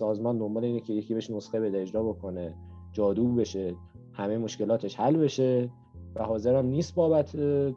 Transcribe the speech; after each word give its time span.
سازمان 0.00 0.38
دنبال 0.38 0.64
اینه 0.64 0.80
که 0.80 0.92
یکی 0.92 1.14
بهش 1.14 1.30
نسخه 1.30 1.60
بده 1.60 1.80
اجرا 1.80 2.02
بکنه 2.02 2.54
جادو 2.92 3.34
بشه 3.34 3.74
همه 4.12 4.38
مشکلاتش 4.38 4.96
حل 4.96 5.16
بشه 5.16 5.70
و 6.14 6.22
حاضرم 6.24 6.66
نیست 6.66 6.94
بابت 6.94 7.36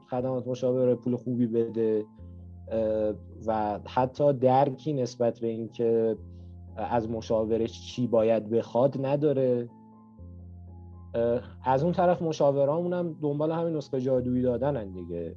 خدمات 0.09 0.47
مشاوره 0.47 0.95
پول 0.95 1.15
خوبی 1.15 1.47
بده. 1.47 2.05
و 3.47 3.79
حتی 3.85 4.33
درکی 4.33 4.93
نسبت 4.93 5.39
به 5.39 5.47
اینکه 5.47 6.17
از 6.75 7.09
مشاورش 7.09 7.81
چی 7.87 8.07
باید 8.07 8.49
بخواد 8.49 9.05
نداره. 9.05 9.69
از 11.63 11.83
اون 11.83 11.93
طرف 11.93 12.21
مشاورامون 12.21 12.93
هم 12.93 13.15
دنبال 13.21 13.51
همین 13.51 13.75
نسخه 13.75 14.01
جادویی 14.01 14.41
دادن 14.41 14.91
دیگه. 14.91 15.35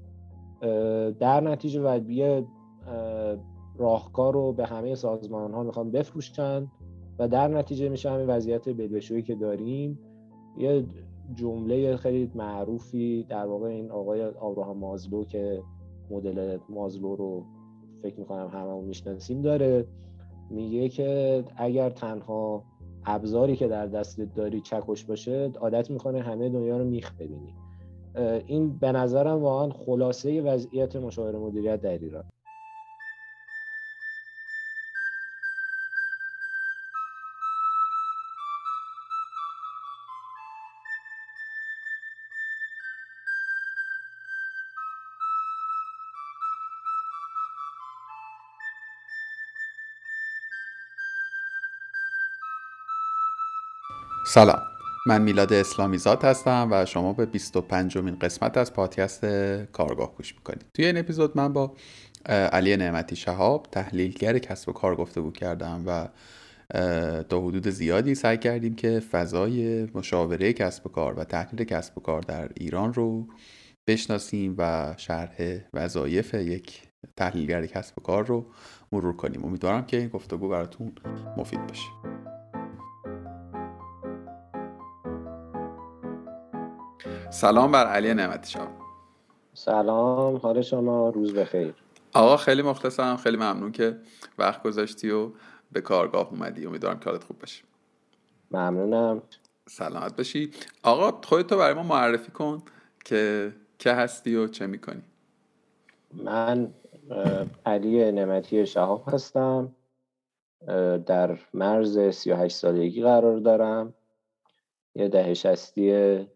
در 1.12 1.41
نتیجه 1.41 1.80
و 1.82 2.11
یه 2.11 2.46
راهکار 3.79 4.32
رو 4.32 4.53
به 4.53 4.66
همه 4.66 4.95
سازمان 4.95 5.53
ها 5.53 5.62
می‌خوان 5.62 5.91
بفروشن. 5.91 6.66
و 7.18 7.28
در 7.28 7.48
نتیجه 7.48 7.88
میشه 7.88 8.10
همین 8.10 8.26
وضعیت 8.26 8.68
بدبشویی 8.68 9.22
که 9.22 9.34
داریم. 9.34 9.98
یه 10.58 10.86
جمله 11.34 11.96
خیلی 11.96 12.30
معروفی 12.34 13.26
در 13.29 13.46
واقع 13.46 13.68
این 13.68 13.90
آقای 13.90 14.24
آبراهام 14.24 14.79
مازلو 14.79 15.24
که 15.24 15.62
مدل 16.10 16.58
مازلو 16.68 17.16
رو 17.16 17.44
فکر 18.02 18.18
می‌کنم 18.21 18.48
هممون 18.48 18.84
می‌شناسیم 18.84 19.43
داره. 19.43 19.86
میگه 20.50 20.88
که 20.88 21.44
اگر 21.57 21.90
تنها 21.90 22.64
ابزاری 23.04 23.57
که 23.57 23.68
در 23.68 23.86
دستت 23.86 24.35
داری 24.35 24.60
چکش 24.60 25.04
باشه 25.04 25.50
عادت 25.60 25.90
می‌کنه 25.90 26.22
همه 26.22 26.48
دنیا 26.48 26.79
رو 26.79 26.85
میخ 26.85 27.14
ببینی. 27.14 27.54
این 28.46 28.79
به 28.79 28.93
نظرم 28.93 29.43
واقعا 29.43 29.71
خلاصه 29.71 30.43
وضعیت 30.43 30.96
مشاور 30.96 31.38
مدیریت 31.38 31.80
در 31.80 31.98
ایران. 31.98 32.24
سلام. 54.28 54.62
من 55.06 55.22
میلاد 55.22 55.52
اسلامی 55.52 55.98
زاد 55.98 56.24
هستم 56.24 56.69
و 56.70 56.84
شما 56.84 57.12
به 57.12 57.27
25 57.27 57.98
مین 57.98 58.19
قسمت 58.19 58.56
از 58.56 58.72
پادکست 58.72 59.24
کارگاه 59.64 60.16
گوش 60.16 60.34
می‌کنید. 60.34 60.64
توی 60.74 60.86
این 60.86 60.98
اپیزود 60.98 61.36
من 61.36 61.52
با 61.52 61.74
علی 62.27 62.77
نعمتی 62.77 63.16
شهاب 63.16 63.66
تحلیلگر 63.72 64.38
کسب 64.38 64.69
و 64.69 64.72
کار 64.72 64.97
گفتگو 64.97 65.30
کردم 65.30 65.84
و 65.86 66.08
تا 67.22 67.41
حدود 67.41 67.69
زیادی 67.69 68.14
سعی 68.14 68.38
کردیم 68.38 68.74
که 68.74 69.00
فضای 69.00 69.88
مشاوره 69.94 70.52
کسب 70.52 70.86
و 70.86 70.88
کار 70.88 71.14
و 71.14 71.24
تحلیل 71.24 71.64
کسب 71.64 71.98
و 71.98 72.00
کار 72.00 72.20
در 72.20 72.50
ایران 72.54 72.94
رو 72.94 73.27
بشناسیم 73.88 74.54
و 74.58 74.94
شرح 74.97 75.58
وظایف 75.74 76.34
یک 76.34 76.82
تحلیلگر 77.16 77.66
کسب 77.66 77.98
و 77.98 78.02
کار 78.02 78.27
رو 78.27 78.47
مرور 78.92 79.16
کنیم. 79.16 79.44
امیدوارم 79.44 79.86
که 79.86 79.97
این 79.97 80.08
گفتگو 80.08 80.48
براتون 80.48 80.92
مفید 81.36 81.66
باشه. 81.66 82.25
سلام 87.40 87.72
بر 87.72 87.86
علی 87.86 88.14
نعمتی 88.14 88.50
شما 88.50 88.68
سلام 89.54 90.36
حال 90.36 90.62
شما؟ 90.62 91.08
روز 91.08 91.34
بخیر. 91.34 91.74
آقا 92.14 92.36
خیلی 92.36 92.62
مخلصم 92.62 93.16
خیلی 93.16 93.36
ممنون 93.36 93.72
که 93.72 93.96
وقت 94.38 94.62
گذاشتی 94.62 95.10
و 95.10 95.30
به 95.72 95.80
کارگاه 95.80 96.28
اومدی. 96.30 96.66
امیدوارم 96.66 97.00
کارت 97.00 97.24
خوب 97.24 97.38
باشه. 97.38 97.64
ممنونم. 98.50 99.22
سلامت 99.68 100.16
باشی. 100.16 100.50
آقا 100.82 101.20
خودتو 101.24 101.56
برای 101.56 101.74
ما 101.74 101.82
معرفی 101.82 102.32
کن 102.32 102.62
که 103.04 103.52
که 103.78 103.92
هستی 103.92 104.36
و 104.36 104.48
چه 104.48 104.66
می‌کنی. 104.66 105.02
من 106.14 106.75
علی 107.66 108.12
نعمتی 108.12 108.66
شهاب 108.66 109.04
هستم. 109.14 109.72
در 111.06 111.38
مرز 111.54 111.98
38 111.98 112.56
سالگی 112.56 113.02
قرار 113.02 113.38
دارم. 113.38 113.94
یه 114.94 115.08
دهشستی 115.08 116.26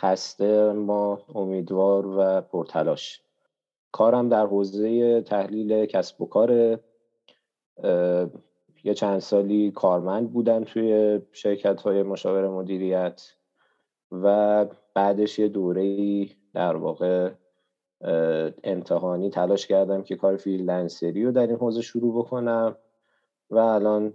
خسته 0.00 0.72
ما 0.72 1.18
امیدوار 1.34 2.06
و 2.06 2.40
پرتلاش. 2.40 3.20
کارم 3.92 4.28
در 4.28 4.46
حوزه 4.46 5.20
تحلیل 5.22 5.86
کسب 5.86 6.22
و 6.22 6.26
کار 6.26 6.80
یه 8.84 8.94
چند 8.94 9.18
سالی 9.18 9.70
کارمند 9.70 10.32
بودم 10.32 10.64
توی 10.64 11.20
شرکت 11.32 11.82
های 11.82 12.02
مشاور 12.02 12.48
مدیریت 12.48 13.32
و 14.12 14.66
بعدش 14.94 15.38
یه 15.38 15.48
دوره 15.48 16.26
در 16.54 16.76
واقع 16.76 17.30
امتحانی 18.64 19.30
تلاش 19.30 19.66
کردم 19.66 20.02
که 20.02 20.16
کار 20.16 20.36
freelancer 20.36 21.16
ی 21.16 21.24
رو 21.24 21.32
در 21.32 21.46
این 21.46 21.56
حوزه 21.56 21.82
شروع 21.82 22.18
بکنم 22.18 22.76
و 23.50 23.58
الان 23.58 24.14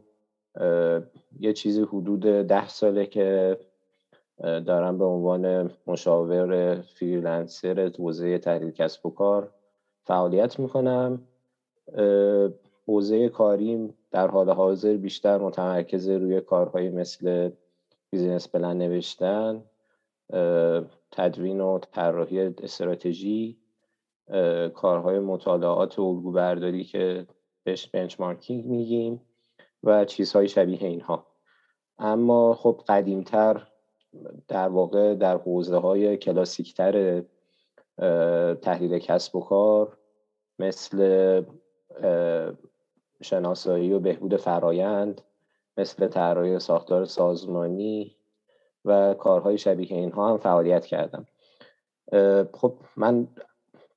یه 1.40 1.53
چیزی 1.53 1.81
حدود 1.81 2.22
ده 2.22 2.67
ساله 2.67 3.06
که 3.06 3.57
دارم 4.40 4.98
به 4.98 5.06
عنوان 5.06 5.72
مشاور 5.88 6.82
freelancer 6.81 7.92
حوزه 8.00 8.38
تحلیل 8.38 8.72
کسب 8.72 9.06
و 9.06 9.10
کار 9.10 9.52
فعالیت 10.04 10.60
می‌کنم. 10.60 11.22
حوزه 12.88 13.30
کاریم 13.30 13.94
در 14.12 14.28
حال 14.28 14.50
حاضر 14.50 14.98
بیشتر 14.98 15.38
متمرکز 15.38 16.10
روی 16.10 16.42
کارهایی 16.42 16.90
مثل 16.90 17.50
بیزینس 18.10 18.50
پلن 18.50 18.78
نوشتن 18.78 19.64
تدوین 21.12 21.62
و 21.62 21.80
طراحی 21.92 22.40
استراتژی 22.40 23.58
کارهای 24.74 25.20
مطالعات 25.20 26.00
و 26.00 26.02
الگو 26.02 26.32
برداری 26.32 26.84
که 26.84 27.28
بهش 27.64 27.88
بنچمارکینگ 27.88 28.66
میگیم 28.66 29.22
و 29.84 30.06
چیزهای 30.06 30.48
شبیه 30.48 30.84
اینها. 30.84 31.26
اما 32.00 32.54
خب 32.54 32.82
قدیمتر 32.88 33.68
در 34.47 34.68
واقع 34.68 35.16
در 35.16 35.38
حوزه 35.38 35.78
های 35.78 36.18
کلاسیکتر 36.18 37.24
تحلیل 38.62 39.00
کسب 39.00 39.36
و 39.36 39.40
کار 39.40 39.97
مثل 40.59 41.44
شناسایی 43.22 43.94
و 43.94 44.00
بهبود 44.00 44.36
فرایند 44.36 45.22
مثل 45.78 46.08
طراحی 46.08 46.59
ساختار 46.59 47.06
سازمانی 47.06 48.16
و 48.86 49.14
کارهای 49.14 49.58
شبیه 49.58 49.94
اینها 49.94 50.30
هم 50.30 50.38
فعالیت 50.38 50.86
کردم. 50.86 51.26
خب 52.53 52.74
من 52.97 53.28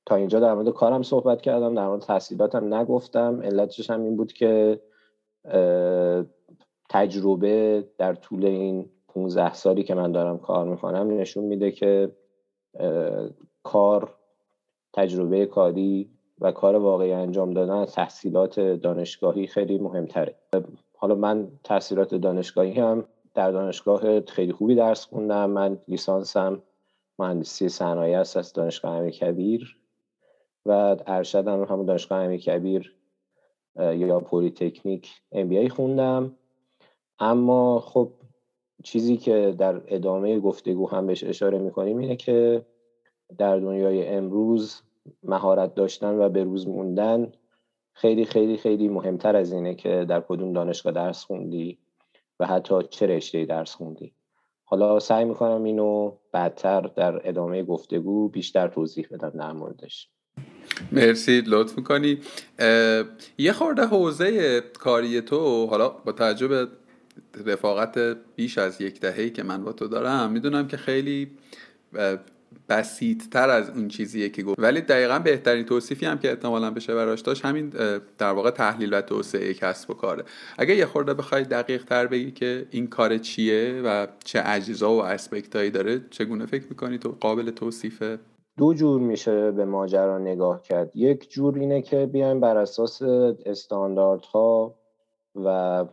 تا 0.05 0.15
اینجا 0.15 0.39
در 0.39 0.53
مورد 0.53 0.69
کارم 0.69 1.03
صحبت 1.03 1.41
کردم 1.41 1.75
در 1.75 1.87
مورد 1.87 2.01
تحصیلاتم 2.01 2.73
نگفتم. 2.73 3.41
علتش 3.41 3.89
هم 3.89 4.03
این 4.03 4.17
بود 4.17 4.33
که 4.33 4.81
تجربه 6.89 7.87
در 7.97 8.13
طول 8.13 8.45
این 8.45 8.89
15 9.13 9.53
سالی 9.53 9.83
که 9.83 9.95
من 9.95 10.11
دارم 10.11 10.37
کار 10.37 10.65
می‌کنم 10.65 11.17
نشون 11.17 11.43
میده 11.43 11.71
که 11.71 12.11
کار 13.63 14.15
تجربه 14.93 15.45
کاری 15.45 16.09
و 16.41 16.51
کار 16.51 16.75
واقعی 16.75 17.11
انجام 17.11 17.53
دادن 17.53 17.85
تحصیلات 17.85 18.59
دانشگاهی 18.59 19.47
خیلی 19.47 19.77
مهمتره. 19.77 20.35
حالا 20.97 21.15
من 21.15 21.51
تحصیلات 21.63 22.15
دانشگاهی 22.15 22.71
هم 22.71 23.05
در 23.33 23.51
دانشگاه 23.51 24.21
خیلی 24.21 24.51
خوبی 24.51 24.75
درس 24.75 25.05
خوندم. 25.05 25.49
من 25.49 25.77
لیسانسم 25.87 26.61
مهندسی 27.19 27.69
صنایع 27.69 28.19
است 28.19 28.37
از 28.37 28.53
دانشگاه 28.53 28.91
امیر 28.95 29.11
کبیر. 29.11 29.77
و 30.65 30.95
ارشدم 31.07 31.63
همون 31.63 31.85
دانشگاه 31.85 32.19
امیر 32.19 32.39
کبیر 32.39 32.95
یا 33.79 34.19
پلیتکنیک 34.19 35.09
MBA 35.31 35.69
خوندم. 35.69 36.35
اما 37.19 37.79
خب 37.79 38.11
چیزی 38.83 39.17
که 39.17 39.55
در 39.57 39.81
ادامه 39.87 40.39
گفتگو 40.39 40.89
هم 40.89 41.07
بهش 41.07 41.23
اشاره 41.23 41.57
می‌کنیم 41.57 41.97
اینه 41.97 42.15
که 42.15 42.65
در 43.37 43.57
دنیای 43.57 44.07
امروز 44.07 44.81
مهارت 45.23 45.75
داشتن 45.75 46.19
و 46.19 46.29
به 46.29 46.43
روز 46.43 46.67
موندن 46.67 47.31
خیلی 47.93 48.25
خیلی 48.25 48.57
خیلی 48.57 48.87
مهمتر 48.87 49.35
از 49.35 49.53
اینه 49.53 49.75
که 49.75 50.05
در 50.09 50.21
کدوم 50.21 50.53
دانشگاه 50.53 50.93
درس 50.93 51.23
خوندی 51.23 51.77
و 52.39 52.45
حتی 52.45 52.75
چه 52.89 53.07
رشته 53.07 53.45
درس 53.45 53.75
خوندی. 53.75 54.13
حالا 54.63 54.99
سعی 54.99 55.25
می‌کنم 55.25 55.63
اینو 55.63 56.11
بعدتر 56.31 56.81
در 56.81 57.29
ادامه 57.29 57.63
گفتگو 57.63 58.29
بیشتر 58.29 58.67
توضیح 58.67 59.07
بدم 59.11 59.29
در 59.29 59.51
موردش. 59.51 60.09
مرسی 60.91 61.43
لطف 61.47 61.77
می‌کنی. 61.77 62.17
یه 63.37 63.51
خورده 63.53 63.85
حوزه 63.85 64.61
کاری 64.61 65.21
تو 65.21 65.65
حالا 65.65 65.89
با 65.89 66.11
تعجب 66.11 66.67
رفاقت 67.45 68.17
بیش 68.35 68.57
از 68.57 68.81
یک 68.81 68.99
دههی 68.99 69.29
که 69.29 69.43
من 69.43 69.63
با 69.63 69.71
تو 69.71 69.87
دارم 69.87 70.31
می‌دونم 70.31 70.67
که 70.67 70.77
خیلی 70.77 71.31
بسیط 72.69 73.23
تر 73.31 73.49
از 73.49 73.69
اون 73.69 73.87
چیزیه 73.87 74.29
که 74.29 74.43
گفت. 74.43 74.59
ولی 74.59 74.81
دقیقا 74.81 75.19
بهترین 75.19 75.65
توصیفی 75.65 76.05
هم 76.05 76.17
که 76.17 76.29
احتمالا 76.29 76.71
بشه 76.71 76.95
براش 76.95 77.21
داشت 77.21 77.45
همین 77.45 77.69
در 78.17 78.31
واقع 78.31 78.51
تحلیل 78.51 78.93
و 78.93 79.01
توسعه 79.01 79.53
کسب 79.53 79.89
و 79.89 79.93
کاره. 79.93 80.23
اگه 80.57 80.75
یه 80.75 80.85
خورده 80.85 81.13
بخوای 81.13 81.43
دقیق 81.43 81.85
تر 81.85 82.07
بگی 82.07 82.31
که 82.31 82.65
این 82.71 82.87
کار 82.87 83.17
چیه 83.17 83.81
و 83.85 84.07
چه 84.23 84.41
اجزا 84.45 84.91
و 84.91 85.03
aspect 85.03 85.55
هایی 85.55 85.71
داره 85.71 86.01
چگونه 86.09 86.45
فکر 86.45 86.65
می‌کنی 86.69 86.97
تو 86.97 87.15
قابل 87.19 87.51
توصیفه 87.51 88.19
دو 88.57 88.73
جور 88.73 89.01
میشه 89.01 89.51
به 89.51 89.65
ماجرا 89.65 90.17
نگاه 90.17 90.61
کرد. 90.61 90.91
یک 90.95 91.29
جور 91.29 91.59
اینه 91.59 91.81
که 91.81 92.05
بیایم 92.05 92.39
بر 92.39 92.57
اساس 92.57 93.01
استانداردها 93.45 94.75
و 95.35 95.85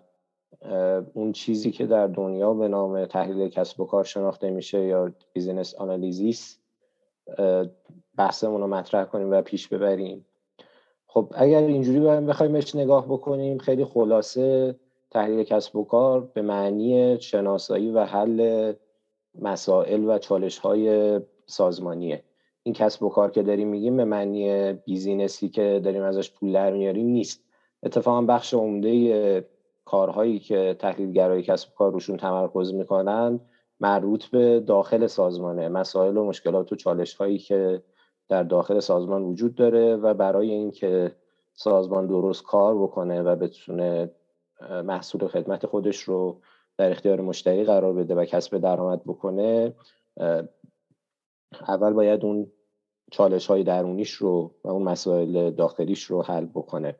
اون 1.14 1.32
چیزی 1.32 1.70
که 1.70 1.86
در 1.86 2.06
دنیا 2.06 2.54
به 2.54 2.68
نام 2.68 3.06
تحلیل 3.06 3.48
کسب 3.48 3.80
و 3.80 3.84
کار 3.84 4.04
شناخته 4.04 4.50
میشه 4.50 4.84
یا 4.84 5.12
business 5.32 5.75
analysis 5.75 6.58
بحثمون 8.18 8.60
رو 8.60 8.66
مطرح 8.66 9.04
کنیم 9.04 9.30
و 9.30 9.42
پیش 9.42 9.68
ببریم. 9.68 10.26
خب 11.06 11.32
اگر 11.34 11.58
اینجوری 11.58 12.00
بخوایم 12.00 12.52
بهش 12.52 12.74
نگاه 12.74 13.06
بکنیم 13.06 13.58
خیلی 13.58 13.84
خلاصه 13.84 14.76
تحلیل 15.10 15.44
کسب 15.44 15.76
و 15.76 15.84
کار 15.84 16.20
به 16.20 16.42
معنی 16.42 17.20
شناسایی 17.20 17.90
و 17.90 18.04
حل 18.04 18.72
مسائل 19.34 20.04
و 20.04 20.18
چالش 20.18 20.58
های 20.58 21.20
سازمانیه. 21.46 22.24
این 22.62 22.74
کسب 22.74 23.02
و 23.02 23.08
کار 23.08 23.30
که 23.30 23.42
داریم 23.42 23.68
میگیم 23.68 23.96
به 23.96 24.04
معنی 24.04 24.72
بیزینسی 24.72 25.48
که 25.48 25.80
داریم 25.84 26.02
ازش 26.02 26.32
پول 26.32 26.52
در 26.52 26.72
میاریم 26.72 27.06
نیست. 27.06 27.44
اتفاقا 27.82 28.22
بخش 28.22 28.54
عمده 28.54 29.44
کارهایی 29.90 30.38
که 30.38 30.76
تحلیلگرای 30.78 31.42
کسب 31.42 31.69
و 31.69 31.75
کار 31.75 31.92
روشون 31.92 32.16
تمرکز 32.16 32.75
می‌کنن 32.75 33.40
مربوط 33.81 34.26
به 34.26 34.60
داخل 34.60 35.06
سازمانه. 35.06 35.69
مسائل 35.69 36.16
و 36.16 36.25
مشکلات 36.25 36.72
و 36.72 36.76
چالش 36.76 37.14
هایی 37.14 37.38
که 37.38 37.82
در 38.28 38.42
داخل 38.42 38.81
سازمان 38.81 39.22
وجود 39.22 39.54
داره 39.54 39.96
و 39.96 40.14
برای 40.14 40.50
اینکه 40.50 41.16
سازمان 41.54 42.06
درست 42.06 42.42
کار 42.42 42.82
بکنه 42.82 43.22
و 43.22 43.37
بتونه 43.37 44.10
محصول 44.84 45.28
خدمت 45.28 45.66
خودش 45.66 46.02
رو 46.02 46.40
در 46.78 46.90
اختیار 46.90 47.20
مشتری 47.20 47.64
قرار 47.64 47.93
بده 47.93 48.14
و 48.14 48.25
کسب 48.25 48.58
درآمد 48.58 49.04
بکنه 49.04 49.75
اول 51.69 51.93
باید 51.93 52.25
اون 52.25 52.52
چالش 53.10 53.46
های 53.46 53.64
درونیش 53.64 54.10
رو 54.10 54.54
و 54.64 54.69
اون 54.69 54.82
مسائل 54.82 55.50
داخلیش 55.50 56.02
رو 56.04 56.22
حل 56.22 56.46
بکنه. 56.46 56.96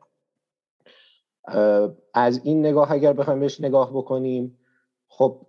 از 2.13 2.41
این 2.43 2.59
نگاه 2.59 2.91
اگر 2.91 3.13
بخوایم 3.13 3.39
بهش 3.39 3.61
نگاه 3.61 3.91
بکنیم 3.93 4.57
خب 5.07 5.45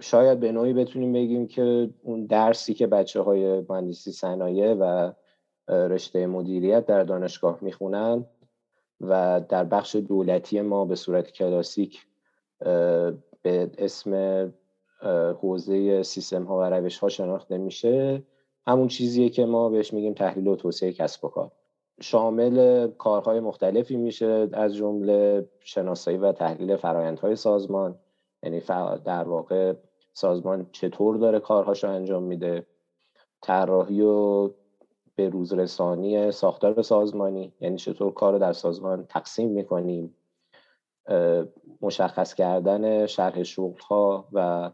شاید 0.00 0.40
به 0.40 0.52
نوعی 0.52 0.72
بتونیم 0.72 1.12
بگیم 1.12 1.46
که 1.46 1.90
اون 2.02 2.26
درسی 2.26 2.74
که 2.74 2.86
بچه 2.86 3.20
های 3.20 3.60
مهندسی 3.68 4.12
صنایع 4.12 4.74
و 4.74 5.12
رشته 5.68 6.26
مدیریت 6.26 6.86
در 6.86 7.02
دانشگاه 7.02 7.58
می‌خونن 7.60 8.24
و 9.00 9.40
در 9.48 9.64
بخش 9.64 9.96
دولتی 9.96 10.60
ما 10.60 10.84
به 10.84 10.94
صورت 10.94 11.30
کلاسیک 11.30 12.06
به 13.42 13.70
اسم 13.78 14.52
حوزه 15.40 16.02
سیستم 16.02 16.44
ها 16.44 16.58
و 16.58 16.62
روش 16.62 16.98
ها 16.98 17.08
شناخته 17.08 17.58
میشه. 17.58 18.22
همون 18.66 18.88
چیزیه 18.88 19.28
که 19.28 19.46
ما 19.46 19.68
بهش 19.68 19.92
میگیم 19.92 20.14
تحلیل 20.14 20.48
و 20.48 20.56
توسعه 20.56 20.92
کسب 20.92 21.24
و 21.24 21.28
کار. 21.28 21.52
شامل 22.00 22.86
کارهای 22.90 23.40
مختلفی 23.40 23.96
میشه 23.96 24.48
از 24.52 24.74
جمله 24.76 25.48
شناسایی 25.60 26.16
و 26.18 26.32
تحلیل 26.32 26.76
فرایندهای 26.76 27.36
سازمان. 27.36 27.98
یعنی 28.42 28.60
در 29.04 29.24
واقع 29.24 29.74
سازمان 30.12 30.66
چطور 30.72 31.16
داره 31.16 31.40
کارهاش 31.40 31.84
رو 31.84 31.90
انجام 31.90 32.22
میده. 32.22 32.66
طراحی 33.42 34.00
و 34.00 34.50
به 35.14 35.28
روز 35.28 35.70
ساختار 36.30 36.82
سازمانی 36.82 37.52
یعنی 37.60 37.76
چطور 37.76 38.14
کار 38.14 38.32
رو 38.32 38.38
در 38.38 38.52
سازمان 38.52 39.06
تقسیم 39.08 39.50
می‌کنیم. 39.50 40.14
مشخص 41.80 42.34
کردن 42.34 43.06
شرح 43.06 43.42
شغل 43.42 43.80
ها 43.80 44.28
و 44.32 44.70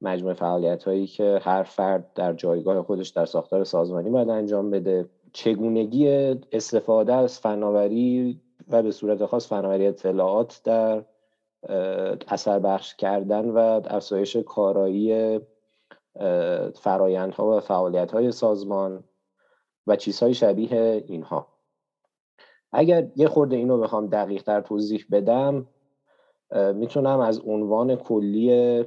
مجموع 0.00 0.32
فعالیت 0.32 0.84
هایی 0.84 1.06
که 1.06 1.38
هر 1.42 1.62
فرد 1.62 2.12
در 2.14 2.32
جایگاه 2.32 2.82
خودش 2.82 3.08
در 3.08 3.26
ساختار 3.26 3.64
سازمانی 3.64 4.10
باید 4.10 4.28
انجام 4.28 4.70
بده. 4.70 5.08
چگونگی 5.32 6.08
استفاده 6.52 7.14
از 7.14 7.40
فناوری 7.40 8.40
و 8.68 8.82
به 8.82 8.90
صورت 8.90 9.26
خاص 9.26 9.48
فناوری 9.48 9.86
اطلاعات 9.86 10.60
در 10.64 11.04
اثر 12.28 12.58
بخش 12.58 12.94
کردن 12.94 13.50
و 13.50 13.80
افزایش 13.84 14.36
کارایی 14.36 15.40
فرایندها 16.74 17.56
و 17.56 17.60
فعالیت 17.60 18.12
های 18.12 18.32
سازمان 18.32 19.04
و 19.86 19.96
چیزهای 19.96 20.34
شبیه 20.34 21.04
اینها. 21.06 21.46
اگر 22.72 23.08
یه 23.16 23.28
خورده 23.28 23.56
اینو 23.56 23.78
بخوام 23.78 24.06
دقیق 24.06 24.42
تر 24.42 24.60
توضیح 24.60 25.04
بدم 25.10 25.66
می‌تونم 26.74 27.20
از 27.20 27.40
عنوان 27.40 27.96
کلی 27.96 28.84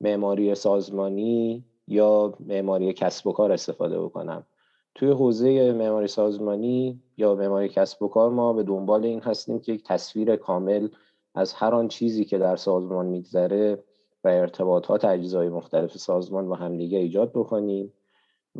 معماری 0.00 0.54
سازمانی 0.54 1.64
یا 1.86 2.34
معماری 2.40 2.92
کسب 2.92 3.26
و 3.26 3.32
کار 3.32 3.52
استفاده 3.52 4.00
بکنم. 4.00 4.46
توی 4.94 5.10
حوزه 5.10 5.72
معماری 5.72 6.06
سازمانی 6.06 7.02
یا 7.16 7.34
معماری 7.34 7.68
کسب 7.68 8.02
و 8.02 8.08
کار 8.08 8.30
ما 8.30 8.52
به 8.52 8.62
دنبال 8.62 9.04
این 9.04 9.20
هستیم 9.20 9.60
که 9.60 9.72
یک 9.72 9.84
تصویر 9.84 10.36
کامل 10.36 10.88
از 11.34 11.52
هر 11.52 11.74
آن 11.74 11.88
چیزی 11.88 12.24
که 12.24 12.38
در 12.38 12.56
سازمان 12.56 13.06
میگذره 13.06 13.84
و 14.24 14.28
ارتباطات 14.28 15.04
اجزای 15.04 15.48
مختلف 15.48 15.96
سازمان 15.96 16.48
با 16.48 16.54
همدیگه 16.54 16.98
ایجاد 16.98 17.32
بکنیم 17.32 17.92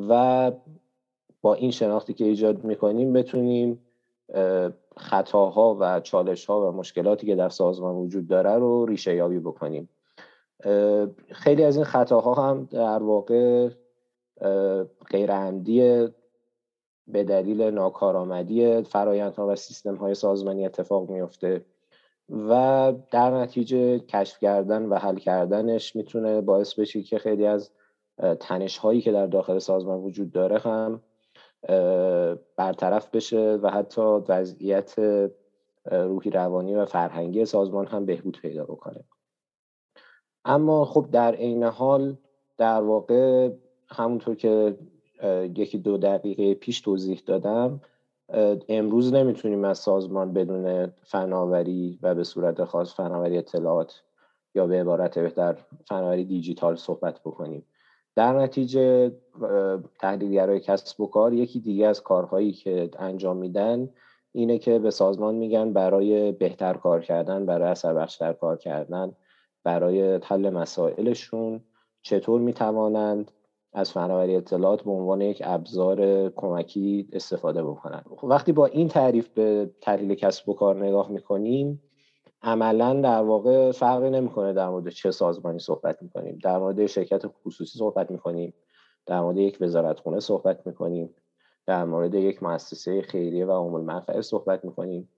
و 0.09 0.53
با 1.43 1.55
این 1.55 1.71
شناختی 1.71 2.15
که 2.15 2.25
ایجاد 2.25 2.65
می‌کنیم 2.65 3.13
بتونیم 3.13 3.87
خطاها 4.97 5.77
و 5.81 6.01
چالشها 6.01 6.69
و 6.69 6.77
مشکلاتی 6.77 7.27
که 7.27 7.35
در 7.35 7.49
سازمان 7.49 7.95
وجود 7.95 8.27
داره 8.27 8.55
رو 8.55 8.87
ریشه 8.87 9.15
یابی 9.15 9.39
بکنیم. 9.39 9.89
خیلی 11.33 11.65
از 11.65 11.77
این 11.77 11.85
خطاها 11.85 12.35
هم 12.35 12.69
در 12.71 13.03
واقع 13.03 13.69
غیر 15.11 15.33
به 17.13 17.25
دلیل 17.25 17.63
ناکارآمدی 17.63 18.83
فرایندها 18.83 19.49
و 19.49 19.57
سیستم 19.57 19.95
های 19.95 20.15
سازمانی 20.15 20.67
اتفاق 20.67 21.11
میفته 21.11 21.65
و 22.49 22.93
در 23.11 23.31
نتیجه 23.31 23.99
کشف 23.99 24.39
کردن 24.39 24.87
و 24.87 24.95
حل 24.95 25.17
کردنش 25.17 25.97
می‌تونه 25.97 26.41
باعث 26.41 26.75
بشه 26.75 27.03
که 27.03 27.19
خیلی 27.19 27.47
از 27.47 27.71
تنش 28.41 28.79
هایی 28.79 29.01
که 29.01 29.13
در 29.13 29.27
داخل 29.27 29.59
سازمان 29.59 29.99
وجود 29.99 30.33
داره 30.33 30.59
هم 30.59 31.01
برطرف 32.57 33.11
بشه 33.11 33.59
و 33.63 33.71
حتی 33.71 34.01
وضعیت 34.29 34.95
روحی 35.91 36.31
روانی 36.31 36.75
و 36.75 36.85
فرهنگی 36.85 37.45
سازمان 37.45 37.87
هم 37.87 38.07
بهبود 38.07 38.39
پیدا 38.43 38.65
بکنه. 38.65 39.05
اما 40.45 40.85
خب 40.85 41.07
در 41.13 41.35
عین 41.35 41.65
حال 41.65 42.17
در 42.59 42.81
واقع 42.83 43.51
همونطور 43.89 44.35
که 44.35 44.77
یکی 45.57 45.79
دو 45.79 45.99
دقیقه 45.99 46.55
پیش 46.55 46.81
توضیح 46.81 47.23
دادم. 47.27 47.81
امروز 48.69 49.15
نمی‌تونیم 49.15 49.65
از 49.65 49.79
سازمان 49.79 50.33
بدون 50.33 50.93
فناوری 51.03 51.99
و 52.03 52.15
به 52.15 52.25
صورت 52.25 52.65
خاص 52.65 52.95
فناوری 52.95 53.39
اطلاعات 53.39 54.03
یا 54.55 54.67
به 54.67 54.81
عبارت 54.81 55.19
بهتر 55.19 55.59
فناوری 55.89 56.25
دیجیتال 56.25 56.77
صحبت 56.77 57.21
بکنیم. 57.21 57.67
در 58.17 58.39
نتیجه 58.39 59.13
تحلیلگرای 59.99 60.61
کسب 60.61 61.01
و 61.01 61.07
کار 61.07 61.33
یکی 61.33 61.61
دیگه 61.61 61.87
از 61.87 62.03
کارهایی 62.03 62.53
که 62.53 62.91
انجام 62.99 63.37
میدن 63.37 63.89
اینه 64.33 64.59
که 64.59 64.79
به 64.79 64.91
سازمان 64.91 65.35
میگن 65.35 65.73
برای 65.73 66.33
بهتر 66.33 66.75
کار 66.75 67.01
کردن 67.01 67.47
برای 67.47 67.71
اثر 67.71 67.95
بخشتر 67.95 68.33
کار 68.33 68.57
کردن 68.57 69.13
برای 69.65 70.21
حل 70.25 70.51
مسائلشون 70.51 71.61
چطور 72.03 72.41
می‌توانند 72.41 73.31
از 73.73 73.93
فناوری 73.93 74.37
اطلاعات 74.37 74.83
به 74.83 74.91
عنوان 74.91 75.21
یک 75.21 75.43
ابزار 75.45 76.29
کمکی 76.29 77.09
استفاده 77.13 77.63
بکنند 77.63 78.05
خب، 78.17 78.25
وقتی 78.25 78.53
با 78.53 78.67
این 78.67 78.89
تعریف 78.89 79.29
به 79.29 79.71
تحلیل 79.81 80.15
کسب 80.15 80.49
و 80.49 80.55
کار 80.55 80.85
نگاه 80.85 81.11
می‌کنیم 81.11 81.83
عملا 82.43 83.01
در 83.01 83.23
واقع 83.23 83.73
فرقی 83.73 84.11
نمی‌کنه 84.11 84.53
در 84.53 84.69
مورد 84.69 84.89
چه 84.89 85.11
سازمانی 85.11 85.59
صحبت 85.59 86.03
می‌کنیم. 86.03 86.39
در 86.43 86.59
مورد 86.59 86.87
شرکت 86.87 87.27
خصوصی 87.27 87.79
صحبت 87.79 88.11
می‌کنیم. 88.11 88.55
در 89.07 89.21
مورد 89.21 89.37
یک 89.37 89.59
وزارتخونه 89.61 90.21
صحبت 90.21 90.67
می‌کنیم. 90.67 91.15
در 91.67 91.85
مورد 91.85 92.15
یک 92.15 92.43
مؤسسه 92.43 93.03
خیریه 93.03 93.47
و 93.47 93.53
عموم 93.53 93.75
المنفعه 93.75 94.21
صحبت 94.21 94.65
می‌کنیم. 94.65 95.09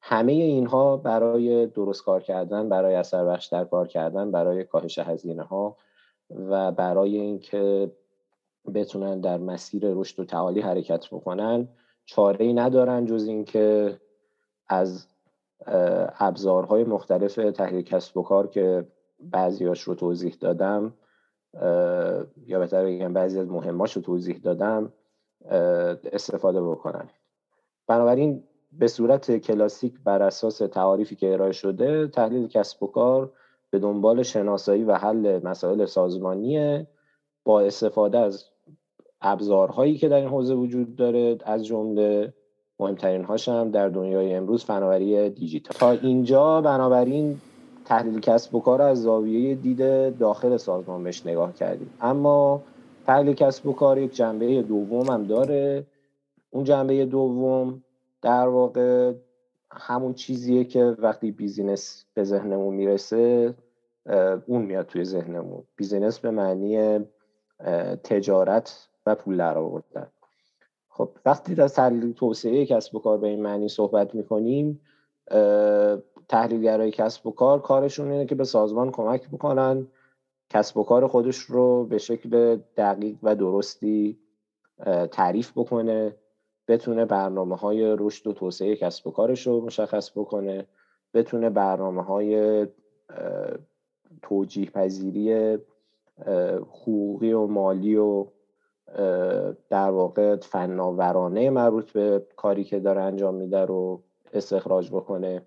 همه 0.00 0.32
اینها 0.32 0.96
برای 0.96 1.66
درست 1.66 2.04
کار 2.04 2.22
کردن 2.22 2.68
برای 2.68 2.94
اثر 2.94 3.24
بخشتر 3.24 3.64
کار 3.64 3.88
کردن 3.88 4.30
برای 4.30 4.64
کاهش 4.64 4.98
هزینه 4.98 5.42
ها 5.42 5.76
و 6.30 6.72
برای 6.72 7.16
اینکه 7.16 7.92
بتونن 8.74 9.20
در 9.20 9.38
مسیر 9.38 9.82
رشد 9.84 10.20
و 10.20 10.24
تعالی 10.24 10.60
حرکت 10.60 11.06
بکنن. 11.06 11.68
چاره 12.04 12.44
ای 12.44 12.52
ندارن 12.52 13.06
جز 13.06 13.26
اینکه 13.26 13.98
از 14.68 15.06
ابزارهای 16.18 16.84
مختلف 16.84 17.34
تحلیل 17.34 17.82
کسب 17.82 18.16
و 18.16 18.22
کار 18.22 18.46
که 18.46 18.86
بعضیاش 19.20 19.80
رو 19.80 19.94
توضیح 19.94 20.36
دادم 20.40 20.94
یا 22.46 22.58
بهتر 22.58 22.84
بگم 22.84 23.12
بعضی 23.12 23.38
از 23.38 23.48
مهماش 23.48 23.92
رو 23.92 24.02
توضیح 24.02 24.38
دادم 24.38 24.92
استفاده 26.12 26.62
بکنن. 26.62 27.08
بنابراین 27.86 28.44
به 28.72 28.88
صورت 28.88 29.36
کلاسیک 29.36 30.00
بر 30.04 30.22
اساس 30.22 30.58
تعاریفی 30.58 31.16
که 31.16 31.32
ارائه 31.32 31.52
شده 31.52 32.06
تحلیل 32.06 32.48
کسب 32.48 32.82
و 32.82 32.86
کار 32.86 33.32
به 33.70 33.78
دنبال 33.78 34.22
شناسایی 34.22 34.84
و 34.84 34.94
حل 34.94 35.40
مسائل 35.44 35.84
سازمانیه 35.84 36.86
با 37.44 37.60
استفاده 37.60 38.18
از 38.18 38.44
ابزارهایی 39.22 39.98
که 39.98 40.08
در 40.08 40.16
این 40.16 40.28
حوزه 40.28 40.54
وجود 40.54 40.96
داره 40.96 41.38
از 41.44 41.66
جمله 41.66 42.32
مهمترین 42.80 43.24
هاش 43.24 43.48
هم 43.48 43.70
در 43.70 43.88
دنیای 43.88 44.34
امروز 44.34 44.64
فناوری 44.64 45.30
دیجیتال. 45.30 45.76
تا 45.78 45.90
اینجا 45.90 46.60
بنابراین 46.60 47.40
تحلیل 47.84 48.20
کسب 48.20 48.54
و 48.54 48.60
کار 48.60 48.82
از 48.82 49.02
زاویه 49.02 49.54
دید 49.54 50.18
داخل 50.18 50.56
سازمان 50.56 51.04
بهش 51.04 51.26
نگاه 51.26 51.52
کردیم. 51.52 51.90
اما 52.00 52.62
تحلیل 53.06 53.34
کسب 53.34 53.66
و 53.66 53.72
کار 53.72 53.98
یک 53.98 54.14
جنبه 54.14 54.62
دوم 54.62 55.10
هم 55.10 55.24
داره. 55.24 55.86
اون 56.50 56.64
جنبه 56.64 57.04
دوم 57.04 57.82
در 58.22 58.48
واقع 58.48 59.12
همون 59.70 60.14
چیزیه 60.14 60.64
که 60.64 60.84
وقتی 60.84 61.30
business 61.30 62.04
به 62.14 62.24
ذهنمون 62.24 62.74
می‌رسه 62.74 63.54
اون 64.46 64.62
میاد 64.62 64.86
توی 64.86 65.04
ذهنمون. 65.04 65.62
business 65.76 66.18
به 66.18 66.30
معنی 66.30 67.00
تجارت 68.04 68.88
و 69.06 69.14
پول 69.14 69.36
در 69.36 69.58
آوردن. 69.58 70.06
خب 70.88 71.10
وقتی 71.26 71.54
در 71.54 71.68
تحلیل 71.68 72.12
توسعه 72.12 72.66
کسب 72.66 72.94
و 72.94 72.98
کار 72.98 73.18
به 73.18 73.28
این 73.28 73.42
معنی 73.42 73.68
صحبت 73.68 74.14
می‌کنیم 74.14 74.80
تحلیلگرای 76.28 76.90
کسب 76.90 77.26
و 77.26 77.30
کار 77.30 77.60
کارشون 77.60 78.10
اینه 78.10 78.26
که 78.26 78.34
به 78.34 78.44
سازمان 78.44 78.90
کمک 78.90 79.28
بکنن 79.28 79.86
کسب 80.50 80.76
و 80.76 80.84
کار 80.84 81.06
خودش 81.06 81.36
رو 81.36 81.84
به 81.84 81.98
شکل 81.98 82.56
دقیق 82.76 83.16
و 83.22 83.34
درستی 83.34 84.18
تعریف 85.10 85.52
بکنه 85.56 86.16
بتونه 86.68 87.04
برنامه 87.04 87.56
های 87.56 87.96
رشد 87.98 88.26
و 88.26 88.32
توسعه 88.32 88.76
کسب 88.76 89.06
و 89.06 89.10
کارش 89.10 89.46
رو 89.46 89.60
مشخص 89.60 90.10
بکنه 90.10 90.66
بتونه 91.14 91.50
برنامه 91.50 92.02
های 92.02 92.66
توجیه 94.22 94.70
پذیری 94.70 95.58
حقوقی 96.60 97.32
و 97.32 97.46
مالی 97.46 97.96
و 97.96 98.26
در 99.70 99.90
واقع 99.90 100.36
فناورانه 100.36 101.50
مربوط 101.50 101.92
به 101.92 102.26
کاری 102.36 102.64
که 102.64 102.80
داره 102.80 103.00
انجام 103.02 103.34
میده 103.34 103.64
رو 103.64 104.02
استخراج 104.32 104.90
بکنه. 104.90 105.42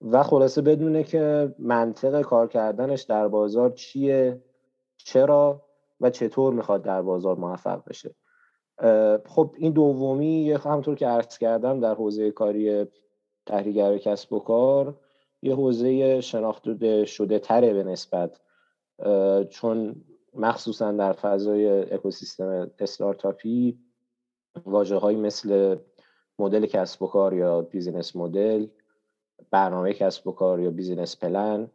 و 0.00 0.22
خلاصه 0.22 0.62
بدونه 0.62 1.04
که 1.04 1.54
منطق 1.58 2.22
کار 2.22 2.48
کردنش 2.48 3.02
در 3.02 3.28
بازار 3.28 3.70
چیه 3.70 4.42
چرا 4.96 5.62
و 6.00 6.10
چطور 6.10 6.54
می‌خواد 6.54 6.82
در 6.82 7.02
بازار 7.02 7.36
موفق 7.36 7.82
بشه. 7.88 8.14
خب 9.26 9.54
این 9.58 9.72
دومی 9.72 10.52
همطور 10.52 10.94
که 10.94 11.06
عرض 11.06 11.38
کردم 11.38 11.80
در 11.80 11.94
حوزه 11.94 12.30
کاری 12.30 12.86
تحریگر 13.46 13.98
کسب 13.98 14.32
و 14.32 14.38
کار 14.38 14.94
یه 15.42 15.54
حوزه 15.54 16.20
شناخته 16.20 17.04
شده 17.04 17.38
تره 17.38 17.72
به 17.72 17.84
نسبت. 17.84 18.40
چون 19.48 20.04
مخصوصا 20.34 20.92
در 20.92 21.12
فضای 21.12 21.94
اکوسیستم 21.94 22.70
استارتاپی 22.78 23.78
واجه 24.66 24.96
های 24.96 25.16
مثل 25.16 25.76
مدل 26.38 26.66
کسب 26.66 27.02
و 27.02 27.06
کار 27.06 27.34
یا 27.34 27.62
business 27.62 28.16
model 28.16 28.66
برنامه 29.50 29.92
کسب 29.92 30.26
و 30.26 30.32
کار 30.32 30.60
یا 30.60 30.70
business 30.70 31.16
plan 31.16 31.70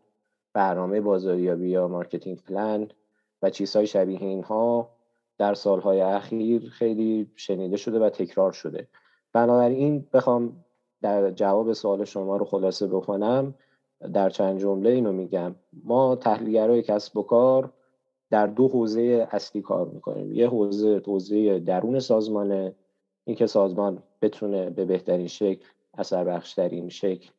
برنامه 0.54 1.02
بازاریابی 1.02 1.70
یا 1.70 1.88
marketing 1.88 2.44
plan 2.44 2.88
و 3.42 3.50
چیزهای 3.50 3.88
شبیه 3.88 4.22
اینها 4.22 4.90
در 5.38 5.54
سالهای 5.54 6.02
اخیر 6.02 6.70
خیلی 6.70 7.32
شنیده 7.36 7.78
شده 7.78 8.00
و 8.00 8.10
تکرار 8.10 8.52
شده. 8.52 8.88
بنابراین 9.34 10.08
بخوام 10.14 10.66
در 11.02 11.32
جواب 11.32 11.74
سوال 11.74 12.06
شما 12.06 12.38
رو 12.38 12.46
خلاصه 12.46 12.88
بکنم 12.88 13.56
در 14.14 14.30
چند 14.30 14.60
جمله 14.60 14.90
اینو 14.90 15.12
میگم. 15.12 15.56
ما 15.84 16.16
تحلیلگرای 16.16 16.82
کسب 16.82 17.18
و 17.18 17.24
کار 17.24 17.74
در 18.30 18.48
دو 18.48 18.68
حوزه 18.68 19.28
اصلی 19.32 19.62
کار 19.62 19.88
می‌کنیم. 19.88 20.34
یه 20.34 20.48
حوزه 20.48 21.02
حوزه 21.06 21.60
درون 21.60 22.00
سازمانه. 22.00 22.76
اینکه 23.26 23.46
سازمان 23.46 24.04
بتونه 24.22 24.70
به 24.70 24.86
بهترین 24.86 25.28
شکل 25.28 25.66
اثر 25.98 26.24
بخشترین 26.24 26.90
شکل 26.90 27.30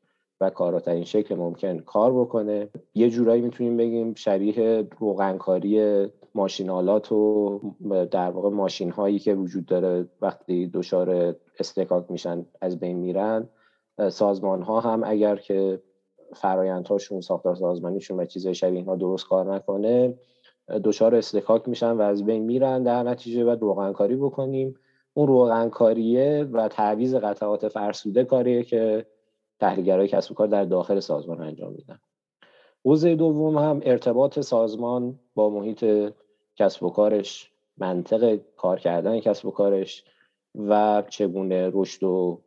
و 0.41 0.51
کاراترین 0.51 1.05
شکل 1.05 1.35
ممکن 1.35 1.79
کار 1.79 2.13
بکنه. 2.13 2.69
یه 2.95 3.11
جورایی 3.11 3.43
می‌تونیم 3.43 3.77
بگیم 3.77 4.15
شبیه 4.15 4.89
روغنکاری 4.99 6.07
ماشینالات 6.35 7.13
و 7.13 7.61
در 8.11 8.31
واقع 8.31 8.49
ماشین 8.49 8.91
هایی 8.91 9.19
که 9.19 9.35
وجود 9.35 9.67
داره 9.67 10.09
وقتی 10.21 10.67
دچار 10.67 11.37
استکاک 11.59 12.11
میشن 12.11 12.47
از 12.61 12.81
بین 12.81 12.97
میرن. 12.97 13.49
سازمان 14.11 14.63
ها 14.63 14.81
هم 14.81 15.03
اگر 15.05 15.37
که 15.37 15.83
فرایندهاشون 16.35 17.21
ساختار 17.21 17.55
سازمانیشون 17.55 18.21
و 18.21 18.25
چیزای 18.25 18.55
شبیه 18.55 18.79
اینها 18.79 18.97
درست 18.97 19.27
کار 19.27 19.55
نکنه 19.55 20.15
دچار 20.85 21.15
استکاک 21.15 21.69
میشن 21.69 21.93
و 21.93 22.01
از 22.01 22.25
بین 22.25 22.43
میرن 22.43 22.83
در 22.83 23.03
نتیجه 23.03 23.45
باید 23.45 23.63
روغنکاری 23.63 24.17
بکنیم. 24.17 24.75
اون 25.15 25.29
روغنکاریه 25.29 26.49
و 26.53 26.69
تعویض 26.69 27.15
قطعات 27.15 27.69
فرسوده 27.69 28.25
کاریه 28.25 28.63
که 28.63 29.07
تحلیلگرای 29.61 30.09
کسب 30.09 30.33
و 30.33 30.35
کار 30.35 30.47
در 30.47 30.65
داخل 30.65 31.01
سازمان 31.01 31.43
انجام 31.43 31.73
میدن. 31.73 31.99
حوزه 32.85 33.15
دوم 33.15 33.59
هم 33.59 33.81
ارتباط 33.85 34.41
سازمان 34.41 35.19
با 35.35 35.51
محیط 35.51 36.13
کسب 36.57 36.83
و 36.83 36.91
کارش 36.91 37.51
منطق 37.79 38.41
کار 38.57 38.79
کردن 38.79 39.21
کسب 39.21 39.47
و 39.47 39.51
کارش 39.51 40.05
و 40.55 41.03
چگونه 41.09 41.71
رشد 41.75 42.03
و 42.03 42.41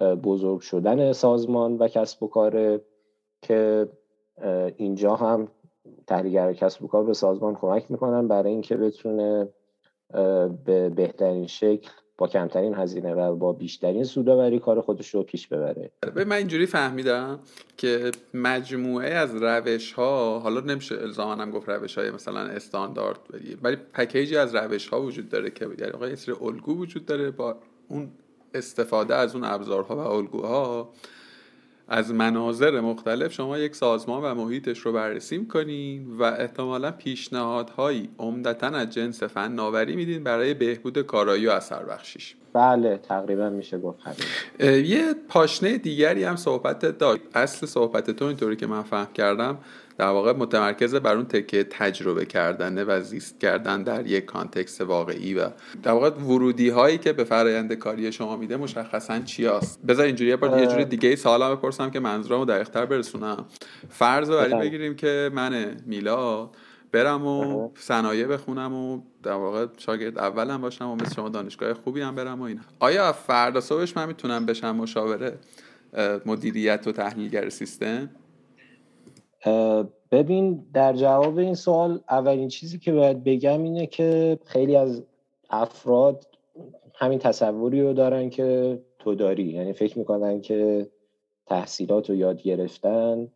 بزرگ 0.00 0.60
شدن 0.60 1.12
سازمان 1.12 1.76
و 1.76 1.88
کسب 1.88 2.22
و 2.22 2.26
کار 2.28 2.80
که 3.42 3.88
اینجا 4.76 5.16
هم 5.16 5.48
تحلیلگر 6.06 6.52
کسب 6.52 6.84
و 6.84 6.88
کار 6.88 7.04
به 7.04 7.14
سازمان 7.14 7.54
کمک 7.54 7.90
می‌کنن 7.90 8.28
برای 8.28 8.52
اینکه 8.52 8.76
بتونه 8.76 9.48
به 10.64 10.88
بهترین 10.88 11.46
شکل 11.46 11.90
با 12.18 12.28
کمترین 12.28 12.74
هزینه 12.74 13.14
و 13.14 13.36
با 13.36 13.52
بیشترین 13.52 14.04
سوداوری 14.04 14.58
کار 14.58 14.80
خودش 14.80 15.14
رو 15.14 15.22
پیش 15.22 15.48
ببره. 15.48 15.90
به 16.14 16.24
من 16.24 16.36
اینجوری 16.36 16.66
فهمیدم 16.66 17.40
که 17.76 18.10
مجموعه 18.34 19.10
از 19.10 19.42
روش 19.42 19.92
ها 19.92 20.38
حالا 20.38 20.60
نمیشه 20.60 20.94
الزامانم 20.94 21.50
گفت 21.50 21.68
روش 21.68 21.98
های 21.98 22.10
مثلا 22.10 22.40
استاندارد 22.40 23.20
ولی 23.62 23.76
پکیجی 23.76 24.36
از 24.36 24.54
روش 24.54 24.88
ها 24.88 25.02
وجود 25.02 25.28
داره 25.28 25.50
که 25.50 25.68
یعنی 25.78 26.08
یه 26.08 26.14
سری 26.14 26.34
الگو 26.40 26.78
وجود 26.78 27.06
داره 27.06 27.30
با 27.30 27.56
اون 27.88 28.10
استفاده 28.54 29.14
از 29.14 29.34
اون 29.34 29.44
ابزارها 29.44 29.96
و 29.96 29.98
الگوها. 29.98 30.90
از 31.88 32.14
مناظر 32.14 32.80
مختلف 32.80 33.32
شما 33.32 33.58
یک 33.58 33.76
سازمان 33.76 34.22
و 34.24 34.34
محیطش 34.34 34.78
رو 34.78 34.92
بررسی 34.92 35.38
می‌کنین 35.38 36.16
و 36.18 36.22
احتمالا 36.22 36.90
پیشنهادهایی 36.90 38.08
عمدتا 38.18 38.66
از 38.66 38.90
جنس 38.90 39.22
فناوری 39.22 39.96
میدین 39.96 40.24
برای 40.24 40.54
بهبود 40.54 40.98
کارایی 40.98 41.46
و 41.46 41.50
اثر 41.50 41.84
بخشیش 41.84 42.36
بله 42.52 42.98
تقریبا 42.98 43.50
میشه 43.50 43.78
گفت 43.78 43.98
یه 44.60 45.14
پاشنه 45.28 45.78
دیگری 45.78 46.24
هم 46.24 46.36
صحبت 46.36 46.98
داشت. 46.98 47.22
اصل 47.34 47.66
صحبت 47.66 48.10
تو 48.10 48.24
اینطوری 48.24 48.56
که 48.56 48.66
من 48.66 48.82
فهم 48.82 49.12
کردم. 49.14 49.58
در 50.02 50.08
واقع 50.08 50.32
متمرکز 50.32 50.94
بر 50.94 51.14
اون 51.16 51.24
تکه 51.24 51.64
تجربه 51.64 52.26
کردنه 52.26 52.84
و 52.84 53.00
زیست 53.00 53.40
کردن 53.40 53.82
در 53.82 54.06
یک 54.06 54.24
کانتکست 54.24 54.80
واقعی 54.80 55.34
و 55.34 55.48
در 55.82 55.92
واقع 55.92 56.10
ورودی 56.10 56.68
هایی 56.68 56.98
که 56.98 57.12
به 57.12 57.24
فرایند 57.24 57.72
کاری 57.72 58.12
شما 58.12 58.36
میده 58.36 58.56
مشخصا 58.56 59.18
چی 59.18 59.46
هست 59.46 59.86
بذار 59.86 60.06
اینجوری 60.06 60.30
یه 60.30 60.36
بار 60.36 60.60
یه 60.60 60.66
جوری 60.66 60.84
دیگه 60.84 61.16
سوالا 61.16 61.56
بپرسم 61.56 61.90
که 61.90 62.00
منظورمو 62.00 62.44
دقیقتر 62.44 62.86
برسونم. 62.86 63.44
فرض 63.88 64.30
رو 64.30 64.58
بگیریم 64.58 64.94
که 64.94 65.30
من 65.34 65.76
میلا 65.86 66.50
برم 66.92 67.26
و 67.26 67.70
صنایع 67.74 68.26
بخونم 68.26 68.74
و 68.74 69.00
در 69.22 69.32
واقع 69.32 69.66
شاگرد 69.76 70.18
اولم 70.18 70.60
باشم 70.60 70.88
و 70.88 70.94
مثل 70.94 71.14
شما 71.14 71.28
دانشگاه 71.28 71.74
خوبی 71.74 72.00
هم 72.00 72.14
برم 72.14 72.40
و 72.40 72.42
اینا. 72.42 72.62
آیا 72.78 73.12
فردا 73.12 73.60
صبحش 73.60 73.96
من 73.96 74.06
می‌تونم 74.06 74.46
بشم 74.46 74.76
مشاوره 74.76 75.38
مدیریت 76.26 76.86
و 76.86 76.92
تحلیلگر 76.92 77.48
سیستم؟ 77.48 78.10
ببین 80.10 80.66
در 80.74 80.92
جواب 80.92 81.38
این 81.38 81.54
سوال 81.54 82.00
اولین 82.10 82.48
چیزی 82.48 82.78
که 82.78 82.92
باید 82.92 83.24
بگم 83.24 83.62
اینه 83.62 83.86
که 83.86 84.38
خیلی 84.44 84.76
از 84.76 85.02
افراد 85.50 86.26
همین 86.94 87.18
تصوری 87.18 87.82
رو 87.82 87.92
دارن 87.92 88.30
که 88.30 88.80
تو 88.98 89.14
داری. 89.14 89.44
یعنی 89.44 89.72
فکر 89.72 89.98
می‌کنن 89.98 90.40
که 90.40 90.90
تحصیلات 91.46 92.10
رو 92.10 92.16
یاد 92.16 92.42
گرفتن 92.42 93.28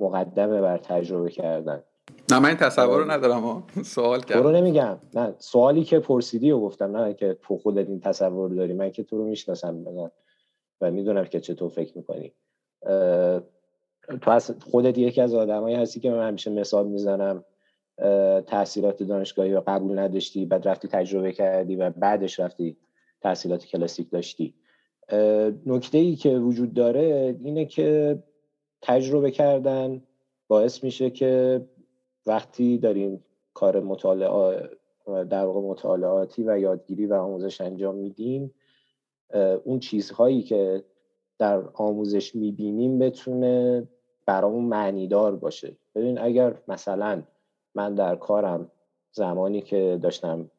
مقدمه 0.00 0.60
بر 0.60 0.78
تجربه 0.78 1.30
کردن. 1.30 1.82
نه 2.30 2.38
من 2.38 2.48
این 2.48 2.58
تصور 2.58 2.98
رو 3.04 3.10
ندارم 3.10 3.62
سوال 3.84 4.20
کردم 4.20 4.42
رو 4.42 4.50
نمیگم. 4.50 4.98
نه 5.14 5.34
سوالی 5.38 5.84
که 5.84 5.98
پرسیدی 5.98 6.50
و 6.50 6.60
گفتم 6.60 6.96
نه 6.96 7.14
که 7.14 7.36
تو 7.42 7.58
خودت 7.58 7.88
این 7.88 8.00
تصور 8.00 8.50
داری. 8.50 8.72
من 8.72 8.90
که 8.90 9.02
تو 9.02 9.18
رو 9.18 9.24
می‌شناسم 9.24 9.84
و 10.80 10.90
می‌دونم 10.90 11.24
که 11.24 11.40
چطور 11.40 11.68
فکر 11.68 11.98
می‌کنی. 11.98 12.32
تو 14.18 14.38
خودت 14.70 14.98
یکی 14.98 15.20
از 15.20 15.34
آدمایی 15.34 15.76
هستی 15.76 16.00
که 16.00 16.10
من 16.10 16.28
همیشه 16.28 16.50
مثال 16.50 16.88
می‌زنم 16.88 17.44
تحصیلات 18.46 19.02
دانشگاهی 19.02 19.52
رو 19.52 19.62
قبول 19.66 19.98
نداشتی 19.98 20.46
بعد 20.46 20.68
رفتی 20.68 20.88
تجربه 20.88 21.32
کردی 21.32 21.76
و 21.76 21.90
بعدش 21.90 22.40
رفتی 22.40 22.76
تحصیلات 23.20 23.66
کلاسیک 23.66 24.10
داشتی. 24.10 24.54
نکته 25.66 25.98
ای 25.98 26.16
که 26.16 26.38
وجود 26.38 26.74
داره 26.74 27.36
اینه 27.44 27.64
که 27.64 28.18
تجربه 28.82 29.30
کردن 29.30 30.02
باعث 30.48 30.84
میشه 30.84 31.10
که 31.10 31.60
وقتی 32.26 32.78
داریم 32.78 33.24
کار 33.54 33.80
مطالعه 33.80 34.70
در 35.06 35.44
واقع 35.44 35.60
مطالعاتی 35.60 36.44
و 36.46 36.58
یادگیری 36.58 37.06
و 37.06 37.14
آموزش 37.14 37.60
انجام 37.60 37.94
میدیم 37.94 38.54
اون 39.64 39.78
چیزهایی 39.78 40.42
که 40.42 40.84
در 41.38 41.62
آموزش 41.74 42.34
می‌بینیم 42.34 42.98
بتونه 42.98 43.88
برامون 44.26 44.64
معنیدار 44.64 45.36
باشه. 45.36 45.76
ببین 45.94 46.18
اگر 46.18 46.54
مثلا 46.68 47.22
من 47.74 47.94
در 47.94 48.16
کارم 48.16 48.70
زمانی 49.12 49.60
که 49.60 49.98
داشتم 50.02 50.50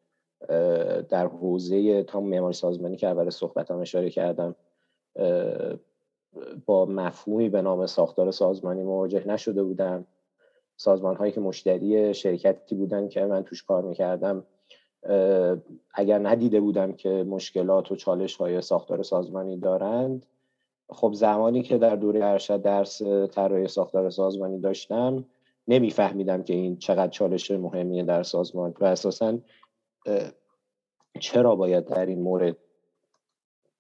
در 1.09 1.27
حوزه 1.27 2.03
تا 2.03 2.19
معماری 2.19 2.53
سازمانی 2.53 2.97
که 2.97 3.07
اول 3.07 3.29
صحبتم 3.29 3.79
اشاره 3.79 4.09
کردم 4.09 4.55
با 6.65 6.85
مفهومی 6.85 7.49
به 7.49 7.61
نام 7.61 7.85
ساختار 7.85 8.31
سازمانی 8.31 8.83
مواجه 8.83 9.27
نشده 9.27 9.63
بودم. 9.63 10.05
سازمان 10.77 11.15
هایی 11.15 11.31
که 11.31 11.41
مشتری 11.41 12.13
شرکتی 12.13 12.75
بودن 12.75 13.07
که 13.07 13.25
من 13.25 13.43
توش 13.43 13.63
کار 13.63 13.83
می‌کردم 13.83 14.43
اگر 15.93 16.19
ندیده 16.19 16.59
بودم 16.59 16.93
که 16.93 17.09
مشکلات 17.09 17.91
و 17.91 17.95
چالش 17.95 18.35
های 18.35 18.61
ساختار 18.61 19.03
سازمانی 19.03 19.57
دارند 19.57 20.25
خب 20.91 21.13
زمانی 21.13 21.63
که 21.63 21.77
در 21.77 21.95
دوره 21.95 22.25
ارشد 22.25 22.61
درس 22.61 23.01
طراحی 23.31 23.67
ساختار 23.67 24.09
سازمانی 24.09 24.59
داشتم 24.59 25.25
نمیفهمیدم 25.67 26.43
که 26.43 26.53
این 26.53 26.77
چقدر 26.77 27.07
چالش 27.07 27.51
مهمیه 27.51 28.03
در 28.03 28.23
سازمان 28.23 28.73
و 28.79 28.85
اساسا 28.85 29.37
چرا 31.19 31.55
باید 31.55 31.85
در 31.85 32.05
این 32.05 32.21
مورد 32.21 32.57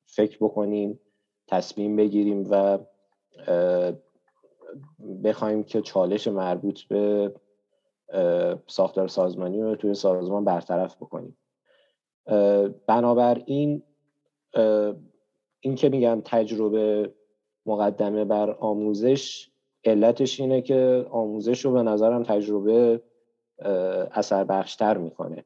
فکر 0.05 0.37
بکنیم 0.41 0.99
تصمیم 1.47 1.95
بگیریم 1.95 2.47
و 2.49 2.79
بخوایم 5.23 5.63
که 5.63 5.81
چالش 5.81 6.27
مربوط 6.27 6.81
به 6.81 7.33
ساختار 8.67 9.07
سازمانی 9.07 9.61
رو 9.61 9.75
توی 9.75 9.93
سازمان 9.93 10.45
برطرف 10.45 10.95
بکنیم. 10.95 11.37
بنابراین 12.87 13.83
این 15.61 15.75
که 15.75 15.89
میگم 15.89 16.21
تجربه 16.25 17.13
مقدمه 17.65 18.25
بر 18.25 18.51
آموزش 18.51 19.49
علتش 19.83 20.39
اینه 20.39 20.61
که 20.61 21.05
آموزش 21.09 21.65
رو 21.65 21.71
به 21.71 21.83
نظرم 21.83 22.23
تجربه 22.23 23.01
اثر 24.11 24.43
بخشتر 24.43 24.97
می‌کنه. 24.97 25.43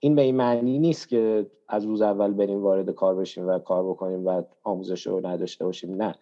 این 0.00 0.14
به 0.14 0.22
این 0.22 0.36
معنی 0.36 0.78
نیست 0.78 1.08
که 1.08 1.46
از 1.68 1.84
روز 1.84 2.02
اول 2.02 2.32
بریم 2.32 2.62
وارد 2.62 2.90
کار 2.90 3.14
بشیم 3.14 3.48
و 3.48 3.58
کار 3.58 3.88
بکنیم 3.88 4.26
و 4.26 4.42
آموزش 4.62 5.06
رو 5.06 5.26
نداشته 5.26 5.64
باشیم 5.64 6.02
نه. 6.02 6.14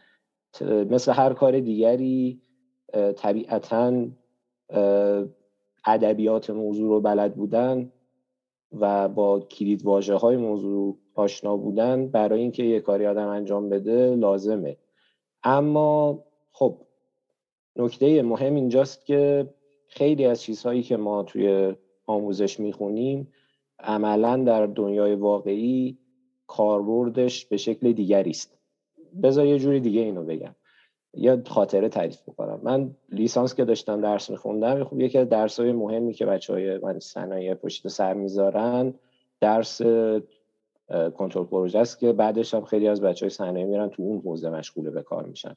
مثل 0.62 1.12
هر 1.12 1.32
کار 1.32 1.60
دیگری 1.60 2.40
طبیعتا 3.16 4.06
ادبیات 5.86 6.50
موضوع 6.50 6.88
رو 6.88 7.00
بلد 7.00 7.34
بودن 7.34 7.92
و 8.72 9.08
با 9.08 9.40
کلید 9.40 9.82
های 10.08 10.36
موضوع 10.36 10.98
آشنا 11.16 11.56
بودن 11.56 12.08
برای 12.08 12.40
اینکه 12.40 12.62
یه 12.62 12.80
کاری 12.80 13.06
آدم 13.06 13.28
انجام 13.28 13.68
بده 13.68 14.14
لازمه. 14.16 14.76
اما 15.42 16.24
خب 16.52 16.76
نکته 17.76 18.22
مهم 18.22 18.54
اینجاست 18.54 19.06
که 19.06 19.48
خیلی 19.88 20.24
از 20.24 20.42
چیزهایی 20.42 20.82
که 20.82 20.96
ما 20.96 21.22
توی 21.22 21.74
آموزش 22.06 22.60
می‌خونیم 22.60 23.32
عملا 23.78 24.36
در 24.36 24.66
دنیای 24.66 25.14
واقعی 25.14 25.98
کاربردش 26.46 27.46
به 27.46 27.56
شکل 27.56 27.92
دیگری 27.92 28.30
است. 28.30 28.58
بذار 29.22 29.46
یه 29.46 29.58
جوری 29.58 29.80
دیگه 29.80 30.00
اینو 30.00 30.24
بگم. 30.24 30.54
یا 31.14 31.42
خاطره 31.46 31.88
تعریف 31.88 32.22
بکنم. 32.22 32.60
من 32.62 32.90
لیسانس 33.12 33.54
که 33.54 33.64
داشتم 33.64 34.00
درس 34.00 34.30
میخوندم 34.30 34.84
خب 34.84 35.00
یکی 35.00 35.18
از 35.18 35.28
درس 35.28 35.60
های 35.60 35.72
مهمی 35.72 36.12
که 36.12 36.26
بچه 36.26 36.52
های 36.52 36.78
من 36.78 36.98
صنایع 36.98 37.54
پشت 37.54 37.88
سر 37.88 38.14
می‌ذارن 38.14 38.94
درس 39.40 39.80
کنترل 40.88 41.44
پروژه 41.44 41.78
است 41.78 41.98
که 41.98 42.12
بعدش 42.12 42.54
هم 42.54 42.64
خیلی 42.64 42.88
از 42.88 43.00
بچه 43.00 43.26
های 43.26 43.30
صنایع 43.30 43.64
میرن 43.64 43.88
تو 43.88 44.02
اون 44.02 44.20
حوزه 44.20 44.50
مشغول 44.50 44.90
به 44.90 45.02
کار 45.02 45.26
میشن. 45.26 45.54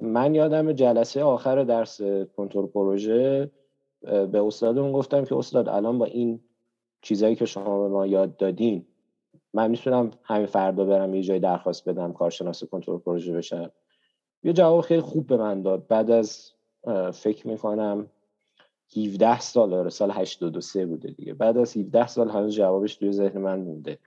من 0.00 0.34
یادم 0.34 0.72
جلسه 0.72 1.22
آخر 1.22 1.64
درس 1.64 2.00
کنترل 2.36 2.66
پروژه 2.66 3.50
به 4.02 4.42
استادمون 4.46 4.92
گفتم 4.92 5.24
که 5.24 5.36
استاد 5.36 5.68
الان 5.68 5.98
با 5.98 6.04
این 6.04 6.40
چیزایی 7.02 7.36
که 7.36 7.44
شما 7.44 7.82
به 7.82 7.88
ما 7.88 8.06
یاد 8.06 8.36
دادین 8.36 8.86
من 9.54 9.70
می‌تونم 9.70 10.10
همین 10.22 10.46
فردا 10.46 10.84
برم 10.84 11.14
یه 11.14 11.22
جای 11.22 11.38
درخواست 11.38 11.88
بدم 11.88 12.12
کارشناس 12.12 12.64
کنترل 12.64 12.98
پروژه 12.98 13.32
بشم؟ 13.32 13.70
یه 14.44 14.52
جواب 14.52 14.80
خیلی 14.80 15.00
خوب 15.00 15.26
به 15.26 15.36
من 15.36 15.62
داد. 15.62 15.86
بعد 15.86 16.10
از 16.10 16.52
فکر 17.12 17.48
می‌کنم 17.48 18.06
17 18.96 19.40
سال 19.40 19.74
آره 19.74 19.90
سال 19.90 20.10
83 20.10 20.86
بوده 20.86 21.10
دیگه. 21.10 21.34
بعد 21.34 21.58
از 21.58 21.76
17 21.76 22.06
سال 22.06 22.30
هنوز 22.30 22.54
جوابش 22.54 22.96
توی 22.96 23.12
ذهن 23.12 23.40
من 23.40 23.60
مونده. 23.60 23.98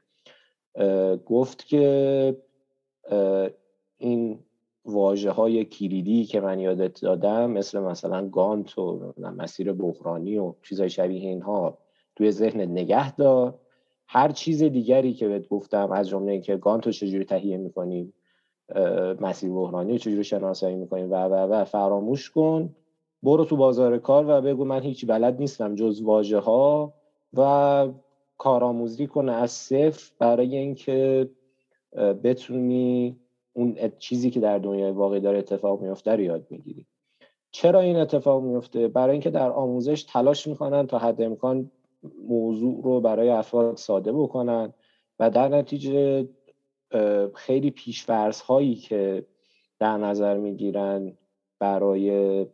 گفت 1.26 1.66
که 1.66 2.38
این 3.98 4.40
واجه 4.86 5.32
های 5.32 5.66
کلیدی 5.66 6.26
که 6.26 6.42
من 6.42 6.60
یادت 6.60 7.02
دادم 7.02 7.52
مثل 7.52 7.80
مثلا 7.80 8.30
گانت 8.30 8.78
و 8.78 9.14
مسیر 9.18 9.74
بحرانی 9.74 10.38
و 10.38 10.54
چیزای 10.64 10.90
شبیه 10.90 11.30
اینها 11.30 11.78
توی 12.16 12.32
ذهن 12.32 12.62
نگه 12.62 13.16
دار. 13.16 13.60
هر 14.08 14.32
چیز 14.32 14.64
دیگری 14.64 15.14
که 15.14 15.28
بهت 15.28 15.48
گفتم 15.48 15.92
از 15.92 16.10
جمله 16.10 16.32
اینکه 16.32 16.58
گانت 16.58 16.86
رو 16.86 16.92
چجوری 16.92 17.26
تهیه 17.26 17.58
می‌کنیم 17.58 18.14
مسیر 19.20 19.50
بحرانی 19.50 19.92
رو 19.92 19.98
چجوری 19.98 20.24
شناسایی 20.24 20.76
می‌کنیم 20.76 21.12
و 21.12 21.16
و 21.16 21.34
و 21.34 21.66
فراموش 21.66 22.30
کن. 22.30 22.76
برو 23.26 23.46
تو 23.46 23.56
بازار 23.58 23.98
کار 23.98 24.26
و 24.28 24.42
بگو 24.42 24.66
من 24.66 24.82
هیچ 24.82 25.06
بلد 25.06 25.40
نیستم 25.40 25.76
جز 25.76 26.02
واژه 26.02 26.40
ها 26.40 26.94
و 27.34 27.88
کارآموزی 28.38 29.08
کنه 29.08 29.32
از 29.32 29.52
صفر 29.52 30.12
برای 30.20 30.58
اینکه 30.58 31.30
بتونی 32.24 33.20
اون 33.54 33.78
چیزی 34.00 34.30
که 34.30 34.40
در 34.40 34.58
دنیای 34.58 34.92
واقعی 34.92 35.20
داره 35.20 35.38
اتفاق 35.38 35.82
میفته 35.82 36.12
رو 36.12 36.22
یاد 36.22 36.48
می‌گیری 36.50 36.86
چرا 37.52 37.80
این 37.80 37.96
اتفاق 37.96 38.44
میفته 38.44 38.88
برای 38.88 39.12
اینکه 39.12 39.30
در 39.30 39.52
آموزش 39.52 40.04
تلاش 40.04 40.48
می‌کنن 40.48 40.88
تا 40.88 40.98
حد 40.98 41.22
امکان 41.22 41.72
موضوع 42.28 42.82
رو 42.84 43.02
برای 43.02 43.30
افراد 43.30 43.78
ساده 43.78 44.12
بکنن 44.12 44.74
و 45.20 45.30
در 45.30 45.48
نتیجه 45.48 46.28
خیلی 47.34 47.72
پیشورز 47.72 48.42
هایی 48.42 48.76
که 48.76 49.26
در 49.80 49.98
نظر 49.98 50.38
می‌گیرن 50.38 51.18
برای 51.60 52.46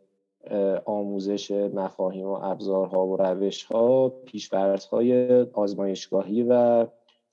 آموزش 0.84 1.50
مفاهیم 1.50 2.26
و 2.26 2.38
ابزارها 2.42 3.06
و 3.06 3.16
روش 3.16 3.64
ها 3.64 4.08
پیشورز 4.08 4.84
های 4.84 5.40
آزمایشگاهی 5.42 6.42
و 6.42 6.86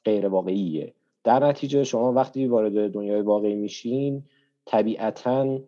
غیر 0.06 0.28
واقعیه 0.28 0.94
در 1.24 1.46
نتیجه 1.46 1.84
شما 1.84 2.14
وقتی 2.14 2.48
وارد 2.48 2.92
دنیای 2.92 3.22
واقعی 3.22 3.56
میشین 3.56 4.24
طبیعتا 4.66 5.60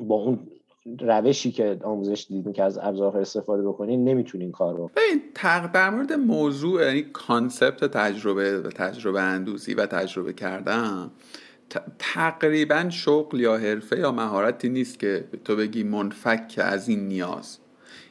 با 0.00 0.14
اون 0.14 0.38
روشی 1.00 1.52
که 1.52 1.78
آموزش 1.84 2.26
دیدین 2.28 2.52
که 2.52 2.62
از 2.62 2.78
ابزارها 2.82 3.18
استفاده 3.18 3.68
بکنین 3.68 4.04
نمی‌تونین 4.04 4.52
کار 4.52 4.76
رو. 4.76 4.90
در 5.74 5.90
مورد 5.90 6.12
موضوع 6.12 6.82
یعنی 6.82 7.02
concept 7.02 7.84
تجربه 7.84 8.60
و 8.60 8.68
تجربه 8.70 9.20
اندوزی 9.20 9.74
و 9.74 9.86
تجربه 9.86 10.32
کردن 10.32 11.10
تقریبا 11.98 12.90
شغل 12.90 13.40
یا 13.40 13.56
حرفه 13.56 13.98
یا 13.98 14.12
مهارتی 14.12 14.68
نیست 14.68 14.98
که 14.98 15.24
تو 15.44 15.56
بگی 15.56 15.82
منفک 15.82 16.54
از 16.58 16.88
این 16.88 17.08
نیاز. 17.08 17.58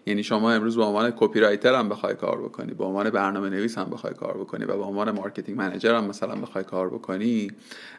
یعنی 0.05 0.23
شما 0.23 0.51
امروز 0.51 0.77
به 0.77 0.83
عنوان 0.83 1.13
copywriter 1.17 1.75
هم 1.75 1.89
بخوای 1.89 2.15
کار 2.15 2.41
بکنی 2.41 2.73
به 2.73 2.83
عنوان 2.83 3.09
برنامه 3.09 3.49
نویس 3.49 3.77
هم 3.77 3.89
بخوای 3.89 4.13
کار 4.13 4.37
بکنی 4.37 4.65
و 4.65 4.77
به 4.77 4.83
عنوان 4.83 5.11
marketing 5.11 5.57
manager 5.57 5.95
هم 5.95 6.03
مثلا 6.03 6.35
بخوای 6.35 6.63
کار 6.63 6.89
بکنی 6.89 7.51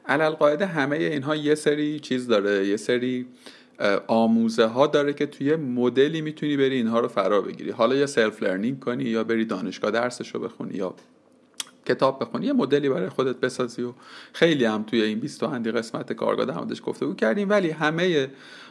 علی‌القاعده 0.07 0.66
همه 0.66 0.96
اینها 0.96 1.37
یه 1.37 1.55
سری 1.55 2.01
چیز 2.01 2.27
داره 2.27 2.66
یه 2.66 2.77
سری 2.77 3.27
آموزه 4.07 4.64
ها 4.64 4.87
داره 4.87 5.12
که 5.12 5.27
توی 5.27 5.57
مدلی 5.57 6.20
می‌تونی 6.20 6.57
بری 6.57 6.75
اینها 6.75 7.01
رو 7.01 7.09
فرا 7.09 7.40
بگیری. 7.40 7.70
حالا 7.70 7.94
یا 7.94 8.07
self 8.07 8.42
learning 8.42 8.81
کنی 8.81 9.05
یا 9.05 9.25
بری 9.25 9.44
دانشگاه 9.44 9.90
درسش 9.90 10.35
رو 10.35 10.40
بخونی 10.40 10.75
یا 10.75 10.94
کتاب 11.87 12.23
بخونی 12.23 12.47
یه 12.47 12.53
مدلی 12.53 12.88
برای 12.88 13.09
خودت 13.09 13.37
بسازی 13.37 13.83
و 13.83 13.93
خیلی 14.33 14.64
هم 14.64 14.83
توی 14.83 15.03
این 15.03 15.21
20 15.21 15.43
اندی 15.43 15.71
قسمت 15.71 16.12
کارگاه 16.12 16.47
در 16.47 16.55
موردش 16.55 16.83
گفتگو 16.85 17.14
کردیم. 17.14 17.51
ولی 17.51 17.71
همه 17.71 18.29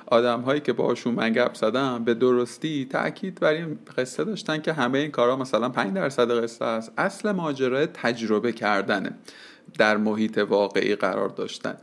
آدم 0.08 0.42
هایی 0.42 0.62
که 0.62 0.74
باشون 0.74 1.16
من 1.16 1.34
گپ 1.34 1.54
زدم 1.54 2.04
به 2.04 2.14
درستی 2.14 2.88
تاکید 2.92 3.40
بر 3.40 3.54
این 3.54 3.80
قصه 3.98 4.24
داشتن 4.24 4.62
که 4.62 4.74
همه 4.74 5.00
این 5.00 5.12
کارها 5.12 5.36
مثلا 5.36 5.70
5 5.70 5.94
درصد 5.94 6.44
قصه 6.44 6.66
است. 6.66 6.92
اصل 6.98 7.32
ماجرای 7.32 7.86
تجربه 7.86 8.52
کردنه 8.52 9.12
در 9.78 9.98
محیط 9.98 10.38
واقعی 10.38 10.96
قرار 10.96 11.30
داشتن. 11.30 11.78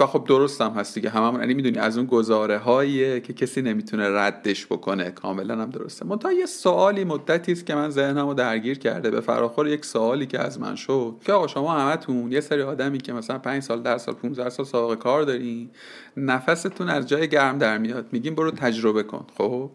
و 0.00 0.06
خب 0.06 0.24
درست 0.24 0.60
هم 0.60 0.70
هست 0.70 0.94
دیگه. 0.94 1.10
هممون 1.10 1.40
یعنی 1.40 1.54
می‌دونی 1.54 1.78
از 1.78 1.98
اون 1.98 2.06
گزاره 2.06 2.58
هایی 2.58 3.20
که 3.20 3.32
کسی 3.32 3.62
نمی‌تونه 3.62 4.08
ردش 4.08 4.66
بکنه. 4.66 5.10
کاملا 5.10 5.62
هم 5.62 5.70
درسته. 5.70 6.06
منتها 6.06 6.32
یه 6.32 6.46
سوالی 6.46 7.04
مدتی 7.04 7.52
است 7.52 7.66
که 7.66 7.74
من 7.74 7.90
ذهنمو 7.90 8.34
درگیر 8.34 8.78
کرده. 8.78 9.10
به 9.10 9.20
فراخور 9.20 9.68
یک 9.68 9.84
سوالی 9.84 10.26
که 10.26 10.38
از 10.38 10.60
من 10.60 10.74
شد 10.74 11.14
که 11.26 11.32
آقا 11.32 11.46
شما 11.46 11.72
همتون 11.72 12.32
یه 12.32 12.40
سری 12.40 12.62
آدمی 12.62 12.98
که 12.98 13.12
مثلا 13.12 13.38
5 13.38 13.62
سال 13.62 13.82
10 13.82 13.98
سال 13.98 14.14
15 14.14 14.50
سال 14.50 14.66
سابقه 14.66 14.96
کار 14.96 15.22
دارین 15.22 15.70
نفستون 16.16 16.88
از 16.88 17.08
جای 17.08 17.28
گرم 17.28 17.58
در 17.58 17.78
میاد. 17.78 18.06
میگیم 18.12 18.34
برو 18.34 18.50
تجربه 18.50 19.02
کن. 19.02 19.26
خب؟ 19.38 19.70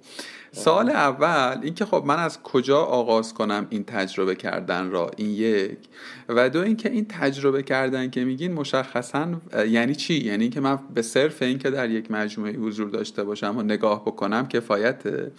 سال 0.51 0.89
اول 0.89 1.59
اینکه 1.63 1.85
خب 1.85 2.03
من 2.05 2.19
از 2.19 2.43
کجا 2.43 2.79
آغاز 2.79 3.33
کنم 3.33 3.67
این 3.69 3.83
تجربه 3.83 4.35
کردن 4.35 4.91
را؟ 4.91 5.11
این 5.17 5.29
یک. 5.29 5.77
و 6.29 6.49
دو 6.49 6.61
اینکه 6.61 6.89
این 6.89 7.05
تجربه 7.05 7.63
کردن 7.63 8.09
که 8.09 8.25
میگین 8.25 8.53
مشخصا 8.53 9.27
یعنی 9.67 9.95
چی؟ 9.95 10.13
یعنی 10.13 10.43
اینکه 10.43 10.61
من 10.61 10.79
به 10.93 11.01
صرف 11.01 11.41
اینکه 11.41 11.69
در 11.69 11.89
یک 11.89 12.11
مجموعه 12.11 12.53
حضور 12.53 12.89
داشته 12.89 13.23
باشم 13.23 13.57
و 13.57 13.61
نگاه 13.61 14.01
بکنم 14.01 14.47
کفایته 14.47 15.31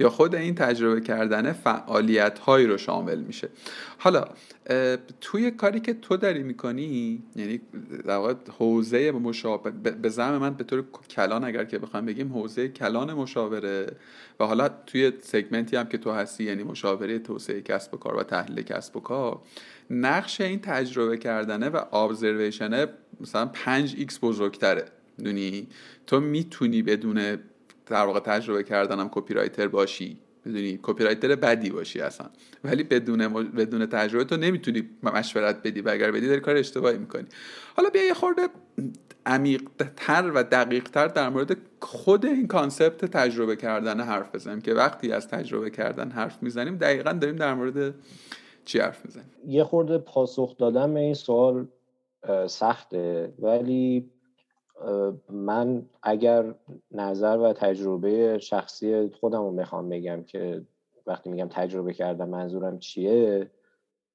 یا 0.00 0.10
خود 0.10 0.34
این 0.34 0.54
تجربه 0.54 1.00
کردن 1.00 1.52
فعالیت 1.52 2.38
هایی 2.38 2.66
رو 2.66 2.78
شامل 2.78 3.18
میشه. 3.18 3.48
حالا 3.98 4.24
توی 5.20 5.50
کاری 5.50 5.80
که 5.80 5.94
تو 5.94 6.16
داری 6.16 6.42
می‌کنی 6.42 7.22
یعنی 7.36 7.60
در 8.04 8.16
واقع 8.16 8.34
حوزه 8.58 9.10
مشاور 9.10 9.70
به 9.70 10.08
زعم 10.08 10.38
من 10.38 10.54
به 10.54 10.64
طور 10.64 10.84
کلان 11.16 11.44
اگر 11.44 11.64
که 11.64 11.78
بخوام 11.78 12.06
بگیم 12.06 12.32
حوزه 12.32 12.68
کلان 12.68 13.14
مشاوره 13.14 13.86
و 14.40 14.44
حالا 14.44 14.68
توی 14.86 15.12
سگمنتی 15.22 15.76
هم 15.76 15.88
که 15.88 15.98
تو 15.98 16.10
هستی 16.10 16.44
یعنی 16.44 16.62
مشاوره 16.62 17.18
توسعه 17.18 17.60
کسب 17.60 17.94
و 17.94 17.96
کار 17.96 18.16
و 18.16 18.22
تحلیل 18.22 18.62
کسب 18.62 18.96
و 18.96 19.00
کار 19.00 19.40
نقش 19.90 20.40
این 20.40 20.60
تجربه 20.60 21.16
کردنه 21.16 21.68
و 21.68 21.96
observation 21.96 22.79
ه 22.79 22.86
مثلا 23.20 23.46
5 23.46 23.94
x 23.98 24.18
بزرگتره. 24.22 24.84
دونی؟ 25.24 25.68
تو 26.06 26.20
می‌تونی 26.20 26.82
بدون 26.82 27.38
در 27.86 28.04
واقع 28.04 28.20
تجربه 28.20 28.62
کردنم 28.62 29.08
copywriter 29.12 29.68
باشی. 29.68 30.18
بدونی؟ 30.46 30.78
copywriter 30.82 31.36
بدی 31.36 31.70
باشی 31.70 32.00
اصلا. 32.00 32.26
ولی 32.64 32.82
بدون 32.82 33.28
بدون 33.50 33.86
تجربه 33.86 34.24
تو 34.24 34.36
نمی‌تونی 34.36 34.88
مشورت 35.02 35.62
بدی 35.62 35.80
و 35.80 35.88
اگر 35.88 36.10
بدی 36.10 36.28
داری 36.28 36.40
کار 36.40 36.56
اشتباهی 36.56 36.98
می‌کنی. 36.98 37.24
حالا 37.76 37.90
بیا 37.90 38.06
یه 38.06 38.14
خورده 38.14 38.48
عمیقتر 39.26 40.30
و 40.34 40.42
دقیقتر 40.42 41.08
در 41.08 41.28
مورد 41.28 41.56
خود 41.80 42.26
این 42.26 42.46
concept 42.46 43.04
تجربه 43.04 43.56
کردن 43.56 44.00
حرف 44.00 44.34
بزنیم 44.34 44.60
که 44.60 44.74
وقتی 44.74 45.12
از 45.12 45.28
تجربه 45.28 45.70
کردن 45.70 46.10
حرف 46.10 46.42
می‌زنیم 46.42 46.76
دقیقا 46.76 47.12
داریم 47.12 47.36
در 47.36 47.54
مورد 47.54 47.94
چی 48.68 48.78
حرف 48.78 49.04
می‌زنیم 49.04 49.30
یه 49.46 49.64
خورده 49.64 49.98
پاسخ 49.98 50.56
دادن 50.56 50.94
به 50.94 51.00
این 51.00 51.14
سوال 51.14 51.68
سخته. 52.46 53.32
ولی 53.38 54.10
من 55.28 55.86
اگر 56.02 56.54
نظر 56.90 57.36
و 57.36 57.52
تجربه 57.52 58.38
شخصی 58.38 59.08
خودم 59.08 59.42
رو 59.42 59.50
می‌خوام 59.50 59.88
بگم 59.88 60.22
که 60.22 60.62
وقتی 61.06 61.30
میگم 61.30 61.48
تجربه 61.48 61.92
کردم 61.92 62.28
منظورم 62.28 62.78
چیه 62.78 63.50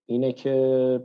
اینه 0.05 0.33
که 0.33 0.99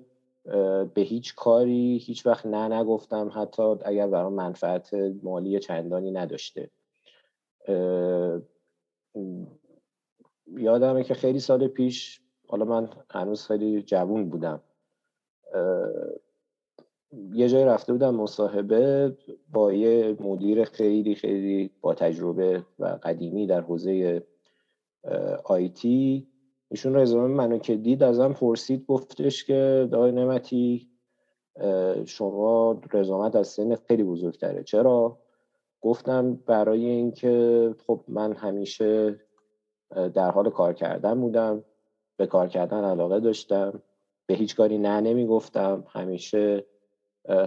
به 0.94 1.00
هیچ 1.00 1.34
کاری 1.34 1.98
هیچ 1.98 2.26
وقت 2.26 2.46
نه 2.46 2.68
نگفتم 2.68 3.30
حتی 3.34 3.62
اگر 3.62 4.06
برام 4.06 4.32
منفعت 4.32 4.94
مالی 5.22 5.58
چندانی 5.58 6.10
نداشته. 6.10 6.70
یادمه 10.56 11.04
که 11.04 11.14
خیلی 11.14 11.40
سال 11.40 11.68
پیش 11.68 12.20
حالا 12.48 12.64
من 12.64 12.88
هنوز 13.10 13.46
خیلی 13.46 13.82
جوون 13.82 14.28
بودم. 14.28 14.60
یه 17.32 17.48
جای 17.48 17.64
رفته 17.64 17.92
بودم 17.92 18.14
مصاحبه 18.14 19.16
با 19.52 19.72
یه 19.72 20.16
مدیر 20.20 20.64
خیلی 20.64 21.14
خیلی 21.14 21.70
با 21.80 21.94
تجربه 21.94 22.64
و 22.78 22.98
قدیمی 23.02 23.46
در 23.46 23.60
حوزه 23.60 24.22
آیتی 25.44 26.28
ایشون 26.70 26.96
رزومه 26.96 27.26
منو 27.26 27.58
که 27.58 27.76
دید 27.76 28.02
ازم 28.02 28.32
پرسید 28.32 28.86
گفتش 28.86 29.44
که 29.44 29.88
دای 29.92 30.12
نعمتی 30.12 30.90
شما 32.04 32.80
رزومت 32.92 33.36
از 33.36 33.48
سن 33.48 33.74
خیلی 33.74 34.04
بزرگتره. 34.04 34.62
چرا؟ 34.62 35.18
گفتم 35.80 36.34
برای 36.34 36.86
اینکه 36.86 37.74
خب 37.86 38.04
من 38.08 38.32
همیشه 38.32 39.20
در 40.14 40.30
حال 40.30 40.50
کار 40.50 40.72
کردن 40.72 41.20
بودم. 41.20 41.64
به 42.18 42.26
کار 42.26 42.48
کردن 42.48 42.84
علاقه 42.84 43.20
داشتم. 43.20 43.82
به 44.26 44.34
هیچ 44.34 44.56
کاری 44.56 44.78
نه 44.78 45.00
نمی‌گفتم. 45.00 45.84
همیشه 45.88 46.64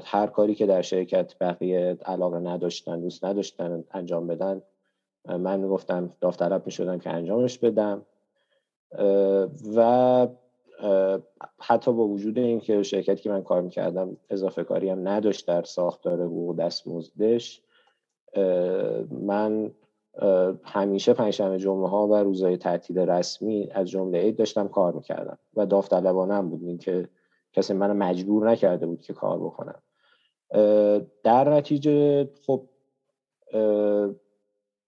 هر 0.04 0.28
کاری 0.28 0.56
که 0.56 0.66
در 0.66 0.82
شرکت 0.82 1.36
بقیه 1.42 1.98
علاقه 2.06 2.40
نداشتن 2.40 3.02
دوست 3.02 3.26
نداشتن 3.26 3.84
انجام 3.92 4.28
بدن 4.28 4.62
من 5.26 5.60
می‌گفتم 5.60 6.14
داوطلب 6.22 6.66
می‌شدم 6.66 7.00
که 7.00 7.10
انجامش 7.10 7.58
بدم. 7.58 8.06
و 9.76 10.28
حتی 11.60 11.94
با 11.94 12.08
وجود 12.08 12.38
اینکه 12.38 12.84
شرکتی 12.84 13.22
که 13.24 13.30
من 13.30 13.44
کار 13.44 13.62
می‌کردم 13.62 14.18
اضافه 14.30 14.64
کاری 14.64 14.90
هم 14.90 15.08
نداشت 15.08 15.48
در 15.48 15.64
ساختار 15.64 16.24
حقوق 16.24 16.56
دستمزدش 16.56 17.62
من 19.12 19.72
همیشه 20.64 21.14
پنجشنبه 21.14 21.58
جمعه 21.58 21.88
ها 21.88 22.08
و 22.08 22.16
روزهای 22.16 22.58
تعطیل 22.58 23.00
رسمی 23.00 23.70
از 23.72 23.90
جمله 23.90 24.20
عید 24.20 24.36
داشتم 24.36 24.68
کار 24.68 24.94
می‌کردم 24.94 25.38
و 25.56 25.66
داوطلبانه 25.66 26.34
هم 26.34 26.50
بود. 26.50 26.80
که 26.80 27.10
کسی 27.54 27.74
منو 27.74 27.94
مجبور 27.94 28.50
نکرده 28.50 28.86
بود 28.86 29.02
که 29.02 29.14
کار 29.14 29.40
بکنم. 29.40 29.82
در 31.24 31.50
نتیجه 31.50 32.30
خب 32.46 32.64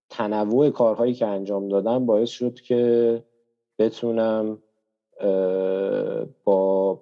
تنوع 0.09 0.69
کارهایی 0.69 1.13
که 1.13 1.27
انجام 1.27 1.67
دادم 1.67 2.05
باعث 2.05 2.29
شد 2.29 2.53
که 2.53 3.23
بتونم 3.79 4.57
با 6.43 6.99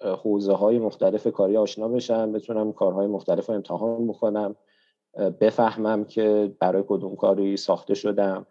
حوزه 0.00 0.52
های 0.52 0.78
مختلف 0.78 1.26
کاری 1.26 1.56
آشنا 1.56 1.88
بشم 1.88 2.32
بتونم 2.32 2.72
کارهای 2.72 3.06
مختلف 3.06 3.46
رو 3.46 3.54
امتحان 3.54 4.06
بکنم. 4.06 4.56
بفهمم 5.16 6.04
که 6.04 6.52
برای 6.58 6.84
کدوم 6.88 7.16
کاری 7.16 7.56
ساخته 7.56 7.94
شدم. 7.94 8.46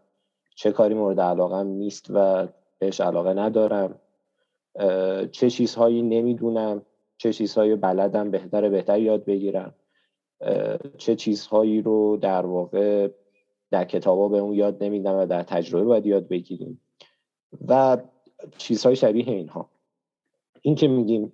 چه 0.56 0.72
کاری 0.72 0.94
مورد 0.94 1.20
علاقم 1.20 1.68
نیست 1.68 2.08
و 2.10 2.48
بهش 2.80 3.02
علاقه 3.02 3.34
ندارم. 3.34 4.00
چه 5.32 5.50
چیزهایی 5.50 6.02
نمی‌دونم. 6.02 6.82
چه 7.18 7.34
چیزهایی 7.34 7.76
بلدم 7.76 8.32
بهتر 8.32 8.70
بهتر 8.70 9.00
یاد 9.00 9.26
بگیرم. 9.26 9.74
چه 10.98 11.16
چیزهایی 11.16 11.82
رو 11.82 12.18
در 12.18 12.46
واقع 12.46 13.10
در 13.72 13.86
کتابا 13.86 14.28
به 14.28 14.38
اون 14.38 14.54
یاد 14.54 14.84
نمیدم 14.84 15.16
و 15.16 15.26
در 15.26 15.44
تجربه 15.44 15.86
باید 15.86 16.06
یاد 16.06 16.28
بگیریم. 16.28 16.82
و 17.68 17.98
چیزهای 18.58 18.96
شبیه 18.96 19.30
اینها. 19.30 19.70
این 20.62 20.76
که 20.76 20.88
میگیم 20.88 21.34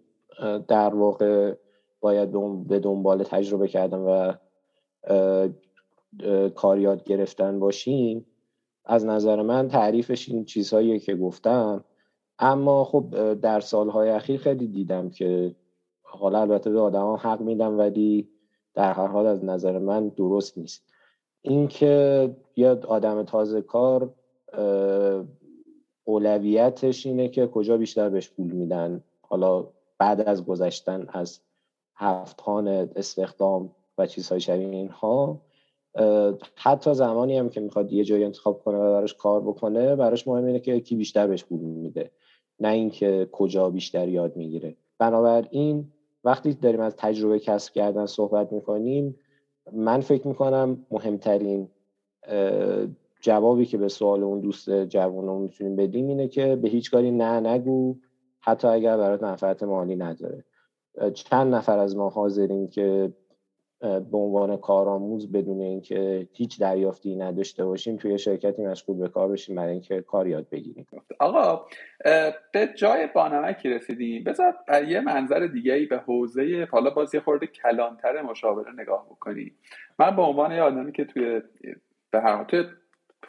در 0.67 0.95
واقع 0.95 1.55
باید 1.99 2.31
به 2.67 2.79
دنبال 2.79 3.23
تجربه 3.23 3.67
کردن 3.67 3.97
و 3.99 4.33
کار 6.55 6.79
یاد 6.79 7.03
گرفتن 7.03 7.59
باشیم 7.59 8.25
از 8.85 9.05
نظر 9.05 9.41
من 9.41 9.67
تعریفش 9.67 10.29
این 10.29 10.45
چیزهایی 10.45 10.99
که 10.99 11.15
گفتم. 11.15 11.83
اما 12.39 12.83
خب 12.83 13.33
در 13.33 13.59
سالهای 13.59 14.09
اخیر 14.09 14.39
خیلی 14.39 14.67
دیدم 14.67 15.09
که 15.09 15.55
حالا 16.01 16.41
البته 16.41 16.69
به 16.69 16.79
آدم 16.79 17.13
حق 17.13 17.41
میدم 17.41 17.77
ولی 17.77 18.29
در 18.73 18.93
هر 18.93 19.07
حال 19.07 19.25
از 19.25 19.45
نظر 19.45 19.79
من 19.79 20.07
درست 20.09 20.57
نیست. 20.57 20.83
اینکه 21.41 22.35
یه 22.55 22.69
آدم 22.69 23.23
تازه 23.23 23.61
کار 23.61 24.13
اولویتش 26.03 27.05
اینه 27.05 27.27
که 27.27 27.47
کجا 27.47 27.77
بیشتر 27.77 28.09
بهش 28.09 28.29
پول 28.29 28.51
میدن. 28.51 29.03
حالا 29.21 29.67
بعد 29.97 30.21
از 30.21 30.45
گذشتن 30.45 31.07
از 31.09 31.39
هفت 31.95 32.41
استخدام 32.95 33.75
و 33.97 34.05
چیزهای 34.05 34.41
شبیه 34.41 34.67
اینها 34.67 35.41
حتی 36.55 36.93
زمانی 36.93 37.37
هم 37.37 37.49
که 37.49 37.61
می‌خواد 37.61 37.93
یه 37.93 38.03
جایی 38.03 38.23
انتخاب 38.23 38.63
کنه 38.63 38.77
و 38.77 38.93
براش 38.93 39.13
کار 39.13 39.41
بکنه 39.41 39.95
براش 39.95 40.27
مهم 40.27 40.45
اینه 40.45 40.59
که 40.59 40.79
کی 40.79 40.95
بیشتر 40.95 41.27
بهش 41.27 41.43
پول 41.43 41.59
میده. 41.59 42.11
نه 42.59 42.67
اینکه 42.67 43.29
کجا 43.31 43.69
بیشتر 43.69 44.07
یاد 44.07 44.35
می‌گیره. 44.35 44.75
بنابراین 44.97 45.91
وقتی 46.23 46.53
داریم 46.53 46.79
از 46.79 46.95
تجربه 46.95 47.39
کسب 47.39 47.73
کردن 47.73 48.05
صحبت 48.05 48.53
می‌کنیم 48.53 49.15
من 49.73 50.01
فکر 50.01 50.27
می‌کنم 50.27 50.85
مهمترین 50.91 51.69
جوابی 53.21 53.65
که 53.65 53.77
به 53.77 53.87
سوال 53.87 54.23
اون 54.23 54.39
دوست 54.39 54.85
جوانمون 54.85 55.41
می‌تونیم 55.41 55.75
بدیم 55.75 56.07
اینه 56.07 56.27
که 56.27 56.55
به 56.55 56.69
هیچ 56.69 56.91
کاری 56.91 57.11
نه 57.11 57.39
نگو 57.39 57.95
حتی 58.39 58.67
اگر 58.67 58.97
برات 58.97 59.23
منفعت 59.23 59.63
مالی 59.63 59.95
نداره. 59.95 60.43
چند 61.13 61.55
نفر 61.55 61.79
از 61.79 61.95
ما 61.97 62.09
حاضرین 62.09 62.67
که 62.67 63.13
به 63.81 64.17
عنوان 64.17 64.57
کارآموز 64.57 65.31
بدون 65.31 65.61
اینکه 65.61 66.27
هیچ 66.33 66.61
دریافتی 66.61 67.15
نداشته 67.15 67.65
باشیم 67.65 67.97
توی 67.97 68.17
شرکتی 68.17 68.61
مشغول 68.61 68.97
به 68.97 69.09
کار 69.09 69.27
بشیم 69.27 69.55
برای 69.55 69.71
اینکه 69.71 70.01
کار 70.01 70.27
یاد 70.27 70.49
بگیریم. 70.49 70.85
آقا 71.19 71.65
به 72.53 72.69
جای 72.75 73.07
بانمکی 73.15 73.69
رسیدیم 73.69 74.23
بذار 74.23 74.53
یه 74.87 75.01
منظر 75.01 75.47
دیگه 75.47 75.73
ای 75.73 75.85
به 75.85 75.97
حوزه 75.97 76.67
حالا 76.71 76.89
باز 76.89 77.15
یه 77.15 77.21
خورده 77.21 77.47
کلانتر 77.47 78.21
مشاوره 78.21 78.71
نگاه 78.77 79.05
بکنی. 79.05 79.51
من 79.99 80.15
به 80.15 80.21
عنوان 80.21 80.51
یه 80.51 80.61
آدمی 80.61 80.91
که 80.91 81.05
توی 81.05 81.41
به 82.11 82.21
هر 82.21 82.43
توی 82.43 82.63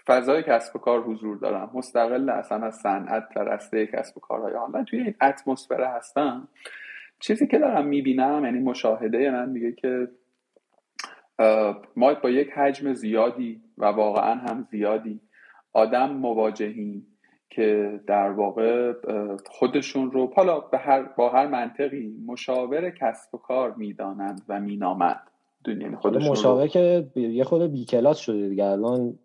فضای 0.07 0.43
کسب 0.43 0.77
و 0.77 0.79
کار 0.79 1.03
حضور 1.03 1.37
دارم. 1.37 1.71
مستقل 1.75 2.31
اصلا 2.31 2.67
از 2.67 2.75
صنعت 2.75 3.25
و 3.37 3.41
رسته 3.41 3.87
کسب 3.87 4.17
و 4.17 4.21
کارهای 4.21 4.55
آنلاین. 4.55 4.85
توی 4.85 5.01
این 5.01 5.15
اتمسفر 5.23 5.85
هستم. 5.97 6.49
چیزی 7.21 7.47
که 7.47 7.59
دارم 7.59 7.87
می‌بینم 7.87 8.45
یعنی 8.45 8.59
مشاهده 8.59 9.31
من 9.31 9.49
میگه 9.49 9.73
که 9.73 10.09
ما 11.97 12.14
با 12.14 12.31
یک 12.31 12.49
حجم 12.51 12.92
زیادی 12.92 13.61
و 13.79 13.85
واقعا 13.85 14.35
هم 14.35 14.66
زیادی 14.71 15.21
آدم 15.73 16.11
مواجهیم 16.11 17.07
که 17.51 18.01
در 18.07 18.31
واقع 18.31 18.92
خودشون 19.47 20.11
رو 20.11 20.33
حالا 20.37 20.61
به 20.61 20.79
هر 20.79 21.03
با 21.03 21.29
هر 21.29 21.47
منطقی 21.47 22.14
مشاور 22.27 22.90
کسب 22.90 23.35
و 23.35 23.38
کار 23.38 23.75
می‌دانند 23.75 24.42
و 24.49 24.61
مینامند. 24.61 25.31
یعنی 25.66 25.97
خودشون 25.97 26.31
مشاور 26.31 26.66
که 26.66 27.07
یه 27.16 27.45
خود 27.45 27.73
بی 27.73 27.85
کلاس 27.85 28.18
شده 28.18 28.49
دیگه. 28.49 28.64
الان 28.64 29.18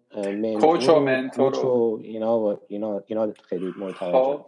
کوچ 0.62 0.90
و 0.90 1.00
منتور 1.00 1.66
و 1.66 2.00
اینا 2.04 2.60
اینا 2.68 3.02
اینا 3.08 3.32
خیلی 3.44 3.72
خب 3.96 4.46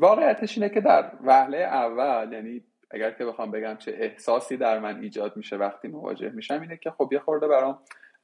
واقعیتش 0.00 0.58
اینه 0.58 0.74
که 0.74 0.80
در 0.80 1.10
وهله 1.24 1.58
اول 1.58 2.32
یعنی 2.32 2.62
اگر 2.94 3.10
که 3.10 3.24
بخوام 3.24 3.50
بگم 3.50 3.76
چه 3.76 3.94
احساسی 3.98 4.56
در 4.56 4.78
من 4.78 5.00
ایجاد 5.00 5.36
میشه 5.36 5.56
وقتی 5.56 5.88
مواجه 5.88 6.30
میشم 6.30 6.60
اینه 6.60 6.76
که 6.76 6.90
خب 6.90 7.08
یه 7.12 7.18
خورده 7.18 7.48
برام 7.48 7.78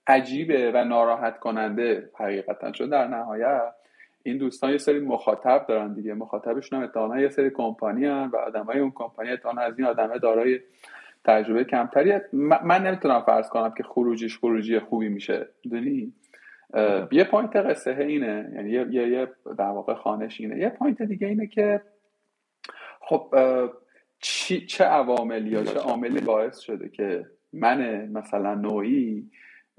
عجیبه 0.07 0.73
و 0.75 0.85
ناراحت 0.85 1.39
کننده 1.39 2.11
حقیقتا. 2.15 2.71
چون 2.71 2.89
در 2.89 3.07
نهایت 3.07 3.73
این 4.23 4.39
دوستان 4.39 4.71
یه 4.71 4.79
سری 4.79 5.01
مخاطب 5.01 5.67
دارن 5.69 5.95
دیگه. 5.95 6.15
مخاطبشون 6.15 6.91
هم 6.97 7.19
یه 7.19 7.29
سری 7.29 7.51
کمپانی 7.51 8.07
و 8.07 8.37
آدمای 8.47 8.79
اون 8.79 8.93
کمپانی 8.95 9.31
اتحانا 9.31 9.63
از 9.63 9.79
این 9.79 9.89
آدمه 9.89 10.19
دارای 10.19 10.61
تجربه 11.25 11.65
کمتری 11.65 12.13
من 12.63 12.87
نمی‌تونم 12.87 13.23
فرض 13.23 13.49
کنم 13.49 13.75
که 13.77 13.83
خروجیش 13.83 14.39
خروجی 14.39 14.79
خوبی 14.79 15.09
میشه. 15.09 15.49
می‌دونی؟ 15.65 16.13
یه 17.13 17.25
point 17.25 17.57
قصه 17.57 17.91
اینه. 17.91 18.53
یعنی 18.55 18.71
یه, 18.71 19.09
یه 19.09 19.29
در 19.59 19.71
واقع 19.71 19.95
خوانش 19.95 20.41
اینه. 20.41 20.59
یه 20.59 20.69
point 20.69 21.03
دیگه 21.03 21.27
اینه 21.27 21.47
که 21.47 21.81
خب 23.01 23.35
چی، 24.21 24.67
چه 24.67 24.85
عواملی 24.85 25.51
یا 25.51 25.65
چه 25.65 25.79
عاملی 25.79 26.21
باعث 26.21 26.59
شده 26.59 26.89
که 26.89 27.27
من 27.53 28.07
مثلا 28.07 28.55
نوعی 28.55 29.31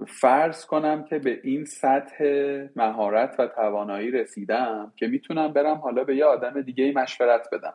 فرض 0.07 0.65
کنم 0.65 1.03
که 1.03 1.19
به 1.19 1.39
این 1.43 1.65
سطح 1.65 2.23
مهارت 2.75 3.35
و 3.39 3.47
توانایی 3.47 4.11
رسیدم 4.11 4.93
که 4.95 5.07
می‌تونم 5.07 5.53
برم 5.53 5.77
حالا 5.77 6.03
به 6.03 6.15
یه 6.15 6.25
آدم 6.25 6.61
دیگه 6.61 6.83
ای 6.83 6.91
مشورت 6.91 7.47
بدم. 7.51 7.73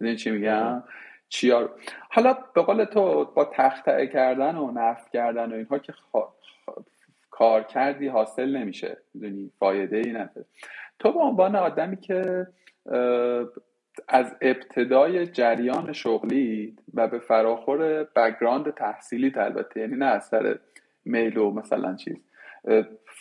می‌دونی 0.00 0.16
چی 0.16 0.30
میگم؟ 0.30 0.82
چیا 1.28 1.70
حالا 2.10 2.38
به 2.54 2.62
قول 2.62 2.84
تو 2.84 3.24
با 3.24 3.44
تختعه 3.44 4.06
کردن 4.06 4.56
و 4.56 4.70
نفت 4.70 5.10
کردن 5.10 5.52
و 5.52 5.54
اینها 5.54 5.78
که 5.78 5.94
کار 7.30 7.62
کردی 7.62 8.08
حاصل 8.08 8.56
نمیشه. 8.56 8.96
می‌دونی؟ 9.14 9.50
فایده 9.58 9.96
ای 9.96 10.12
نداره 10.12 10.46
تو 10.98 11.12
به 11.12 11.20
عنوان 11.20 11.56
آدمی 11.56 11.96
که 11.96 12.46
از 14.08 14.36
ابتدای 14.40 15.26
جریان 15.26 15.92
شغلی 15.92 16.76
و 16.94 17.08
به 17.08 17.18
فراخور 17.18 18.04
بگراند 18.04 18.74
تحصیلی 18.74 19.32
البته 19.36 19.80
یعنی 19.80 19.96
نه 19.96 20.06
از 20.06 20.24
سر 20.24 20.58
میل 21.04 21.38
و 21.38 21.50
مثلا 21.50 21.94
چیز. 21.94 22.16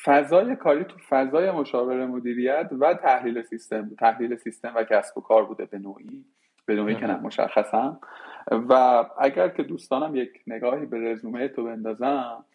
فضای 0.06 0.56
کاری 0.56 0.84
تو 0.84 0.98
فضای 1.10 1.52
مشاور 1.52 2.06
مدیریت 2.06 2.70
و 2.80 2.94
تحلیل 2.94 3.42
سیستم 3.42 3.90
تحلیل 4.00 4.36
سیستم 4.36 4.74
و 4.76 4.84
کسب 4.84 5.18
و 5.18 5.22
کار 5.22 5.46
بوده 5.46 5.66
به 5.66 5.78
نوعی 5.78 6.26
به 6.66 6.76
نوعی 6.76 6.96
که 6.96 7.08
نه 7.08 7.20
مشخصا. 7.20 8.00
و 8.52 9.04
اگر 9.20 9.50
که 9.50 9.64
دوستانم 9.64 10.16
یک 10.16 10.30
نگاهی 10.48 10.86
به 10.86 10.98
رزومه 11.12 11.48
تو 11.48 11.64
بندازم 11.64 12.46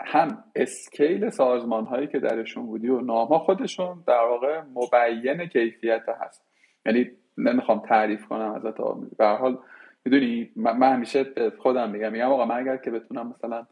هم 0.00 0.44
اسکیل 0.56 1.30
سازمان 1.30 1.84
هایی 1.84 2.06
که 2.06 2.18
درشون 2.18 2.66
بودی 2.66 2.88
و 2.88 3.00
نامها 3.00 3.38
خودشون 3.38 4.04
در 4.06 4.24
واقع 4.24 4.60
مبین 4.60 5.46
کیفیت 5.46 6.08
هست. 6.20 6.51
یعنی 6.86 7.10
نمی‌خوام 7.38 7.78
تعریف 7.78 8.26
کنم 8.26 8.52
ازت 8.52 8.76
به 9.16 9.26
حال 9.26 9.58
می‌دونی 10.04 10.50
من 10.56 10.92
همیشه 10.92 11.26
خودم 11.58 11.90
میگم 11.90 12.12
میگم 12.12 12.28
آقا 12.28 12.44
من 12.44 12.56
اگر 12.56 12.76
که 12.76 12.90
بتونم 12.90 13.34
مثلا 13.36 13.66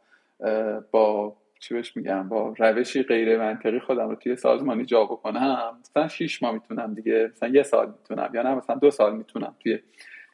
با 0.90 1.36
چی 1.60 1.74
بهش 1.74 1.96
میگم 1.96 2.28
با 2.28 2.54
روشی 2.58 3.02
غیر 3.02 3.38
منطقی 3.38 3.80
خودم 3.80 4.08
رو 4.08 4.14
توی 4.14 4.36
سازمانی 4.36 4.84
جا 4.84 5.04
بکنم 5.04 5.78
مثلا 5.80 6.08
6 6.08 6.42
ماه 6.42 6.52
می‌تونم 6.52 6.94
دیگه 6.94 7.30
مثلا 7.32 7.48
یه 7.48 7.62
سال 7.62 7.86
می‌تونم 7.86 8.30
یا 8.34 8.42
نه 8.42 8.54
مثلا 8.54 8.76
دو 8.76 8.90
سال 8.90 9.16
می‌تونم 9.16 9.54
توی 9.60 9.78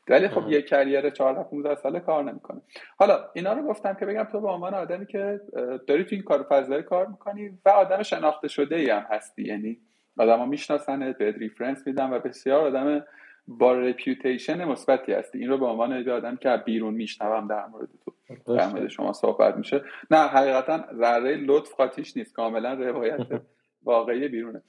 ولی 0.09 0.29
خب 0.29 0.49
یه 0.49 0.63
career 0.63 1.11
14 1.11 1.43
15 1.43 1.75
ساله 1.75 2.01
کار 2.01 2.25
نمی‌کنه. 2.25 2.61
حالا 2.97 3.25
اینا 3.35 3.53
رو 3.53 3.63
گفتم 3.63 3.95
که 3.95 4.07
بگم 4.07 4.25
تو 4.25 4.41
به 4.41 4.49
عنوان 4.49 4.75
آدمی 4.75 5.07
که 5.07 5.41
داری 5.87 6.05
تو 6.05 6.15
این 6.15 6.23
کار 6.25 6.47
فضایی 6.51 6.83
کار 6.83 7.07
می‌کنی 7.07 7.59
و 7.65 7.69
آدم 7.69 8.03
شناخته 8.03 8.49
شده 8.49 8.77
ای 8.77 8.91
هم 8.91 9.07
هستی 9.11 9.43
یعنی 9.43 9.79
آدما 10.19 10.47
میشناسنت 10.47 11.19
بهت 11.19 11.31
reference 11.31 11.87
میدن 11.87 12.13
و 12.13 12.19
بسیار 12.19 12.67
آدم 12.67 13.05
با 13.49 13.73
reputation 13.73 14.65
مثبتی 14.65 15.13
هستی. 15.13 15.39
این 15.39 15.49
رو 15.49 15.59
به 15.59 15.67
عنوان 15.67 16.07
یه 16.07 16.13
آدم 16.13 16.37
که 16.37 16.63
بیرون 16.65 16.95
میشنوم 16.95 17.49
در 17.49 17.67
مورد 17.67 17.89
تو 18.05 18.57
در 18.57 18.69
مورد 18.69 18.89
شما 18.89 19.13
صحبت 19.13 19.57
میشه. 19.57 19.83
نه 20.11 20.19
حقیقتا 20.19 20.85
ذره 20.95 21.37
لطف 21.37 21.73
قاطیش 21.73 22.17
نیست. 22.17 22.35
کاملا 22.35 22.75
روایت 22.75 23.21
واقعی 23.83 24.29
بیرونه. 24.29 24.63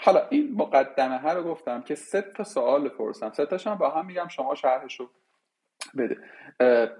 حالا 0.00 0.28
این 0.30 0.54
مقدمه 0.54 1.18
ها 1.18 1.32
رو 1.32 1.42
گفتم 1.42 1.82
که 1.82 1.94
سه 1.94 2.22
تا 2.22 2.44
سوال 2.44 2.88
بپرسم. 2.88 3.32
سه 3.32 3.46
تاشم 3.46 3.74
با 3.74 3.90
هم 3.90 4.06
میگم 4.06 4.28
شما 4.28 4.54
شرحش 4.54 5.00
رو 5.00 5.10
بده 5.98 6.16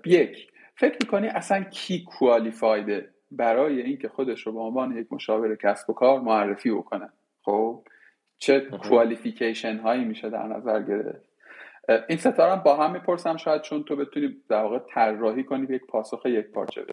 یک 0.06 0.52
فکر 0.74 0.96
می‌کنی 1.00 1.28
اصلا 1.28 1.62
کی 1.64 2.04
کوالیفایده 2.04 3.14
برای 3.30 3.80
اینکه 3.80 4.08
خودش 4.08 4.46
رو 4.46 4.52
به 4.52 4.60
عنوان 4.60 4.96
یک 4.96 5.06
مشاور 5.10 5.56
کسب 5.56 5.90
و 5.90 5.92
کار 5.92 6.20
معرفی 6.20 6.70
بکنه؟ 6.70 7.12
خب 7.48 7.82
چه 8.38 8.60
کوالیفیکیشن 8.60 9.76
هایی 9.76 10.04
میشه 10.04 10.30
در 10.30 10.46
نظر 10.46 10.82
گرفت. 10.82 11.28
این 12.08 12.18
ستاره 12.18 12.62
با 12.62 12.76
هم 12.76 12.92
می‌پرسم 12.92 13.36
شاید 13.36 13.62
چون 13.62 13.84
تو 13.84 13.96
بتونی 13.96 14.36
در 14.48 14.62
واقع 14.62 14.78
طراحی 14.78 15.44
کنی 15.44 15.66
به 15.66 15.74
یک 15.74 15.86
پاسخ 15.86 16.26
یک 16.26 16.46
پارچه. 16.46 16.84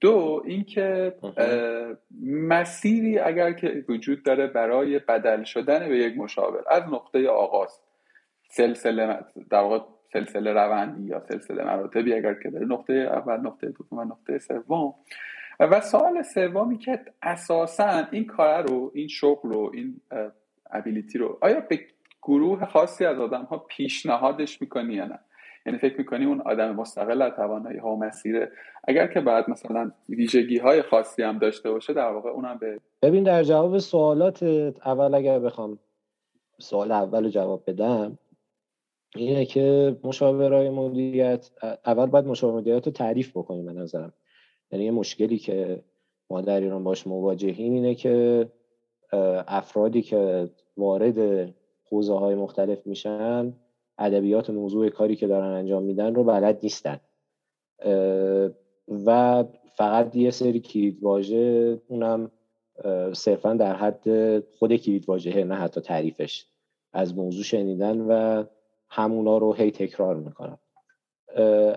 دو 0.00 0.42
اینکه 0.46 1.14
مسیری 2.26 3.18
اگر 3.18 3.52
که 3.52 3.84
وجود 3.88 4.22
داره 4.22 4.46
برای 4.46 4.98
بدل 4.98 5.44
شدن 5.44 5.88
به 5.88 5.98
یک 5.98 6.16
مشاور 6.16 6.64
از 6.70 6.82
نقطه 6.82 7.28
آغاز 7.28 7.80
سلسله 8.48 9.18
در 9.50 9.60
واقع 9.60 9.84
سلسله 10.12 10.52
روندی 10.52 11.08
یا 11.08 11.20
سلسله 11.20 11.64
مراتبی 11.64 12.14
اگر 12.14 12.34
که 12.34 12.50
داره 12.50 12.66
نقطه 12.66 12.92
اول 12.92 13.36
نقطه 13.36 13.66
دوم 13.66 13.98
و 13.98 14.04
نقطه 14.04 14.38
سوم 14.38 14.94
و 15.60 15.80
سوال 15.80 16.22
سومی 16.22 16.78
که 16.78 17.00
اساسا 17.22 18.06
این 18.10 18.26
کار 18.26 18.62
رو 18.62 18.90
این 18.94 19.08
شغل 19.08 19.48
رو 19.48 19.70
این 19.74 20.00
ابیلیتی 20.70 21.18
رو 21.18 21.38
آیا 21.40 21.60
به 21.60 21.80
گروه 22.22 22.66
خاصی 22.66 23.04
از 23.04 23.18
آدم 23.18 23.42
ها 23.42 23.58
پیشنهادش 23.58 24.60
می‌کنی 24.60 24.94
یا 24.94 25.04
نه؟ 25.04 25.18
یعنی 25.66 25.78
فکر 25.78 25.98
می‌کنی 25.98 26.24
اون 26.24 26.40
آدم 26.40 26.74
مستقل 26.74 27.22
از 27.22 27.32
توانایی 27.32 27.78
ها 27.78 27.88
و 27.90 27.98
مسیره؟ 27.98 28.52
اگر 28.88 29.06
که 29.06 29.20
بعد 29.20 29.50
مثلا 29.50 29.92
ویژگی 30.08 30.58
های 30.58 30.82
خاصی 30.82 31.22
هم 31.22 31.38
داشته 31.38 31.70
باشه 31.70 31.92
در 31.92 32.10
واقع 32.10 32.30
اونم 32.30 32.58
به 32.58 32.80
ببین 33.02 33.24
در 33.24 33.42
جواب 33.42 33.78
سوالات 33.78 34.42
اول 34.84 35.14
اگر 35.14 35.38
بخوام 35.38 35.78
سوال 36.58 36.92
اول 36.92 37.28
جواب 37.28 37.62
بدم 37.66 38.18
اینه 39.16 39.44
که 39.44 39.96
مشاورای 40.04 40.70
مدیریت 40.70 41.50
اول 41.86 42.06
باید 42.06 42.26
مشاور 42.26 42.60
مدیریت 42.60 42.86
رو 42.86 42.92
تعریف 42.92 43.30
بکنیم 43.30 43.66
به 43.66 43.72
نظرم. 43.72 44.12
یعنی 44.72 44.84
یه 44.84 44.90
مشکلی 44.90 45.38
که 45.38 45.82
ما 46.30 46.40
در 46.40 46.60
ایران 46.60 46.84
باش 46.84 47.06
مواجهیم 47.06 47.72
اینه 47.72 47.94
که 47.94 48.48
افرادی 49.48 50.02
که 50.02 50.50
وارد 50.76 51.50
حوزه 51.90 52.14
های 52.14 52.34
مختلف 52.34 52.86
میشن 52.86 53.52
ادبیات 53.98 54.50
موضوع 54.50 54.88
کاری 54.88 55.16
که 55.16 55.26
دارن 55.26 55.50
انجام 55.50 55.82
میدن 55.82 56.14
رو 56.14 56.24
بلد 56.24 56.58
نیستن. 56.62 57.00
و 59.06 59.44
فقط 59.76 60.16
یه 60.16 60.30
سری 60.30 60.60
کلید 60.60 61.02
واژه 61.02 61.78
اونم 61.88 62.30
صرفا 63.12 63.54
در 63.54 63.74
حد 63.74 64.40
خود 64.40 64.76
کلید 64.76 65.08
واژه 65.08 65.44
نه 65.44 65.54
حتی 65.54 65.80
تعریفش. 65.80 66.46
از 66.92 67.16
موضوع 67.16 67.42
شنیدن 67.42 68.00
و 68.00 68.44
همونا 68.88 69.38
رو 69.38 69.52
هی 69.52 69.70
تکرار 69.70 70.16
می‌کنن. 70.16 70.58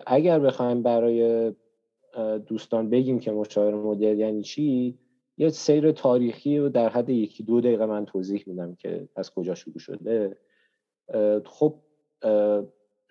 اگر 0.08 0.40
بخوایم 0.40 0.84
برای 0.84 1.52
دوستان 2.48 2.90
بگیم 2.90 3.20
که 3.20 3.32
مشاور 3.32 3.76
مدیر 3.76 4.18
یعنی 4.18 4.42
چی؟ 4.42 4.98
یه 5.38 5.50
سیر 5.50 5.92
تاریخی 5.92 6.58
رو 6.58 6.70
در 6.70 6.90
حد 6.90 7.10
یکی 7.10 7.44
دو 7.44 7.62
دقیقه 7.62 7.86
من 7.86 8.06
توضیح 8.06 8.44
میدم 8.48 8.76
که 8.76 9.08
از 9.16 9.34
کجا 9.34 9.56
شروع 9.56 9.80
شده. 9.80 10.38
خب 11.46 11.76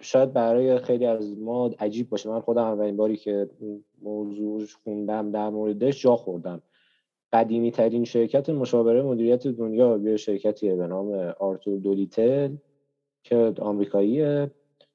شاید 0.01 0.33
برای 0.33 0.79
خیلی 0.79 1.07
از 1.07 1.39
ما 1.39 1.71
عجیب 1.79 2.09
باشه. 2.09 2.29
من 2.29 2.41
خودم 2.41 2.63
اولین 2.63 2.97
باری 2.97 3.17
که 3.17 3.51
موضوع 4.03 4.65
خوندم 4.85 5.31
در 5.31 5.49
موردش 5.49 6.03
جا 6.03 6.17
خوردم. 6.17 6.63
قدیمی 7.33 7.71
ترین 7.71 8.05
شرکت 8.05 8.51
مشاوره 8.51 9.03
مدیریت 9.03 9.47
دنیا 9.47 10.01
یه 10.03 10.17
شرکتیه 10.17 10.77
به 10.77 10.87
نام 10.87 11.35
آرتور 11.39 11.79
دولیتل 11.79 12.57
که 13.23 13.55
آمریکاییه. 13.59 14.51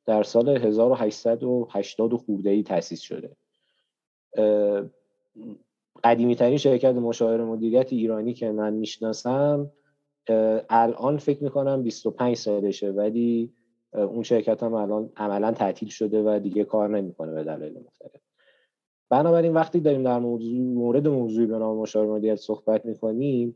در 0.06 0.24
سال 0.24 0.50
1880 0.50 2.14
خورده 2.14 2.50
ای 2.50 2.64
تأسیس 2.64 3.02
شده. 3.02 3.36
قدیمی 6.04 6.36
ترین 6.36 6.58
شرکت 6.58 6.96
مشاوره 6.96 7.44
مدیریت 7.44 7.94
ایرانی 7.94 8.34
که 8.34 8.52
من 8.52 8.74
می‌شناسم 8.74 9.72
الان 10.70 11.18
فکر 11.18 11.44
می‌کنم 11.44 11.84
25 11.84 12.36
سالشه 12.36 12.92
ولی 12.92 13.54
اون 13.94 14.24
شرکت 14.24 14.64
هم 14.64 14.74
الان 14.74 15.10
عملا 15.18 15.52
تعطیل 15.52 15.90
شده 15.90 16.24
و 16.24 16.40
دیگه 16.40 16.64
کار 16.64 16.90
نمی‌کنه 16.90 17.32
به 17.32 17.44
دلایل 17.44 17.80
مختلف. 17.80 18.22
بنابراین 19.10 19.54
وقتی 19.54 19.80
داریم 19.80 20.04
در 20.04 20.20
موضوع 20.20 20.60
مورد 20.60 21.08
موضوعی 21.08 21.48
به 21.48 21.58
نام 21.58 21.78
مشاور 21.78 22.16
مدیریت 22.16 22.36
صحبت 22.36 22.86
می‌کنیم 22.86 23.56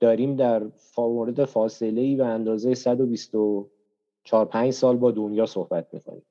داریم 0.00 0.36
در 0.36 0.62
مورد 0.98 1.44
فاصله 1.44 2.00
ای 2.00 2.16
به 2.16 2.26
اندازه 2.26 2.74
124 2.74 4.44
5 4.44 4.70
سال 4.70 4.96
با 4.96 5.10
دنیا 5.10 5.46
صحبت 5.46 5.86
می‌کنیم. 5.92 6.22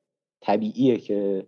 طبیعیه 0.41 0.97
که 0.97 1.47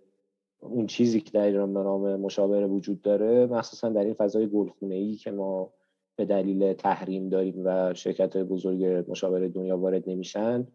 اون 0.59 0.87
چیزی 0.87 1.21
که 1.21 1.31
در 1.31 1.45
ایران 1.45 1.73
به 1.73 1.79
نام 1.79 2.15
مشاوره 2.15 2.67
وجود 2.67 3.01
داره 3.01 3.45
مخصوصا 3.45 3.89
در 3.89 4.03
این 4.03 4.13
فضای 4.13 4.47
گلخونه 4.47 4.95
ای 4.95 5.15
که 5.15 5.31
ما 5.31 5.69
به 6.15 6.25
دلیل 6.25 6.73
تحریم 6.73 7.29
داریم 7.29 7.61
و 7.65 7.93
شرکت 7.93 8.37
بزرگ 8.37 9.05
مشاوره 9.07 9.47
دنیا 9.49 9.77
وارد 9.77 10.09
نمیشن 10.09 10.67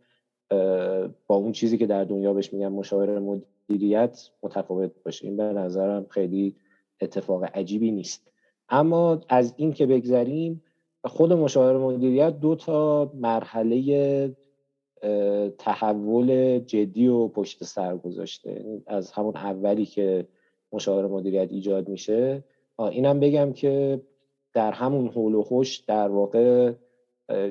با 1.26 1.36
اون 1.36 1.52
چیزی 1.52 1.78
که 1.78 1.86
در 1.86 2.04
دنیا 2.04 2.32
بهش 2.32 2.52
میگن 2.52 2.68
مشاوره 2.68 3.18
مدیریت 3.18 4.30
متفاوت 4.42 4.90
باشه. 5.04 5.26
این 5.26 5.36
به 5.36 5.42
نظرم 5.42 6.06
خیلی 6.08 6.56
اتفاق 7.00 7.44
عجیبی 7.44 7.90
نیست. 7.90 8.32
اما 8.68 9.20
از 9.28 9.54
این 9.56 9.72
که 9.72 9.86
بگذریم 9.86 10.62
خود 11.04 11.32
مشاوره 11.32 11.78
مدیریت 11.78 12.40
دو 12.40 12.54
تا 12.54 13.10
مرحله 13.14 14.36
تحول 15.58 16.58
جدی 16.58 17.08
و 17.08 17.28
پشت 17.28 17.64
سر 17.64 17.96
گذاشته. 17.96 18.64
از 18.86 19.12
همون 19.12 19.36
اولی 19.36 19.86
که 19.86 20.26
مشاوره 20.72 21.06
مدیریت 21.06 21.52
ایجاد 21.52 21.88
میشه. 21.88 22.44
اینم 22.78 23.20
بگم 23.20 23.52
که 23.52 24.00
در 24.54 24.72
همون 24.72 25.08
حول 25.08 25.34
و 25.34 25.42
خوش 25.42 25.76
در 25.76 26.08
واقع 26.08 26.72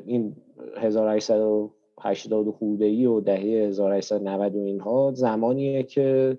این 0.05 0.35
1880 0.77 2.51
خورده 2.51 2.85
ای 2.85 3.05
و 3.05 3.19
دهه 3.19 3.67
1890 3.67 4.55
و 4.55 4.59
اینها 4.59 5.11
زمانیه 5.15 5.83
که 5.83 6.37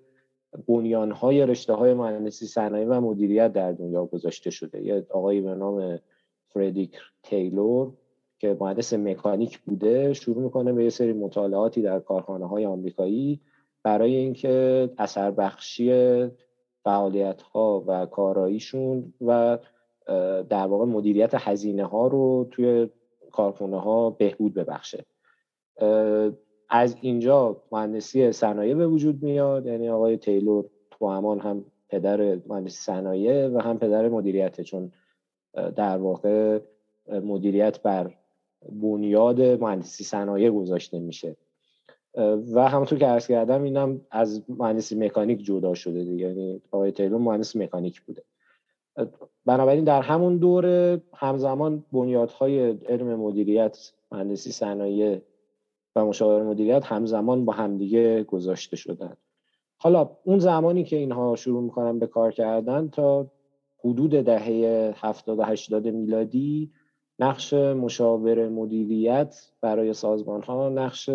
های 1.14 1.46
رشته 1.46 1.72
های 1.72 1.94
مهندسی 1.94 2.46
صنایع 2.46 2.86
و 2.86 3.00
مدیریت 3.00 3.52
در 3.52 3.72
دنیا 3.72 4.04
گذاشته 4.06 4.50
شده. 4.50 4.82
یه 4.82 5.06
آقایی 5.10 5.40
به 5.40 5.54
نام 5.54 5.98
فردیک 6.48 6.96
تیلور 7.22 7.92
که 8.42 8.56
مهندس 8.60 8.92
مکانیک 8.92 9.58
بوده 9.58 10.12
شروع 10.12 10.42
می‌کنه 10.42 10.72
به 10.72 10.84
یه 10.84 10.90
سری 10.90 11.12
مطالعاتی 11.12 11.82
در 11.82 11.98
کارخانه 11.98 12.48
های 12.48 12.66
آمریکایی 12.66 13.40
برای 13.82 14.16
اینکه 14.16 14.88
اثر 14.98 15.30
بخشی 15.30 15.90
فعالیت 16.84 17.42
ها 17.42 17.84
و 17.86 18.06
کاراییشون 18.06 19.12
و 19.20 19.58
در 20.48 20.66
واقع 20.66 20.84
مدیریت 20.84 21.30
هزینه 21.34 21.84
ها 21.84 22.06
رو 22.06 22.48
توی 22.50 22.88
کارخونه 23.32 23.80
ها 23.80 24.10
بهبود 24.10 24.54
ببخشه. 24.54 25.04
از 26.70 26.96
اینجا 27.00 27.62
مهندسی 27.72 28.32
صنایع 28.32 28.74
به 28.74 28.86
وجود 28.86 29.22
میاد 29.22 29.66
یعنی 29.66 29.88
آقای 29.88 30.16
تیلور 30.16 30.64
تو 30.90 31.08
همان 31.08 31.40
هم 31.40 31.64
پدر 31.88 32.38
مهندسی 32.46 32.76
صنایع 32.76 33.48
و 33.48 33.58
هم 33.58 33.78
پدر 33.78 34.08
مدیریت 34.08 34.60
چون 34.60 34.92
در 35.76 35.98
واقع 35.98 36.60
مدیریت 37.08 37.82
بر 37.82 38.14
بنیاد 38.68 39.42
مهندسی 39.42 40.04
صنایع 40.04 40.50
گذاشته 40.50 40.98
میشه. 40.98 41.36
و 42.54 42.68
همونطور 42.68 42.98
که 42.98 43.06
عرض 43.06 43.26
کردم 43.26 43.62
اینم 43.62 44.00
از 44.10 44.42
مهندسی 44.48 44.96
مکانیک 44.96 45.44
جدا 45.44 45.74
شده 45.74 46.04
دیگه 46.04 46.28
یعنی 46.28 46.62
آقای 46.70 46.92
تیلور 46.92 47.20
مهندس 47.20 47.56
مکانیک 47.56 48.00
بوده. 48.00 48.22
بنابراین 49.46 49.84
در 49.84 50.02
همون 50.02 50.36
دوره 50.36 51.02
همزمان 51.14 51.84
بنیادهای 51.92 52.70
علم 52.70 53.14
مدیریت 53.14 53.92
مهندسی 54.12 54.52
صنایع 54.52 55.20
و 55.96 56.04
مشاور 56.04 56.42
مدیریت 56.42 56.84
همزمان 56.84 57.44
با 57.44 57.52
همدیگه 57.52 58.24
گذاشته 58.24 58.76
شدن. 58.76 59.16
حالا 59.76 60.10
اون 60.24 60.38
زمانی 60.38 60.84
که 60.84 60.96
اینها 60.96 61.36
شروع 61.36 61.62
می‌کنن 61.62 61.98
به 61.98 62.06
کار 62.06 62.32
کردن 62.32 62.88
تا 62.88 63.30
حدود 63.84 64.10
دهه 64.10 64.94
70 64.96 65.38
و 65.38 65.42
80 65.42 65.88
میلادی 65.88 66.70
نقش 67.18 67.54
مشاور 67.54 68.48
مدیریت 68.48 69.50
برای 69.60 69.92
سازمان 69.92 70.42
ها 70.42 70.68
نقش 70.68 71.10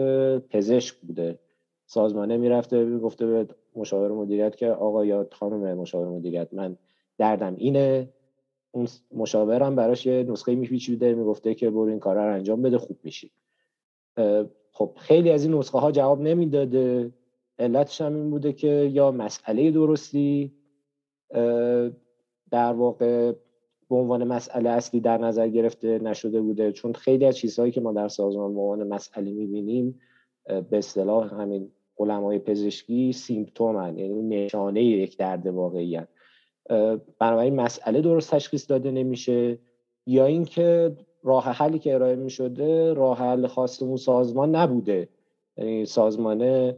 پزشک 0.50 0.96
بوده. 0.96 1.40
سازمانه 1.86 2.38
می‌رفته 2.38 2.84
می‌گفته 2.84 3.26
به 3.26 3.48
مشاور 3.76 4.12
مدیریت 4.12 4.56
که 4.56 4.68
آقا 4.68 5.06
یا 5.06 5.28
خانم 5.32 5.78
مشاور 5.78 6.08
مدیریت 6.08 6.54
من 6.54 6.78
دردم 7.18 7.56
اینه. 7.58 8.10
اون 8.72 8.88
مشاورم 9.12 9.76
براش 9.76 10.06
یه 10.06 10.24
نسخه 10.24 10.56
میپیچیده 10.56 11.14
می‌گفته 11.14 11.54
که 11.56 11.70
برو 11.70 11.90
این 11.90 12.00
کارا 12.00 12.28
رو 12.28 12.34
انجام 12.34 12.62
بده 12.62 12.78
خوب 12.78 12.98
میشی. 13.04 13.32
خب 14.72 14.92
خیلی 14.98 15.32
از 15.32 15.44
این 15.46 15.54
نسخه 15.54 15.78
ها 15.80 15.92
جواب 15.92 16.22
نمی‌داده. 16.22 17.12
علتش 17.60 18.02
هم 18.02 18.16
این 18.16 18.30
بوده 18.30 18.54
که 18.54 18.68
یا 18.94 19.12
مسئله 19.12 19.72
درستی 19.72 20.54
در 22.52 22.74
واقع 22.74 23.34
به 23.89 23.95
عنوان 23.95 24.23
مسئله 24.23 24.69
اصلی 24.69 25.00
در 25.00 25.17
نظر 25.17 25.47
گرفته 25.47 26.00
نشده 26.00 26.41
بوده. 26.41 26.71
چون 26.71 26.93
خیلی 26.93 27.26
از 27.26 27.38
چیزهایی 27.38 27.71
که 27.71 27.82
ما 27.82 27.93
در 27.93 28.08
سازمان 28.08 28.56
به 28.56 28.62
عنوان 28.62 28.88
مسئله 28.88 29.32
می‌بینیم 29.32 30.00
به 30.45 30.78
اصطلاح 30.78 31.41
همین 31.41 31.71
علمای 32.00 32.39
پزشکی 32.39 33.13
سیمپتومن 33.13 33.97
یعنی 33.97 34.21
نشانه 34.21 34.84
یک 34.84 35.17
درد 35.17 35.47
واقعی 35.47 36.00
بنابراین 37.19 37.56
مسئله 37.56 38.02
درست 38.02 38.32
تشخیص 38.32 38.69
داده 38.69 38.91
نمیشه. 38.91 39.60
یا 40.06 40.26
اینکه 40.26 40.95
راه 41.23 41.43
حلی 41.43 41.80
که 41.80 41.93
ارائه 41.93 42.15
می 42.15 42.30
شده 42.30 42.93
راه 42.93 43.17
حل 43.17 43.47
خاص 43.47 43.82
اون 43.82 43.97
سازمان 43.97 44.56
نبوده. 44.56 45.10
یعنی 45.58 45.86
سازمانه 45.86 46.78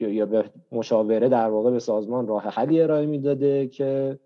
یا 0.00 0.26
به 0.26 0.44
مشاوره 0.72 1.28
در 1.28 1.48
واقع 1.48 1.70
به 1.70 1.78
سازمان 1.78 2.26
راه 2.26 2.42
حلی 2.42 2.80
ارائه 2.80 3.06
می‌داده 3.06 3.66
که 3.66 4.18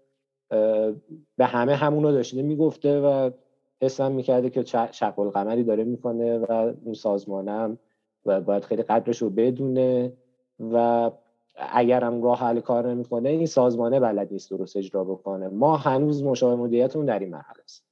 به 1.37 1.47
همه 1.47 1.75
همونو 1.75 2.13
داشته 2.13 2.43
می‌گفته 2.43 3.01
و 3.01 3.31
حسم 3.83 4.13
می‌کرده 4.13 4.51
که 4.51 4.65
شق 4.93 5.19
القمری 5.19 5.65
داره 5.65 5.85
می‌کنه 5.85 6.39
و 6.39 6.73
اون 6.85 6.95
سازمانم 6.95 7.79
و 8.27 8.41
باید 8.41 8.65
خیلی 8.65 8.83
قدرش 8.83 9.23
رو 9.23 9.31
بدونه 9.31 10.13
و 10.73 11.11
اگر 11.57 12.05
هم 12.05 12.23
راه 12.23 12.39
حل 12.39 12.61
کار 12.61 12.91
نمی‌کنه 12.91 13.29
این 13.29 13.47
سازمانه 13.47 14.01
بلد 14.01 14.33
نیست 14.33 14.51
درست 14.51 14.77
اجرا 14.77 15.05
بکنه. 15.05 15.49
ما 15.49 15.77
هنوز 15.77 16.25
مشاور 16.25 16.55
مدیریتمون 16.55 17.07
در 17.07 17.19
این 17.19 17.31
مرحله 17.31 17.63
است. 17.65 17.85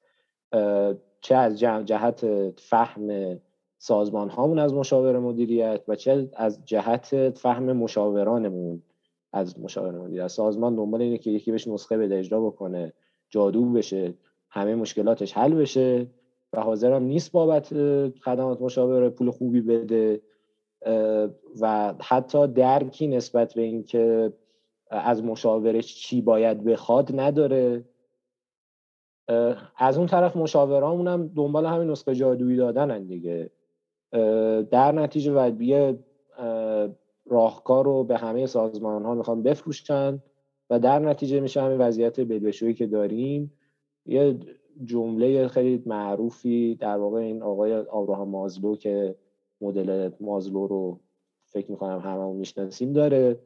چه 1.21 1.35
از 1.35 1.59
جهت 1.59 2.51
فهم 2.61 3.39
سازمان 3.79 4.29
هامون 4.29 4.59
از 4.59 4.75
مشاور 4.75 5.19
مدیریت 5.19 5.81
و 5.89 5.95
چه 5.95 6.29
از 6.37 6.65
جهت 6.65 7.31
فهم 7.39 7.73
مشاورانمون 7.73 8.83
از 9.33 9.61
مشاور 9.61 9.91
مدیریت 9.91 10.27
سازمان 10.27 10.77
دنبال 10.77 11.03
اینه 11.03 11.19
که 11.19 11.31
یکی 11.31 11.51
بهش 11.51 11.69
نسخه 11.69 11.99
بده 11.99 12.19
اجرا 12.19 12.41
بکنه 12.41 12.93
جادو 13.31 13.73
بشه 13.73 14.15
همه 14.51 14.75
مشکلاتش 14.75 15.33
حل 15.33 15.55
بشه 15.55 16.07
و 16.53 16.61
حاضرم 16.61 17.03
نیست 17.03 17.33
بابت 17.33 17.69
خدمات 18.25 18.61
مشاور 18.61 19.09
پول 19.11 19.31
خوبی 19.31 19.61
بده. 19.61 20.21
و 21.61 21.95
حتی 22.01 22.47
درکی 22.47 23.07
نسبت 23.07 23.55
به 23.55 23.63
اینکه 23.63 24.33
از 24.91 25.25
مشاورش 25.25 25.95
چی 25.97 26.21
باید 26.21 26.65
بخواد 26.65 27.21
نداره. 27.21 27.85
از 29.77 29.99
اون 29.99 30.07
طرف 30.07 30.37
مشاورامون 30.37 31.09
هم 31.09 31.29
دنبال 31.29 31.67
همین 31.67 31.91
نسخه 31.91 32.15
جادویی 32.15 32.57
دادن 32.57 33.07
دیگه. 33.07 33.51
در 34.71 34.93
نتیجه 34.93 35.33
باید 35.33 35.59
راهکار 37.29 37.85
رو 37.85 38.05
به 38.05 38.17
همه 38.17 38.47
سازمان 38.47 39.05
ها 39.05 39.15
می‌خوان 39.15 39.43
بفروشن 39.43 40.23
و 40.71 40.79
در 40.79 40.99
نتیجه 40.99 41.41
میشه 41.41 41.63
همین 41.63 41.79
وضعیت 41.79 42.21
بدبشویی 42.21 42.75
که 42.75 42.87
داریم. 42.87 43.53
یه 44.07 44.39
جمله 44.85 45.49
خیلی 45.49 45.83
معروفی 45.87 46.75
در 46.75 46.97
واقع 46.97 47.19
این 47.19 47.43
آقای 47.43 47.75
آبراهام 47.75 48.29
مازلو 48.29 48.77
که 48.77 49.17
مدل 49.61 50.11
مازلو 50.21 50.67
رو 50.67 51.01
فکر 51.47 51.71
می‌کنم 51.71 51.99
هممون 51.99 52.37
می‌شناسیم 52.37 52.93
داره. 52.93 53.39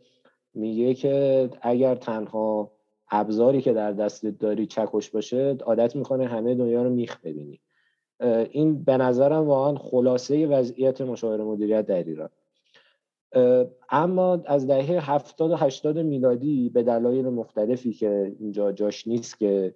میگه 0.55 0.95
که 0.95 1.49
اگر 1.63 1.95
تنها 1.95 2.71
ابزاری 3.11 3.63
که 3.63 3.73
در 3.73 3.93
دستت 3.93 4.39
داری 4.39 4.67
چکش 4.67 5.11
باشه 5.11 5.57
عادت 5.65 5.97
می‌کنه 5.97 6.27
همه 6.27 6.55
دنیا 6.55 6.83
رو 6.83 6.91
میخ 6.91 7.21
ببینی. 7.21 7.61
این 8.51 8.85
به 8.85 8.97
نظرم 8.97 9.47
واقعا 9.47 9.75
خلاصه 9.75 10.47
وضعیت 10.47 11.01
مشاور 11.01 11.45
مدیریت 11.45 11.87
در 11.87 12.05
ایران. 12.05 12.29
اما 13.91 14.43
از 14.47 14.67
دهه 14.67 15.11
70 15.11 15.51
و 15.51 15.57
80 15.57 15.99
میلادی 15.99 16.69
به 16.69 16.83
دلایل 16.83 17.29
مختلفی 17.29 17.93
که 17.93 18.37
اینجا 18.39 18.73
جاش 18.73 19.09
نیست 19.09 19.39
که 19.39 19.75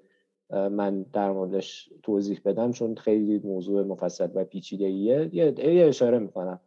من 0.51 1.03
در 1.03 1.33
موردش 1.33 1.91
توضیح 2.03 2.41
بدم 2.45 2.73
چون 2.73 2.95
خیلی 2.95 3.39
موضوع 3.39 3.83
مفصل 3.83 4.29
و 4.35 4.45
پیچیده 4.45 4.85
ایه 4.85 5.31
یه 5.33 5.87
اشاره 5.87 6.19
می‌کنم. 6.19 6.61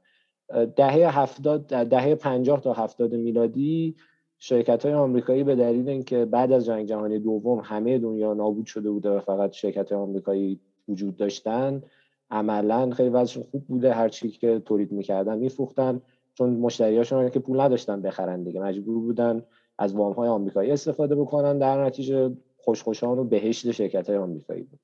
دهه 0.75 1.19
70 1.19 1.65
دهه 1.67 2.15
50 2.15 2.61
تا 2.61 2.73
70 2.73 3.15
میلادی 3.15 3.95
شرکت 4.39 4.85
های 4.85 4.93
آمریکایی 4.93 5.43
به 5.43 5.55
دلیل 5.55 5.89
اینکه 5.89 6.25
بعد 6.25 6.51
از 6.51 6.65
جنگ 6.65 6.87
جهانی 6.87 7.19
دوم 7.19 7.59
همه 7.59 7.97
دنیا 7.97 8.33
نابود 8.33 8.65
شده 8.65 8.91
بوده 8.91 9.09
و 9.09 9.19
فقط 9.19 9.51
شرکت 9.51 9.91
های 9.91 10.01
آمریکایی 10.01 10.59
وجود 10.87 11.15
داشتن 11.15 11.83
عملا 12.31 12.91
خیلی 12.91 13.09
وضعشون 13.09 13.43
خوب 13.51 13.63
بوده 13.67 13.93
هر 13.93 14.09
چی 14.09 14.29
که 14.29 14.59
تولید 14.59 14.91
می‌کردن 14.91 15.37
میفروختن. 15.37 16.01
چون 16.39 16.49
مشتریاشون 16.49 17.29
که 17.29 17.39
پول 17.39 17.59
نداشتن 17.61 18.01
بخرن 18.01 18.43
دیگه 18.43 18.61
مجبور 18.61 18.99
بودن 18.99 19.43
از 19.77 19.95
وام 19.95 20.13
های 20.13 20.29
آمریکایی 20.29 20.71
استفاده 20.71 21.15
بکنن. 21.15 21.57
در 21.57 21.85
نتیجه 21.85 22.31
خوشخوشان 22.57 23.19
و 23.19 23.23
بهشت 23.23 23.71
شرکت 23.71 24.09
های 24.09 24.17
آمریکایی 24.17 24.63
بود. 24.63 24.79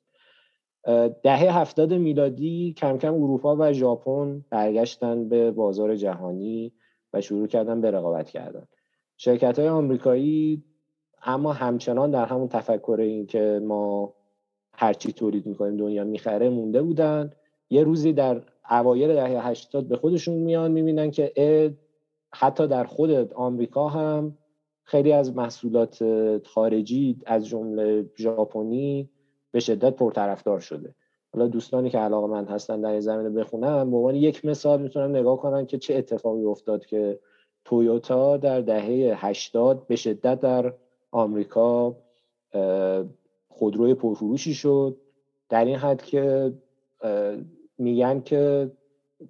دهه 1.24 1.60
هفتاد 1.60 1.94
میلادی 1.94 2.74
کم 2.78 2.98
کم 2.98 3.14
اروپا 3.14 3.56
و 3.60 3.74
ژاپن 3.74 4.46
برگشتن 4.50 5.30
به 5.30 5.52
بازار 5.52 5.96
جهانی 5.96 6.74
و 7.14 7.22
شروع 7.22 7.48
کردن 7.48 7.82
به 7.82 7.92
رقابت 7.92 8.30
کردن. 8.30 8.68
شرکت 9.18 9.60
های 9.60 9.68
آمریکایی 9.68 10.64
اما 11.24 11.54
همچنان 11.54 12.12
در 12.12 12.26
همون 12.26 12.48
تفکر 12.48 12.98
این 13.00 13.26
که 13.26 13.62
ما 13.64 14.14
هرچی 14.74 15.12
تولید 15.12 15.46
می‌کنیم 15.46 15.78
دنیا 15.78 16.04
می‌خره 16.04 16.50
مونده 16.50 16.82
بودن. 16.82 17.32
یه 17.70 17.84
روزی 17.84 18.14
در 18.14 18.42
اوایل 18.70 19.14
دهه 19.14 19.48
هشتاد 19.48 19.86
به 19.86 19.98
خودشون 19.98 20.36
میان 20.36 20.72
می‌بینن 20.72 21.12
که 21.12 21.74
حتی 22.34 22.68
در 22.68 22.84
خود 22.84 23.34
آمریکا 23.34 23.90
هم 23.90 24.38
خیلی 24.84 25.12
از 25.12 25.36
محصولات 25.36 26.04
خارجی 26.48 27.18
از 27.26 27.48
جمله 27.48 28.10
ژاپنی 28.18 29.10
به 29.52 29.60
شدت 29.60 29.96
پرطرفدار 29.96 30.60
شده. 30.60 30.96
حالا 31.34 31.48
دوستانی 31.48 31.90
که 31.90 31.98
علاقه 31.98 32.28
من 32.28 32.46
هستن 32.46 32.82
در 32.82 32.90
این 32.90 33.00
زمینه 33.00 33.30
بخونن 33.30 33.92
به 33.92 33.98
عنوان 33.98 34.16
یک 34.16 34.46
مثال 34.46 34.82
می‌تونن 34.82 35.16
نگاه 35.16 35.38
کنن 35.38 35.66
که 35.66 35.78
چه 35.78 35.96
اتفاقی 35.96 36.44
افتاد 36.44 36.86
که 36.86 37.20
تویوتا 37.66 38.38
در 38.38 38.62
دهه 38.62 39.26
80 39.26 39.88
به 39.88 39.96
شدت 39.96 40.40
در 40.40 40.74
آمریکا 41.12 41.96
خودروی 43.50 43.94
پرفروشی 43.94 44.54
شد. 44.54 44.98
در 45.50 45.66
این 45.66 45.76
حد 45.76 46.02
که 46.02 46.54
میگن 47.78 48.22
که 48.22 48.72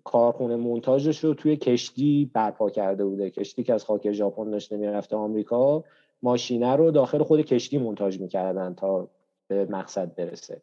کارخونه 0.03 0.55
مونتاژش 0.55 1.23
رو 1.23 1.33
توی 1.33 1.57
کشتی 1.57 2.31
برپا 2.33 2.69
کرده 2.69 3.05
بوده. 3.05 3.29
کشتی 3.29 3.63
که 3.63 3.73
از 3.73 3.85
خاک 3.85 4.11
ژاپن 4.11 4.49
داشته 4.49 4.77
می‌رفته 4.77 5.15
آمریکا 5.15 5.83
ماشینه 6.23 6.75
رو 6.75 6.91
داخل 6.91 7.23
خود 7.23 7.41
کشتی 7.41 7.77
مونتاژ 7.77 8.19
می‌کردن 8.19 8.73
تا 8.73 9.07
به 9.47 9.65
مقصد 9.65 10.15
برسه. 10.15 10.61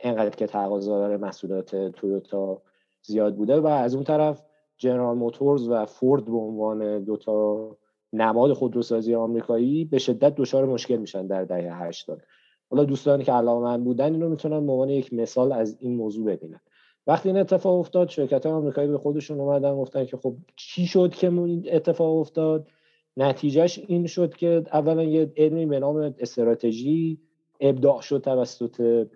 اینقدر 0.00 0.36
که 0.36 0.46
تقاضا 0.46 0.98
داره 0.98 1.16
محصولات 1.16 1.76
تویوتا 1.76 2.62
زیاد 3.02 3.36
بوده 3.36 3.60
و 3.60 3.66
از 3.66 3.94
اون 3.94 4.04
طرف 4.04 4.42
جنرال 4.76 5.16
موتورز 5.16 5.68
و 5.68 5.86
فورد 5.86 6.24
به 6.24 6.36
عنوان 6.36 7.04
دوتا 7.04 7.68
نماد 8.12 8.52
خودروسازی 8.52 9.14
آمریکایی 9.14 9.84
به 9.84 9.98
شدت 9.98 10.34
دچار 10.34 10.64
مشکل 10.64 10.96
میشن 10.96 11.26
در 11.26 11.44
دهه 11.44 11.82
80 11.82 12.22
حالا 12.70 12.84
دوستانی 12.84 13.24
که 13.24 13.32
علاقه 13.32 13.64
من 13.64 13.84
بودن 13.84 14.12
اینو 14.12 14.28
می‌تونن 14.28 14.66
به 14.66 14.72
عنوان 14.72 14.88
یک 14.88 15.12
مثال 15.12 15.52
از 15.52 15.76
این 15.80 15.96
موضوع 15.96 16.26
ببینن. 16.26 16.60
وقتی 17.06 17.28
این 17.28 17.38
اتفاق 17.38 17.78
افتاد 17.78 18.08
شرکت 18.08 18.46
آمریکایی 18.46 18.88
به 18.88 18.98
خودشون 18.98 19.40
اومدن 19.40 19.74
گفتن 19.76 20.04
که 20.04 20.16
خب 20.16 20.34
چی 20.56 20.86
شد 20.86 21.14
که 21.14 21.26
این 21.26 21.68
اتفاق 21.72 22.16
افتاد؟ 22.16 22.68
نتیجهش 23.16 23.80
این 23.86 24.06
شد 24.06 24.34
که 24.34 24.64
اولا 24.72 25.02
یه 25.02 25.32
علمی 25.36 25.66
به 25.66 25.78
نام 25.78 26.14
استراتژی 26.18 27.20
ابداع 27.60 28.00
شد 28.00 28.20
توسط 28.24 29.06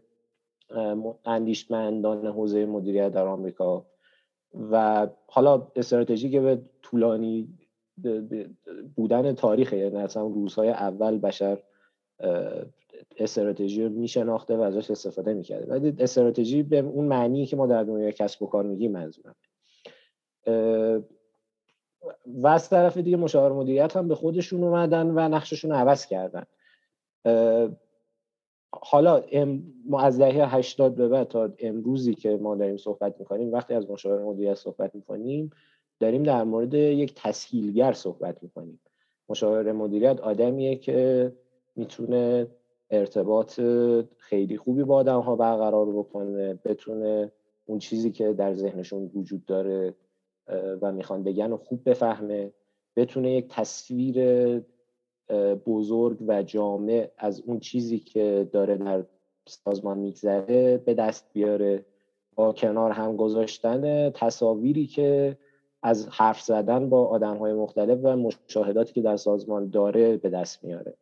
اندیشمندان 1.25 2.27
حوزه 2.27 2.67
مدیریت 2.67 3.13
در 3.13 3.27
آمریکا 3.27 3.87
و 4.71 5.07
حالا 5.27 5.67
استراتژی 5.77 6.31
که 6.31 6.41
به 6.41 6.63
طولانی 6.83 7.49
بودن 8.97 9.35
تاریخ 9.35 9.73
یعنی 9.73 9.97
اصلا 9.97 10.27
روزهای 10.27 10.69
اول 10.69 11.19
بشر 11.19 11.59
استراتژی 13.19 13.83
رو 13.83 13.89
میشناخته 13.89 14.57
و 14.57 14.61
ازش 14.61 14.91
استفاده 14.91 15.35
می‌کرده. 15.35 15.67
ولی 15.73 15.95
استراتژی 15.99 16.63
به 16.63 16.79
اون 16.79 17.05
معنی 17.05 17.47
که 17.47 17.57
ما 17.57 17.67
در 17.67 17.85
دنیا 17.85 18.11
کسب 18.11 18.43
و 18.43 18.47
کار 18.47 18.65
میگیم 18.65 18.93
منظورم 18.93 19.35
و 22.27 22.47
از 22.47 22.69
طرف 22.69 22.97
دیگه 22.97 23.17
مشاور 23.17 23.53
مدیریت 23.53 23.97
هم 23.97 24.09
به 24.09 24.15
خودشون 24.15 24.65
اومدن 24.65 25.07
و 25.07 25.29
نقششون 25.29 25.73
عوض 25.73 26.07
کردن. 26.07 26.47
حالا 28.73 29.25
ما 29.87 30.01
از 30.01 30.19
دهه 30.19 30.55
80 30.55 30.95
به 30.95 31.09
بعد 31.09 31.29
تا 31.29 31.53
امروزی 31.59 32.15
که 32.15 32.37
ما 32.37 32.55
داریم 32.55 32.77
صحبت 32.77 33.15
می‌کنیم 33.19 33.53
وقتی 33.53 33.75
از 33.75 33.91
مشاور 33.91 34.25
مدیریت 34.25 34.55
صحبت 34.55 34.95
می‌کنیم 34.95 35.51
داریم 36.01 36.23
در 36.23 36.45
مورد 36.45 36.75
یک 36.75 37.15
تسهیلگر 37.17 37.93
صحبت 37.93 38.43
می‌کنیم. 38.43 38.81
مشاور 39.29 39.73
مدیریت 39.73 40.21
آدمیه 40.21 40.77
که 40.77 41.33
می‌تونه 41.77 42.47
ارتباط 42.91 43.61
خیلی 44.17 44.57
خوبی 44.57 44.85
با 44.85 44.97
آدم 44.97 45.21
ها 45.21 45.37
برقرار 45.37 45.93
بکنه 45.93 46.55
بتونه 46.65 47.33
اون 47.67 47.79
چیزی 47.79 48.11
که 48.11 48.33
در 48.33 48.55
ذهنشون 48.55 49.11
وجود 49.15 49.45
داره 49.45 49.95
و 50.83 50.93
می‌خوان 50.93 51.23
بگن 51.23 51.53
و 51.53 51.57
خوب 51.57 51.91
بفهمه 51.91 52.53
بتونه 52.97 53.31
یک 53.31 53.49
تصویر 53.49 54.17
بزرگ 55.67 56.19
و 56.27 56.43
جامع 56.43 57.11
از 57.19 57.41
اون 57.41 57.61
چیزی 57.61 57.99
که 57.99 58.49
داره 58.53 58.77
در 58.77 59.05
سازمان 59.47 59.99
میگذره 59.99 60.77
به 60.77 60.95
دست 60.95 61.31
بیاره. 61.33 61.85
با 62.35 62.53
کنار 62.53 62.91
هم 62.91 63.17
گذاشتن 63.17 64.11
تصاویری 64.11 64.87
که 64.87 65.39
از 65.83 66.09
حرف 66.09 66.41
زدن 66.41 66.89
با 66.89 67.07
آدم 67.07 67.37
های 67.37 67.53
مختلف 67.53 67.99
و 68.03 68.17
مشاهداتی 68.17 68.93
که 68.93 69.03
در 69.03 69.17
سازمان 69.17 69.71
داره 69.71 70.17
به 70.17 70.29
دست 70.31 70.65
میاره. 70.65 70.95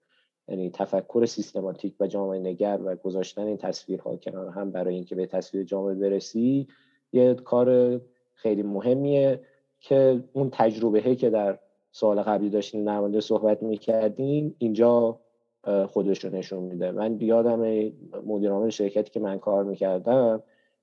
یعنی 0.49 0.71
تفکر 0.71 1.25
سیستماتیک 1.27 1.95
و 2.01 2.07
جامعه 2.07 2.41
نگر 2.41 2.81
و 2.85 2.97
گذاشتن 2.97 3.43
این 3.43 3.57
تصویرها 3.57 4.17
کنار 4.17 4.49
هم 4.49 4.71
برای 4.71 4.95
اینکه 4.95 5.15
به 5.15 5.27
تصویر 5.27 5.65
جامعه 5.65 5.95
برسی 5.95 6.69
یه 7.13 7.35
کار 7.35 8.01
خیلی 8.35 8.63
مهمیه 8.63 9.41
که 9.81 10.25
اون 10.33 10.51
تجربه 10.53 11.17
که 11.17 11.31
در 11.31 11.59
سال 11.93 12.23
قبلی 12.23 12.51
داشتیم 12.51 13.09
در 13.11 13.21
صحبت 13.21 13.63
می‌کردیم 13.63 14.55
اینجا 14.59 15.21
خودش 15.89 16.25
رو 16.25 16.37
نشون 16.37 16.63
میده. 16.63 16.91
من 16.91 17.17
بیادم 17.17 17.61
مدیرعامل 18.27 18.69
شرکتی 18.69 19.11
که 19.11 19.21
من 19.21 19.39
کار 19.39 19.65
می‌کردم 19.65 20.43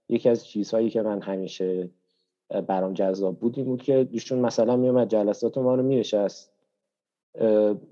یکی 0.09 0.30
از 0.30 0.45
چیزهایی 0.45 0.89
که 0.89 1.01
من 1.01 1.22
همیشه 1.22 1.89
برام 2.68 2.93
جذاب 2.93 3.39
بود 3.39 3.57
این 3.57 3.66
بود 3.66 3.82
که 3.82 4.07
ایشون 4.12 4.39
مثلا 4.39 4.76
میومد 4.76 5.07
جلسات 5.07 5.57
ما 5.57 5.76
رو 5.76 5.84
مینشست. 5.84 6.51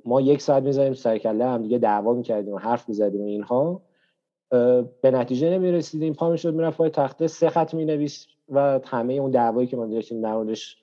ما 0.05 0.21
یک 0.21 0.41
ساعت 0.41 0.63
می‌زنیم 0.63 0.93
سرکله 0.93 1.45
هم 1.45 1.61
دیگه 1.61 1.77
دعوا 1.77 2.13
می‌کردیم 2.13 2.53
و 2.53 2.57
حرف 2.57 2.89
می‌زدیم 2.89 3.23
اینها. 3.25 3.81
به 5.01 5.11
نتیجه 5.11 5.49
نمی‌رسیدیم. 5.49 6.13
پا 6.13 6.29
می‌شد 6.29 6.53
می‌رفت 6.53 6.77
پای 6.77 6.89
تخته 6.89 7.27
سه 7.27 7.49
خط 7.49 7.73
مینویس 7.73 8.27
و 8.49 8.79
همه 8.85 9.13
اون 9.13 9.31
دعوایی 9.31 9.67
که 9.67 9.77
ما 9.77 9.85
داشتیم 9.85 10.21
موردش 10.21 10.77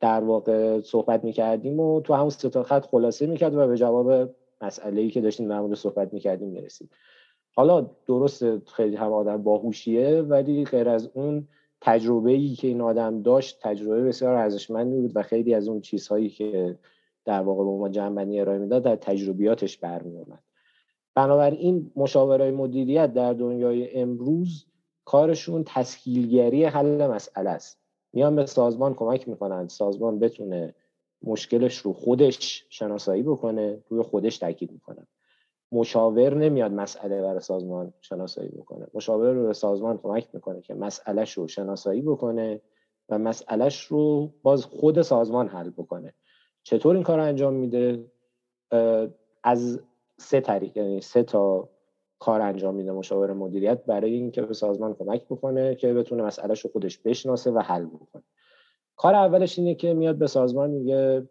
در 0.00 0.20
واقع 0.24 0.80
صحبت 0.80 1.24
می‌کردیم 1.24 1.80
و 1.80 2.00
تو 2.00 2.14
همون 2.14 2.30
سه 2.30 2.62
خط 2.62 2.86
خلاصه 2.86 3.26
می‌کرد 3.26 3.54
و 3.54 3.66
به 3.66 3.76
جواب 3.76 4.30
مسئله 4.60 5.00
ای 5.00 5.10
که 5.10 5.20
داشتیم 5.20 5.68
در 5.68 5.74
صحبت 5.74 6.14
می‌کردیم 6.14 6.48
می‌رسید. 6.48 6.90
حالا 7.54 7.90
درست 8.06 8.68
خیلی 8.68 8.96
هم 8.96 9.12
آدم 9.12 9.42
باهوشیه 9.42 10.22
ولی 10.22 10.64
غیر 10.64 10.88
از 10.88 11.10
اون 11.14 11.48
تجربه 11.84 12.30
ای 12.30 12.54
که 12.54 12.68
این 12.68 12.80
آدم 12.80 13.22
داشت 13.22 13.58
تجربه 13.62 14.02
بسیار 14.02 14.34
ارزشمندی 14.34 15.00
بود 15.00 15.12
و 15.14 15.22
خیلی 15.22 15.54
از 15.54 15.68
اون 15.68 15.80
چیزهایی 15.80 16.28
که 16.30 16.78
در 17.24 17.40
واقع 17.40 17.64
به 17.64 17.70
ما 17.70 17.88
جنبندی 17.88 18.40
ارائه 18.40 18.58
می‌داد 18.58 18.82
در 18.82 18.96
تجربیاتش 18.96 19.78
برمی 19.78 20.16
اومد 20.16 20.42
بنابراین 21.14 21.92
مشاورای 21.96 22.50
مدیریت 22.50 23.12
در 23.12 23.32
دنیای 23.32 24.00
امروز 24.00 24.66
کارشون 25.04 25.64
تسهیلگری 25.66 26.64
حل 26.64 27.06
مسئله 27.06 27.50
است. 27.50 27.78
میان 28.12 28.36
به 28.36 28.46
سازمان 28.46 28.94
کمک 28.94 29.28
می‌کنن 29.28 29.68
سازمان 29.68 30.18
بتونه 30.18 30.74
مشکلش 31.22 31.78
رو 31.78 31.92
خودش 31.92 32.66
شناسایی 32.68 33.22
بکنه 33.22 33.78
روی 33.88 34.02
خودش 34.02 34.38
تاکید 34.38 34.72
می‌کنن 34.72 35.06
مشاور 35.72 36.34
نمیاد 36.34 36.72
مسئله 36.72 37.22
برای 37.22 37.40
سازمان 37.40 37.92
شناسایی 38.00 38.48
بکنه. 38.48 38.86
مشاور 38.94 39.32
رو 39.32 39.46
به 39.46 39.52
سازمان 39.52 39.98
کمک 39.98 40.28
می‌کنه 40.32 40.60
که 40.60 40.74
مسئلهش 40.74 41.32
رو 41.32 41.48
شناسایی 41.48 42.02
بکنه 42.02 42.60
و 43.08 43.18
مسئلهش 43.18 43.84
رو 43.84 44.32
باز 44.42 44.64
خود 44.64 45.02
سازمان 45.02 45.48
حل 45.48 45.70
بکنه. 45.70 46.14
چطور 46.62 46.94
این 46.94 47.04
کار 47.04 47.18
رو 47.18 47.24
انجام 47.24 47.54
میده؟ 47.54 48.04
از 49.44 49.80
سه 50.18 50.40
طریق 50.40 50.76
یعنی 50.76 51.00
سه 51.00 51.22
تا 51.22 51.68
کار 52.18 52.40
انجام 52.40 52.74
میده 52.74 52.92
مشاور 52.92 53.32
مدیریت 53.32 53.84
برای 53.84 54.14
اینکه 54.14 54.42
به 54.42 54.54
سازمان 54.54 54.94
کمک 54.94 55.24
بکنه 55.24 55.74
که 55.74 55.94
بتونه 55.94 56.22
مسئلهش 56.22 56.60
رو 56.60 56.70
خودش 56.70 56.98
بشناسه 56.98 57.50
و 57.50 57.58
حل 57.58 57.86
بکنه. 57.86 58.22
کار 58.96 59.14
اولش 59.14 59.58
اینه 59.58 59.74
که 59.74 59.94
میاد 59.94 60.16
به 60.16 60.26
سازمان 60.26 60.70
میگه 60.70 61.28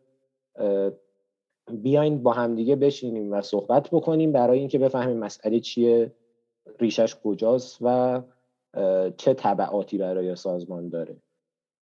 بیاین 1.71 2.23
با 2.23 2.33
همدیگه 2.33 2.75
بشینیم 2.75 3.31
و 3.33 3.41
صحبت 3.41 3.89
بکنیم 3.89 4.31
برای 4.31 4.59
اینکه 4.59 4.79
بفهمیم 4.79 5.17
مسئله 5.17 5.59
چیه 5.59 6.11
ریشش 6.79 7.15
کجاست 7.23 7.77
و 7.81 8.21
چه 9.17 9.33
طبعاتی 9.33 9.97
برای 9.97 10.35
سازمان 10.35 10.89
داره. 10.89 11.15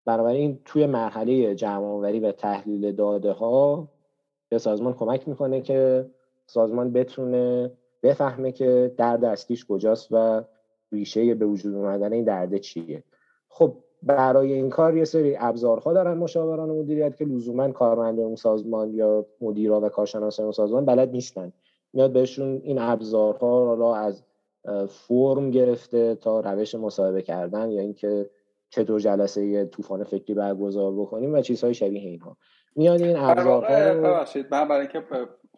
بنابراین 0.06 0.60
توی 0.66 0.86
مرحله 0.86 1.56
جمع 1.56 2.20
و 2.20 2.32
تحلیل 2.32 2.92
داده 2.92 3.32
ها 3.32 3.88
به 4.50 4.58
سازمان 4.58 4.94
کمک 4.94 5.28
می‌کنه 5.28 5.62
که 5.62 6.10
سازمان 6.48 6.94
بتونه 6.94 7.72
بفهمه 8.04 8.52
که 8.52 8.94
درد 8.98 9.26
اصلیش 9.26 9.66
کجاست 9.66 10.08
و 10.12 10.44
ریشه 10.92 11.36
به 11.36 11.46
وجود 11.46 11.76
اومدن 11.76 12.14
این 12.14 12.24
درده 12.24 12.60
چیه. 12.60 13.04
خب 13.50 13.78
برای 14.04 14.54
این 14.54 14.70
کار 14.70 14.98
یه 14.98 15.06
سری 15.06 15.38
ابزارها 15.40 15.94
دارن 15.94 16.18
مشاوران 16.18 16.70
مدیریت 16.70 17.16
که 17.16 17.26
لزوما 17.26 17.72
کارمند 17.72 18.20
اون 18.20 18.36
سازمان 18.36 18.94
یا 18.94 19.26
مدیرا 19.42 19.82
و 19.82 19.90
کارشناسان 19.90 20.44
اون 20.44 20.52
سازمان 20.52 20.86
بلد 20.86 21.12
نیستن. 21.12 21.54
میاد 21.94 22.14
بهشون 22.14 22.62
این 22.64 22.80
ابزارها 22.80 23.74
را 23.74 23.96
از 23.96 24.24
فرم 24.88 25.52
گرفته 25.52 26.16
تا 26.16 26.40
روش 26.40 26.76
مصاحبه 26.76 27.22
کردن 27.22 27.72
یا 27.72 27.82
اینکه 27.82 28.30
چطور 28.70 29.00
جلسه 29.00 29.46
یه 29.46 29.66
طوفان 29.66 30.04
فکری 30.04 30.34
برگزار 30.34 30.94
بکنیم 30.94 31.34
و 31.34 31.42
چیزهای 31.42 31.74
شبیه 31.74 32.02
اینها. 32.02 32.38
میاد 32.76 33.02
این 33.02 33.18
ابزارها 33.18 33.92
رو 33.92 34.26
من 34.52 34.68
برای 34.68 34.82
اینکه 34.82 35.00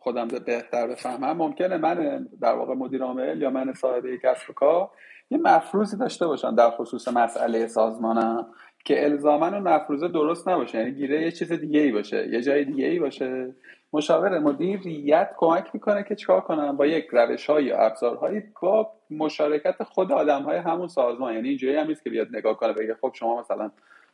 خودم 0.04 0.28
بهتر 0.28 0.88
بفهمم. 0.88 1.38
ممکنه 1.38 1.78
من 1.78 2.28
در 2.42 2.54
واقع 2.54 2.74
مدیر 2.74 3.04
عامل 3.04 3.42
یا 3.42 3.50
من 3.50 3.74
صاحب 3.74 4.06
یک 4.06 4.22
کسب 4.22 4.54
کار 4.54 4.90
یه 5.32 5.38
مفروضی 5.38 5.98
داشته 5.98 6.28
باشن 6.28 6.56
در 6.56 6.70
خصوص 6.70 7.08
مسئله 7.08 7.68
سازمانم 7.68 8.48
که 8.86 9.06
الزاما 9.06 9.48
اون 9.48 9.60
مفروضه 9.60 10.08
درست 10.08 10.48
نباشه. 10.48 10.78
یعنی 10.78 10.92
گیره 10.92 11.22
یه 11.22 11.32
چیز 11.32 11.52
دیگه 11.52 11.80
ای 11.80 11.92
باشه 11.92 12.28
یه 12.28 12.42
جای 12.42 12.66
دیگه 12.66 12.86
ای 12.88 13.00
باشه. 13.00 13.56
مشاور 13.94 14.40
مدیریت 14.40 15.30
کمک 15.38 15.70
می‌کنه 15.74 16.04
که 16.04 16.16
چیکار 16.16 16.42
کنم؟ 16.42 16.78
با 16.78 16.86
یک 16.86 17.08
روش 17.12 17.50
های 17.50 17.66
یا 17.66 17.78
ابزارهایی 17.78 18.44
با 18.62 18.92
مشارکت 19.10 19.84
خود 19.84 20.12
آدم 20.12 20.44
های 20.44 20.58
همون 20.58 20.88
سازمان. 20.88 21.34
یعنی 21.34 21.50
اینجوری 21.50 21.76
هم 21.76 21.88
نیست 21.88 22.04
که 22.04 22.10
بیاد 22.10 22.28
نگاه 22.32 22.58
کنه 22.58 22.74
بگه 22.74 22.96
خب 23.02 23.12
شما 23.14 23.40
مثلا 23.40 23.72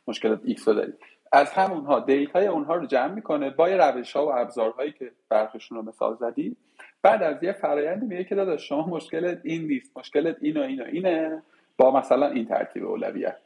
مشکلات 0.08 0.40
X 0.44 0.68
رو 0.68 0.74
دارید 0.74 0.94
از 1.32 1.50
همونها 1.50 2.00
data 2.00 2.37
ی 2.37 2.46
اونها 2.46 2.74
رو 2.74 2.86
جمع 2.86 3.14
می‌کنه 3.14 3.50
با 3.50 3.66
روش 3.66 4.16
ها 4.16 4.26
و 4.26 4.32
ابزارهایی 4.32 4.92
که 4.92 5.12
برخشون 5.28 5.78
رو 5.78 5.84
مثال 5.84 6.16
زدی. 6.16 6.56
بعد 7.02 7.22
از 7.22 7.42
یه 7.42 7.52
فرایندی 7.52 8.06
میگه 8.06 8.24
که 8.24 8.34
داداش 8.34 8.68
شما 8.68 8.86
مشکلت 8.86 9.40
این 9.44 9.66
نیست 9.66 9.98
مشکلت 9.98 10.36
این 10.40 10.56
و 10.56 10.60
این 10.60 10.82
و 10.82 10.84
اینه 10.84 11.42
با 11.78 11.90
مثلا 11.90 12.26
این 12.26 12.46
ترتیب 12.46 12.86
اولویت. 12.86 13.36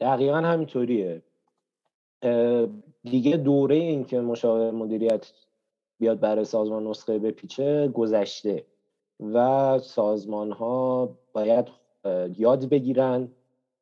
دقیقا 0.00 0.36
همینطوریه. 0.36 1.22
دیگه 3.02 3.36
دوره 3.36 3.76
این 3.76 4.04
که 4.04 4.20
مشاور 4.20 4.70
مدیریت 4.70 5.32
بیاد 5.98 6.20
برای 6.20 6.44
سازمان 6.44 6.86
نسخه 6.86 7.18
بپیچه 7.18 7.88
گذشته 7.88 8.64
و 9.20 9.78
سازمان 9.78 10.52
ها 10.52 11.10
باید 11.32 11.68
یاد 12.38 12.68
بگیرن 12.68 13.28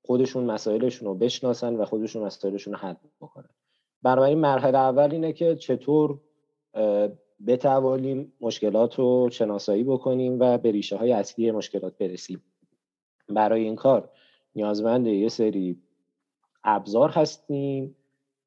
خودشون 0.02 0.44
مسائلشون 0.44 1.08
رو 1.08 1.14
بشناسن 1.14 1.76
و 1.76 1.84
خودشون 1.84 2.22
مسائلشون 2.22 2.72
رو 2.72 2.78
حل 2.78 2.94
بکنن. 3.20 3.48
بنابراین 4.02 4.38
مرحله 4.38 4.78
اول 4.78 5.12
اینه 5.12 5.32
که 5.32 5.56
چطور 5.56 6.20
بتوانیم 7.46 8.32
مشکلات 8.40 8.94
رو 8.94 9.28
شناسایی 9.32 9.84
بکنیم 9.84 10.40
و 10.40 10.58
به 10.58 10.70
ریشه 10.70 10.96
های 10.96 11.12
اصلی 11.12 11.50
مشکلات 11.50 11.98
برسیم. 11.98 12.42
برای 13.28 13.62
این 13.62 13.76
کار 13.76 14.10
نیازمند 14.54 15.06
یه 15.06 15.28
سری 15.28 15.82
ابزار 16.64 17.10
هستیم 17.10 17.96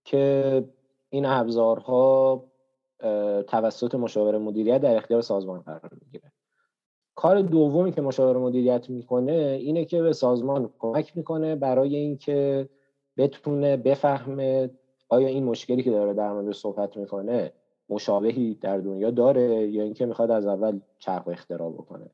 که 0.03 0.64
این 1.10 1.26
ابزارها 1.26 2.43
توسط 3.47 3.95
مشاور 3.95 4.38
مدیریت 4.38 4.82
در 4.82 4.95
اختیار 4.95 5.22
سازمان 5.22 5.62
قرار 5.62 5.91
می‌گیره 6.01 6.32
کار 7.16 7.41
دومی 7.41 7.91
که 7.91 8.01
مشاور 8.01 8.38
مدیریت 8.38 8.89
می‌کنه 8.89 9.57
اینه 9.61 9.86
که 9.86 10.01
به 10.01 10.13
سازمان 10.13 10.70
کمک 10.80 11.18
می‌کنه 11.18 11.55
برای 11.55 11.95
اینکه 11.95 12.70
بتونه 13.18 13.78
بفهمه 13.78 14.70
آیا 15.09 15.28
این 15.28 15.43
مشکلی 15.43 15.84
که 15.84 15.91
داره 15.91 16.13
در 16.13 16.34
مورد 16.34 16.51
صحبت 16.53 16.97
می‌کنه 16.97 17.51
مشابهی 17.89 18.57
در 18.61 18.78
دنیا 18.78 19.11
داره 19.11 19.68
یا 19.68 19.84
اینکه 19.84 20.05
می‌خواد 20.05 20.32
از 20.32 20.45
اول 20.45 20.80
چرخ 20.99 21.28
اختراع 21.28 21.72
بکنه. 21.72 22.09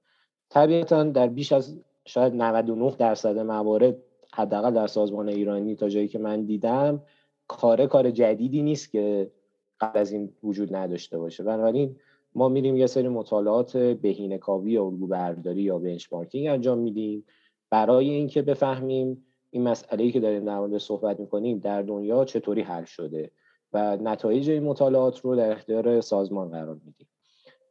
طبیعتا 0.50 1.04
در 1.04 1.28
بیش 1.28 1.52
از 1.52 1.80
شاید 2.06 2.34
99 2.36 2.96
درصد 2.98 3.40
موارد 3.40 3.96
حداقل 4.34 4.74
در 4.74 4.88
سازمان 4.88 5.30
ایرانی 5.30 5.76
تا 5.76 5.90
جایی 5.90 6.08
که 6.08 6.20
من 6.20 6.46
دیدم 6.46 7.02
کار 7.48 7.86
کار 7.86 8.12
جدیدی 8.12 8.62
نیست 8.62 8.92
که 8.92 9.32
قبل 9.80 10.00
از 10.00 10.12
این 10.12 10.34
وجود 10.44 10.76
نداشته 10.76 11.18
باشه. 11.18 11.44
بنابراین 11.44 11.96
ما 12.36 12.50
میریم 12.50 12.78
یه 12.78 12.88
سری 12.88 13.08
مطالعات 13.08 13.78
بهینه 13.78 14.38
کاوی 14.38 14.72
یا 14.72 14.86
الگو 14.86 15.08
برداری 15.08 15.62
یا 15.62 15.80
بنچمارکینگ 15.80 16.48
انجام 16.48 16.78
میدیم. 16.78 17.26
برای 17.70 18.10
اینکه 18.10 18.42
بفهمیم 18.42 19.26
این 19.50 19.64
مسئله 19.64 20.12
که 20.12 20.20
داریم 20.20 20.46
در 20.46 20.60
مورد 20.60 20.78
صحبت 20.78 21.20
می‌کنیم 21.20 21.60
در 21.60 21.82
دنیا 21.82 22.26
چطوری 22.26 22.62
حل 22.62 22.84
شده 22.86 23.32
و 23.74 23.98
نتایج 23.98 24.50
این 24.50 24.64
مطالعات 24.64 25.20
رو 25.20 25.36
در 25.36 25.52
اختیار 25.52 26.02
سازمان 26.02 26.50
قرار 26.50 26.78
میدیم. 26.86 27.08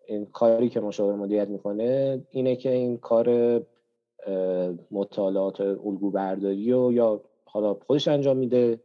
این 0.06 0.26
کاری 0.26 0.68
که 0.68 0.80
مشاور 0.80 1.14
مدیریت 1.14 1.48
می‌کنه 1.48 2.22
اینه 2.30 2.56
که 2.56 2.72
این 2.72 2.96
کار 2.96 3.60
مطالعات 4.90 5.60
الگو 5.60 6.10
برداری 6.10 6.72
و 6.72 6.92
یا 6.92 7.20
حالا 7.44 7.74
خودش 7.86 8.08
انجام 8.08 8.36
میده. 8.36 8.80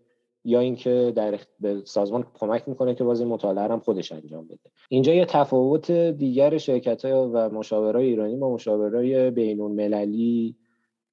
یا 0.45 0.59
اینکه 0.59 1.13
در 1.15 1.39
به 1.59 1.81
سازمان 1.85 2.25
کمک 2.39 2.63
می‌کنه 2.67 2.95
که 2.95 3.03
باز 3.03 3.19
این 3.19 3.29
مطالعه 3.29 3.67
هم 3.67 3.79
خودش 3.79 4.11
انجام 4.11 4.45
بده. 4.45 4.59
اینجا 4.89 5.13
یه 5.13 5.25
تفاوت 5.25 5.91
دیگر 5.91 6.57
شرکت 6.57 7.05
ها 7.05 7.31
و 7.33 7.49
مشاورای 7.49 8.05
ایرانی 8.05 8.35
با 8.35 8.53
مشاورای 8.53 9.31
بین 9.31 9.61
المللی 9.61 10.55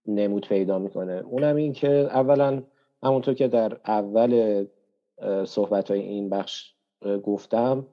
نمود 0.06 0.48
پیدا 0.48 0.78
می‌کنه. 0.78 1.12
اونم 1.12 1.56
این 1.56 1.72
که 1.72 1.88
اولا 1.88 2.62
همونطور 3.02 3.34
که 3.34 3.48
در 3.48 3.76
اول 3.86 4.64
صحبت 5.44 5.90
های 5.90 6.00
این 6.00 6.28
بخش 6.28 6.74
گفتم 7.22 7.86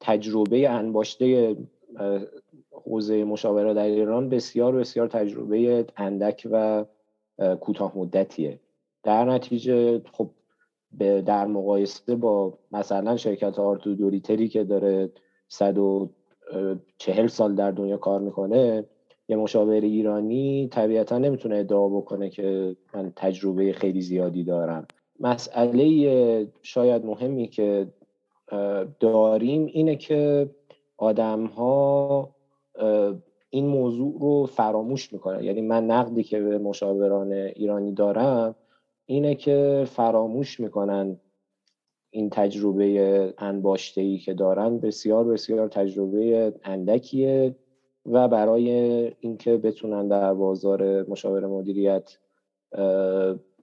تجربه 0.00 0.68
انباشته 0.70 1.56
حوزه 2.70 3.24
مشاوره 3.24 3.74
در 3.74 3.84
ایران 3.84 4.28
بسیار 4.28 4.74
بسیار 4.76 5.08
تجربه 5.08 5.86
اندک 5.96 6.48
و 6.50 6.84
کوتاه 7.60 7.98
مدتیه 7.98 8.60
در 9.02 9.24
نتیجه 9.24 10.02
خب 10.12 10.30
در 11.26 11.46
مقایسه 11.46 12.16
با 12.16 12.58
مثلا 12.72 13.16
شرکت 13.16 13.58
آرتو 13.58 13.94
دوریتری 13.94 14.48
که 14.48 14.64
داره 14.64 15.10
140 15.48 17.26
سال 17.26 17.54
در 17.54 17.70
دنیا 17.70 17.96
کار 17.96 18.20
می‌کنه 18.20 18.84
یه 19.28 19.36
مشاور 19.36 19.80
ایرانی 19.80 20.68
طبیعتا 20.72 21.18
نمی‌تونه 21.18 21.56
ادعا 21.56 21.88
بکنه 21.88 22.30
که 22.30 22.76
من 22.94 23.12
تجربه 23.16 23.72
خیلی 23.72 24.00
زیادی 24.00 24.44
دارم. 24.44 24.86
مسئله 25.20 26.48
شاید 26.62 27.06
مهمی 27.06 27.48
که 27.48 27.86
داریم 29.00 29.66
اینه 29.66 29.96
که 29.96 30.50
آدم 30.96 31.44
ها 31.44 32.30
این 33.50 33.66
موضوع 33.66 34.14
رو 34.20 34.46
فراموش 34.46 35.12
می‌کنن. 35.12 35.44
یعنی 35.44 35.60
من 35.60 35.86
نقدی 35.86 36.22
که 36.22 36.40
به 36.40 36.58
مشاوران 36.58 37.32
ایرانی 37.32 37.92
دارم 37.92 38.54
اینه 39.10 39.34
که 39.34 39.84
فراموش 39.90 40.60
می‌کنن 40.60 41.20
این 42.10 42.30
تجربه 42.30 43.34
انباشته 43.38 44.00
ای 44.00 44.18
که 44.18 44.34
دارن. 44.34 44.78
بسیار 44.78 45.24
بسیار 45.24 45.68
تجربه 45.68 46.54
اندکیه 46.64 47.56
و 48.06 48.28
برای 48.28 48.70
اینکه 49.20 49.56
بتونن 49.56 50.08
در 50.08 50.34
بازار 50.34 51.02
مشاور 51.08 51.46
مدیریت 51.46 52.18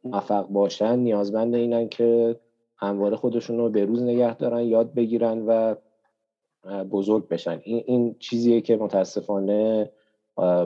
موفق 0.04 0.48
باشن 0.48 1.00
نیازمند 1.00 1.56
اینن 1.56 1.89
که 1.89 2.39
همواره 2.78 3.16
خودشون 3.16 3.58
رو 3.58 3.70
به 3.70 3.86
روز 3.86 4.04
نگه 4.04 4.36
دارن 4.36 4.64
یاد 4.64 4.93
بگیرن 4.93 5.46
و 5.48 5.76
بزرگ 6.91 7.28
بشن. 7.28 7.62
این, 7.64 7.84
این 7.86 8.16
چیزیه 8.20 8.62
که 8.62 8.78
متاسفانه 8.78 9.91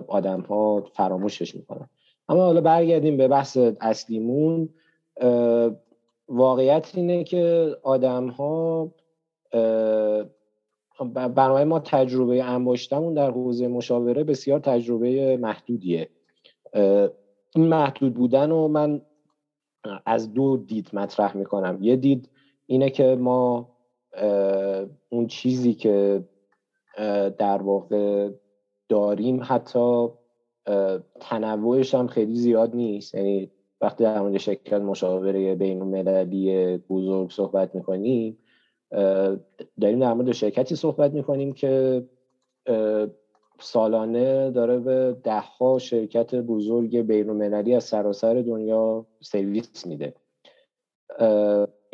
آدم 0.08 0.42
ها 0.42 0.82
فراموشش 0.94 1.56
می‌کنن. 1.56 1.90
اما 2.30 2.44
حالا 2.44 2.62
برگردیم 2.62 3.18
به 3.18 3.28
بحث 3.28 3.58
اصلیمون 3.82 4.70
واقعیت 6.28 6.92
اینه 6.96 7.24
که 7.24 7.76
آدم 7.84 8.28
ها 8.28 8.92
برای 11.36 11.64
ما 11.64 11.80
تجربه 11.80 12.44
انباشتمون 12.44 13.14
در 13.14 13.32
حوزه 13.32 13.68
مشاوره 13.68 14.24
بسیار 14.24 14.60
تجربه 14.60 15.38
محدودیه. 15.38 16.10
این 17.56 17.68
محدود 17.68 18.14
بودن 18.14 18.50
رو 18.50 18.68
من 18.68 19.02
از 20.06 20.34
دو 20.34 20.58
دید 20.58 20.90
مطرح 20.94 21.38
می‌کنم. 21.38 21.78
یه 21.82 21.96
دید 21.96 22.30
اینه 22.66 22.90
که 22.90 23.16
ما 23.16 23.70
اون 25.10 25.28
چیزی 25.28 25.74
که 25.74 26.24
در 27.38 27.62
واقع 27.62 28.30
داریم 28.90 29.40
حتی 29.44 30.08
تنوعش 31.20 31.96
هم 31.96 32.08
خیلی 32.08 32.36
زیاد 32.36 32.76
نیست. 32.76 33.16
یعنی 33.16 33.52
وقتی 33.82 34.04
در 34.04 34.22
مورد 34.22 34.38
شرکت 34.38 34.74
مشاوره 34.74 35.56
بین 35.56 35.82
المللی 35.82 36.78
بزرگ 36.78 37.32
صحبت 37.32 37.76
می‌کنیم 37.76 38.38
داریم 39.82 40.00
در 40.00 40.14
مورد 40.14 40.32
شرکتی 40.32 40.76
صحبت 40.76 41.12
می‌کنیم 41.12 41.54
که 41.54 42.04
سالانه 43.60 44.52
داره 44.52 44.80
به 44.80 45.18
دهها 45.24 45.80
شرکت 45.80 46.36
بزرگ 46.36 46.98
بین 46.98 47.30
المللی 47.30 47.76
از 47.76 47.84
سراسر 47.84 48.34
دنیا 48.34 49.06
سرویس 49.22 49.86
میده. 49.88 50.14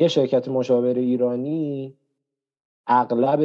یه 0.00 0.08
شرکت 0.08 0.48
مشاور 0.48 0.94
ایرانی 0.94 1.94
اغلب 2.86 3.42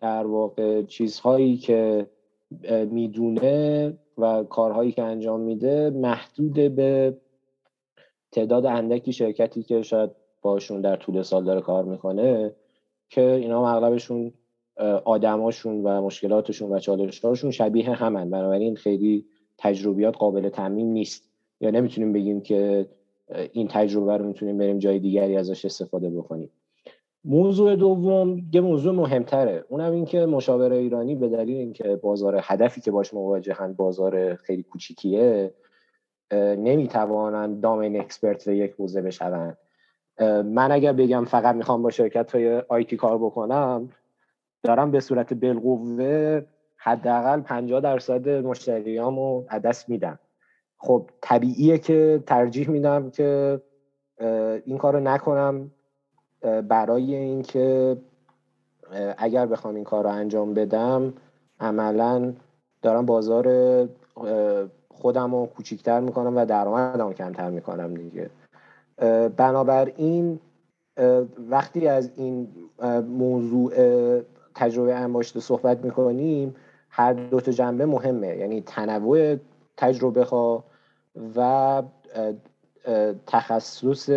در 0.00 0.26
واقع 0.26 0.82
چیزهایی 0.82 1.56
که 1.56 2.06
می‌دونه 2.90 3.98
و 4.18 4.42
کارهایی 4.42 4.92
که 4.92 5.02
انجام 5.02 5.40
میده 5.40 5.90
محدود 5.90 6.52
به 6.52 7.16
تعداد 8.32 8.66
اندکی 8.66 9.12
شرکتی 9.12 9.62
که 9.62 9.82
شاید 9.82 10.10
باشون 10.42 10.80
در 10.80 10.96
طول 10.96 11.22
سال 11.22 11.44
داره 11.44 11.60
کار 11.60 11.84
می‌کنه 11.84 12.54
که 13.08 13.22
اینا 13.22 13.68
اغلبشون 13.68 14.32
آدماشون 15.04 15.82
و 15.82 16.02
مشکلاتشون 16.02 16.72
و 16.72 16.78
چالشهاشون 16.78 17.50
شبیه 17.50 17.90
همن. 17.90 18.30
بنابراین 18.30 18.76
خیلی 18.76 19.26
تجربیات 19.58 20.16
قابل 20.16 20.48
تعمین 20.48 20.92
نیست. 20.92 21.28
یا 21.60 21.70
نمی‌تونیم 21.70 22.12
بگیم 22.12 22.40
که 22.40 22.86
این 23.52 23.68
تجربه 23.68 24.16
رو 24.16 24.26
می‌تونیم 24.26 24.58
بریم 24.58 24.78
جای 24.78 24.98
دیگری 24.98 25.36
ازش 25.36 25.64
استفاده 25.64 26.10
بکنیم. 26.10 26.50
موضوع 27.24 27.76
دوم 27.76 28.42
یه 28.52 28.60
موضوع 28.60 28.94
مهمتره. 28.94 29.64
اونم 29.68 29.92
این 29.92 30.04
که 30.04 30.26
مشاور 30.26 30.72
ایرانی 30.72 31.14
به 31.14 31.28
دلیل 31.28 31.56
اینکه 31.56 31.96
بازار 31.96 32.40
هدفی 32.42 32.80
که 32.80 32.90
باش 32.90 33.14
مواجهن 33.14 33.72
بازار 33.72 34.34
خیلی 34.34 34.62
کوچیکیه 34.62 35.54
نمی‌توانند 36.32 37.60
دامین 37.60 38.00
اکسپرت 38.00 38.44
به 38.44 38.56
یک 38.56 38.72
حوزه 38.72 39.02
بشوند 39.02 39.58
من 40.44 40.72
اگر 40.72 40.92
بگم 40.92 41.24
فقط 41.24 41.54
می‌خوام 41.54 41.82
با 41.82 41.90
شرکت 41.90 42.32
های 42.32 42.58
آیتی 42.68 42.96
کار 42.96 43.18
بکنم 43.18 43.88
دارم 44.62 44.90
به 44.90 45.00
صورت 45.00 45.34
بالقوه 45.34 46.40
حداقل 46.76 47.40
50 47.40 47.80
درصد 47.80 48.28
مشتریامو 48.28 49.42
دست 49.64 49.88
میدم. 49.88 50.18
خب 50.78 51.10
طبیعیه 51.20 51.78
که 51.78 52.22
ترجیح 52.26 52.70
میدم 52.70 53.10
که 53.10 53.60
این 54.64 54.78
کارو 54.78 55.00
نکنم. 55.00 55.70
برای 56.68 57.14
اینکه 57.14 57.96
اگر 59.18 59.46
بخوام 59.46 59.74
این 59.74 59.84
کار 59.84 60.04
رو 60.04 60.10
انجام 60.10 60.54
بدم 60.54 61.12
عملا 61.60 62.32
دارم 62.82 63.06
بازار 63.06 63.48
خودم 64.88 65.34
رو 65.34 65.46
کوچیکتر 65.46 66.00
می‌کنم 66.00 66.36
و 66.36 66.46
درآمدم 66.46 67.12
کمتر 67.12 67.50
می‌کنم 67.50 67.94
دیگه. 67.94 68.30
بنابراین 69.36 70.40
وقتی 71.50 71.88
از 71.88 72.10
این 72.16 72.48
موضوع 73.08 73.72
تجربه 74.54 74.94
انباشته 74.94 75.40
صحبت 75.40 75.84
می‌کنیم 75.84 76.54
هر 76.88 77.12
دو 77.12 77.40
تا 77.40 77.52
جنبه 77.52 77.86
مهمه. 77.86 78.36
یعنی 78.36 78.60
تنوع 78.60 79.36
تجربه 79.76 80.24
ها 80.24 80.64
و 81.36 81.82
تخصص 83.26 84.10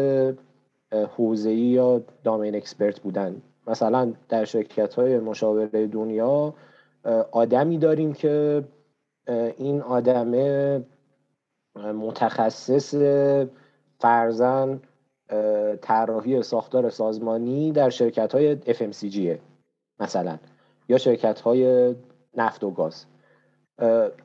حوزه‌ای 1.04 1.58
یا 1.58 2.02
دامین 2.24 2.56
اکسپرت 2.56 3.00
بودن. 3.00 3.42
مثلا 3.68 4.14
در 4.30 4.46
شرکت 4.46 4.94
های 4.94 5.20
مشاوره 5.20 5.88
دنیا 5.88 6.54
آدمی 7.32 7.78
داریم 7.78 8.14
که 8.14 8.64
این 9.58 9.82
آدم 9.82 10.32
متخصص 11.76 12.96
فرزن 14.00 14.80
طراحی 15.82 16.44
ساختار 16.44 16.90
سازمانی 16.90 17.72
در 17.72 17.90
شرکت 17.90 18.36
های 18.36 18.58
FMCG 18.58 19.40
مثلا 20.00 20.38
یا 20.90 20.98
شرکت 20.98 21.42
های 21.42 21.96
نفت 22.38 22.64
و 22.64 22.72
گاز. 22.72 23.06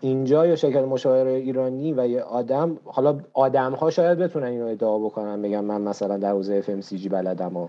اینجا 0.00 0.46
یا 0.46 0.56
شرکت 0.56 0.84
مشاوره 0.84 1.30
ایرانی 1.30 1.92
و 1.92 2.06
یه 2.06 2.22
آدم 2.22 2.78
حالا 2.84 3.20
آدم 3.32 3.72
ها 3.72 3.90
شاید 3.90 4.18
بتونن 4.18 4.46
اینو 4.46 4.66
ادعا 4.66 4.98
بکنن 4.98 5.42
بگم 5.42 5.64
من 5.64 5.80
مثلا 5.80 6.16
در 6.16 6.30
حوزه 6.30 6.62
FMCG 6.62 7.08
بلدم 7.08 7.56
و 7.56 7.68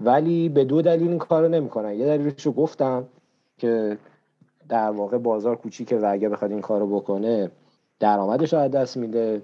ولی 0.00 0.48
به 0.48 0.64
دو 0.64 0.82
دلیل 0.82 1.08
این 1.08 1.18
کارو 1.18 1.48
نمی‌کنن. 1.48 1.94
یه 1.94 2.06
دلیلش 2.06 2.46
رو 2.46 2.52
گفتم 2.52 3.04
که 3.58 3.98
در 4.68 4.90
واقع 4.90 5.18
بازار 5.18 5.56
کوچیکه 5.56 5.98
و 5.98 6.08
اگه 6.10 6.28
بخواد 6.28 6.50
این 6.50 6.60
کارو 6.60 6.86
بکنه 6.86 7.50
درآمدش 8.00 8.54
از 8.54 8.70
دست 8.70 8.96
میده. 8.96 9.42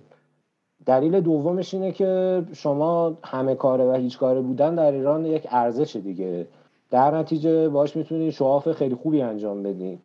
دلیل 0.87 1.20
دومش 1.20 1.74
اینه 1.74 1.93
که 1.93 2.43
شما 2.53 3.18
همه 3.24 3.55
کاره 3.55 3.85
و 3.85 3.93
هیچ 3.93 4.18
کاره 4.18 4.41
بودن 4.41 4.74
در 4.74 4.93
ایران 4.93 5.24
یک 5.26 5.47
ارزش 5.51 5.97
دیگه. 5.97 6.47
در 6.91 7.18
نتیجه 7.18 7.68
باش 7.68 7.97
می‌تونید 7.97 8.30
شعاف 8.30 8.72
خیلی 8.72 8.95
خوبی 8.95 9.22
انجام 9.22 9.62
بدین 9.62 9.99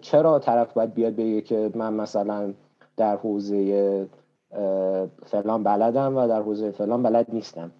چرا 0.00 0.38
طرف 0.38 0.72
باید 0.72 0.94
بیاد 0.94 1.16
بگه 1.16 1.40
که 1.40 1.70
من 1.74 1.94
مثلا 1.94 2.52
در 2.96 3.16
حوزه 3.16 4.06
فلان 5.26 5.62
بلدم 5.62 6.16
و 6.16 6.28
در 6.28 6.42
حوزه 6.42 6.70
فلان 6.70 7.02
بلد 7.02 7.26
نیستم. 7.32 7.70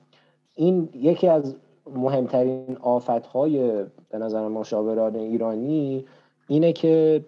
این 0.55 0.89
یکی 0.95 1.29
از 1.29 1.57
مهمترین 1.95 2.77
آفتهای 2.81 3.85
به 4.11 4.19
نظر 4.19 4.49
مشاوران 4.49 5.17
ایرانی 5.17 6.05
اینه 6.49 6.73
که 6.73 7.25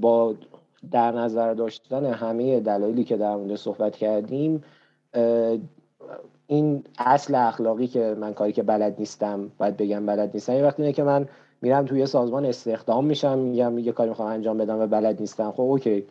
با 0.00 0.34
در 0.90 1.12
نظر 1.12 1.54
داشتن 1.54 2.04
همه 2.04 2.60
دلایلی 2.60 3.04
که 3.04 3.16
در 3.16 3.36
مورد 3.36 3.54
صحبت 3.54 3.96
کردیم 3.96 4.64
این 6.46 6.84
اصل 6.98 7.34
اخلاقی 7.34 7.86
که 7.86 8.16
من 8.20 8.34
کاری 8.34 8.52
که 8.52 8.62
بلد 8.62 8.94
نیستم 8.98 9.50
باید 9.58 9.76
بگم 9.76 10.06
بلد 10.06 10.30
نیستم. 10.34 10.52
این 10.52 10.64
وقتی 10.64 10.82
اینه 10.82 10.92
که 10.92 11.02
من 11.02 11.28
میرم 11.62 11.84
توی 11.84 12.06
سازمان 12.06 12.44
استخدام 12.44 13.04
میشم 13.04 13.38
میگم 13.38 13.78
یه 13.78 13.92
کاری 13.92 14.08
می‌خوام 14.08 14.28
انجام 14.28 14.58
بدم 14.58 14.78
و 14.80 14.86
بلد 14.86 15.20
نیستم 15.20 15.52
خب 15.52 15.60
اوکی. 15.60 16.04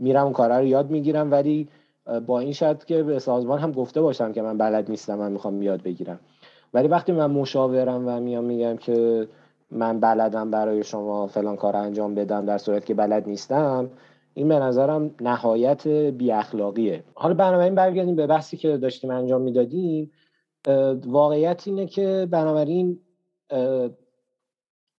میرم 0.00 0.24
اون 0.24 0.32
کارا 0.32 0.58
رو 0.58 0.64
یاد 0.64 0.90
می‌گیرم 0.90 1.30
ولی 1.30 1.68
با 2.26 2.40
این 2.40 2.52
شرط 2.52 2.84
که 2.84 3.02
به 3.02 3.18
سازمان 3.18 3.58
هم 3.58 3.72
گفته 3.72 4.00
باشم 4.00 4.32
که 4.32 4.42
من 4.42 4.58
بلد 4.58 4.90
نیستم 4.90 5.14
من 5.18 5.32
می‌خوام 5.32 5.62
یاد 5.62 5.82
بگیرم. 5.82 6.20
ولی 6.74 6.88
وقتی 6.88 7.12
من 7.12 7.30
مشاورم 7.30 8.08
و 8.08 8.20
میام 8.20 8.44
میگم 8.44 8.76
که 8.76 9.28
من 9.70 10.00
بلدم 10.00 10.50
برای 10.50 10.84
شما 10.84 11.26
فلان 11.26 11.56
کار 11.56 11.76
انجام 11.76 12.14
بدم 12.14 12.46
در 12.46 12.58
صورت 12.58 12.86
که 12.86 12.94
بلد 12.94 13.28
نیستم 13.28 13.90
این 14.34 14.48
به 14.48 14.58
نظرم 14.58 15.10
نهایت 15.20 15.88
بی 15.88 16.32
اخلاقیه 16.32 17.04
حالا 17.14 17.34
بنابراین 17.34 17.74
برگردیم 17.74 18.16
به 18.16 18.26
بحثی 18.26 18.56
که 18.56 18.76
داشتیم 18.76 19.10
انجام 19.10 19.40
می‌دادیم. 19.40 20.10
واقعیت 21.06 21.62
اینه 21.66 21.86
که 21.86 22.28
بنابراین 22.30 22.98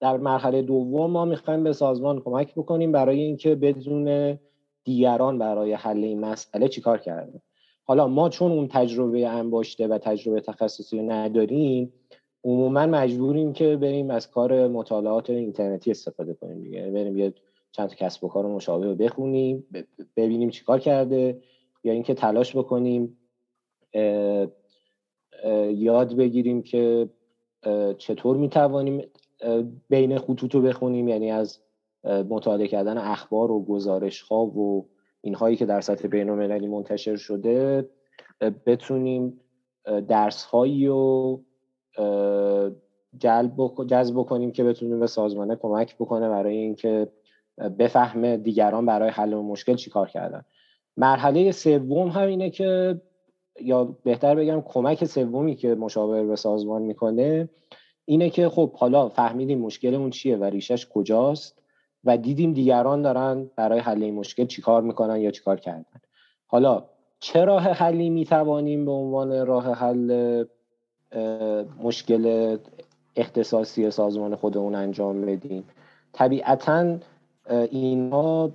در 0.00 0.16
مرحله 0.16 0.62
دوم 0.62 1.10
ما 1.10 1.24
می‌خوایم 1.24 1.64
به 1.64 1.72
سازمان 1.72 2.20
کمک 2.20 2.54
بکنیم 2.54 2.92
برای 2.92 3.20
اینکه 3.20 3.54
بدون 3.54 4.38
دیگران 4.84 5.38
برای 5.38 5.72
حل 5.72 6.04
این 6.04 6.20
مسئله 6.20 6.68
چیکار 6.68 6.98
کرده 6.98 7.42
حالا 7.84 8.08
ما 8.08 8.28
چون 8.28 8.52
اون 8.52 8.68
تجربه 8.68 9.28
انباشته 9.28 9.86
و 9.86 9.98
تجربه 9.98 10.40
تخصصی 10.40 11.02
نداریم 11.02 11.92
عموما 12.44 12.86
مجبوریم 12.86 13.52
که 13.52 13.76
بریم 13.76 14.10
از 14.10 14.30
کار 14.30 14.68
مطالعات 14.68 15.30
اینترنتی 15.30 15.90
استفاده 15.90 16.34
کنیم 16.34 16.62
دیگه. 16.62 16.90
بریم 16.90 17.18
یه 17.18 17.34
چند 17.72 17.88
تا 17.88 17.94
کسب 17.94 18.24
و 18.24 18.28
کار 18.28 18.46
مشابه 18.46 18.86
رو 18.86 18.94
بخونیم 18.94 19.66
ببینیم 20.16 20.50
چیکار 20.50 20.78
کرده 20.78 21.42
یا 21.84 21.92
اینکه 21.92 22.14
تلاش 22.14 22.56
بکنیم 22.56 23.18
یاد 25.68 26.16
بگیریم 26.16 26.62
که 26.62 27.08
چطور 27.98 28.36
می‌توانیم 28.36 29.02
بین 29.88 30.18
خطوط 30.18 30.54
رو 30.54 30.62
بخونیم 30.62 31.08
یعنی 31.08 31.30
از 31.30 31.60
مطالعه 32.04 32.68
کردن 32.68 32.98
اخبار 32.98 33.50
و 33.50 33.64
گزارش 33.64 34.20
ها 34.20 34.46
و 34.46 34.88
اینهایی 35.20 35.56
که 35.56 35.66
در 35.66 35.80
سطح 35.80 36.08
بین 36.08 36.30
المللی 36.30 36.66
منتشر 36.66 37.16
شده 37.16 37.88
بتونیم 38.66 39.40
درس 40.08 40.44
هایی 40.44 40.86
رو 40.86 41.40
جذب 43.88 44.22
کنیم 44.22 44.52
که 44.52 44.64
بتونیم 44.64 45.00
به 45.00 45.06
سازمانه 45.06 45.56
کمک 45.56 45.96
بکنه 45.96 46.28
برای 46.28 46.56
اینکه 46.56 47.08
بفهمه 47.78 48.36
دیگران 48.36 48.86
برای 48.86 49.08
حل 49.08 49.34
مشکل 49.34 49.74
چیکار 49.74 50.08
کردن. 50.08 50.42
مرحله 50.96 51.52
سوم 51.52 52.08
هم 52.08 52.28
اینه 52.28 52.50
که 52.50 53.00
یا 53.60 53.84
بهتر 53.84 54.34
بگم 54.34 54.60
کمک 54.60 55.04
سومی 55.04 55.54
که 55.54 55.74
مشاور 55.74 56.24
به 56.24 56.36
سازمان 56.36 56.82
می‌کنه 56.82 57.48
اینه 58.06 58.30
که 58.30 58.48
خب 58.48 58.72
حالا 58.72 59.08
فهمیدیم 59.08 59.58
مشکلمون 59.58 60.10
چیه 60.10 60.36
و 60.36 60.44
ریشش 60.44 60.86
کجاست 60.86 61.62
و 62.04 62.16
دیدیم 62.16 62.52
دیگران 62.52 63.02
دارن 63.02 63.50
برای 63.56 63.78
حل 63.78 64.02
این 64.02 64.14
مشکل 64.14 64.46
چیکار 64.46 64.82
می‌کنن 64.82 65.20
یا 65.20 65.30
چیکار 65.30 65.60
کردن. 65.60 66.00
حالا 66.46 66.84
چه 67.20 67.44
راه 67.44 67.62
حلی 67.62 68.10
می‌توانیم 68.10 68.84
به 68.84 68.92
عنوان 68.92 69.46
راه 69.46 69.72
حل 69.72 70.44
مشکل 71.82 72.56
اختصاصی 73.16 73.90
سازمان 73.90 74.36
خودمون 74.36 74.74
انجام 74.74 75.20
بدیم؟ 75.20 75.64
طبیعتا 76.12 76.96
اینها 77.50 78.50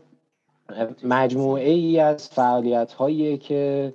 مجموعه 1.04 1.70
ای 1.70 2.00
از 2.00 2.30
فعالیت 2.30 2.94
هایی 2.94 3.38
که 3.38 3.94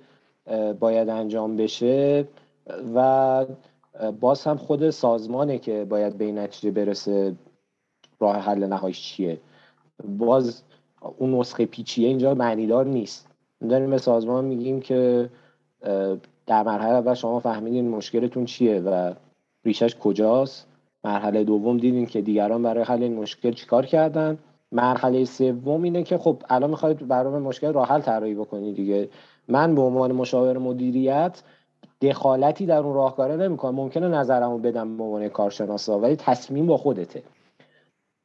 باید 0.80 1.08
انجام 1.08 1.56
بشه 1.56 2.28
و 2.94 3.46
باز 4.20 4.44
هم 4.44 4.56
خود 4.56 4.90
سازمانه 4.90 5.58
که 5.58 5.84
باید 5.84 6.18
به 6.18 6.24
این 6.24 6.38
نتیجه 6.38 6.70
برسه 6.70 7.34
راه 8.20 8.36
حل 8.36 8.64
نهاییش 8.66 9.02
چیه؟ 9.02 9.40
باز 10.18 10.62
اون 11.18 11.34
نسخه 11.34 11.66
پیچیه 11.66 12.08
اینجا 12.08 12.34
معنیدار 12.34 12.86
نیست. 12.86 13.28
داریم 13.68 13.90
به 13.90 13.98
سازمان 13.98 14.44
میگیم 14.44 14.80
که 14.80 15.30
در 16.46 16.62
مرحله 16.62 16.94
اول 16.94 17.14
شما 17.14 17.40
فهمیدین 17.40 17.88
مشکلتون 17.88 18.44
چیه 18.44 18.80
و 18.80 19.12
ریشش 19.64 19.96
کجاست. 19.96 20.66
مرحله 21.04 21.44
دوم 21.44 21.76
دیدین 21.76 22.06
که 22.06 22.20
دیگران 22.20 22.62
برای 22.62 22.84
حل 22.84 23.02
این 23.02 23.14
مشکل 23.14 23.52
چیکار 23.52 23.86
کردن. 23.86 24.38
مرحله 24.72 25.24
سوم 25.24 25.82
اینه 25.82 26.02
که 26.02 26.18
خب 26.18 26.42
الان 26.50 26.70
می‌خواید 26.70 27.08
برای 27.08 27.40
مشکل 27.40 27.72
راه 27.72 27.88
حل 27.88 28.00
طراحی 28.00 28.34
بکنید 28.34 28.76
دیگه. 28.76 29.08
من 29.48 29.74
به 29.74 29.80
عنوان 29.80 30.12
مشاور 30.12 30.58
مدیریت 30.58 31.42
دخالتی 32.00 32.66
در 32.66 32.78
اون 32.78 32.94
راهکاره 32.94 33.36
نمی‌کنم 33.36 33.74
ممکنه 33.74 34.08
نظرمو 34.08 34.58
بدم 34.58 34.96
به 34.96 35.04
عنوان 35.04 35.28
کارشناسا 35.28 35.98
ولی 35.98 36.16
تصمیم 36.16 36.66
با 36.66 36.76
خودته. 36.76 37.22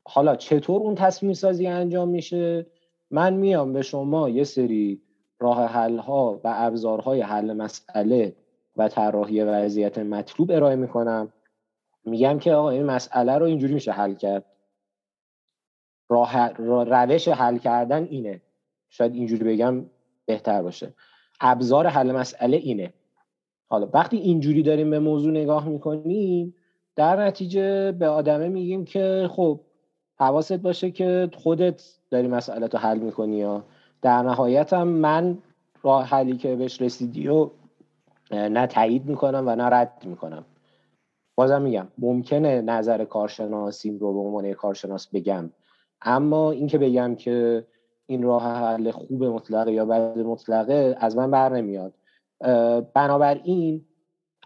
حالا 0.07 0.35
چطور 0.35 0.81
اون 0.81 0.95
تصمیم 0.95 1.33
سازی 1.33 1.67
انجام 1.67 2.09
میشه؟ 2.09 2.65
من 3.11 3.33
میام 3.33 3.73
به 3.73 3.81
شما 3.81 4.29
یه 4.29 4.43
سری 4.43 5.01
راه 5.39 5.65
حل 5.65 5.97
ها 5.97 6.39
و 6.43 6.53
ابزارهای 6.55 7.21
حل 7.21 7.53
مسئله 7.53 8.35
و 8.77 8.87
طراحی 8.87 9.41
وضعیت 9.41 9.97
مطلوب 9.97 10.51
ارائه 10.51 10.75
می‌کنم. 10.75 11.33
میگم 12.05 12.39
که 12.39 12.53
آقا 12.53 12.69
این 12.69 12.83
مسئله 12.83 13.37
رو 13.37 13.45
اینجوری 13.45 13.73
میشه 13.73 13.91
حل 13.91 14.13
کرد. 14.13 14.45
راه 16.09 16.49
روش 16.83 17.27
حل 17.27 17.57
کردن 17.57 18.03
اینه. 18.03 18.41
شاید 18.89 19.15
اینجوری 19.15 19.43
بگم 19.43 19.85
بهتر 20.25 20.61
باشه. 20.61 20.93
ابزار 21.41 21.87
حل 21.87 22.11
مسئله 22.11 22.57
اینه. 22.57 22.93
حالا 23.71 23.89
وقتی 23.93 24.17
اینجوری 24.17 24.63
داریم 24.63 24.89
به 24.89 24.99
موضوع 24.99 25.31
نگاه 25.31 25.67
می‌کنیم 25.67 26.55
در 26.95 27.25
نتیجه 27.25 27.91
به 27.91 28.07
آدمه 28.07 28.47
میگیم 28.47 28.85
که 28.85 29.29
خب 29.31 29.59
حواست 30.19 30.53
باشه 30.53 30.91
که 30.91 31.29
خودت 31.37 31.83
داری 32.09 32.27
مسئله 32.27 32.67
رو 32.67 32.79
حل 32.79 32.99
می‌کنی 32.99 33.37
یا 33.37 33.63
در 34.01 34.21
نهایت 34.21 34.73
هم 34.73 34.87
من 34.87 35.37
راه 35.83 36.05
حلی 36.05 36.37
که 36.37 36.55
بهش 36.55 36.81
رسیدی 36.81 37.27
و 37.27 37.49
نه 38.31 38.67
تایید 38.67 39.05
می‌کنم 39.05 39.43
و 39.47 39.55
نه 39.55 39.63
رد 39.63 40.01
می‌کنم. 40.05 40.45
بازم 41.35 41.61
میگم 41.61 41.87
ممکنه 41.97 42.61
نظر 42.61 43.05
کارشناسیم 43.05 43.97
رو 43.97 44.13
به 44.13 44.19
عنوان 44.19 44.53
کارشناس 44.53 45.07
بگم. 45.07 45.49
اما 46.01 46.51
اینکه 46.51 46.77
بگم 46.77 47.15
که 47.15 47.65
این 48.05 48.23
راه 48.23 48.43
حل 48.43 48.91
خوب 48.91 49.23
مطلقه 49.23 49.71
یا 49.71 49.85
بد 49.85 50.17
مطلقه 50.17 50.95
از 50.99 51.17
من 51.17 51.31
بر 51.31 51.49
نمیاد. 51.53 51.93
بنابراین 52.93 53.85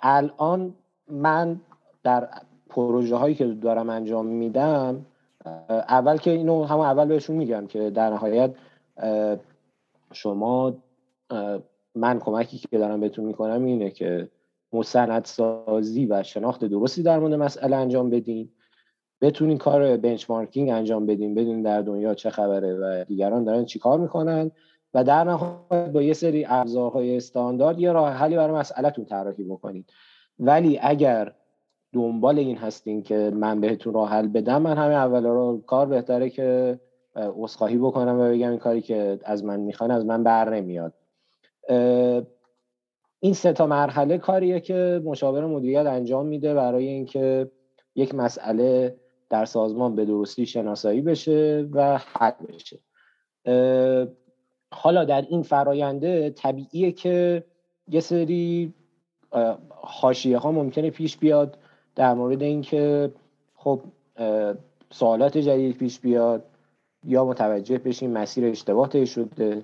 الان 0.02 0.74
من 1.08 1.62
در 2.04 2.30
پروژه 2.70 3.16
هایی 3.16 3.36
که 3.36 3.46
دارم 3.46 3.89
انجام 3.89 4.26
میدم 4.26 5.06
اول 5.70 6.18
که 6.18 6.32
اینو 6.32 6.64
هم 6.64 6.80
اول 6.80 7.06
بهشون 7.06 7.36
میگم 7.36 7.68
که 7.68 7.89
در 7.89 8.10
نهایت 8.10 8.52
شما 10.14 10.74
من 11.96 12.20
کمکی 12.20 12.58
که 12.58 12.78
دارم 12.78 13.00
بهتون 13.00 13.26
می‌کنم 13.26 13.66
اینه 13.66 13.89
که 13.89 14.30
مستندسازی 14.74 16.06
و 16.06 16.24
شناخت 16.24 16.66
درستی 16.66 17.04
در 17.04 17.20
مورد 17.20 17.34
مسئله 17.34 17.76
انجام 17.76 18.10
بدین. 18.10 18.50
بتونین 19.22 19.58
کار 19.58 19.98
بنچمارکینگ 19.98 20.70
انجام 20.70 21.06
بدین 21.06 21.36
بدون 21.36 21.62
در 21.62 21.82
دنیا 21.82 22.14
چه 22.14 22.30
خبره 22.30 22.74
و 22.74 23.04
دیگران 23.04 23.43
دارن 23.43 23.66
چی 23.66 23.80
کار 23.80 24.00
می‌کنن. 24.00 24.52
و 24.96 25.04
در 25.04 25.24
نهایت 25.24 25.91
با 25.93 26.02
یه 26.02 26.14
سری 26.14 26.46
ابزارهای 26.50 27.18
استاندارد 27.18 27.80
یه 27.80 27.91
راه 27.91 28.10
حلی 28.10 28.36
برای 28.36 28.56
مسئلهتون 28.56 29.06
طراحی 29.06 29.43
بکنید. 29.43 29.89
ولی 30.39 30.80
اگر 30.82 31.34
دنبال 31.93 32.39
این 32.39 32.58
هستین 32.58 33.04
که 33.04 33.32
من 33.36 33.62
بهتون 33.62 33.93
راه 33.93 34.10
حل 34.10 34.28
بدم 34.28 34.62
من 34.62 34.78
همین 34.78 34.98
اول 34.98 35.26
رو 35.26 35.64
کار 35.68 35.86
بهتره 35.86 36.30
که 36.30 36.80
عذرخواهی 37.16 37.78
بکنم 37.78 38.20
و 38.20 38.30
بگم 38.30 38.50
این 38.50 38.60
کاری 38.60 38.82
که 38.82 39.20
از 39.24 39.43
من 39.43 39.60
می‌خوان 39.60 39.91
از 39.91 40.06
من 40.06 40.24
بر 40.24 40.56
نمیاد. 40.56 40.93
این 43.20 43.34
سه 43.34 43.54
تا 43.54 43.68
مرحله 43.68 44.18
کاریه 44.18 44.60
که 44.60 45.02
مشاور 45.06 45.46
مدیریت 45.46 45.86
انجام 45.86 46.26
میده 46.26 46.54
برای 46.54 46.88
اینکه 46.88 47.52
یک 47.96 48.16
مسئله 48.16 48.96
در 49.30 49.46
سازمان 49.46 49.96
به 49.96 50.06
درستی 50.06 50.46
شناسایی 50.46 51.02
بشه 51.02 51.68
و 51.72 51.98
حل 51.98 52.32
بشه. 52.48 52.80
حالا 54.78 55.05
در 55.05 55.21
این 55.30 55.41
فراینده 55.43 56.30
طبیعیه 56.30 56.91
که 56.91 57.43
یه 57.88 57.99
سری 57.99 58.73
حاشیه 59.69 60.38
ها 60.38 60.51
ممکنه 60.51 60.89
پیش 60.89 61.17
بیاد 61.17 61.57
در 61.95 62.13
مورد 62.13 62.43
اینکه 62.43 63.11
خب 63.55 63.82
سوالات 64.89 65.38
جدید 65.38 65.78
پیش 65.78 65.99
بیاد 65.99 66.43
یا 67.03 67.26
متوجه 67.26 67.78
بشیم 67.78 68.11
مسیر 68.11 68.45
اشتباه 68.45 68.89
طی 68.89 69.07
شده. 69.07 69.63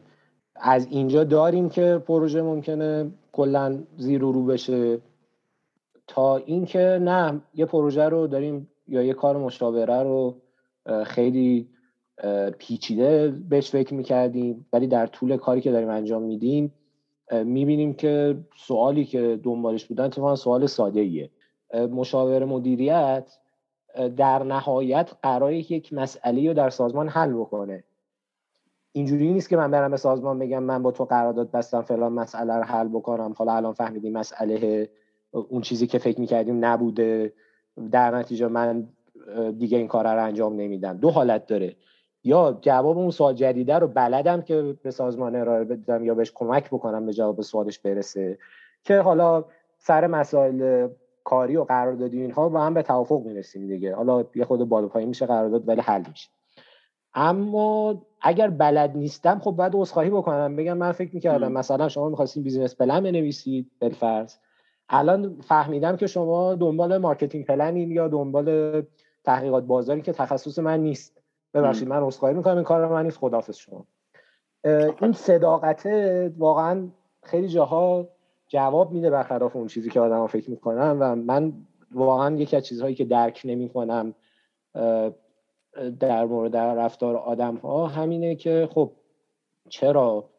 از 0.56 0.88
اینجا 0.92 1.24
داریم 1.24 1.70
که 1.70 2.04
پروژه 2.08 2.42
ممکنه 2.42 3.12
کلا 3.32 3.84
زیر 3.98 4.24
و 4.24 4.32
رو 4.32 4.46
بشه. 4.46 5.00
تا 6.08 6.38
اینکه 6.38 7.00
نه 7.02 7.42
یه 7.54 7.66
پروژه 7.66 8.04
رو 8.04 8.28
داریم 8.28 8.68
یا 8.88 9.04
یه 9.04 9.14
کار 9.14 9.38
مشاوره 9.38 10.04
رو 10.04 10.36
خیلی 11.06 11.70
پیچیده 12.58 13.34
بهش 13.50 13.72
فکر 13.72 13.94
می‌کردیم 13.94 14.66
ولی 14.74 14.88
در 14.88 15.08
طول 15.08 15.38
کاری 15.38 15.62
که 15.62 15.72
داریم 15.72 15.90
انجام 15.90 16.24
میدیم 16.24 16.74
می‌بینیم 17.32 17.94
که 17.94 18.38
سوالی 18.58 19.06
که 19.06 19.40
دنبالش 19.44 19.86
بودن 19.86 20.04
اتفاقا 20.04 20.36
سوال 20.36 20.66
ساده 20.66 21.00
ایه 21.00 21.30
مشاور 21.74 22.46
مدیریت 22.46 23.38
در 24.18 24.44
نهایت 24.44 25.12
قرار 25.24 25.54
یک 25.54 25.94
مسئله 25.94 26.48
رو 26.48 26.54
در 26.54 26.70
سازمان 26.70 27.08
حل 27.08 27.34
بکنه. 27.34 27.84
اینجوری 28.92 29.34
نیست 29.34 29.50
که 29.50 29.58
من 29.58 29.72
برم 29.72 29.92
به 29.92 29.98
سازمان 29.98 30.40
بگم 30.40 30.64
من 30.64 30.84
با 30.84 30.92
تو 30.92 31.06
قرارداد 31.06 31.52
بستم 31.52 31.82
فلان 31.82 32.14
مسئله 32.14 32.54
رو 32.54 32.64
حل 32.64 32.88
بکنم. 32.88 33.34
حالا 33.38 33.54
الان 33.54 33.74
فهمیدیم 33.74 34.14
مسئله 34.14 34.90
اون 35.32 35.62
چیزی 35.62 35.88
که 35.88 35.98
فکر 35.98 36.20
می‌کردیم 36.20 36.66
نبوده. 36.66 37.34
در 37.92 38.16
نتیجه 38.18 38.48
من 38.48 38.88
دیگه 39.58 39.78
این 39.78 39.88
کار 39.88 40.04
رو 40.04 40.24
انجام 40.24 40.56
نمیدم. 40.56 40.98
دو 40.98 41.10
حالت 41.10 41.46
داره. 41.46 41.76
یا 42.24 42.58
جواب 42.62 42.98
اون 42.98 43.12
سوال 43.12 43.34
جدیده 43.34 43.80
رو 43.80 43.88
بلدم 43.88 44.42
که 44.42 44.78
به 44.84 44.92
سازمان 44.92 45.36
ارائه 45.36 45.64
بدم 45.64 46.06
یا 46.06 46.14
بهش 46.14 46.32
کمک 46.36 46.68
بکنم 46.68 47.06
به 47.06 47.14
جواب 47.14 47.42
سوالش 47.42 47.80
برسه. 47.80 48.38
که 48.84 49.00
حالا 49.00 49.46
سر 49.78 50.08
مسائل 50.08 50.88
کاری 51.24 51.56
و 51.56 51.64
قراردادی 51.64 52.22
اینها 52.22 52.50
با 52.50 52.62
هم 52.62 52.74
به 52.74 52.82
توافق 52.82 53.22
می‌رسیم 53.26 53.68
دیگه. 53.68 53.96
حالا 53.96 54.26
یه 54.36 54.46
خود 54.46 54.70
بالا 54.70 54.88
پایین 54.88 55.10
میشه 55.10 55.26
قرارداد 55.26 55.68
ولی 55.68 55.82
حل 55.82 56.04
میشه. 56.10 56.30
اما 57.14 58.02
اگر 58.22 58.50
بلد 58.50 58.98
نیستم 58.98 59.40
خب 59.40 59.52
باید 59.52 59.76
عذرخواهی 59.76 60.10
بکنم. 60.10 60.56
بگم 60.56 60.78
من 60.78 60.92
فکر 60.92 61.16
می‌کردم 61.16 61.52
مثلا 61.52 61.90
شما 61.90 62.10
می‌خواستین 62.10 62.44
بیزینس 62.44 62.76
پلن 62.76 63.04
بنویسید 63.04 63.72
بالفرض 63.82 64.36
الان 64.90 65.42
فهمیدم 65.42 65.96
که 65.96 66.08
شما 66.08 66.56
دنبال 66.56 66.98
marketing 66.98 67.46
plan 67.46 67.76
این 67.76 67.92
یا 67.92 68.08
دنبال 68.08 68.82
تحقیقات 69.24 69.64
بازاری 69.64 70.02
که 70.02 70.12
تخصص 70.12 70.60
من 70.60 70.80
نیست. 70.80 71.21
ببخشید 71.54 71.88
من 71.88 72.04
عذرخواهی 72.04 72.36
می‌کنم. 72.36 72.56
این 72.56 72.64
کار 72.64 72.88
من 72.88 73.04
نیست 73.04 73.52
شما. 73.52 73.86
این 75.02 75.12
صداقت 75.12 75.86
واقعا 76.38 76.88
خیلی 77.24 77.48
جاها 77.48 78.08
جواب 78.48 78.92
میده 78.92 79.10
برخلاف 79.10 79.56
اون 79.56 79.68
چیزی 79.68 79.90
که 79.90 80.00
آدم 80.00 80.28
فکر 80.28 80.50
می‌کنم 80.50 80.98
و 81.00 81.16
من 81.16 81.54
واقعا 81.92 82.36
یکی 82.36 82.56
از 82.56 82.66
چیزهایی 82.66 82.96
که 82.96 83.06
درک 83.06 83.42
نمی‌کنم 83.46 84.16
در 86.00 86.26
مورد 86.26 86.58
رفتار 86.58 87.16
آدم 87.16 87.56
ها 87.56 87.88
همینه 87.88 88.36
که 88.36 88.70
خب 88.72 88.92
چرا 89.70 90.30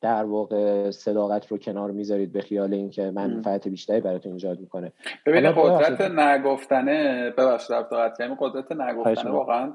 در 0.00 0.24
واقع 0.24 0.90
صداقت 0.90 1.46
رو 1.46 1.58
کنار 1.58 1.90
می‌ذارید 1.90 2.32
به 2.32 2.40
خیال 2.40 2.74
اینکه 2.74 3.10
منفعت 3.10 3.68
بیشتری 3.68 4.00
براتون 4.00 4.32
ایجاد 4.32 4.60
می‌کنه؟ 4.60 4.92
ببینید 5.26 5.54
قدرت 5.56 6.00
نگفتنه 6.00 7.30
ببخشید 7.30 7.76
رفت 7.76 8.20
یعنی 8.20 8.36
قدرت 8.38 8.72
نگفتنه 8.72 9.30
واقعا 9.30 9.72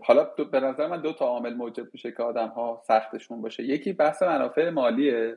حالا 0.00 0.24
به 0.52 0.60
نظر 0.60 0.86
من 0.86 1.00
دو 1.00 1.12
تا 1.12 1.24
عامل 1.24 1.54
موجب 1.54 1.86
میشه 1.92 2.12
که 2.12 2.22
آدم 2.22 2.48
ها 2.48 2.82
سختشون 2.86 3.42
باشه. 3.42 3.62
یکی 3.62 3.92
بحث 3.92 4.22
منافع 4.22 4.70
مالیه 4.70 5.36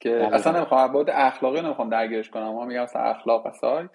که 0.00 0.28
اصلا 0.32 0.56
نمی‌خوام 0.56 0.92
بود 0.92 1.10
اخلاقی 1.10 1.60
نمی‌خوام 1.60 1.90
درگیرش 1.90 2.30
کنم 2.30 2.48
ما 2.48 2.64
میگم 2.64 2.82
اصلا 2.82 3.02
اخلاق 3.02 3.46
اصلا 3.46 3.88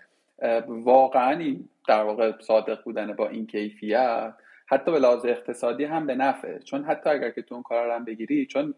واقعا 0.67 1.55
در 1.87 2.03
واقع 2.03 2.31
صادق 2.39 2.83
بودن 2.83 3.13
با 3.13 3.27
این 3.27 3.47
کیفیت 3.47 4.33
حتی 4.67 4.91
به 4.91 4.99
لحاظ 4.99 5.25
اقتصادی 5.25 5.83
هم 5.83 6.07
به 6.07 6.15
نفعه. 6.15 6.59
چون 6.59 6.83
حتی 6.83 7.09
اگر 7.09 7.29
که 7.29 7.41
تو 7.41 7.55
اون 7.55 7.63
کار 7.63 7.89
هم 7.89 8.05
بگیری 8.05 8.45
چون 8.45 8.73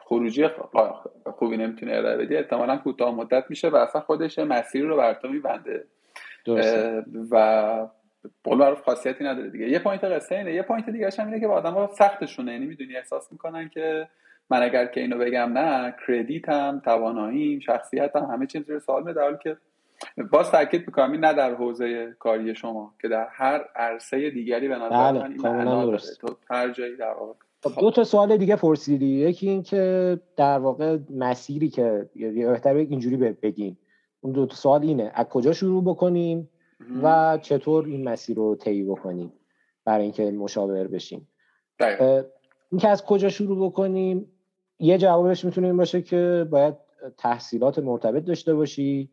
خروجی 0.00 0.48
خوبی 1.38 1.56
نمی‌تونه 1.56 1.92
ارائه 1.92 2.16
بدی 2.16 2.36
احتمالا 2.36 2.76
کوتاه 2.76 3.14
مدت 3.14 3.44
میشه 3.48 3.68
و 3.68 3.76
اصلا 3.76 4.00
خودش 4.00 4.38
مسیر 4.38 4.84
رو 4.84 4.96
بر 4.96 5.14
تو 5.14 5.28
میبنده. 5.28 5.84
به 7.30 7.86
قول 8.44 8.58
معروف 8.58 8.80
خاصیتی 8.82 9.24
نداره 9.24 9.50
دیگه. 9.50 9.68
یه 9.68 9.78
point 9.78 10.04
قصه 10.04 10.34
اینه. 10.34 10.54
یه 10.54 10.62
point 10.62 10.90
دیگه 10.90 11.10
هم 11.18 11.26
اینه 11.26 11.40
که 11.40 11.48
با 11.48 11.54
آدم 11.54 11.72
ها 11.72 11.86
سختشونه. 11.86 12.52
یعنی 12.52 12.66
می‌دونی 12.66 12.96
احساس 12.96 13.32
می‌کنن 13.32 13.68
که 13.68 14.08
من 14.50 14.62
اگر 14.62 14.86
که 14.86 15.00
اینو 15.00 15.18
بگم 15.18 15.52
نه 15.58 15.94
credit 16.06 16.71
م 16.71 16.82
تواناییم 16.84 17.60
شخصیتم 17.60 18.24
همه 18.24 18.46
چیز 18.46 18.70
زیر 18.70 18.80
سوال 18.80 19.12
در 19.12 19.22
حالی 19.22 19.36
که 19.42 19.56
باز 20.32 20.50
تاکید 20.50 20.86
می‌کنم 20.86 21.12
این 21.12 21.24
نه 21.24 21.32
در 21.32 21.54
حوزه 21.54 22.16
کاری 22.18 22.54
شما 22.54 22.94
که 23.02 23.08
در 23.08 23.28
هر 23.32 23.64
عرصه 23.76 24.30
دیگری 24.30 24.68
به 24.68 24.76
نظر 24.76 25.12
بله، 25.12 25.28
من 25.28 25.96
تو 26.20 26.36
هر 26.50 26.70
جایی 26.70 26.96
در 26.96 27.14
واقع. 27.20 27.32
خب، 27.62 27.80
دو 27.80 27.90
تا 27.90 28.04
سوال 28.04 28.36
دیگه 28.36 28.56
پرسیدی. 28.56 29.06
یکی 29.06 29.48
این 29.48 29.62
که 29.62 30.18
در 30.36 30.58
واقع 30.58 30.98
مسیری 31.10 31.68
که 31.68 32.08
یا 32.14 32.50
بهتر 32.50 32.74
اینجوری 32.74 33.16
بگیم 33.16 33.78
اون 34.20 34.32
دو 34.32 34.46
تا 34.46 34.54
سوال 34.54 34.82
اینه. 34.82 35.12
از 35.14 35.26
کجا 35.26 35.52
شروع 35.52 35.84
بکنیم؟ 35.84 36.48
و 37.02 37.38
چطور 37.42 37.86
این 37.86 38.08
مسیر 38.08 38.36
رو 38.36 38.56
طی 38.56 38.84
بکنیم 38.84 39.32
برای 39.84 40.02
اینکه 40.02 40.30
مشاور 40.30 40.88
بشیم. 40.88 41.28
این 42.70 42.80
که 42.80 42.88
از 42.88 43.04
کجا 43.04 43.28
شروع 43.28 43.66
بکنیم 43.66 44.32
یه 44.78 44.98
جوابش 44.98 45.44
می‌تونه 45.44 45.66
این 45.66 45.76
باشه 45.76 46.02
که 46.02 46.46
باید 46.50 46.74
تحصیلات 47.18 47.78
مرتبط 47.78 48.24
داشته 48.24 48.54
باشی 48.54 49.10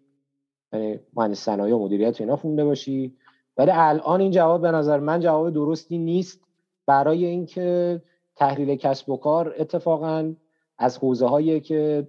یعنی 0.74 1.00
مهندس 1.14 1.40
صنایع 1.40 1.76
و 1.76 1.84
مدیریت 1.84 2.22
اینا 2.22 2.36
خونده 2.36 2.66
باشی. 2.66 3.16
ولی 3.58 3.72
الان 3.74 4.22
این 4.22 4.32
جواب 4.32 4.62
به 4.62 4.72
نظر 4.72 5.00
من 5.00 5.20
جواب 5.20 5.50
درستی 5.50 5.98
نیست 5.98 6.42
برای 6.86 7.26
اینکه 7.26 8.02
تحلیل 8.36 8.76
کسب 8.76 9.10
و 9.10 9.18
کار 9.18 9.56
اتفاقا 9.60 10.34
از 10.78 10.98
حوزه 10.98 11.28
هایی 11.28 11.60
که 11.60 12.08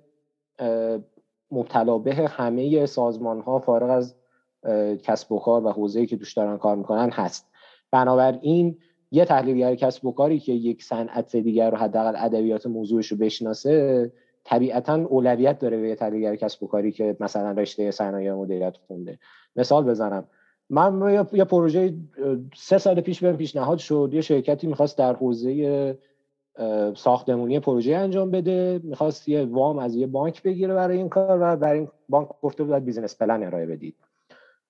مبتلا 1.51 1.99
به 1.99 2.15
همه 2.15 2.87
سازمان 2.87 3.41
ها 3.41 3.59
فارغ 3.59 3.91
از 3.91 4.15
کسب 5.03 5.33
و 5.33 5.39
کار 5.39 5.67
و 5.67 5.71
حوزه‌ای 5.71 6.07
که 6.07 6.17
دوست 6.17 6.37
دارن 6.37 6.59
کار 6.59 6.77
می‌کنن 6.77 7.11
هست. 7.11 7.51
بنابراین 7.91 8.79
یه 9.11 9.25
تحلیلگر 9.25 9.75
کسب 9.75 10.07
و 10.07 10.13
کاری 10.13 10.39
که 10.39 10.53
یک 10.53 10.83
صنعت 10.83 11.37
دیگر 11.37 11.71
رو 11.71 11.77
حداقل 11.77 12.15
ادبیات 12.17 12.67
موضوعش 12.67 13.07
رو 13.07 13.17
بشناسه 13.17 14.13
طبیعتا 14.45 14.95
اولویت 14.95 15.59
داره 15.59 15.81
به 15.81 15.89
یه 15.89 15.95
تحلیلگر 15.95 16.37
کسب 16.37 16.63
و 16.63 16.67
کاری 16.67 16.93
که 16.93 17.17
مثلا 17.21 17.51
رشته 17.51 17.91
صنایع 17.91 18.35
مدیریت 18.35 18.77
خونده. 18.77 19.19
مثال 19.57 19.85
بزنم. 19.85 20.25
من 20.71 21.27
یه 21.33 21.45
پروژه 21.45 21.95
سه 22.57 22.79
سال 22.79 23.01
پیش 23.01 23.21
بهم 23.21 23.37
پیشنهاد 23.37 23.79
شد 23.79 24.11
یه 24.13 24.21
شرکتی 24.21 24.67
می‌خواست 24.67 24.99
در 24.99 25.15
حوزه 25.15 25.99
ساختمونی 26.97 27.61
پروژه 27.61 27.97
انجام 27.97 28.31
بده 28.31 28.81
می‌خواست 28.85 29.29
یه 29.29 29.45
وام 29.45 29.79
از 29.79 29.95
یه 29.95 30.07
بانک 30.07 30.43
بگیره 30.43 30.75
برای 30.75 30.97
این 30.97 31.09
کار 31.09 31.39
و 31.41 31.57
برای 31.57 31.79
این 31.79 31.89
بانک 32.09 32.29
گفته 32.43 32.65
بود 32.65 32.75
business 32.75 33.19
plan 33.19 33.43
ارائه 33.43 33.67
بدید. 33.67 33.97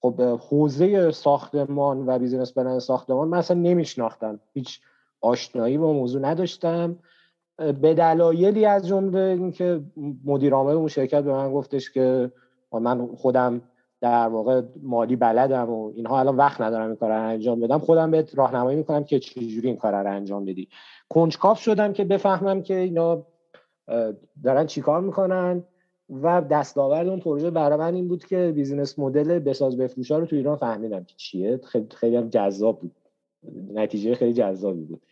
خب 0.03 0.21
حوزه 0.23 1.11
ساختمان 1.11 2.07
و 2.07 2.19
business 2.19 2.55
plan 2.55 2.79
ساختمان 2.79 3.29
من 3.29 3.39
اصلا 3.39 3.57
نمیشناختم. 3.57 4.41
هیچ 4.53 4.81
آشنایی 5.21 5.79
با 5.79 5.93
موضوع 5.93 6.23
نداشتم. 6.23 6.99
به 7.57 7.95
دلایلی 7.95 8.67
از 8.67 8.87
جمله 8.87 9.21
اینکه 9.21 9.81
مدیر 10.25 10.55
عامل 10.55 10.75
اون 10.75 10.89
شرکت 10.89 11.25
به 11.25 11.33
من 11.33 11.53
گفتش 11.53 11.91
که 11.91 12.33
من 12.73 13.07
خودم 13.07 13.63
در 14.01 14.29
واقع 14.29 14.63
مالی 14.83 15.17
بلدم 15.17 15.71
و 15.71 15.93
اینها 15.95 16.21
الان 16.21 16.37
وقت 16.37 16.61
ندارم 16.61 16.87
این 16.87 16.97
کار 16.97 17.11
رو 17.11 17.29
انجام 17.29 17.61
بدم. 17.61 17.79
خودم 17.79 18.11
بهت 18.11 18.39
راهنمایی 18.39 18.77
می‌کنم 18.77 19.05
که 19.05 19.19
چجوری 19.19 19.69
این 19.69 19.77
کار 19.77 19.93
رو 19.93 20.11
انجام 20.11 20.45
بدی. 20.45 20.69
کنجکاف 21.09 21.61
شدم 21.61 21.93
که 21.93 22.05
بفهمم 22.05 22.63
که 22.63 22.77
اینا 22.77 23.27
دارن 24.45 24.67
چیکار 24.67 25.01
می‌کنن. 25.01 25.65
و 26.23 26.43
دستاورد 26.51 27.09
اون 27.09 27.21
پروژه 27.21 27.51
برای 27.51 27.79
من 27.79 27.95
این 27.95 28.09
بود 28.09 28.25
که 28.25 28.53
بیزینس 28.55 28.99
مدل 28.99 29.39
بساز 29.39 29.77
بفروشا 29.77 30.19
رو 30.19 30.27
تو 30.27 30.37
ایران 30.37 30.57
فهمیدم 30.57 31.05
که 31.05 31.15
چیه. 31.17 31.61
خیلی 31.65 31.87
خیلی 31.95 32.17
هم 32.17 32.29
جذاب 32.29 32.81
بود. 32.81 32.93
نتیجه 33.75 34.15
خیلی 34.15 34.33
جذابی 34.33 34.85
بود. 34.85 35.03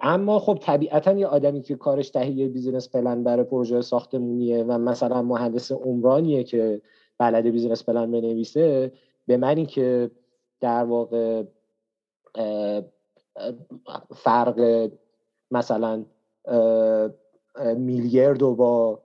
اما 0.00 0.38
خب 0.38 0.58
طبیعتا 0.62 1.12
یه 1.12 1.26
آدمی 1.26 1.62
که 1.62 1.74
کارش 1.74 2.10
تهیه 2.10 2.48
business 2.48 2.88
plan 2.88 3.24
برای 3.24 3.44
پروژه 3.44 3.80
ساختمونیه 3.80 4.64
و 4.64 4.78
مثلا 4.78 5.22
مهندس 5.22 5.72
عمرانیه 5.72 6.44
که 6.44 6.80
بلده 7.18 7.46
business 7.46 7.84
plan 7.84 8.10
بنویسه 8.10 8.92
به 9.26 9.36
منی 9.36 9.66
که 9.66 10.10
در 10.60 10.84
واقع 10.84 11.42
فرق 14.14 14.90
مثلا 15.50 16.04
میلگرد 17.76 18.42
و 18.42 18.54
با 18.54 19.00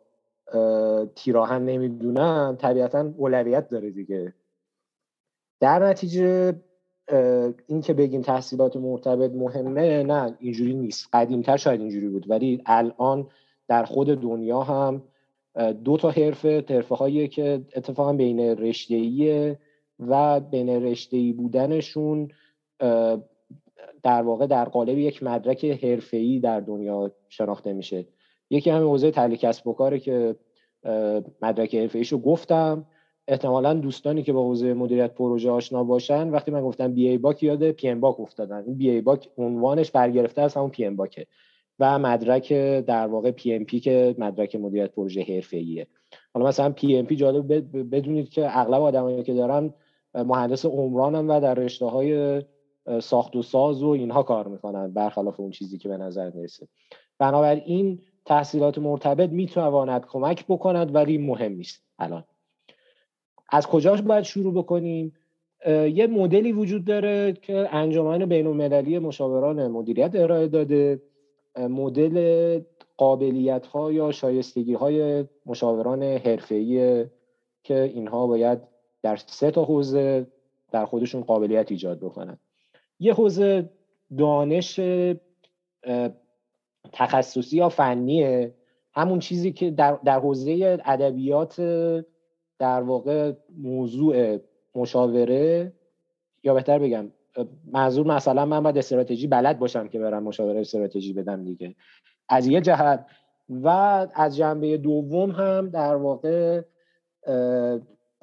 تیرآهن 1.16 1.66
نمی‌دونم 1.66 2.58
طبیعتا 2.60 3.14
اولویت 3.18 3.70
داره 3.70 3.90
دیگه. 3.90 4.34
در 5.60 5.80
نتیجه 5.80 6.54
این 7.68 7.82
که 7.82 7.94
بگیم 7.94 8.22
تحصیلات 8.22 8.76
مرتبط 8.78 9.32
مهمه 9.32 10.04
نه 10.04 10.36
اینجوری 10.40 10.74
نیست. 10.74 11.10
قدیمتر 11.14 11.58
شاید 11.58 11.82
اینجوری 11.82 12.10
بود. 12.10 12.30
ولی 12.30 12.62
الان 12.66 13.28
در 13.68 13.86
خود 13.86 14.08
دنیا 14.08 14.62
هم 14.62 15.04
دو 15.84 15.98
تا 15.98 16.10
حرفه 16.10 16.66
حرفه 16.70 16.96
هایی 16.96 17.28
که 17.28 17.62
اتفاقا 17.76 18.14
بین 18.14 18.40
رشته 18.40 19.60
و 20.00 20.40
بین 20.40 20.70
رشته 20.70 21.34
بودنشون 21.38 22.28
در 24.04 24.22
واقع 24.22 24.48
در 24.48 24.66
قالب 24.66 24.98
یک 24.98 25.24
مدرک 25.24 25.66
حرفه‌ای 25.66 26.40
در 26.40 26.60
دنیا 26.60 27.12
شناخته 27.30 27.74
میشه. 27.74 28.06
یکی 28.54 28.70
همین 28.70 28.88
حوزه 28.88 29.12
تحلیل 29.12 29.38
کسب 29.38 29.68
و 29.68 29.74
کاره 29.74 30.00
که 30.00 30.36
مدرک 31.42 31.76
حرفه‌ایشو 31.76 32.18
گفتم. 32.18 32.86
احتمالا 33.28 33.74
دوستانی 33.74 34.24
که 34.24 34.34
با 34.34 34.44
حوزه 34.44 34.74
مدیریت 34.74 35.14
پروژه 35.14 35.50
آشنا 35.50 35.84
باشن 35.84 36.30
وقتی 36.30 36.52
من 36.52 36.62
گفتم 36.62 36.94
بی 36.94 37.08
ای 37.08 37.18
باک 37.18 37.44
یاد 37.44 37.72
پی 37.72 37.88
ام 37.90 38.00
باک 38.00 38.20
افتادن. 38.20 38.64
این 38.66 38.78
BABOK 38.78 39.30
عنوانش 39.38 39.92
برگرفته 39.92 40.42
از 40.42 40.54
همون 40.54 40.70
PMBOK 40.70 40.96
ه 40.96 41.28
و 41.80 42.00
مدرک 42.00 42.54
در 42.82 43.08
واقع 43.08 43.32
PMP 43.32 43.80
که 43.80 44.16
مدرک 44.18 44.56
مدیریت 44.56 44.92
پروژه 44.92 45.22
حرفه‌ایه. 45.22 45.88
حالا 46.34 46.48
مثلا 46.48 46.70
PMP 46.70 47.16
جالب 47.16 47.54
بدونید 47.96 48.30
که 48.30 48.60
اغلب 48.60 48.82
آدمایی 48.82 49.24
که 49.24 49.34
دارن 49.34 49.74
مهندس 50.16 50.66
عمرانن 50.66 51.28
و 51.28 51.40
در 51.40 51.54
رشته 51.54 51.86
های 51.86 52.42
ساخت 53.02 53.36
و 53.36 53.42
ساز 53.42 53.84
و 53.84 53.88
اینها 53.88 54.24
کار 54.24 54.48
می‌کنن 54.48 54.94
برخلاف 54.94 55.40
اون 55.40 55.52
چیزی 55.52 55.78
که 55.78 55.90
به 55.90 55.98
نظر 55.98 56.30
می‌رسه. 56.30 56.68
بنابراین 57.20 58.02
تحصیلات 58.26 58.78
مرتبط 58.78 59.30
می‌تواند 59.30 60.06
کمک 60.06 60.46
بکند 60.48 60.96
ولی 60.96 61.18
مهم 61.18 61.52
نیست 61.52 61.84
الان. 62.00 62.24
از 63.50 63.68
کجاش 63.68 64.02
باید 64.02 64.24
شروع 64.24 64.54
بکنیم؟ 64.54 65.14
یه 65.68 66.08
مدلی 66.08 66.52
وجود 66.52 66.86
داره 66.86 67.34
که 67.34 67.76
انجمن 67.76 68.26
بین 68.26 68.48
المللی 68.48 69.00
مشاوران 69.00 69.68
مدیریت 69.68 70.12
ارائه 70.16 70.48
داده. 70.48 71.02
مدل 71.58 72.62
قابلیت 72.98 73.66
ها 73.66 73.92
یا 73.92 74.12
شایستگی 74.12 74.74
های 74.74 75.26
مشاوران 75.46 76.04
حرفه‌ای 76.04 77.06
که 77.64 77.82
اینها 77.82 78.28
باید 78.28 78.60
در 79.02 79.16
سه 79.16 79.52
تا 79.52 79.64
حوزه 79.64 80.28
در 80.72 80.86
خودشون 80.86 81.22
قابلیت 81.22 81.72
ایجاد 81.72 82.00
بکنن. 82.00 82.38
یه 83.00 83.14
حوزه 83.14 83.70
دانش 84.18 84.80
تخصصی 86.92 87.58
یا 87.58 87.70
فنیه. 87.70 88.54
همون 88.94 89.20
چیزی 89.20 89.52
که 89.52 89.72
در, 89.72 90.00
در 90.06 90.20
حوزه 90.20 90.78
ادبیات 90.86 91.62
در 92.60 92.82
واقع 92.82 93.34
موضوع 93.58 94.40
مشاوره 94.76 95.74
یا 96.44 96.54
بهتر 96.54 96.80
بگم 96.80 97.12
منظور 97.72 98.08
مثلا 98.08 98.46
من 98.46 98.64
باید 98.64 98.78
استراتژی 98.78 99.28
بلد 99.28 99.60
باشم 99.60 99.88
که 99.88 100.00
برم 100.00 100.24
مشاوره 100.24 100.60
استراتژی 100.60 101.14
بدم 101.14 101.44
دیگه. 101.44 101.76
از 102.30 102.48
یه 102.48 102.62
جهت. 102.62 103.06
و 103.50 103.68
از 104.16 104.36
جنبه 104.38 104.78
دوم 104.78 105.32
هم 105.32 105.70
در 105.70 105.96
واقع 105.96 106.62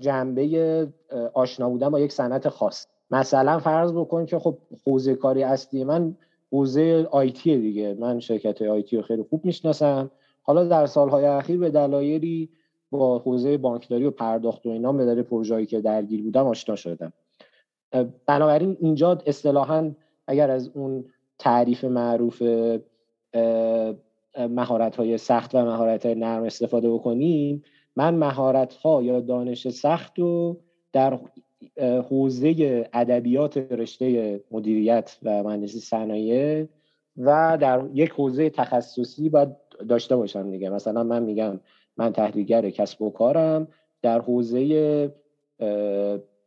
جنبه 0.01 0.89
آشنا 1.35 1.71
بودن 1.71 1.89
با 1.89 2.01
یک 2.01 2.13
صنعت 2.13 2.49
خاص. 2.49 2.87
مثلا 3.11 3.59
فرض 3.59 3.93
بکن 3.93 4.27
که 4.27 4.39
خب 4.39 4.59
حوزه 4.87 5.15
کاری 5.15 5.43
اصلی 5.43 5.85
من 5.85 6.17
حوزه 6.53 7.09
آیتی 7.11 7.59
دیگه. 7.59 7.96
من 8.01 8.20
شرکت 8.20 8.62
آیتی 8.62 8.96
رو 8.96 9.03
خیلی 9.03 9.22
خوب 9.22 9.44
می‌شناسم. 9.44 10.11
حالا 10.42 10.64
در 10.64 10.86
سالهای 10.86 11.24
اخیر 11.24 11.59
به 11.59 11.70
دلایلی 11.70 12.48
با 12.90 13.18
حوزه 13.18 13.57
بانکداری 13.57 14.05
و 14.05 14.11
پرداخت 14.11 14.66
و 14.66 14.68
اینا 14.68 14.92
به 14.92 15.22
پروژه‌ای 15.22 15.66
که 15.66 15.80
درگیر 15.80 16.22
بودم 16.22 16.46
آشنا 16.46 16.76
شدم. 16.76 17.12
بنابراین 18.26 18.76
اینجا 18.80 19.18
اصطلاحا 19.26 19.90
اگر 20.26 20.51
از 20.51 20.70
اون 20.74 21.05
تعریف 21.38 21.84
معروف 21.84 22.42
مهارت 24.38 24.96
های 24.96 25.18
سخت 25.18 25.55
و 25.55 25.64
مهارت 25.64 26.07
های 26.07 26.14
نرم 26.14 26.42
استفاده 26.42 26.90
بکنیم 26.90 27.64
من 27.96 28.14
مهارت 28.14 28.74
ها 28.74 29.03
یا 29.03 29.20
دانش 29.20 29.68
سخت 29.68 30.18
و 30.18 30.57
در 30.92 31.18
حوزه 32.09 32.89
ادبیات 32.93 33.57
رشته 33.57 34.41
مدیریت 34.51 35.17
و 35.23 35.43
مهندسی 35.43 35.79
صنایع 35.79 36.67
و 37.17 37.59
در 37.61 37.83
یک 37.95 38.11
حوزه 38.11 38.51
تخصصی 38.51 39.29
باید 39.29 39.49
داشته 39.89 40.17
باشم 40.17 40.51
دیگه. 40.51 40.71
مثلا 40.71 41.03
من 41.03 41.23
میگم 41.23 41.61
من 41.97 42.13
تحلیلگر 42.13 42.71
کسب 42.71 43.03
و 43.03 43.11
کارم 43.11 43.69
در 44.03 44.21
حوزه 44.21 45.13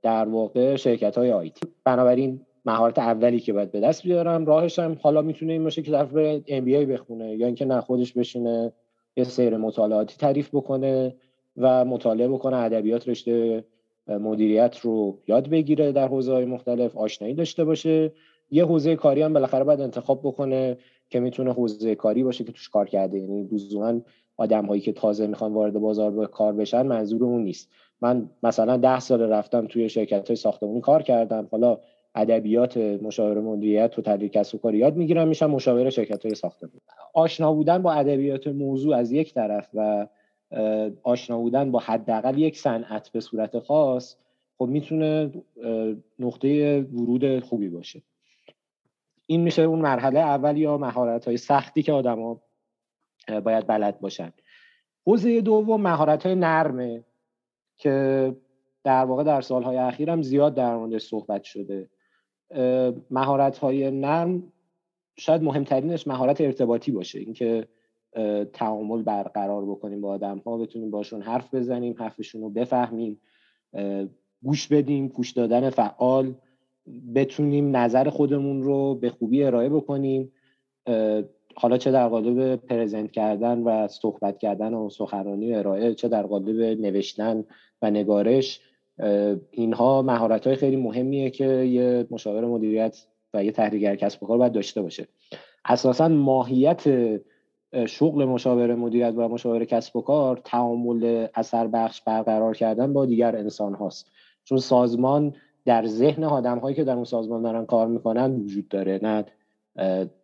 در 0.01 0.25
واقع 0.25 0.75
شرکت 0.75 1.17
های 1.17 1.31
آیتی 1.31 1.67
بنابراین 1.83 2.41
مهارت 2.65 2.99
اولی 2.99 3.39
که 3.39 3.53
باید 3.53 3.71
به 3.71 3.79
دست 3.79 4.03
بیارم 4.03 4.45
راهش 4.45 4.79
هم 4.79 4.97
حالا 5.01 5.21
می‌تونه 5.21 5.53
این 5.53 5.63
باشه 5.63 5.81
که 5.81 5.91
طرف 5.91 6.11
بره 6.11 6.43
ام 6.47 6.65
بخونه 6.65 7.35
یا 7.35 7.45
اینکه 7.45 7.65
نه 7.65 7.81
خودش 7.81 8.13
بشینه 8.13 8.73
یه 9.15 9.23
سیر 9.23 9.57
مطالعاتی 9.57 10.15
تعریف 10.17 10.49
بکنه 10.55 11.15
و 11.57 11.85
مطالعه 11.85 12.27
بکنه 12.27 12.55
ادبیات 12.55 13.09
رشته 13.09 13.63
مدیریت 14.07 14.77
رو 14.77 15.19
یاد 15.27 15.49
بگیره 15.49 15.91
در 15.91 16.07
حوزه 16.07 16.33
های 16.33 16.45
مختلف 16.45 16.97
آشنایی 16.97 17.33
داشته 17.33 17.63
باشه. 17.63 18.11
یه 18.51 18.65
حوزه 18.65 18.95
کاری 18.95 19.21
هم 19.21 19.33
بالاخره 19.33 19.63
باید 19.63 19.81
انتخاب 19.81 20.19
بکنه 20.23 20.77
که 21.09 21.19
می‌تونه 21.19 21.53
حوزه 21.53 21.95
کاری 21.95 22.23
باشه 22.23 22.43
که 22.43 22.51
توش 22.51 22.69
کار 22.69 22.89
کرده. 22.89 23.19
یعنی 23.19 23.43
لزوما 23.51 24.01
آدم 24.37 24.65
هایی 24.65 24.81
که 24.81 24.91
تازه 24.91 25.27
می‌خوان 25.27 25.53
وارد 25.53 25.73
بازار 25.73 26.11
به 26.11 26.27
کار 26.27 26.53
بشن 26.53 26.85
منظور 26.85 27.23
اون 27.23 27.43
نیست. 27.43 27.69
من 28.01 28.29
مثلا 28.43 28.77
ده 28.77 28.99
سال 28.99 29.21
رفتم 29.21 29.67
توی 29.67 29.89
شرکت 29.89 30.27
های 30.27 30.35
ساختمانی 30.35 30.81
کار 30.81 31.03
کردم. 31.03 31.47
حالا 31.51 31.77
ادبیات 32.15 32.77
مشاور 32.77 33.39
مدیریت 33.41 33.99
و 33.99 34.01
تدریس 34.01 34.31
کسب 34.31 34.55
و 34.55 34.57
کار 34.57 34.75
یاد 34.75 34.95
می‌گیرم 34.95 35.27
میشم 35.27 35.49
مشاور 35.49 35.89
شرکت 35.89 36.25
های 36.25 36.35
ساختمانی. 36.35 36.79
آشنا 37.13 37.53
بودن 37.53 37.81
با 37.81 37.91
ادبیات 37.91 38.47
موضوع 38.47 38.95
از 38.95 39.11
یک 39.11 39.33
طرف 39.33 39.69
و 39.73 40.07
آشنا 41.03 41.37
بودن 41.37 41.71
با 41.71 41.79
حداقل 41.79 42.37
یک 42.37 42.57
صنعت 42.57 43.09
به 43.09 43.19
صورت 43.19 43.59
خاص 43.59 44.15
خب 44.57 44.65
می‌تونه 44.65 45.31
نقطه 46.19 46.79
ورود 46.81 47.39
خوبی 47.39 47.69
باشه. 47.69 48.01
این 49.25 49.41
میشه 49.41 49.61
اون 49.61 49.79
مرحله 49.79 50.19
اول 50.19 50.57
یا 50.57 50.77
مهارت 50.77 51.25
های 51.25 51.37
سختی 51.37 51.83
که 51.83 51.91
آدما 51.91 52.41
باید 53.43 53.67
بلد 53.67 53.99
باشن. 53.99 54.33
حوزه 55.05 55.41
دوم 55.41 55.81
مهارت 55.81 56.25
های 56.25 56.35
نرمه 56.35 57.03
که 57.77 58.35
در 58.83 59.05
واقع 59.05 59.23
در 59.23 59.41
سالهای 59.41 59.77
اخیرم 59.77 60.21
زیاد 60.21 60.53
در 60.55 60.75
موردش 60.75 61.01
صحبت 61.01 61.43
شده. 61.43 61.89
مهارت 63.11 63.57
های 63.57 63.91
نرم 63.91 64.43
شاید 65.17 65.43
مهمترینش 65.43 66.07
مهارت 66.07 66.41
ارتباطی 66.41 66.91
باشه. 66.91 67.19
اینکه 67.19 67.67
تعامل 68.53 69.01
برقرار 69.01 69.65
بکنیم 69.65 70.01
با 70.01 70.09
آدم 70.09 70.37
ها 70.37 70.57
بتونیم 70.57 70.91
باشون 70.91 71.21
حرف 71.21 71.53
بزنیم 71.53 71.95
حرفشون 71.97 72.41
رو 72.41 72.49
بفهمیم 72.49 73.21
گوش 74.43 74.67
بدیم 74.67 75.07
گوش 75.07 75.31
دادن 75.31 75.69
فعال 75.69 76.33
بتونیم 77.15 77.77
نظر 77.77 78.09
خودمون 78.09 78.63
رو 78.63 78.95
به 78.95 79.09
خوبی 79.09 79.43
ارائه 79.43 79.69
بکنیم. 79.69 80.31
حالا 81.55 81.77
چه 81.77 81.91
در 81.91 82.07
قالب 82.07 82.55
پرزنت 82.55 83.11
کردن 83.11 83.59
و 83.59 83.87
صحبت 83.87 84.37
کردن 84.37 84.73
و 84.73 84.89
سخنرانی 84.89 85.53
و 85.53 85.57
ارائه 85.57 85.93
چه 85.93 86.07
در 86.07 86.23
قالب 86.23 86.81
نوشتن 86.81 87.43
و 87.81 87.91
نگارش 87.91 88.61
اینها 89.51 90.01
مهارت 90.01 90.47
های 90.47 90.55
خیلی 90.55 90.75
مهمیه 90.75 91.29
که 91.29 91.45
یه 91.45 92.07
مشاور 92.11 92.45
مدیریت 92.45 93.05
و 93.33 93.43
یه 93.43 93.51
تحریگر 93.51 93.95
کسب 93.95 94.23
و 94.23 94.27
کار 94.27 94.37
باید 94.37 94.51
داشته 94.51 94.81
باشه. 94.81 95.07
اساسا 95.65 96.07
ماهیت 96.07 96.83
شغل 97.87 98.25
مشاور 98.25 98.75
مدیریت 98.75 99.13
و 99.17 99.27
مشاور 99.27 99.65
کسب 99.65 99.95
و 99.95 100.01
کار 100.01 100.41
تعامل 100.43 101.27
اثر 101.35 101.67
بخش 101.67 102.01
برقرار 102.01 102.55
کردن 102.55 102.93
با 102.93 103.05
دیگر 103.05 103.35
انسان 103.35 103.73
هاست. 103.73 104.11
چون 104.43 104.57
سازمان 104.57 105.33
در 105.65 105.85
ذهن 105.85 106.23
آدم 106.23 106.59
هایی 106.59 106.75
که 106.75 106.83
در 106.83 106.95
اون 106.95 107.03
سازمان 107.03 107.41
دارن 107.41 107.65
کار 107.65 107.87
می‌کنن 107.87 108.35
وجود 108.35 108.67
داره 108.67 108.99
نه 109.03 109.25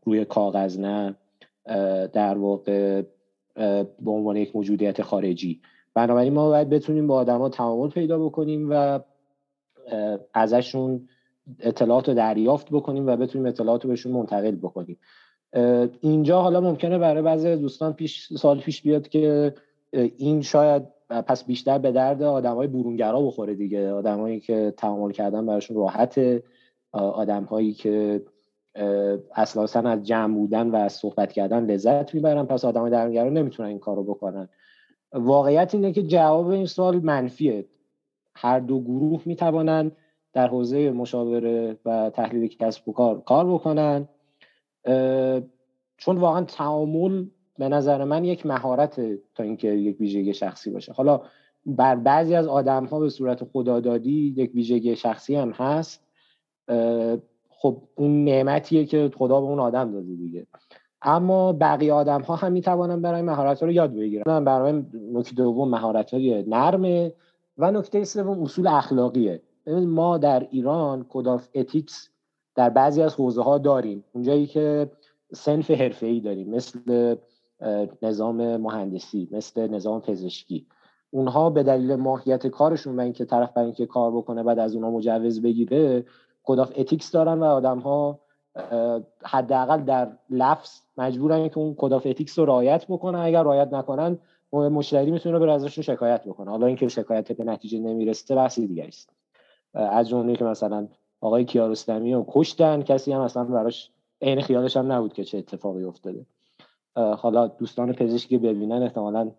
روی 0.06 0.26
کاغذ 0.26 0.80
نه 0.80 1.16
در 2.08 2.38
واقع 2.38 3.02
به 4.02 4.12
عنوان 4.12 4.38
یک 4.38 4.56
موجودیت 4.56 5.02
خارجی. 5.02 5.62
بنابراین 5.94 6.34
ما 6.34 6.50
باید 6.50 6.70
بتونیم 6.70 7.08
با 7.08 7.16
آدما 7.16 7.50
تعامل 7.50 7.90
پیدا 7.90 8.20
بکنیم 8.20 8.68
و 8.72 9.00
ازشون 10.34 11.08
اطلاعات 11.60 12.10
رو 12.10 12.16
دریافت 12.16 12.70
بکنیم 12.72 13.08
و 13.08 13.16
بتونیم 13.16 13.48
اطلاعات 13.48 13.84
رو 13.84 13.90
بهشون 13.90 14.12
منتقل 14.12 14.56
بکنیم. 14.56 14.98
اینجا 16.02 16.42
حالا 16.42 16.62
ممکنه 16.62 16.98
برای 16.98 17.22
بعضی 17.22 17.56
دوستان 17.56 17.94
پیش 17.94 18.34
سال 18.34 18.60
پیش 18.60 18.82
بیاد 18.82 19.08
که 19.08 19.54
این 19.92 20.42
شاید 20.42 20.84
پس 21.10 21.44
بیشتر 21.44 21.78
به 21.78 21.92
درد 21.92 22.22
های 22.22 22.68
برونگرا 22.68 23.22
بخوره 23.22 23.54
دیگه. 23.54 23.92
آدمایی 23.92 24.40
که 24.40 24.74
تعامل 24.78 25.12
کردن 25.12 25.46
براشون 25.46 25.78
راحته. 25.78 26.44
آدمهایی 26.92 27.74
که 27.74 28.22
اساسا 29.36 29.80
از 29.80 30.04
جمع 30.04 30.36
بودن 30.36 30.70
و 30.70 30.76
از 30.76 30.94
صحبت 30.94 31.32
کردن 31.32 31.66
لذت 31.66 32.14
می‌برن. 32.14 32.46
پس 32.46 32.66
آدمای 32.66 32.92
درونگرا 32.92 33.30
نمی‌تونن 33.30 33.70
این 33.70 33.80
کارو 33.80 34.04
بکنن. 34.04 34.50
واقعیت 35.14 35.76
اینه 35.76 35.92
که 35.92 36.04
جواب 36.04 36.48
این 36.48 36.66
سوال 36.66 37.00
منفیه. 37.00 37.66
هر 38.36 38.60
دو 38.60 38.82
گروه 38.82 39.22
می‌توانند 39.26 39.92
در 40.34 40.48
حوزه 40.48 40.92
مشاوره 40.92 41.78
و 41.86 42.10
تحلیل 42.10 42.48
کسب 42.48 42.90
و 42.90 42.94
کار 42.94 43.22
کار 43.22 43.54
بکنن. 43.54 44.08
چون 45.98 46.18
واقعا 46.18 46.44
تعامل 46.44 47.26
به 47.58 47.70
نظر 47.70 48.04
من 48.04 48.26
یک 48.26 48.46
مهارت 48.46 49.02
تا 49.36 49.44
اینکه 49.44 49.68
یک 49.68 50.00
ویژگی 50.00 50.34
شخصی 50.34 50.72
باشه. 50.72 50.94
حالا 50.94 51.22
بر 51.66 51.96
بعضی 51.96 52.36
از 52.36 52.48
آدم 52.48 52.86
ها 52.86 53.00
به 53.00 53.10
صورت 53.10 53.44
خدادادی 53.44 54.34
یک 54.38 54.56
ویژگی 54.56 54.96
شخصی 54.96 55.36
هم 55.36 55.52
هست. 55.52 56.04
خب 57.50 57.82
اون 57.96 58.24
نعمتیه 58.24 58.86
که 58.86 59.12
خدا 59.18 59.42
به 59.42 59.48
اون 59.48 59.60
آدم 59.60 59.92
داده 59.92 60.16
دیگه. 60.16 60.48
اما 61.02 61.54
بقیه 61.54 61.94
آدم 61.94 62.22
ها 62.22 62.36
هم 62.36 62.52
می‌توانن 62.52 63.02
برای 63.02 63.22
مهارت 63.22 63.60
ها 63.60 63.66
رو 63.66 63.72
یاد 63.72 63.94
بگیرن. 63.94 64.44
برای 64.44 64.84
نکته 64.94 65.36
دوم 65.36 65.70
مهارت 65.70 66.14
های 66.14 66.44
نرمه 66.48 67.14
و 67.58 67.72
نکته 67.72 68.04
سوم 68.04 68.42
اصول 68.44 68.68
اخلاقیه. 68.68 69.42
ما 69.68 70.18
در 70.18 70.48
ایران 70.52 71.06
کد 71.10 71.28
اتیکس 71.56 72.10
در 72.56 72.70
بعضی 72.70 73.02
از 73.02 73.16
حوزه 73.16 73.42
ها 73.42 73.58
داریم. 73.58 74.04
اونجایی 74.14 74.48
که 74.48 74.92
سنف 75.34 76.04
ای 76.04 76.20
داریم 76.20 76.50
مثل 76.50 77.16
نظام 78.02 78.58
مهندسی 78.58 79.30
مثل 79.32 79.68
نظام 79.68 80.02
پزشکی. 80.02 80.68
اونها 81.12 81.50
به 81.50 81.64
دلیل 81.64 81.96
ماهیت 81.96 82.48
کارشون 82.48 83.00
و 83.00 83.02
اینکه 83.02 83.26
طرف 83.26 83.54
برای 83.54 83.66
اینکه 83.66 83.86
کار 83.86 84.12
بکنه 84.12 84.44
بعد 84.44 84.60
از 84.60 84.76
اونها 84.76 84.92
مجوز 84.92 85.42
بگیره 85.42 86.06
code 86.44 86.60
of 86.60 86.72
ethics 86.76 87.12
دارن 87.12 87.40
و 87.40 87.44
آدم 87.44 87.80
ها 87.80 88.20
حداقل 89.24 89.82
در 89.82 90.12
لفظ 90.30 90.80
مجبورن 90.98 91.50
که 91.50 91.58
اون 91.58 91.76
code 91.78 91.94
of 91.94 92.06
ethics 92.06 92.40
رو 92.40 92.46
رعایت 92.46 92.86
بکنن. 92.88 93.20
اگر 93.20 93.44
رعایت 93.44 93.74
نکنن 93.74 94.18
مشتری 94.54 95.12
می‌تونه 95.12 95.40
به 95.40 95.52
ازشون 95.52 95.84
شکایت 95.84 96.28
بکنه. 96.28 96.52
حالا 96.52 96.68
اینکه 96.68 96.88
شکایت 96.88 97.32
به 97.32 97.44
نتیجه 97.44 97.80
نمی‌رسه 97.80 98.36
بحثی 98.36 98.68
دیگه 98.68 98.84
است. 98.84 99.10
از 99.74 100.10
جمله 100.10 100.36
که 100.36 100.46
مثلا 100.46 100.88
آقای 101.22 101.46
کیارستمی 101.46 102.14
رو 102.14 102.26
کشتن. 102.30 102.82
کسی 102.82 103.14
هم 103.14 103.22
اصلا 103.22 103.44
براش 103.44 103.92
عین 104.22 104.42
خیالش 104.42 104.78
هم 104.78 104.92
نبود 104.92 105.14
که 105.14 105.24
چه 105.24 105.38
اتفاقی 105.38 105.84
افتاده. 105.84 106.26
حالا 106.96 107.48
دوستان 107.48 107.94
پزشکی 107.94 108.38
ببینن 108.38 108.84
احتمالا 108.84 109.32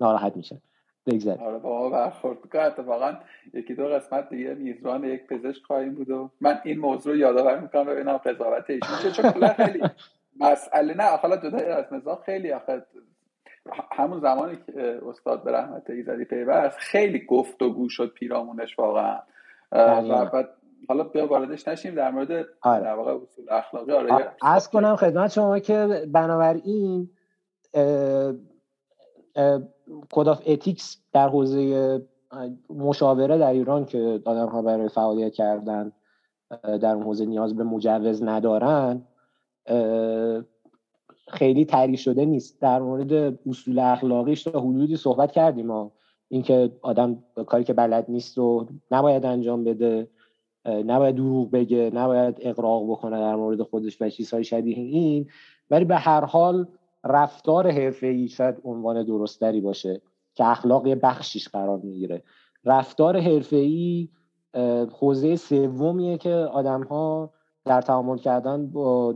ناراحت 0.00 0.36
میشن. 0.36 0.58
بگذاریم. 1.06 1.42
آره 1.42 1.58
با 1.58 1.90
برخورد 1.90 2.56
اتفاقا 2.56 3.14
یکی 3.54 3.74
دو 3.74 3.88
قسمت 3.88 4.28
دیگه 4.28 4.54
میزبان 4.54 5.04
یک 5.04 5.26
پزشک 5.26 5.62
خواهیم 5.62 5.94
بود 5.94 6.10
و 6.10 6.30
من 6.40 6.60
این 6.64 6.78
موضوع 6.78 7.18
یادآور 7.18 7.60
می‌کنم. 7.60 7.84
ببینم 7.84 8.16
قضاوت 8.16 8.70
ایشون 8.70 8.98
چه 9.02 9.10
چون 9.10 9.48
خیلی 9.48 9.80
مسئله 10.40 10.94
نه. 10.94 11.16
حالا 11.16 11.36
جدای 11.36 11.64
از 11.64 11.84
مزاح 11.92 12.18
خیلی 12.26 12.52
آخه 12.52 12.82
همون 13.92 14.20
زمانی 14.20 14.58
که 14.66 15.00
استاد 15.06 15.44
به 15.44 15.52
رحمت 15.52 15.90
ایزدی 15.90 16.24
پیوست 16.24 16.76
خیلی 16.78 17.26
گفتگو 17.26 17.88
شد 17.88 18.12
پیرامونش 18.12 18.78
واقعا. 18.78 19.18
و 19.72 20.44
حالا 20.88 21.04
بیا 21.04 21.26
واردش 21.26 21.68
نشیم 21.68 21.94
در 21.94 22.10
مورد 22.10 22.46
آره. 22.62 22.84
در 22.84 22.94
واقع 22.94 23.14
اصول 23.14 23.44
اخلاقی. 23.50 23.92
آره 23.92 24.30
از 24.42 24.70
کنم 24.70 24.96
خدمت 24.96 25.30
شما 25.30 25.58
که 25.58 26.06
بنابراین 26.12 27.10
code 30.10 30.28
of 30.28 30.42
ethics 30.46 31.02
در 31.12 31.28
حوزه 31.28 32.02
مشاوره 32.70 33.38
در 33.38 33.50
ایران 33.50 33.84
که 33.84 34.22
آدم 34.24 34.46
ها 34.46 34.62
برای 34.62 34.88
فعالیت 34.88 35.32
کردن 35.32 35.92
در 36.62 36.94
اون 36.94 37.02
حوزه 37.02 37.26
نیاز 37.26 37.56
به 37.56 37.64
مجوز 37.64 38.22
ندارن 38.22 39.06
خیلی 41.28 41.64
تعریف 41.64 42.00
شده 42.00 42.24
نیست. 42.24 42.60
در 42.60 42.78
مورد 42.78 43.38
اصول 43.48 43.78
اخلاقیش 43.78 44.42
تا 44.42 44.60
حدودی 44.60 44.96
صحبت 44.96 45.32
کردیم. 45.32 45.66
ما 45.66 45.92
اینکه 46.30 46.72
آدم 46.82 47.24
کاری 47.46 47.64
که 47.64 47.72
بلد 47.72 48.04
نیست 48.08 48.38
و 48.38 48.66
نباید 48.90 49.26
انجام 49.26 49.64
بده 49.64 50.08
نباید 50.66 51.14
دروغ 51.14 51.50
بگه 51.50 51.90
نباید 51.94 52.36
اغراق 52.40 52.90
بکنه 52.90 53.18
در 53.18 53.34
مورد 53.34 53.62
خودش 53.62 54.02
و 54.02 54.10
چیزهای 54.10 54.44
شبیه 54.44 54.76
این. 54.76 55.26
ولی 55.70 55.84
به 55.84 55.96
هر 55.96 56.24
حال 56.24 56.66
رفتار 57.04 57.66
ای 57.66 58.28
شاید 58.28 58.56
عنوان 58.64 59.04
درستری 59.04 59.60
باشه 59.60 60.00
که 60.34 60.50
اخلاق 60.50 60.86
یه 60.86 60.94
بخشیش 60.94 61.48
قرار 61.48 61.78
می‌گیره. 61.78 62.22
رفتار 62.64 63.16
ای 63.50 64.08
حوزه 64.98 65.36
سومیه 65.36 66.18
که 66.18 66.30
آدم 66.32 66.82
ها 66.82 67.32
در 67.64 67.80
تعامل 67.80 68.18
کردن 68.18 68.66
با 68.66 69.14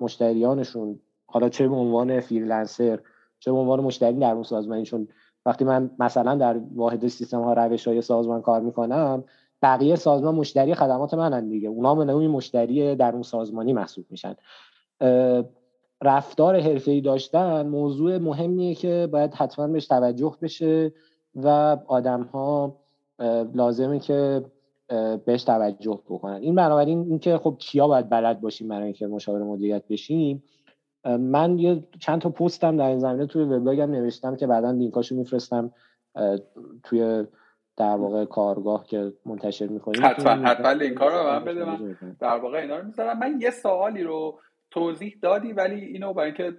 مشتریانشون 0.00 1.00
حالا 1.26 1.48
چه 1.48 1.68
به 1.68 1.74
عنوان 1.74 2.20
فریلنسر 2.20 3.00
چه 3.38 3.52
به 3.52 3.58
عنوان 3.58 3.80
مشتری 3.80 4.18
در 4.18 4.32
اون 4.32 4.42
سازمانی 4.42 4.82
چون 4.82 5.08
وقتی 5.46 5.64
من 5.64 5.90
مثلا 5.98 6.34
در 6.34 6.60
واحد 6.74 7.06
سیستم 7.06 7.42
ها 7.42 7.52
روش 7.52 7.88
های 7.88 8.02
سازمان 8.02 8.42
کار 8.42 8.60
می‌کنم 8.60 9.24
بقیه 9.62 9.96
سازمان 9.96 10.34
مشتری 10.34 10.74
خدمات 10.74 11.14
منن 11.14 11.48
دیگه. 11.48 11.68
اونا 11.68 11.94
به 11.94 12.04
نوعی 12.04 12.28
مشتری 12.28 12.96
در 12.96 13.12
اون 13.12 13.22
سازمانی 13.22 13.72
محسوب 13.72 14.04
میشن. 14.10 14.34
رفتار 16.02 16.60
حرفه‌ای 16.60 17.00
داشتن 17.00 17.66
موضوع 17.66 18.18
مهمیه 18.18 18.74
که 18.74 19.08
باید 19.12 19.34
حتما 19.34 19.66
بهش 19.66 19.86
توجه 19.86 20.36
بشه 20.42 20.92
و 21.34 21.76
آدم 21.86 22.22
ها 22.22 22.76
لازمه 23.54 23.98
که 23.98 24.44
بهش 25.24 25.44
توجه 25.44 26.00
بکنن. 26.10 26.42
این 26.42 26.54
بنابراین 26.54 27.06
اینکه 27.08 27.38
خب 27.38 27.56
کیا 27.58 27.88
باید 27.88 28.08
بلد 28.08 28.40
باشیم 28.40 28.68
برای 28.68 28.84
اینکه 28.84 29.06
مشاور 29.06 29.42
مدیریت 29.42 29.82
بشیم 29.88 30.42
من 31.04 31.58
یه 31.58 31.82
چند 32.00 32.20
تا 32.20 32.30
پستم 32.30 32.76
در 32.76 32.86
این 32.86 32.98
زمینه 32.98 33.26
توی 33.26 33.42
وبلاگم 33.42 33.90
نوشتم 33.90 34.36
که 34.36 34.46
بعدا 34.46 34.70
لینکاشو 34.70 35.16
میفرستم 35.16 35.72
توی 36.82 37.24
در 37.76 37.96
واقع 37.96 38.24
کارگاه 38.24 38.86
که 38.86 39.12
منتشر 39.26 39.66
می‌کنیم. 39.66 40.04
حتما 40.04 40.32
حتما 40.32 40.72
لینک 40.72 40.98
رو 40.98 41.22
من 41.22 41.44
بده 41.44 41.64
من 41.64 41.96
در 42.20 42.38
واقع 42.38 42.58
اینا 42.58 42.78
رو 42.78 42.86
می‌ذارم. 42.86 43.18
من 43.18 43.40
یه 43.40 43.50
سوالی 43.50 44.02
رو 44.02 44.38
توضیح 44.70 45.16
دادی 45.22 45.52
ولی 45.52 45.84
اینو 45.84 46.12
برای 46.12 46.26
اینکه 46.26 46.58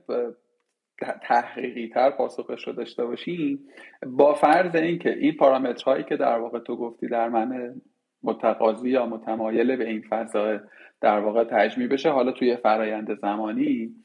تحقیقی 1.22 1.90
تر 1.94 2.10
پاسخش 2.10 2.68
رو 2.68 2.74
داشته 2.74 3.06
باشی 3.06 3.60
با 4.08 4.34
فرض 4.34 4.76
اینکه 4.76 5.10
این 5.10 5.36
پارامترهایی 5.36 6.04
که 6.04 6.18
در 6.18 6.40
واقع 6.40 6.60
تو 6.60 6.76
گفتی 6.76 7.08
در 7.08 7.30
من 7.30 7.82
متقاضی 8.24 8.90
یا 8.90 9.06
متمایل 9.06 9.76
به 9.76 9.90
این 9.90 10.04
فضا 10.10 10.60
در 11.02 11.20
واقع 11.20 11.44
تجمیع 11.44 11.88
بشه 11.88 12.10
حالا 12.10 12.32
توی 12.32 12.58
فرایند 12.58 13.20
زمانی 13.20 13.96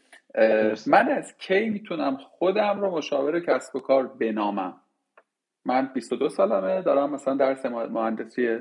من 0.87 1.09
از 1.09 1.35
کی 1.39 1.71
می‌تونم 1.71 2.17
خودم 2.17 2.81
رو 2.81 2.97
مشاور 2.97 3.41
کسب 3.41 3.77
و 3.77 3.81
کار 3.81 4.07
بنامم؟ 4.07 4.75
من 5.65 5.91
22 5.95 6.29
سالمه 6.29 6.83
دارم 6.83 7.11
مثلا 7.11 7.35
درس 7.35 7.67
مهندسی 7.67 8.59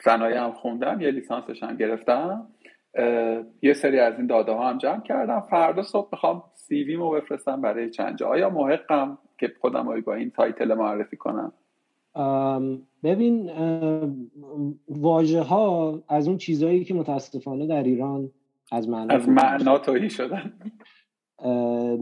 صنایع 0.00 0.38
هم 0.38 0.52
خوندم 0.52 1.00
یه 1.00 1.10
لیسانسش 1.10 1.62
هم 1.62 1.76
گرفتم. 1.76 2.48
یه 3.62 3.74
سری 3.74 3.98
از 3.98 4.16
این 4.16 4.26
داده 4.26 4.52
ها 4.52 4.70
هم 4.70 4.78
جمع 4.78 5.00
کردم. 5.00 5.40
فردا 5.40 5.82
صبح 5.82 6.08
می‌خوام 6.12 6.42
CV 6.54 6.96
مو 6.96 7.10
بفرستم 7.10 7.60
برای 7.60 7.90
چند 7.90 8.18
جا. 8.18 8.28
آیا 8.28 8.50
محقم 8.50 9.18
که 9.38 9.52
خودم 9.60 10.00
با 10.00 10.14
این 10.14 10.30
title 10.30 10.74
معرفی 10.74 11.16
کنم؟ 11.16 11.52
ببین 13.04 13.50
واژه 14.88 15.40
ها 15.40 16.02
از 16.08 16.28
اون 16.28 16.38
چیزهایی 16.38 16.84
که 16.84 16.94
متاسفانه 16.94 17.66
در 17.66 17.82
ایران 17.82 18.30
از 18.72 18.88
معنا 18.88 19.14
از 19.14 19.28
معنا 19.28 19.78
تهی 19.78 20.10
شدن. 20.10 20.52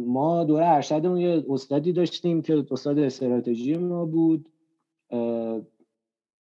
ما 0.06 0.44
دوره 0.44 0.66
ارشدمون 0.66 1.18
یه 1.18 1.44
استادی 1.50 1.92
داشتیم 1.92 2.42
که 2.42 2.64
استاد 2.70 2.98
استراتژی 2.98 3.76
ما 3.76 4.04
بود. 4.04 4.48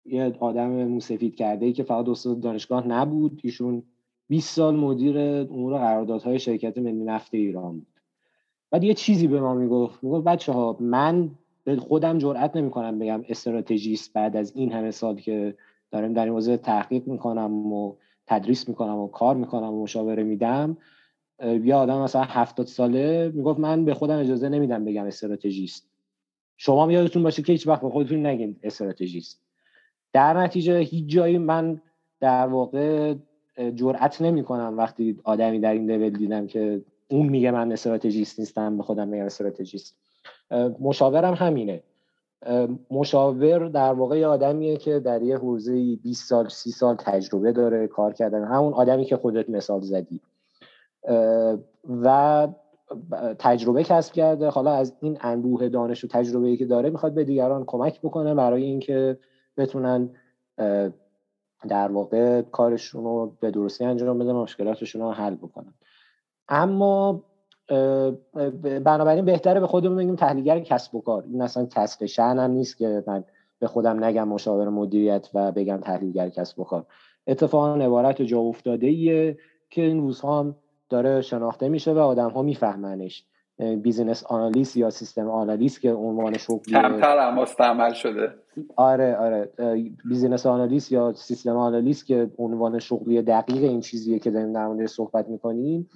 یه 0.05 0.33
آدم 0.39 0.69
موسفید 0.69 1.35
کرده 1.35 1.65
ای 1.65 1.73
که 1.73 1.83
فقط 1.83 2.09
استاد 2.09 2.39
دانشگاه 2.39 2.87
نبود. 2.87 3.41
ایشون 3.43 3.83
20 4.29 4.55
سال 4.55 4.75
مدیر 4.75 5.19
امور 5.19 5.77
قراردادهای 5.77 6.39
شرکت 6.39 6.77
ملی 6.77 7.03
نفت 7.03 7.33
ایران 7.33 7.73
بود. 7.73 7.87
بعد 8.71 8.83
یه 8.83 8.93
چیزی 8.93 9.27
به 9.27 9.41
ما 9.41 9.53
می‌گفت. 9.53 10.03
می‌گفت 10.03 10.23
بچه 10.23 10.51
ها 10.51 10.77
من 10.79 11.31
خودم 11.79 12.17
جرئت 12.17 12.55
نمی‌کنم 12.55 12.99
بگم 12.99 13.23
استراتژیست 13.29 14.13
بعد 14.13 14.37
از 14.37 14.55
این 14.55 14.71
همه 14.71 14.91
سال 14.91 15.15
که 15.15 15.55
دارم 15.91 16.13
در 16.13 16.23
این 16.23 16.33
حوزه 16.33 16.57
تحقیق 16.57 17.07
می‌کنم 17.07 17.73
و 17.73 17.95
تدریس 18.27 18.69
می‌کنم 18.69 18.97
و 18.97 19.07
کار 19.07 19.35
می‌کنم 19.35 19.73
و 19.73 19.83
مشاوره 19.83 20.23
میدم. 20.23 20.77
یه 21.43 21.75
آدم 21.75 22.01
مثلا 22.01 22.21
هفتاد 22.23 22.67
ساله 22.67 23.31
می‌گفت 23.33 23.59
من 23.59 23.85
به 23.85 23.93
خودم 23.93 24.19
اجازه 24.19 24.49
نمیدم 24.49 24.85
بگم 24.85 25.05
استراتژیست. 25.05 25.87
شما 26.57 26.91
یادتون 26.91 27.23
باشه 27.23 27.41
که 27.41 27.51
هیچ 27.51 27.67
وقت 27.67 27.81
به 27.81 27.89
خودتون 27.89 28.25
نگین 28.25 28.55
استراتژیست. 28.63 29.41
در 30.13 30.33
نتیجه 30.33 30.79
هیچ 30.79 31.05
جایی 31.07 31.37
من 31.37 31.81
در 32.19 32.47
واقع 32.47 33.15
جرئت 33.75 34.21
نمی‌کنم 34.21 34.77
وقتی 34.77 35.19
آدمی 35.23 35.59
در 35.59 35.73
این 35.73 35.91
لول 35.91 36.09
دیدم 36.09 36.47
که 36.47 36.81
اون 37.07 37.29
میگه 37.29 37.51
من 37.51 37.71
استراتژیست 37.71 38.39
نیستم 38.39 38.77
به 38.77 38.83
خودم 38.83 39.07
میگم 39.07 39.25
استراتژیست. 39.25 39.97
مشاورم 40.79 41.33
همینه. 41.33 41.83
مشاور 42.91 43.67
در 43.67 43.93
واقع 43.93 44.19
یه 44.19 44.27
آدمیه 44.27 44.77
که 44.77 44.99
در 44.99 45.21
یه 45.21 45.37
حوزه 45.37 45.95
20 45.95 46.29
سال 46.29 46.49
30 46.49 46.71
سال 46.71 46.95
تجربه 46.95 47.51
داره 47.51 47.87
کار 47.87 48.13
کردن. 48.13 48.43
همون 48.43 48.73
آدمی 48.73 49.05
که 49.05 49.17
خودت 49.17 49.49
مثال 49.49 49.81
زدی. 49.81 50.21
و 52.03 52.47
تجربه 53.39 53.83
کسب 53.83 54.13
کرده. 54.13 54.49
حالا 54.49 54.71
از 54.71 54.93
این 55.01 55.17
انبوه 55.21 55.69
دانش 55.69 56.03
و 56.03 56.07
تجربه‌ای 56.07 56.57
که 56.57 56.65
داره 56.65 56.89
می‌خواد 56.89 57.13
به 57.13 57.23
دیگران 57.23 57.63
کمک 57.67 58.01
بکنه 58.01 58.35
برای 58.35 58.63
اینکه 58.63 59.17
بتونن 59.57 60.09
در 61.69 61.91
واقع 61.91 62.41
کارشون 62.41 63.03
رو 63.03 63.37
به 63.39 63.51
درستی 63.51 63.85
انجام 63.85 64.19
بدن 64.19 64.31
مشکلاتشون 64.31 65.01
رو 65.01 65.11
حل 65.11 65.35
بکنن. 65.35 65.73
اما 66.49 67.23
بنابراین 68.83 69.25
بهتره 69.25 69.59
به 69.59 69.67
خودمون 69.67 69.97
بگیم 69.97 70.15
تحلیلگر 70.15 70.59
کسب 70.59 70.95
و 70.95 71.01
کار. 71.01 71.23
این 71.27 71.41
اصلا 71.41 71.65
کسب 71.65 72.05
شهن 72.05 72.39
هم 72.39 72.51
نیست 72.51 72.77
که 72.77 73.03
من 73.07 73.23
به 73.59 73.67
خودم 73.67 74.03
نگم 74.03 74.27
مشاور 74.27 74.69
مدیریت 74.69 75.29
و 75.33 75.51
بگم 75.51 75.77
تحلیلگر 75.77 76.29
کسب 76.29 76.59
و 76.59 76.63
کار. 76.63 76.85
اتفاقا 77.27 77.75
عبارت 77.75 78.21
جا 78.21 78.39
افتاده 78.39 78.87
ایه 78.87 79.37
که 79.69 79.81
این 79.81 79.99
روزها 79.99 80.39
هم 80.39 80.55
داره 80.89 81.21
شناخته 81.21 81.69
میشه 81.69 81.93
و 81.93 81.97
آدم 81.97 82.29
ها 82.29 82.41
میفهمنش 82.41 83.25
business 83.81 84.23
analyst 84.23 84.77
یا 84.77 84.89
system 84.89 85.29
analyst 85.29 85.81
که 85.81 85.93
عنوان 85.93 86.37
شغلی 86.37 86.73
کمتر 86.73 87.17
هم 87.17 87.35
مستعمل 87.35 87.93
شده. 87.93 88.33
آره 88.75 89.15
آره. 89.15 89.51
business 90.05 90.45
analyst 90.45 90.91
یا 90.91 91.13
system 91.13 91.57
analyst 91.57 92.05
که 92.05 92.31
عنوان 92.37 92.79
شغلی 92.79 93.21
دقیق 93.21 93.63
این 93.63 93.79
چیزیه 93.79 94.19
که 94.19 94.31
داریم 94.31 94.53
در 94.53 94.67
موردش 94.67 94.89
صحبت 94.89 95.27
می‌کنیم 95.27 95.89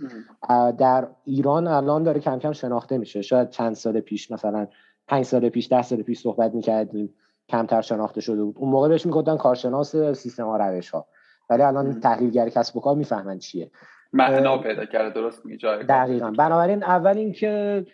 در 0.77 1.07
ایران 1.25 1.67
الان 1.67 2.03
داره 2.03 2.19
کم 2.19 2.39
کم 2.39 2.51
شناخته 2.51 2.97
میشه. 2.97 3.21
شاید 3.21 3.49
چند 3.49 3.73
سال 3.73 3.99
پیش 3.99 4.31
مثلا 4.31 4.67
پنج 5.07 5.25
سال 5.25 5.49
پیش 5.49 5.71
ده 5.71 5.81
سال 5.81 6.01
پیش 6.01 6.19
صحبت 6.19 6.53
می‌کردیم 6.53 7.13
کمتر 7.49 7.81
شناخته 7.81 8.21
شده 8.21 8.43
بود. 8.43 8.55
اون 8.57 8.69
موقع 8.69 8.87
بهش 8.89 9.05
می‌گفتن 9.05 9.37
کارشناس 9.37 9.95
سیستم 9.95 10.45
ها 10.45 10.57
روش 10.57 10.89
ها 10.89 11.05
ولی 11.49 11.61
الان 11.61 11.99
تحلیلگر 11.99 12.49
کسب 12.49 12.77
و 12.77 12.79
کار 12.79 12.95
می‌فهمن 12.95 13.39
چیه. 13.39 13.71
معنا 14.13 14.57
پیدا 14.57 14.85
کرده 14.85 15.13
درست 15.13 15.45
میگی؟ 15.45 15.57
جای 15.57 15.83
دقیقا. 15.83 16.31
بنابراین 16.31 16.83
اول 16.83 17.17
اینکه 17.17 17.85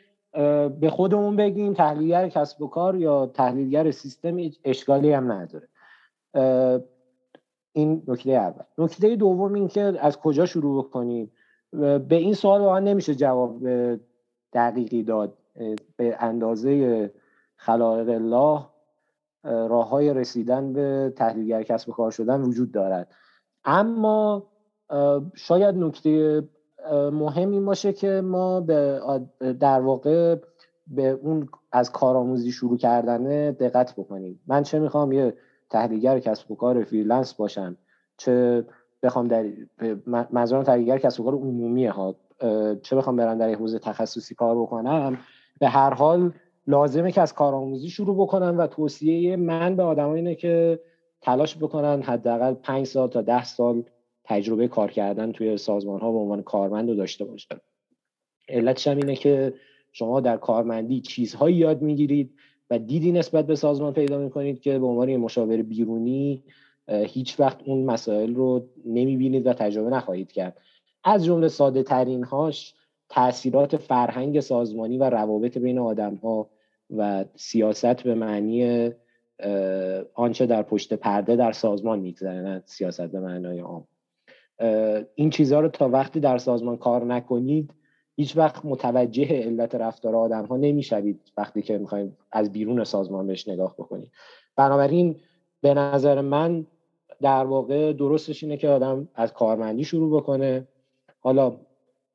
به 0.80 0.90
خودمون 0.92 1.36
بگیم 1.36 1.74
تحلیلگر 1.74 2.30
کسب 2.30 2.62
و 2.62 2.68
کار 2.68 2.96
یا 2.96 3.26
تحلیلگر 3.26 3.92
سیستم 3.92 4.38
اشکالی 4.64 5.12
هم 5.14 5.32
نداره. 5.32 5.68
این 7.74 8.04
نکته 8.08 8.32
اول. 8.32 8.64
نکته 8.78 9.16
دوم 9.16 9.54
این 9.54 9.68
که 9.68 9.94
از 10.00 10.20
کجا 10.20 10.46
شروع 10.46 10.84
بکنیم؟ 10.84 11.32
به 11.72 12.16
این 12.16 12.34
سوال 12.34 12.62
واقعا 12.62 12.80
نمیشه 12.80 13.16
جواب 13.16 13.60
دقیقی 14.54 15.04
داد. 15.04 15.38
به 15.98 16.18
اندازه 16.20 17.12
خلائق 17.56 18.10
الله 18.10 18.66
راه 19.44 19.90
های 19.90 20.14
رسیدن 20.14 20.74
به 20.74 21.14
تحلیلگر 21.16 21.64
کسب 21.64 21.90
و 21.90 21.92
کار 21.92 22.12
شدن 22.12 22.42
وجود 22.42 22.72
دارد. 22.72 23.16
اما 23.66 24.48
شاید 25.36 25.76
نکته 25.76 26.44
مهم 27.12 27.52
این 27.52 27.66
باشه 27.66 27.94
که 27.94 28.22
ما 28.22 28.62
به 28.62 29.02
در 29.60 29.82
واقع 29.82 30.36
به 30.88 31.10
اون 31.10 31.50
از 31.72 31.92
کارآموزی 31.92 32.52
شروع 32.52 32.78
کردن 32.78 33.52
دقت 33.52 33.94
بکنیم. 33.96 34.40
من 34.48 34.64
چه 34.64 34.80
بخوام 34.80 35.12
یه 35.12 35.34
تحلیلگر 35.70 36.20
کسب 36.20 36.52
و 36.52 36.56
کار 36.56 36.84
freelance 36.84 37.34
باشم 37.34 37.78
چه 38.18 38.66
بخوام 39.04 39.28
در 39.28 39.46
منظورم 40.32 40.64
تحلیلگر 40.64 40.98
کسب 40.98 41.22
و 41.22 41.24
کار 41.24 41.34
عمومیه 41.34 41.92
ها 41.92 42.16
چه 42.82 42.96
بخوام 42.96 43.16
برم 43.16 43.38
در 43.38 43.50
حوزه 43.50 43.80
تخصصی 43.80 44.36
کار 44.36 44.62
بکنم. 44.62 45.18
به 45.60 45.68
هر 45.68 45.94
حال 45.94 46.34
لازمه 46.68 47.12
که 47.12 47.22
از 47.22 47.34
کارآموزی 47.34 47.90
شروع 47.90 48.16
بکنم 48.16 48.58
و 48.58 48.68
توصیه 48.68 49.36
من 49.36 49.76
به 49.76 49.84
آدم 49.84 50.10
اینه 50.10 50.36
که 50.36 50.80
تلاش 51.22 51.58
بکنن 51.58 52.02
حداقل 52.02 52.54
پنج 52.54 52.86
سال 52.86 53.10
تا 53.10 53.22
ده 53.22 53.44
سال 53.44 53.84
تجربه 54.28 54.68
کار 54.68 54.92
کردن 54.92 55.32
توی 55.32 55.58
سازمان 55.58 56.00
ها 56.00 56.12
به 56.12 56.18
عنوان 56.18 56.42
کارمند 56.42 56.90
رو 56.90 56.96
داشته 56.96 57.26
باشن. 57.26 57.58
علتش 58.50 58.88
هم 58.88 58.98
اینه 58.98 59.16
که 59.16 59.54
شما 59.92 60.20
در 60.20 60.38
کارمندی 60.38 61.02
چیزهایی 61.02 61.56
یاد 61.56 61.82
می‌گیرید 61.82 62.34
و 62.70 62.80
دیدی 62.80 63.12
نسبت 63.12 63.48
به 63.48 63.56
سازمان 63.56 63.94
پیدا 63.94 64.18
می‌کنید 64.18 64.62
که 64.62 64.80
به 64.80 64.86
عنوان 64.86 65.18
مشاور 65.18 65.62
بیرونی 65.62 66.44
هیچ 66.88 67.40
وقت 67.40 67.58
اون 67.66 67.86
مسائل 67.86 68.36
رو 68.36 68.66
نمی‌بینید 68.86 69.48
و 69.48 69.54
تجربه 69.54 69.90
نخواهید 69.90 70.32
کرد. 70.32 70.58
از 71.04 71.26
جمله 71.26 71.48
ساده 71.48 71.84
ترین 71.84 72.24
هاش 72.24 72.74
تاثیرات 73.10 73.78
فرهنگ 73.78 74.40
سازمانی 74.40 74.98
و 74.98 75.04
روابط 75.10 75.58
بین 75.58 75.80
آدم 75.80 76.16
ها 76.16 76.50
و 76.98 77.26
سیاست 77.36 78.04
به 78.04 78.16
معنی 78.16 78.90
آنچه 80.14 80.46
در 80.46 80.64
پشت 80.64 80.94
پرده 80.94 81.36
در 81.36 81.52
سازمان 81.52 82.00
میگذره 82.00 82.42
نه 82.42 82.64
سیاست 82.66 83.06
به 83.08 83.20
معنای 83.20 83.60
عام. 83.60 83.88
این 85.16 85.30
چیزها 85.30 85.60
رو 85.60 85.68
تا 85.68 85.90
وقتی 85.90 86.20
در 86.20 86.38
سازمان 86.38 86.78
کار 86.78 87.06
نکنید 87.06 87.72
هیچ 88.16 88.38
وقت 88.38 88.66
متوجه 88.66 89.44
علت 89.44 89.76
رفتار 89.76 90.16
آدم 90.16 90.46
ها 90.46 90.58
نمی‌شوید 90.58 91.20
وقتی 91.38 91.62
که 91.62 91.78
می‌خوایم 91.78 92.18
از 92.32 92.52
بیرون 92.52 92.84
سازمان 92.84 93.28
بهش 93.28 93.48
نگاه 93.48 93.74
بکنید. 93.74 94.12
بنابراین 94.56 95.16
به 95.62 95.74
نظر 95.74 96.22
من 96.22 96.66
در 97.22 97.46
واقع 97.46 97.94
درستش 97.94 98.44
اینه 98.44 98.58
که 98.58 98.70
آدم 98.70 99.08
از 99.16 99.34
کارمندی 99.34 99.84
شروع 99.84 100.22
بکنه. 100.22 100.68
حالا 101.20 101.56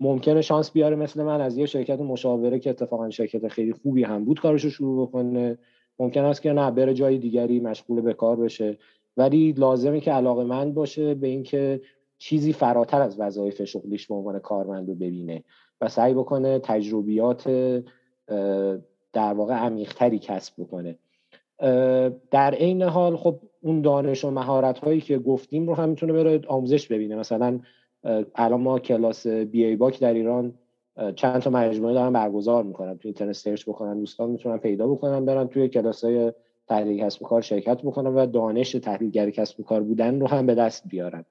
ممکنه 0.00 0.42
شانس 0.42 0.70
بیاره 0.70 0.96
مثل 0.96 1.22
من 1.22 1.40
از 1.40 1.56
یه 1.56 1.66
شرکت 1.66 2.00
مشاوره 2.00 2.58
که 2.58 2.70
اتفاقا 2.70 3.10
شرکت 3.10 3.48
خیلی 3.48 3.72
خوبی 3.72 4.04
هم 4.04 4.24
بود 4.24 4.40
کارش 4.40 4.64
رو 4.64 4.70
شروع 4.70 5.06
بکنه. 5.06 5.58
ممکن 5.98 6.24
است 6.24 6.42
که 6.42 6.52
نه 6.52 6.70
بره 6.70 6.94
جای 6.94 7.18
دیگری 7.18 7.60
مشغول 7.60 8.00
به 8.00 8.14
کار 8.14 8.36
بشه. 8.36 8.78
ولی 9.16 9.52
لازمه 9.52 10.00
که 10.00 10.12
علاقه 10.12 10.44
من 10.44 10.72
باشه 10.72 11.14
به 11.14 11.26
اینکه 11.26 11.80
چیزی 12.22 12.52
فراتر 12.52 13.02
از 13.02 13.20
وظایف 13.20 13.64
شغلیش 13.64 14.06
به 14.06 14.14
عنوان 14.14 14.38
کارمند 14.38 14.88
رو 14.88 14.94
ببینه 14.94 15.44
و 15.80 15.88
سعی 15.88 16.14
بکنه 16.14 16.58
تجربیات 16.58 17.48
در 19.12 19.32
واقع 19.34 19.54
عمیقتری 19.54 20.18
کسب 20.18 20.54
بکنه. 20.58 20.98
در 22.30 22.54
عین 22.54 22.82
حال 22.82 23.16
خب 23.16 23.38
اون 23.60 23.80
دانش 23.80 24.24
و 24.24 24.30
مهارت 24.30 24.78
هایی 24.78 25.00
که 25.00 25.18
گفتیم 25.18 25.66
رو 25.66 25.74
هم 25.74 25.88
می‌تونه 25.88 26.12
بره 26.12 26.40
آموزش 26.46 26.88
ببینه. 26.88 27.16
مثلا 27.16 27.60
الان 28.34 28.60
ما 28.60 28.78
کلاس 28.78 29.26
بی 29.26 29.64
ای 29.64 29.76
باک 29.76 30.00
در 30.00 30.14
ایران 30.14 30.54
چند 31.16 31.42
تا 31.42 31.50
مجموعه 31.50 31.94
دارن 31.94 32.12
برگزار 32.12 32.64
می‌کنن. 32.64 32.98
تو 32.98 33.08
اینترنت 33.08 33.32
سرچ 33.32 33.68
بکنن 33.68 33.98
دوستان 33.98 34.30
می‌تونن 34.30 34.58
پیدا 34.58 34.88
بکنن 34.88 35.24
برن 35.24 35.48
توی 35.48 35.68
کلاس 35.68 36.04
های 36.04 36.32
تحلیل 36.68 37.04
کسب 37.04 37.22
و 37.22 37.26
کار 37.26 37.42
شرکت 37.42 37.82
بکنن 37.82 38.14
و 38.14 38.26
دانش 38.26 38.72
تحلیلگر 38.72 39.30
کسب 39.30 39.60
و 39.60 39.62
کار 39.62 39.82
بودن 39.82 40.20
رو 40.20 40.28
هم 40.28 40.46
به 40.46 40.54
دست 40.54 40.88
بیارن. 40.88 41.24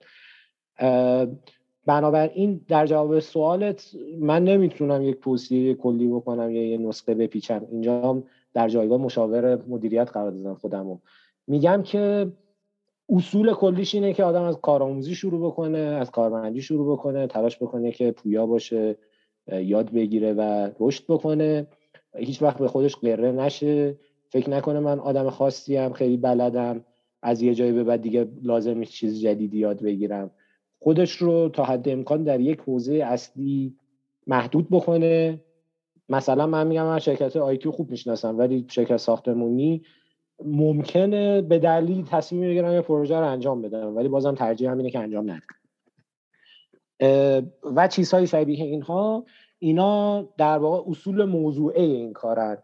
بنابراین 1.86 2.62
در 2.68 2.86
جواب 2.86 3.20
سوالت 3.20 3.91
من 4.20 4.44
نمی‌تونم 4.44 5.02
یک 5.02 5.20
توصیه 5.20 5.74
کلی 5.74 6.08
بکنم 6.08 6.52
یا 6.52 6.68
یه 6.68 6.78
نسخه 6.78 7.14
بپیچم. 7.14 7.68
اینجا 7.72 8.24
در 8.53 8.70
جایگاه 8.70 9.02
مشاور 9.02 9.60
مدیریت 9.68 10.12
قرار 10.12 10.32
دادم 10.32 10.53
خودمو 10.53 10.98
میگم 11.48 11.82
که 11.84 12.32
اصول 13.10 13.53
کلیش 13.53 13.95
اینه 13.95 14.14
که 14.14 14.24
آدم 14.24 14.44
از 14.44 14.58
کارآموزی 14.62 15.16
شروع 15.16 15.52
بکنه 15.52 15.78
از 15.78 16.12
کارمندی 16.12 16.62
شروع 16.62 16.94
بکنه 16.94 17.28
تلاش 17.28 17.58
بکنه 17.58 17.91
که 17.91 18.12
پویا 18.12 18.45
باشه 18.45 18.95
یاد 19.52 19.91
بگیره 19.91 20.34
و 20.34 20.70
رشد 20.80 21.03
بکنه. 21.10 21.68
هیچ 22.16 22.41
وقت 22.41 22.58
به 22.58 22.68
خودش 22.68 22.95
قره 22.95 23.32
نشه. 23.32 23.95
فکر 24.30 24.49
نکنه 24.49 24.80
من 24.80 24.99
آدم 24.99 25.30
خاصی 25.30 25.76
هم 25.76 25.94
خیلی 25.94 26.18
بلدم 26.18 26.86
از 27.22 27.41
یه 27.41 27.53
جایی 27.53 27.72
به 27.72 27.84
بعد 27.84 28.02
دیگه 28.02 28.28
لازم 28.44 28.84
چیز 28.84 29.22
جدیدی 29.22 29.58
یاد 29.58 29.82
بگیرم. 29.82 30.32
خودش 30.84 31.12
رو 31.12 31.49
تا 31.49 31.64
حد 31.64 31.90
امکان 31.90 32.24
در 32.24 32.40
یک 32.40 32.60
حوزه 32.60 32.94
اصلی 32.94 33.76
محدود 34.28 34.68
بکنه. 34.70 35.41
مثلا 36.10 36.48
من 36.48 36.68
میگم 36.68 36.86
من 36.86 36.99
شرکت 36.99 37.36
آیکیو 37.38 37.72
خوب 37.72 37.91
می‌شناسم 37.91 38.38
ولی 38.38 38.66
شرکت 38.70 38.98
ساختمونی 38.98 39.84
ممکنه 40.45 41.41
به 41.41 41.60
دلیل 41.60 42.06
تصمیم 42.06 42.41
بگیرم 42.41 42.74
یه 42.74 42.82
پروژه 42.82 43.20
رو 43.20 43.28
انجام 43.28 43.62
بدم 43.62 43.95
ولی 43.95 44.08
بازم 44.08 44.36
ترجیح 44.36 44.72
همینه 44.72 44.90
که 44.90 44.99
انجام 44.99 45.32
ندم 45.32 45.41
و 47.64 47.88
چیزهای 47.88 48.28
شبیه 48.28 48.66
اینها 48.66 49.26
اینا 49.60 50.22
در 50.38 50.58
واقع 50.58 50.90
اصول 50.90 51.26
موضوعه 51.26 51.82
این 51.82 52.14
کارن. 52.14 52.58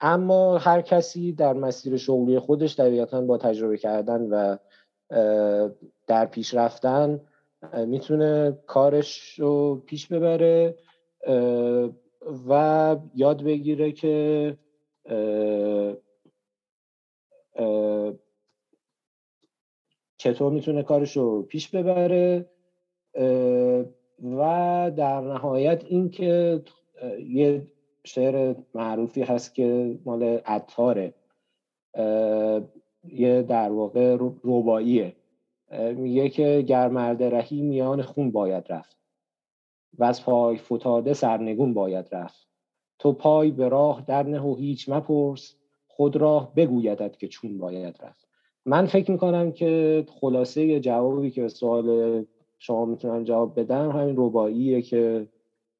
اما 0.00 0.58
هر 0.58 0.80
کسی 0.80 1.32
در 1.32 1.52
مسیر 1.52 1.96
شغلی 1.96 2.38
خودش 2.38 2.76
طبیعتا 2.76 3.20
با 3.20 3.38
تجربه 3.38 3.76
کردن 3.76 4.20
و 4.20 4.56
در 6.06 6.26
پیش 6.26 6.54
رفتن 6.54 7.20
می‌تونه 7.86 8.58
کارش 8.66 9.38
رو 9.38 9.82
پیش 9.86 10.06
ببره 10.06 10.76
و 12.48 12.96
یاد 13.14 13.42
بگیره 13.42 13.92
که 13.92 14.56
چطور 20.16 20.52
می‌تونه 20.52 20.82
کارش 20.82 21.16
رو 21.16 21.42
پیش 21.42 21.68
ببره 21.68 22.46
و 24.22 24.90
در 24.96 25.20
نهایت 25.20 25.84
اینکه 25.84 26.62
یه 27.28 27.66
شعر 28.04 28.54
معروفی 28.74 29.22
هست 29.22 29.54
که 29.54 29.98
مال 30.04 30.22
عطاره 30.22 31.14
یه 33.04 33.42
در 33.42 33.70
واقع 33.70 34.16
روباییه. 34.42 35.16
میگه 35.72 36.28
که 36.28 36.64
گر 36.68 36.88
مرد 36.88 37.22
رهی 37.22 37.62
میان 37.62 38.02
خون 38.02 38.30
باید 38.30 38.64
رفت 38.68 38.96
و 39.98 40.04
از 40.04 40.24
پای 40.24 40.56
فتاده 40.56 41.12
سرنگون 41.12 41.74
باید 41.74 42.08
رفت. 42.12 42.48
تو 42.98 43.12
پای 43.12 43.50
به 43.50 43.68
راه 43.68 44.04
در 44.06 44.22
نه 44.22 44.40
و 44.40 44.56
هیچ 44.56 44.88
مپرس 44.88 45.56
خود 45.86 46.16
راه 46.16 46.54
بگویدد 46.54 47.16
که 47.16 47.28
چون 47.28 47.58
باید 47.58 47.98
رفت. 48.02 48.28
من 48.66 48.86
فکر 48.86 49.10
می‌کنم 49.10 49.52
که 49.52 50.04
خلاصه 50.20 50.80
جوابی 50.80 51.30
که 51.30 51.42
به 51.42 51.48
سوال 51.48 52.24
شما 52.58 52.84
می‌تونم 52.84 53.24
جواب 53.24 53.60
بدم 53.60 53.90
همین 53.90 54.14
رباییه 54.18 54.82
که 54.82 55.28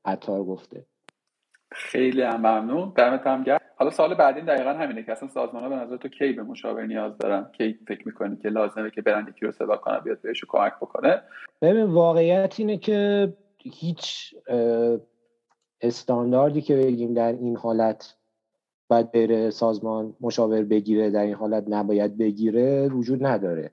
عطار 0.04 0.44
گفته. 0.44 0.86
خیلی 1.72 2.22
هم 2.22 2.36
ممنون. 2.36 2.92
دمت 2.96 3.26
هم 3.26 3.44
گرم. 3.44 3.61
حالا 3.82 3.94
سال 3.94 4.14
بعدی 4.14 4.40
دقیقا 4.40 4.70
همینه 4.70 5.02
که 5.02 5.12
اصلا 5.12 5.28
سازمان 5.28 5.62
ها 5.62 5.68
به 5.68 5.76
نظر 5.76 5.96
تو 5.96 6.08
کی 6.08 6.32
به 6.32 6.42
مشاور 6.42 6.86
نیاز 6.86 7.18
دارن؟ 7.18 7.50
کی 7.52 7.78
فکر 7.88 8.06
می‌کنی 8.06 8.36
که 8.36 8.48
لازمه 8.48 8.90
که 8.90 9.02
برند 9.02 9.28
یکی 9.28 9.46
رو 9.46 9.52
صدا 9.52 9.76
کنه 9.76 10.00
بیاد 10.00 10.20
بهش 10.20 10.44
کمک 10.48 10.72
بکنه؟ 10.76 11.22
ببین 11.62 11.82
واقعیت 11.82 12.54
اینه 12.58 12.76
که 12.76 13.32
هیچ 13.58 14.34
استانداردی 15.80 16.62
که 16.62 16.76
بگیم 16.76 17.14
در 17.14 17.32
این 17.32 17.56
حالت 17.56 18.14
باید 18.88 19.12
بره 19.12 19.50
سازمان 19.50 20.16
مشاور 20.20 20.62
بگیره 20.62 21.10
در 21.10 21.22
این 21.22 21.34
حالت 21.34 21.64
نباید 21.68 22.18
بگیره 22.18 22.88
وجود 22.88 23.26
نداره. 23.26 23.70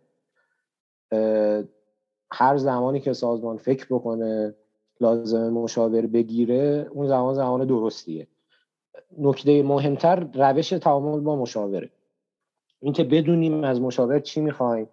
هر 2.32 2.58
زمانی 2.58 3.00
که 3.00 3.14
سازمان 3.14 3.58
فکر 3.58 3.86
بکنه 3.86 4.56
لازم 5.02 5.50
مشاور 5.50 6.08
بگیره 6.08 6.88
اون 6.92 7.08
زمان 7.08 7.34
زمان 7.34 7.66
درستیه. 7.66 8.28
نکته 9.18 9.64
مهمتر 9.64 10.28
روش 10.34 10.70
تعامل 10.70 11.20
با 11.20 11.36
مشاوره. 11.36 11.90
اینکه 12.80 13.04
بدونیم 13.04 13.64
از 13.64 13.82
مشاور 13.82 14.20
چی 14.20 14.42
می‌خوایم 14.42 14.88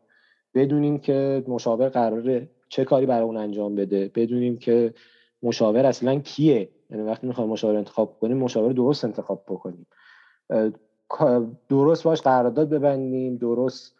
بدونیم 0.54 0.98
که 0.98 1.44
مشاور 1.48 1.88
قراره 1.88 2.48
چه 2.68 2.84
کاری 2.84 3.06
برای 3.06 3.24
اون 3.24 3.36
انجام 3.36 3.74
بده 3.74 4.10
بدونیم 4.14 4.58
که 4.58 4.94
مشاور 5.42 5.86
اصلا 5.86 6.20
کیه. 6.20 6.68
یعنی 6.90 7.02
وقتی 7.02 7.26
می‌خوایم 7.26 7.50
مشاور 7.50 7.76
انتخاب 7.76 8.18
کنیم 8.20 8.36
مشاور 8.36 8.72
درست 8.72 9.04
انتخاب 9.04 9.42
بکنیم. 9.48 9.86
درست 11.68 12.04
باش 12.04 12.20
قرارداد 12.20 12.68
ببندیم 12.68 13.36
درست 13.36 13.94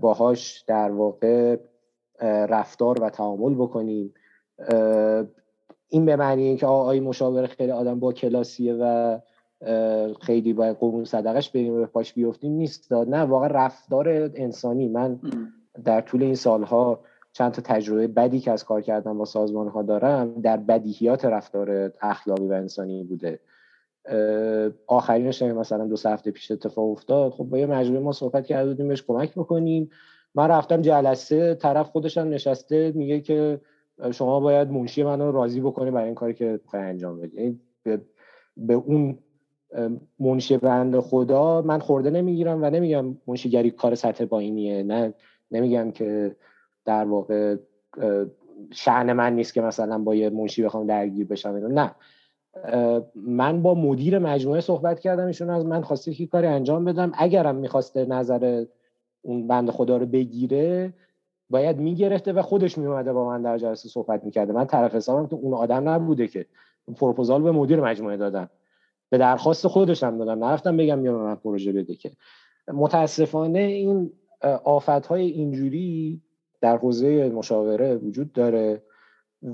باهاش 0.00 0.64
در 0.66 0.90
واقع 0.90 1.56
رفتار 2.22 3.02
و 3.02 3.10
تعامل 3.10 3.54
بکنیم. 3.54 4.14
این 5.88 6.04
به 6.04 6.16
معنی 6.16 6.56
که 6.56 6.66
آقای 6.66 7.00
مشاور 7.00 7.46
خیلی 7.46 7.72
آدم 7.72 8.00
با 8.00 8.12
کلاسیه 8.12 8.74
و 8.74 9.18
خیلی 10.20 10.52
باید 10.52 10.76
قرون 10.76 11.04
صدقش 11.04 11.50
بریم 11.50 11.82
و 11.82 11.86
پاش 11.86 12.12
بیفتیم 12.12 12.52
نیست. 12.52 12.92
نه 12.92 13.20
واقعا 13.20 13.48
رفتار 13.48 14.08
انسانی. 14.34 14.88
من 14.88 15.20
در 15.84 16.00
طول 16.00 16.22
این 16.22 16.34
سالها 16.34 17.00
چند 17.32 17.52
تا 17.52 17.62
تجربه 17.62 18.06
بدی 18.06 18.40
که 18.40 18.52
از 18.52 18.64
کار 18.64 18.80
کردم 18.80 19.18
با 19.18 19.24
سازمان 19.24 19.68
ها 19.68 19.82
دارم 19.82 20.40
در 20.40 20.56
بدیهیات 20.56 21.24
رفتار 21.24 21.92
اخلاقی 22.00 22.46
و 22.46 22.52
انسانی 22.52 23.04
بوده. 23.04 23.40
آخرینش 24.86 25.42
مثلا 25.42 25.86
دو 25.86 25.96
هفته 26.04 26.30
پیش 26.30 26.50
اتفاق 26.50 26.90
افتاد 26.90 27.32
خب 27.32 27.44
با 27.44 27.58
یه 27.58 27.66
مجموعه 27.66 28.02
ما 28.02 28.12
صحبت 28.12 28.46
کرده 28.46 28.68
بودیم 28.68 28.88
بهش 28.88 29.02
کمک 29.02 29.34
بکنیم. 29.34 29.90
من 30.34 30.48
رفتم 30.48 30.80
جلسه 30.80 31.54
طرف 31.54 31.90
خودش 31.90 32.18
نشسته 32.18 32.92
میگه 32.94 33.20
که 33.20 33.60
شما 34.12 34.40
باید 34.40 34.70
منشی 34.70 35.02
منو 35.02 35.32
راضی 35.32 35.60
بکنی 35.60 35.90
برای 35.90 36.06
این 36.06 36.14
کاری 36.14 36.34
که 36.34 36.60
انجام 36.72 37.20
بدی. 37.20 37.36
یعنی 37.36 37.60
به, 37.82 38.00
به 38.56 38.74
اون 38.74 39.18
منشی 40.18 40.56
بند 40.56 41.00
خدا 41.00 41.62
من 41.62 41.78
خورده 41.78 42.10
نمی‌گیرم 42.10 42.62
و 42.62 42.70
نمیگم 42.70 43.16
منشیگری 43.26 43.70
کار 43.70 43.94
سطح 43.94 44.24
پایینیه. 44.24 44.82
نه 44.82 45.14
نمیگم 45.50 45.90
که 45.90 46.36
در 46.84 47.04
واقع 47.04 47.56
شعن 48.70 49.12
من 49.12 49.34
نیست 49.34 49.54
که 49.54 49.60
مثلا 49.60 49.98
با 49.98 50.14
یه 50.14 50.30
منشی 50.30 50.62
بخوام 50.62 50.86
درگیر 50.86 51.26
بشم 51.26 51.48
نه. 51.48 51.94
من 53.14 53.62
با 53.62 53.74
مدیر 53.74 54.18
مجموعه 54.18 54.60
صحبت 54.60 55.00
کردم 55.00 55.26
ایشون 55.26 55.50
از 55.50 55.66
من 55.66 55.82
خواسته 55.82 56.14
که 56.14 56.26
کاری 56.26 56.46
انجام 56.46 56.84
بدم. 56.84 57.12
اگرم 57.14 57.54
می‌خواسته 57.54 58.04
نظر 58.04 58.64
اون 59.22 59.46
بند 59.46 59.70
خدا 59.70 59.96
رو 59.96 60.06
بگیره 60.06 60.92
باید 61.50 61.78
می‌گرفته 61.78 62.32
و 62.32 62.42
خودش 62.42 62.78
میومده 62.78 63.12
با 63.12 63.26
من 63.28 63.42
در 63.42 63.58
جلسه 63.58 63.88
صحبت 63.88 64.24
می‌کرده. 64.24 64.52
من 64.52 64.64
طرف 64.64 64.94
حسابم 64.94 65.26
که 65.26 65.34
اون 65.34 65.54
آدم 65.54 65.88
نبوده 65.88 66.28
که. 66.28 66.46
پروپوزال 66.96 67.42
به 67.42 67.50
مدیر 67.52 67.80
مجموعه 67.80 68.16
دادم. 68.16 68.50
به 69.10 69.18
درخواست 69.18 69.66
خودش 69.66 70.02
هم 70.02 70.18
دادم. 70.18 70.44
نرفتم 70.44 70.76
بگم 70.76 71.02
بیا 71.02 71.18
من 71.18 71.34
پروژه 71.34 71.72
بده 71.72 71.94
که. 71.94 72.10
متاسفانه 72.74 73.58
این 73.58 74.12
آفت 74.64 75.06
های 75.06 75.30
اینجوری 75.30 76.22
در 76.60 76.76
حوزه 76.76 77.28
مشاوره 77.28 77.96
وجود 77.96 78.32
داره 78.32 78.82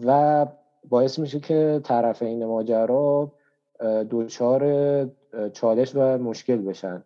و 0.07 0.47
باعث 0.89 1.19
میشه 1.19 1.41
که 1.41 1.81
طرفین 1.85 2.45
ماجرا 2.45 3.33
دوچار 4.11 4.63
چالش 5.53 5.93
و 5.95 6.19
مشکل 6.19 6.57
بشن. 6.57 7.05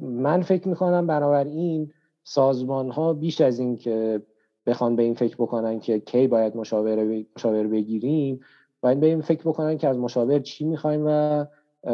من 0.00 0.42
فکر 0.42 0.68
می‌کنم 0.68 1.06
بنابراین 1.06 1.92
سازمان 2.24 2.90
ها 2.90 3.12
بیش 3.12 3.40
از 3.40 3.58
این 3.58 3.76
که 3.76 4.22
بخوان 4.66 4.96
به 4.96 5.02
این 5.02 5.14
فکر 5.14 5.36
بکنن 5.36 5.80
که 5.80 6.00
کی 6.00 6.26
باید 6.26 6.56
مشاوره 6.56 7.26
مشاور 7.36 7.66
بگیریم 7.66 8.40
باید 8.82 9.00
به 9.00 9.06
این 9.06 9.20
فکر 9.20 9.40
بکنن 9.40 9.78
که 9.78 9.88
از 9.88 9.98
مشاور 9.98 10.38
چی 10.38 10.64
می‌خوایم 10.64 11.06
و 11.06 11.44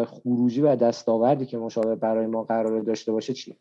خروجی 0.05 0.61
و 0.61 0.77
دستاوردی 0.77 1.47
که 1.47 1.59
مشاور 1.59 1.95
برای 1.95 2.27
ما 2.27 2.43
قرار 2.43 2.81
داشته 2.81 3.13
باشه 3.13 3.33
چی 3.33 3.57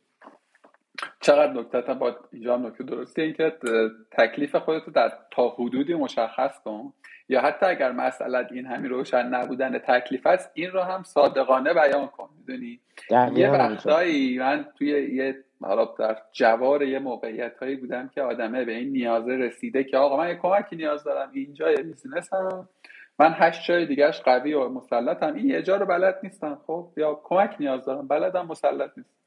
چقدر 1.19 1.53
نکته 1.53 1.93
با 1.93 2.15
اینجا 2.33 2.53
هم 2.53 2.65
نکته 2.65 2.83
درسته 2.83 3.21
اینکه 3.21 3.53
تکلیف 4.11 4.55
خودتو 4.55 4.91
در 4.91 5.11
تا 5.31 5.49
حدودی 5.49 5.93
مشخص 5.93 6.59
کن. 6.65 6.93
یا 7.29 7.41
حتی 7.41 7.65
اگر 7.65 7.91
مسئله 7.91 8.47
این 8.51 8.65
همین 8.65 8.91
روشن 8.91 9.27
نبودن 9.27 9.77
تکلیف 9.77 10.27
است 10.27 10.51
این 10.53 10.71
رو 10.71 10.81
هم 10.81 11.03
صادقانه 11.03 11.73
بیان 11.73 12.07
کن 12.07 12.29
می‌دونی؟ 12.37 12.79
یه 13.35 13.51
وقتایی 13.51 14.39
من 14.39 14.65
توی 14.77 15.15
یه 15.15 15.35
حالا 15.61 15.85
در 15.99 16.17
جوار 16.31 16.83
یه 16.83 16.99
موقعیت 16.99 17.57
هایی 17.57 17.75
بودم 17.75 18.07
که 18.07 18.21
آدمه 18.21 18.65
به 18.65 18.71
این 18.71 18.91
نیازه 18.91 19.31
رسیده 19.31 19.83
که 19.83 19.97
آقا 19.97 20.17
من 20.17 20.29
یه 20.29 20.35
کمکی 20.35 20.75
نیاز 20.75 21.03
دارم 21.03 21.29
اینجا 21.33 21.71
یه 21.71 21.83
بیزینس 21.83 22.33
هم 22.33 22.69
من 23.19 23.33
هشت 23.35 23.63
جای 23.63 23.85
دیگهش 23.85 24.21
قوی 24.21 24.53
و 24.53 24.69
مسلطم 24.69 25.33
این 25.33 25.49
یه 25.49 25.61
جا 25.61 25.75
رو 25.75 25.85
بلد 25.85 26.19
نیستم. 26.23 26.61
خب 26.67 26.89
یا 26.97 27.19
کمک 27.23 27.55
نیاز 27.59 27.85
دارم. 27.85 28.07
بلدم 28.07 28.45
مسلط 28.47 28.91
نیست. 28.97 29.17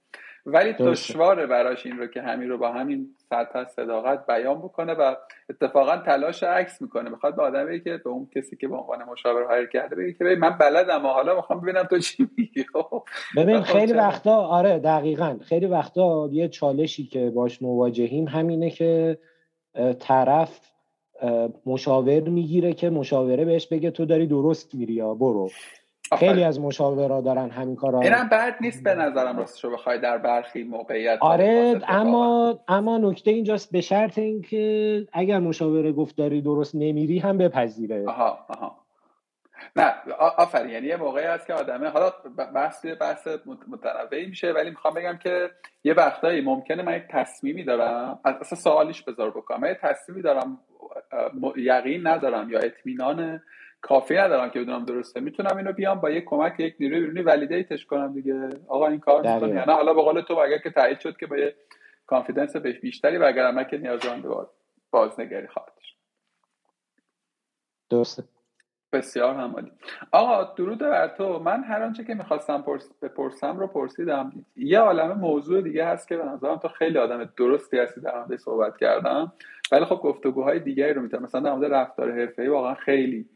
ولی 0.47 0.73
دشواره 0.73 1.47
براش 1.47 1.87
این 1.87 1.99
رو 1.99 2.07
که 2.07 2.23
همین 2.23 2.49
رو 2.49 2.59
با 2.59 2.73
همین 2.73 3.07
سطح 3.31 3.65
صداقت 3.65 4.27
بیان 4.27 4.59
بکنه 4.59 4.95
و 4.95 5.15
اتفاقا 5.51 5.97
تلاش 5.97 6.43
عکس 6.43 6.83
می‌کنه. 6.83 7.11
می‌خواد 7.11 7.37
به 7.37 7.43
آدمی 7.43 7.81
که 7.81 7.97
به 7.97 8.11
اون 8.11 8.29
کسی 8.37 8.57
که 8.57 8.69
به 8.69 8.77
عنوان 8.77 9.03
مشاور 9.03 9.43
هایر 9.43 9.67
کرده 9.67 9.97
بگه 9.97 10.13
که 10.13 10.25
من 10.25 10.59
بلدم 10.59 11.05
و 11.05 11.09
حالا 11.09 11.37
می‌خوام 11.37 11.61
ببینم 11.61 11.83
تو 11.83 11.99
چی 11.99 12.29
میگی. 12.39 12.65
خب. 12.73 13.03
ببین 13.37 13.63
خیلی 13.63 13.93
وقتا 13.93 14.37
آره 14.37 14.79
دقیقا. 14.79 15.39
خیلی 15.45 15.67
وقتا 15.67 16.29
یه 16.33 16.49
چالشی 16.49 17.07
که 17.07 17.31
باش 17.31 17.63
مواجهیم 17.63 18.29
همینه 18.29 18.71
که 18.71 19.19
طرف 20.01 20.61
مشاور 21.67 22.21
می‌گیره 22.21 22.73
که 22.73 22.91
مشاوره 22.91 23.45
بهش 23.45 23.67
بگه 23.67 23.91
تو 23.91 24.05
داری 24.05 24.27
درست 24.27 24.75
میری 24.75 24.93
یا 24.93 25.15
برو. 25.15 25.51
خیلی 26.19 26.45
از 26.45 26.61
مشاورا 26.61 27.21
دارن 27.21 27.51
همین 27.51 27.77
کارا 27.77 28.01
اینم 28.01 28.29
بد 28.29 28.55
نیست 28.61 28.83
به 28.83 28.95
نظرم 28.95 29.37
راستشو 29.37 29.71
بخوای 29.71 29.99
در 29.99 30.19
برخی 30.19 30.63
موقعیت 30.63 31.19
آره 31.21 31.81
اما 31.89 32.59
اما 32.69 32.99
نکته 32.99 33.31
اینجاست 33.31 33.73
به 33.73 33.81
شرط 33.81 34.19
اینکه 34.19 35.07
اگر 35.13 35.39
مشاوره 35.39 35.93
گفت 35.93 36.17
داری 36.17 36.41
درست 36.41 36.75
نمیری 36.75 37.19
هم 37.19 37.39
بپذیره. 37.39 38.09
آها 38.09 38.39
آها. 38.49 38.77
نه 39.77 39.95
آفرین. 40.19 40.71
یعنی 40.71 40.87
یه 40.87 40.97
موقعی 40.97 41.25
هست 41.25 41.47
که 41.47 41.55
آدمه 41.55 41.89
حالا 41.89 42.11
بحث 42.55 42.87
بحث 42.87 43.29
متنوعی 43.69 44.27
میشه 44.27 44.53
ولی 44.53 44.71
می‌خوام 44.71 44.95
بگم 44.95 45.19
که 45.19 45.51
یه 45.85 45.95
وقتایی 45.95 46.41
ممکنه 46.41 46.83
من 46.83 46.97
یک 46.97 47.05
تصمیمی 47.11 47.65
دارم 47.65 48.21
اصلا 48.25 48.59
سوالیش 48.59 49.03
بذار 49.03 49.31
بکنم. 49.31 49.61
من 49.61 49.69
یه 49.69 49.79
تصمیمی 49.83 50.23
دارم 50.23 50.59
یقین 51.57 52.07
ندارم 52.07 52.51
یا 52.51 52.59
اطمینان 52.59 53.43
کافی 53.81 54.17
ندارم 54.17 54.51
که 54.51 54.61
بدونم 54.61 54.85
درسته. 54.85 55.21
می‌تونم 55.21 55.57
اینو 55.57 55.73
بیام 55.73 56.01
با 56.01 56.11
یک 56.11 56.25
کمک 56.25 56.61
یک 56.61 56.75
نیروی 56.81 57.01
بیرونی 57.01 57.23
ولیدیتش 57.23 57.87
کنم 57.87 58.13
دیگه. 58.13 58.49
آقا 58.69 58.87
این 58.87 59.01
کار 59.01 59.35
می‌کنه 59.35 59.67
نه 59.67 59.73
حالا 59.73 59.95
به 59.95 60.03
قول 60.03 60.21
تو 60.21 60.35
اگر 60.35 60.59
که 60.59 60.71
تایید 60.71 61.01
شد 61.01 61.17
که 61.17 61.27
با 61.27 61.37
یه 61.37 61.55
کانفیدنس 62.07 62.57
بیشتری 62.57 63.17
و 63.17 63.25
اگر 63.25 63.65
که 63.65 63.79
نیازمند 63.79 64.25
بازنگری 64.91 65.47
خواهد 65.47 65.73
درسته. 67.91 68.23
بسیار 68.93 69.35
همالی 69.35 69.73
آقا 70.13 70.55
درود 70.57 70.79
بر 70.79 71.09
تو. 71.09 71.39
من 71.39 71.63
هر 71.65 71.83
آنچه 71.83 72.05
که 72.05 72.15
می‌خواستم 72.15 72.65
بپرسم 73.03 73.59
رو 73.59 73.67
پرسیدم. 73.67 74.33
یه 74.57 74.79
عالم 74.79 75.19
موضوع 75.19 75.63
دیگه 75.63 75.87
هست 75.87 76.09
که 76.09 76.17
به 76.17 76.25
نظرم 76.25 76.57
تو 76.57 76.69
خیلی 76.69 76.99
آدم 76.99 77.31
درستی 77.37 77.79
هستی 77.79 78.01
در 78.01 78.19
مورد 78.19 78.37
صحبت 78.37 78.77
کردم 78.77 79.33
ولی 79.73 79.85
خب 79.85 79.97
گفتگوهای 79.97 80.61
دیگری 80.61 80.93
رو 80.93 81.03
می‌تونم 81.03 81.23
مثلا 81.23 81.41
در 81.41 81.53
مورد 81.55 81.73
رفتار 81.73 82.13
حرفه‌ای 82.13 82.49
واقعا 82.49 82.75
خیلی 82.75 83.27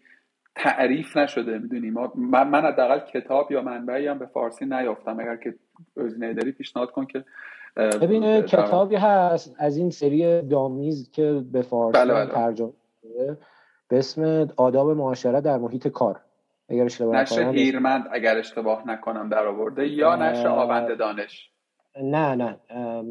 تعریف 0.57 1.17
نشده 1.17 1.59
می‌دونی. 1.59 1.91
من, 2.15 2.49
من 2.49 2.65
حداقل 2.65 2.99
کتاب 2.99 3.53
یا 3.53 3.63
منبعی 3.63 4.07
هم 4.07 4.19
به 4.19 4.27
فارسی 4.27 4.67
نیافتم. 4.67 5.21
اگر 5.21 5.37
که 5.37 5.55
گزینه 5.97 6.35
داری 6.35 6.53
پیشنهاد 6.53 6.91
کن 6.91 7.07
که 7.07 7.25
ببین 7.77 8.43
کتابی 8.43 8.97
هست 8.97 9.57
از 9.59 9.77
این 9.77 9.91
سری 9.91 10.43
دامیز 10.43 11.11
که 11.11 11.43
به 11.53 11.63
فارسی 11.63 11.99
بله 11.99 12.15
بله. 12.15 12.27
ترجمه 12.27 12.73
به 13.95 13.99
اسم 13.99 14.49
آداب 14.57 14.91
معاشرت 14.91 15.43
در 15.43 15.59
محیط 15.59 15.89
کار. 15.89 16.21
اگر 16.69 16.85
اشتباه 16.85 17.17
نشر 17.17 17.51
هیرمند 17.51 18.05
اگر 18.13 18.39
اشتباه 18.39 18.89
نکنم 18.89 19.29
در 19.29 19.47
آورده 19.47 19.89
یا 19.89 20.17
نشر 20.17 20.49
آونده 20.49 20.95
دانش. 20.95 21.51
نه 22.03 22.35
نه. 22.35 22.59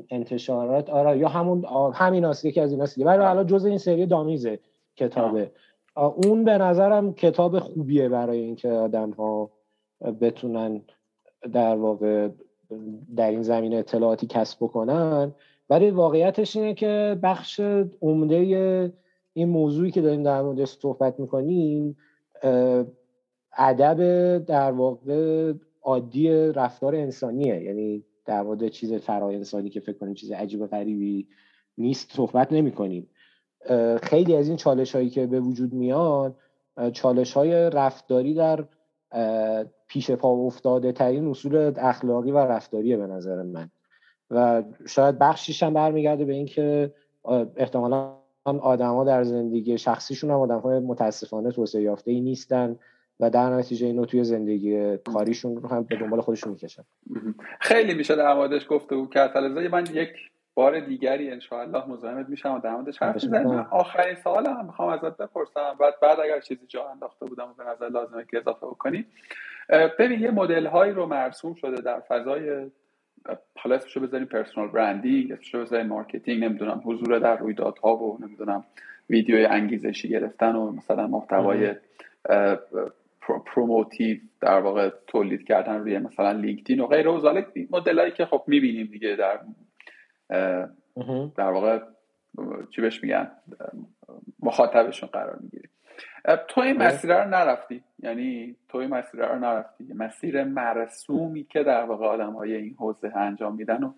انتشارات 0.09 0.89
آره 0.89 1.17
یا 1.17 1.27
همون 1.27 1.65
همین 1.93 2.25
هست 2.25 2.45
یکی 2.45 2.59
از 2.59 2.71
این 2.71 2.81
هست 2.81 2.97
ولی 2.97 3.23
حالا 3.23 3.43
جز 3.43 3.65
این 3.65 3.77
سری 3.77 4.05
دامیزه 4.05 4.59
کتابه. 4.95 5.51
اون 5.95 6.43
به 6.43 6.57
نظرم 6.57 7.13
کتاب 7.13 7.59
خوبیه 7.59 8.09
برای 8.09 8.39
اینکه 8.39 8.71
آدم 8.71 9.09
ها 9.09 9.51
بتونن 10.21 10.81
در 11.53 11.75
واقع 11.75 12.29
در 13.15 13.29
این 13.29 13.41
زمینه 13.41 13.75
اطلاعاتی 13.75 14.27
کسب 14.27 14.57
بکنن. 14.61 15.31
ولی 15.69 15.91
واقعیتش 15.91 16.55
اینه 16.55 16.73
که 16.73 17.19
بخش 17.23 17.59
عمده 18.01 18.93
این 19.33 19.49
موضوعی 19.49 19.91
که 19.91 20.01
داریم 20.01 20.23
در 20.23 20.41
موردش 20.41 20.67
صحبت 20.67 21.19
می‌کنیم 21.19 21.97
ادب 23.57 24.37
در 24.37 24.71
واقع 24.71 25.53
عادی 25.81 26.29
رفتار 26.29 26.95
انسانیه. 26.95 27.63
یعنی 27.63 28.03
در 28.25 28.41
مورد 28.41 28.67
چیز 28.67 28.93
فرای 28.93 29.35
انسانی 29.35 29.69
که 29.69 29.79
فکر 29.79 29.97
کنیم 29.97 30.13
چیز 30.13 30.31
عجیب 30.31 30.61
و 30.61 30.67
غریبی 30.67 31.27
نیست 31.77 32.11
صحبت 32.13 32.53
نمی 32.53 32.71
کنیم 32.71 33.09
خیلی 34.03 34.35
از 34.35 34.47
این 34.47 34.57
چالش 34.57 34.95
هایی 34.95 35.09
که 35.09 35.27
به 35.27 35.39
وجود 35.39 35.73
میاد 35.73 36.35
چالش 36.93 37.33
های 37.33 37.69
رفتاری 37.69 38.33
در 38.33 38.65
پیش 39.87 40.11
پا 40.11 40.29
افتاده 40.29 40.91
ترین 40.91 41.27
اصول 41.27 41.73
اخلاقی 41.77 42.31
و 42.31 42.37
رفتاریه 42.37 42.97
به 42.97 43.07
نظر 43.07 43.41
من. 43.41 43.69
و 44.31 44.63
شاید 44.85 45.19
بخشیش 45.19 45.63
هم 45.63 45.73
برمیگرده 45.73 46.25
به 46.25 46.33
اینکه 46.33 46.93
احتمالا 47.55 48.22
آدما 48.45 49.03
در 49.03 49.23
زندگی 49.23 49.77
شخصیشون 49.77 50.29
هم 50.29 50.39
آدم 50.39 50.59
های 50.59 50.79
متاسفانه 50.79 51.51
توسعه 51.51 51.81
یافته 51.81 52.11
ای 52.11 52.21
نیستن 52.21 52.79
و 53.19 53.29
در 53.29 53.49
نتیجه 53.49 53.87
اینو 53.87 54.05
توی 54.05 54.23
زندگی 54.23 54.97
کاریشون 54.97 55.55
رو 55.55 55.69
هم 55.69 55.83
به 55.83 55.95
دنبال 55.95 56.21
خودشون 56.21 56.51
می‌کشن. 56.51 56.83
خیلی 57.59 57.93
میشه 57.93 58.15
در 58.15 58.33
موردش 58.33 58.65
گفته 58.69 58.95
بود 58.95 59.13
که 59.13 59.31
من 59.71 59.85
یک 59.93 60.09
بار 60.55 60.79
دیگری 60.79 61.31
انشاءالله 61.31 61.87
مزاحمت 61.87 62.29
میشم 62.29 62.55
و 62.55 62.59
در 62.59 62.75
موردش 62.75 62.97
حرف 62.97 63.15
بزنیم 63.15 63.65
آخرین 63.71 64.15
سوال 64.23 64.47
هم 64.47 64.65
می‌خوام 64.65 64.89
ازت 64.89 65.17
بپرسم. 65.17 65.75
بعد 65.79 65.93
بعد 66.01 66.19
اگر 66.19 66.39
چیزی 66.39 66.67
جا 66.67 66.89
انداخته 66.89 67.25
بودم 67.25 67.43
و 67.49 67.53
به 67.63 67.63
نظر 67.69 67.89
لازمه 67.89 68.25
که 68.31 68.37
اضافه 68.37 68.65
بکنی. 68.65 69.05
ببین 69.99 70.19
یه 70.19 70.31
مدل 70.31 70.65
هایی 70.65 70.91
رو 70.91 71.05
مرسوم 71.05 71.53
شده 71.53 71.81
در 71.81 71.99
فضای 71.99 72.71
حالا 73.57 73.75
اسمشو 73.75 73.99
بذاریم 73.99 74.27
personal 74.27 74.69
branding 74.69 75.31
اسمشو 75.31 75.61
بذاریم 75.61 75.87
marketing 75.87 76.43
نمی‌دونم 76.43 76.81
حضور 76.85 77.19
در 77.19 77.37
رویدادها 77.37 77.95
و 77.95 78.17
نمی‌دونم 78.21 78.63
ویدیوی 79.09 79.45
انگیزشی 79.45 80.09
گرفتن 80.09 80.55
و 80.55 80.71
مثلا 80.71 81.07
محتوای 81.07 81.75
promotive 83.45 84.17
در 84.41 84.59
واقع 84.59 84.89
تولید 85.07 85.43
کردن 85.43 85.79
روی 85.79 85.99
مثلا 85.99 86.31
لینکدین 86.31 86.79
و 86.79 86.87
غیره. 86.87 87.11
و 87.11 87.41
مدلایی 87.71 88.11
که 88.11 88.25
خب 88.25 88.43
می‌بینیم 88.47 88.87
دیگه 88.87 89.15
در 89.15 89.39
در 91.35 91.49
واقع 91.49 91.79
چی 92.69 92.81
بهش 92.81 93.03
میگن 93.03 93.31
مخاطبشون 94.39 95.09
قرار 95.09 95.39
می‌گیری 95.41 95.69
تو 96.47 96.61
این 96.61 96.81
آره. 96.81 96.93
مسیر 96.93 97.23
رو 97.23 97.29
نرفتی. 97.29 97.83
یعنی 97.99 98.55
تو 98.69 98.77
این 98.77 98.89
مسیر 98.89 99.25
رو 99.25 99.39
نرفتی. 99.39 99.93
مسیر 99.93 100.43
مرسومی 100.43 101.43
که 101.43 101.63
در 101.63 101.83
واقع 101.83 102.05
آدم 102.05 102.33
های 102.33 102.55
این 102.55 102.75
حوزه 102.79 103.17
انجام 103.17 103.55
میدن 103.55 103.83
و 103.83 103.93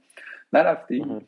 نرفتی. 0.53 1.22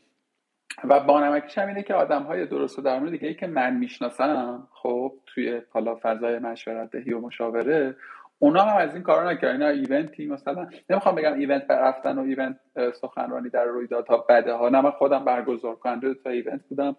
و 0.84 1.00
بانمکیش 1.00 1.58
هم 1.58 1.68
اینه 1.68 1.84
که 1.84 1.94
آدم 1.94 2.24
های 2.24 2.46
درست 2.46 2.80
و 2.80 2.82
درمون 2.82 3.12
دیگه 3.12 3.28
ای 3.28 3.34
که 3.34 3.48
من 3.48 3.74
می‌شناسم 3.78 4.68
خب 4.72 5.14
توی 5.26 5.62
حالا 5.70 6.00
فضای 6.02 6.40
مشورت 6.40 6.92
دهی 6.92 7.14
و 7.14 7.20
مشاوره 7.20 7.96
اونا 8.40 8.62
هم 8.62 8.78
از 8.78 8.94
این 8.94 9.04
کارا 9.04 9.32
نکردن. 9.32 9.58
نه 9.58 9.66
ایونتی 9.66 10.28
مثلا 10.28 10.68
نمی‌خوام 10.90 11.16
بگم 11.16 11.34
ایونت 11.34 11.68
بر 11.68 11.82
رفتن 11.82 12.18
و 12.18 12.22
ایونت 12.22 12.60
سخنرانی 13.02 13.50
در 13.50 13.66
رویدادها 13.66 14.18
بده 14.30 14.54
ها 14.54 14.70
نه 14.70 14.82
من 14.82 14.92
خودم 14.92 15.26
برگزار 15.26 15.76
کننده 15.76 16.14
تا 16.14 16.30
ایونت 16.30 16.62
بودم. 16.70 16.96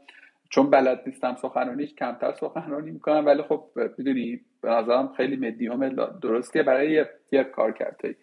چون 0.49 0.71
بلد 0.71 1.03
نیستم 1.07 1.35
سخنرانی 1.35 1.87
کمتر 1.87 2.33
سخنرانی 2.33 2.91
می‌کنم 2.91 3.27
ولی 3.27 3.43
خب 3.43 3.65
می‌دونی 3.99 4.41
به 4.61 4.71
نظرم 4.71 5.13
خیلی 5.17 5.37
مدیوم 5.37 5.89
درستیه 6.23 6.63
برای 6.63 7.07
یه 7.33 7.45
کار 7.45 7.73
کرده. 7.73 8.17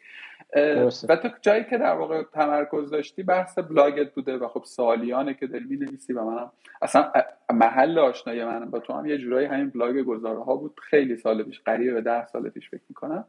و 1.10 1.16
تو 1.16 1.30
جایی 1.42 1.64
که 1.64 1.78
در 1.78 1.94
واقع 1.94 2.24
تمرکز 2.24 2.90
داشتی 2.90 3.24
بحث 3.24 3.60
بلاگت 3.60 4.14
بوده 4.14 4.38
و 4.38 4.48
خب 4.48 4.64
سالیانه 4.64 5.34
که 5.34 5.48
داری 5.48 5.66
می 5.66 5.78
نویسی 5.78 6.14
و 6.14 6.24
منم 6.24 6.52
اصلا 6.82 7.12
محل 7.54 8.00
آشنایی 8.00 8.46
من 8.46 8.70
با 8.70 8.80
تو 8.80 8.94
هم 8.94 9.06
یه 9.06 9.18
جورایی 9.18 9.48
همین 9.48 9.70
بلاگ 9.70 10.02
گزاره 10.02 10.44
ها 10.44 10.56
بود. 10.56 10.80
خیلی 10.82 11.18
سال 11.18 11.44
پیش 11.44 11.62
قریب 11.62 11.94
به 11.94 12.02
ده 12.02 12.26
سال 12.26 12.50
پیش 12.50 12.70
فکر 12.70 12.84
می‌کنم. 12.90 13.26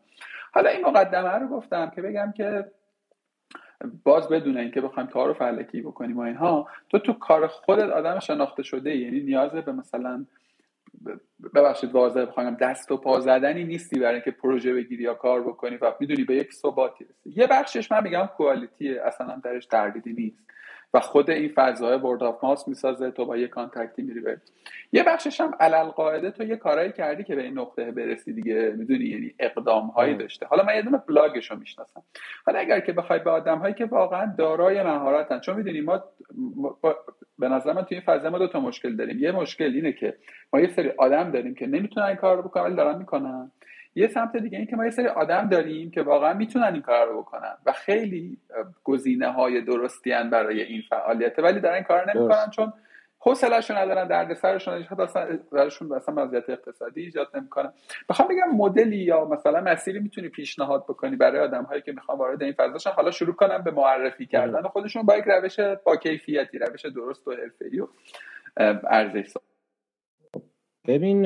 حالا 0.53 0.71
این 0.71 0.87
مقدمه 0.87 1.31
رو 1.31 1.49
گفتم 1.49 1.91
که 1.95 2.03
بگم 2.03 2.33
که 2.37 2.65
باز 4.05 4.29
بدون 4.29 4.57
اینکه 4.57 4.81
بخوایم 4.81 5.09
کار 5.09 5.29
رو 5.29 5.35
فلکی 5.35 5.81
بکنیم 5.81 6.17
و 6.17 6.21
اینها 6.21 6.69
تو 6.89 6.99
تو 6.99 7.13
کار 7.13 7.47
خودت 7.47 7.91
آدم 7.91 8.19
شناخته 8.19 8.63
شده 8.63 8.97
یعنی 8.97 9.21
نیاز 9.21 9.51
به 9.51 9.73
مثلا 9.73 10.27
ببخشید 11.55 11.93
واضح 11.93 12.25
بخوام 12.25 12.55
دست 12.55 12.93
و 12.93 12.97
پا 12.97 13.21
زدنی 13.21 13.65
نیستی 13.65 14.01
برای 14.01 14.15
اینکه 14.15 14.31
پروژه 14.31 14.75
بگیری 14.75 15.03
یا 15.03 15.15
کار 15.15 15.43
بکنی 15.43 15.77
و 15.77 15.93
می‌دونی 16.01 16.25
به 16.25 16.35
یک 16.35 16.53
ثباتی 16.53 17.05
رسی. 17.05 17.41
یه 17.41 17.47
بخشش 17.47 17.93
من 17.93 18.03
میگم 18.03 18.29
کوالیتیه 18.37 19.03
اصلا 19.05 19.41
درش 19.45 19.67
تردیدی 19.67 20.13
نیست. 20.13 20.47
و 20.95 21.01
خود 21.01 21.31
این 21.31 21.53
فضای 21.55 21.99
ورد 21.99 22.23
آف 22.23 22.45
ماس 22.45 22.69
می‌سازه. 22.69 23.11
تو 23.11 23.25
با 23.25 23.37
یه 23.37 23.49
کانتکتی 23.49 24.03
میری 24.03 24.21
برد 24.21 24.43
یه 24.93 25.03
بخشش 25.03 25.41
هم 25.41 25.55
علل 25.61 25.85
قاعده. 25.85 26.31
تو 26.31 26.43
یه 26.45 26.57
کارایی 26.57 26.93
کردی 26.93 27.25
که 27.25 27.37
به 27.37 27.43
این 27.43 27.59
نقطه 27.59 27.91
برسی 27.91 28.33
دیگه. 28.33 28.75
می‌دونی؟ 28.77 29.05
یعنی 29.05 29.35
اقدام 29.39 29.87
هایی 29.87 30.15
داشته. 30.15 30.47
حالا 30.47 30.63
من 30.65 30.75
یه 30.75 30.83
دونه 30.83 31.03
بلاگش 31.09 31.51
رو 31.51 31.59
می‌شناسم. 31.59 32.03
حالا 32.47 32.59
اگر 32.59 32.81
که 32.81 32.93
بخوای 32.93 33.19
به 33.19 33.31
آدم 33.31 33.59
هایی 33.59 33.75
که 33.75 33.85
واقعا 33.85 34.35
دارای 34.39 34.83
مهارتن 34.83 35.41
چون 35.41 35.57
می‌دونی 35.57 35.81
ما 35.81 36.05
به 37.39 37.49
نظر 37.49 37.73
من 37.73 37.83
توی 37.83 37.97
این 37.97 38.05
فضا 38.07 38.31
ما 38.31 38.39
دو 38.39 38.49
تا 38.49 38.61
مشکل 38.61 38.97
داریم. 38.97 39.19
یه 39.19 39.33
مشکل 39.33 39.65
اینه 39.65 39.93
که 39.93 40.17
ما 40.53 40.61
یه 40.61 40.69
سری 40.69 40.93
آدم 40.99 41.31
داریم 41.31 41.55
که 41.55 41.67
نمی‌تونن 41.67 42.07
این 42.07 42.17
کار 42.17 42.37
رو 42.37 42.43
بکنن 42.43 42.65
ولی 42.65 42.77
دارن 42.77 42.99
می‌کنن. 42.99 43.53
یه 43.97 44.09
سمت 44.09 44.37
دیگه 44.37 44.59
این 44.59 44.67
که 44.67 44.77
ما 44.77 44.85
یه 44.85 44.91
سری 44.91 45.07
آدم 45.07 45.49
داریم 45.49 45.91
که 45.91 46.03
واقعا 46.03 46.35
می‌تونن 46.35 46.73
این 46.73 46.83
کار 46.83 47.07
رو 47.07 47.23
بکنن 47.23 47.57
و 47.67 47.73
خیلی 47.73 48.39
گزینه 48.85 49.33
های 49.33 49.61
درستی 49.61 50.11
برای 50.33 50.63
این 50.63 50.83
فعالیت 50.91 51.39
ولی 51.39 51.61
دارن 51.61 51.75
این 51.75 51.85
کار 51.85 52.15
نمی‌کنن 52.15 52.51
چون 52.51 52.73
حوصله‌شون 53.19 53.77
ندارن 53.77 54.09
دردسرشون 54.09 54.75
ایجاد 54.75 55.01
اصلا 55.01 55.39
براشون 55.53 55.93
اصلا 55.93 56.15
وضعیت 56.17 56.51
اقتصادی 56.51 57.01
ایجاد 57.01 57.37
نمی‌کنن 57.37 57.73
بخوام 58.09 58.29
بگم 58.29 58.57
مدلی 58.57 58.97
یا 58.97 59.25
مثلا 59.25 59.61
مسیری 59.61 59.99
می‌تونی 59.99 60.29
پیشنهاد 60.29 60.85
بکنی 60.85 61.17
برای 61.17 61.41
آدم 61.41 61.63
هایی 61.63 61.83
که 61.83 61.93
می‌خوان 61.93 62.19
وارد 62.19 62.43
این 62.43 62.53
فضاشن 62.53 62.91
حالا 62.91 63.11
شروع 63.11 63.35
کنن 63.35 63.59
به 63.59 63.71
معرفی 63.71 64.27
کردن. 64.27 64.63
خودشون 64.63 65.03
با 65.03 65.17
یک 65.17 65.25
روش 65.27 65.61
با 65.61 65.97
کیفیتی 65.97 66.59
روش 66.59 66.87
درست 66.87 67.29
و 67.29 67.33
حرفه‌ای 67.33 67.81
و 67.81 67.87
ارزش 68.87 69.35
ببین 70.89 71.23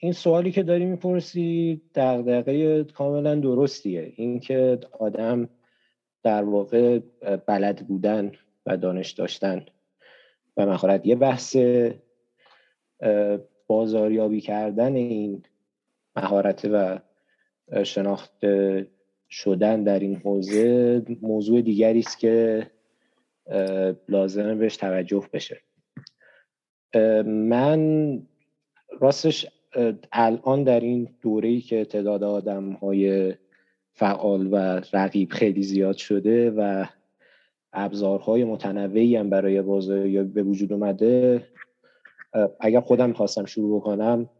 این 0.00 0.12
سوالی 0.12 0.52
که 0.52 0.62
داری 0.62 0.84
می‌پرسی 0.84 1.80
دقیقه 1.94 2.84
کاملا 2.84 3.34
درستیه. 3.34 4.12
اینکه 4.16 4.78
آدم 4.98 5.48
در 6.22 6.44
واقع 6.44 6.98
بلد 7.46 7.86
بودن 7.86 8.32
و 8.66 8.76
دانش 8.76 9.10
داشتن 9.10 9.66
و 10.56 10.66
مهارت 10.66 11.06
یه 11.06 11.16
بحث 11.16 11.56
بازاریابی 13.66 14.40
کردن 14.40 14.94
این 14.94 15.42
مهارت 16.16 16.64
و 16.72 16.98
شناخت 17.84 18.32
شدن 19.30 19.82
در 19.82 19.98
این 19.98 20.16
حوزه 20.16 21.02
موضوع 21.22 21.60
دیگری 21.60 21.98
است 21.98 22.18
که 22.18 22.66
لازمه 24.08 24.54
بهش 24.54 24.76
توجه 24.76 25.28
بشه. 25.32 25.60
من 27.24 28.22
راستش 29.00 29.46
الان 30.12 30.64
در 30.64 30.80
این 30.80 31.08
دوره 31.20 31.60
که 31.60 31.84
تعداد 31.84 32.24
آدم 32.24 32.72
های 32.72 33.34
فعال 33.92 34.48
و 34.52 34.80
رقیب 34.92 35.30
خیلی 35.30 35.62
زیاد 35.62 35.96
شده 35.96 36.50
و 36.50 36.84
ابزارهای 37.72 38.44
متنوعی 38.44 39.16
هم 39.16 39.30
برای 39.30 39.62
بازاریابی 39.62 40.32
به 40.32 40.42
وجود 40.42 40.72
اومده 40.72 41.44
اگر 42.60 42.80
خودم 42.80 43.12
خواستم 43.12 43.44
شروع 43.44 43.80
بکنم 43.80 44.30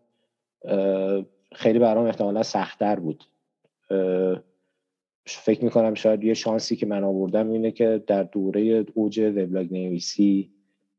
خیلی 1.53 1.79
برام 1.79 2.07
احتمالا 2.07 2.43
سختتر 2.43 2.97
بود. 3.01 3.25
فکر 5.27 5.65
می‌کنم 5.65 5.95
شاید 5.95 6.25
یه 6.25 6.35
شانسی 6.35 6.77
که 6.77 6.87
من 6.87 7.05
آوردم 7.05 7.51
اینه 7.51 7.71
که 7.71 8.03
در 8.07 8.23
دوره 8.23 8.87
اوج 8.95 9.21
وبلاگ 9.21 9.73
نویسی 9.73 10.51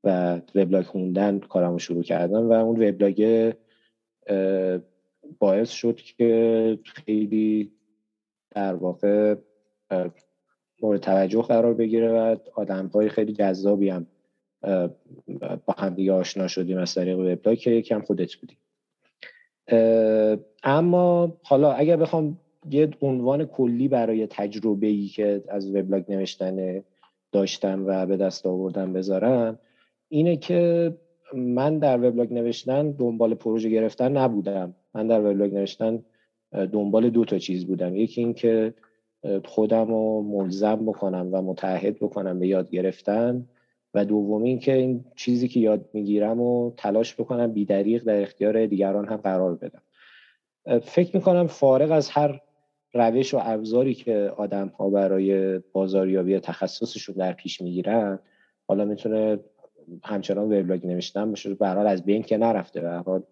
و 0.04 0.36
وبلاگ 0.56 0.86
خوندن 0.86 1.40
کارم 1.40 1.72
رو 1.72 1.80
شروع 1.80 2.04
کردم 2.04 2.50
و 2.50 2.54
اون 2.54 2.90
وبلاگ 2.90 3.54
باعث 5.40 5.70
شد 5.70 5.96
که 5.96 6.80
خیلی 6.84 7.72
در 8.52 8.74
واقع 8.74 9.36
مورد 10.82 11.00
توجه 11.02 11.42
قرار 11.42 11.74
بگیره 11.74 12.12
و 12.12 12.36
آدم 12.56 12.88
های 12.88 13.10
خیلی 13.10 13.34
جذابی 13.34 13.90
هم 13.90 14.08
با 15.66 15.76
هم 15.78 15.90
دیگه 15.90 16.12
آشنا 16.12 16.48
شدیم 16.48 16.78
از 16.78 16.96
طریق 16.96 17.20
وبلاگ 17.20 17.58
که 17.58 17.72
یکم 17.72 18.02
خودت 18.02 18.36
بودی. 18.36 18.58
اما 20.64 21.38
حالا 21.44 21.72
اگر 21.72 21.98
بخوام 21.98 22.40
یه 22.70 22.90
عنوان 23.02 23.46
کلی 23.46 23.88
برای 23.88 24.28
تجربه 24.28 24.88
ای 24.88 25.08
که 25.08 25.44
از 25.48 25.76
وبلاگ 25.76 26.12
نوشتن 26.12 26.84
داشتم 27.32 27.84
و 27.88 28.06
به 28.06 28.18
دست 28.18 28.46
آوردم 28.46 28.94
بذارم 28.94 29.60
اینه 30.10 30.38
که 30.38 30.94
من 31.34 31.80
در 31.80 32.08
وبلاگ 32.08 32.34
نوشتن 32.34 32.92
دنبال 32.92 33.34
پروژه 33.34 33.70
گرفتن 33.70 34.18
نبودم. 34.18 34.76
من 34.94 35.08
در 35.08 35.20
وبلاگ 35.20 35.54
نوشتن 35.54 36.04
دنبال 36.52 37.10
دو 37.10 37.26
تا 37.26 37.38
چیز 37.38 37.66
بودم. 37.66 37.96
یکی 37.96 38.22
اینکه 38.22 38.74
خودم 39.46 39.88
رو 39.88 40.22
ملزم 40.22 40.86
بکنم 40.86 41.30
و 41.32 41.42
متحد 41.42 41.96
بکنم 41.96 42.40
به 42.40 42.48
یاد 42.48 42.70
گرفتن 42.70 43.48
و 43.94 44.06
دومی 44.06 44.50
اینکه 44.50 44.74
این 44.74 45.06
چیزی 45.16 45.48
که 45.48 45.60
یاد 45.60 45.90
می‌گیرم 45.94 46.42
و 46.42 46.72
تلاش 46.78 47.16
بکنم 47.16 47.52
بی‌دریغ 47.52 48.04
در 48.04 48.22
اختیار 48.22 48.66
دیگران 48.66 49.08
هم 49.08 49.18
قرار 49.18 49.56
بدم. 49.56 49.82
فکر 50.80 51.16
می‌کنم 51.16 51.48
فارغ 51.48 51.92
از 51.92 52.10
هر 52.10 52.42
روش 52.94 53.34
و 53.34 53.40
ابزاری 53.42 53.94
که 53.94 54.32
آدم 54.38 54.68
ها 54.68 54.90
برای 54.90 55.60
بازاریابی 55.60 56.40
تخصصشون 56.40 57.16
در 57.16 57.34
پیش 57.34 57.62
می‌گیرن 57.62 58.20
حالا 58.68 58.86
می‌تونه 58.86 59.40
همچنان 60.04 60.46
وبلاگ 60.46 60.88
نوشتن 60.88 61.30
باشه 61.30 61.54
به 61.54 61.68
حال 61.68 61.88
از 61.88 62.06
بین 62.06 62.24
که 62.24 62.38
نرفته 62.38 62.82
به 62.82 62.92
حال 62.92 63.24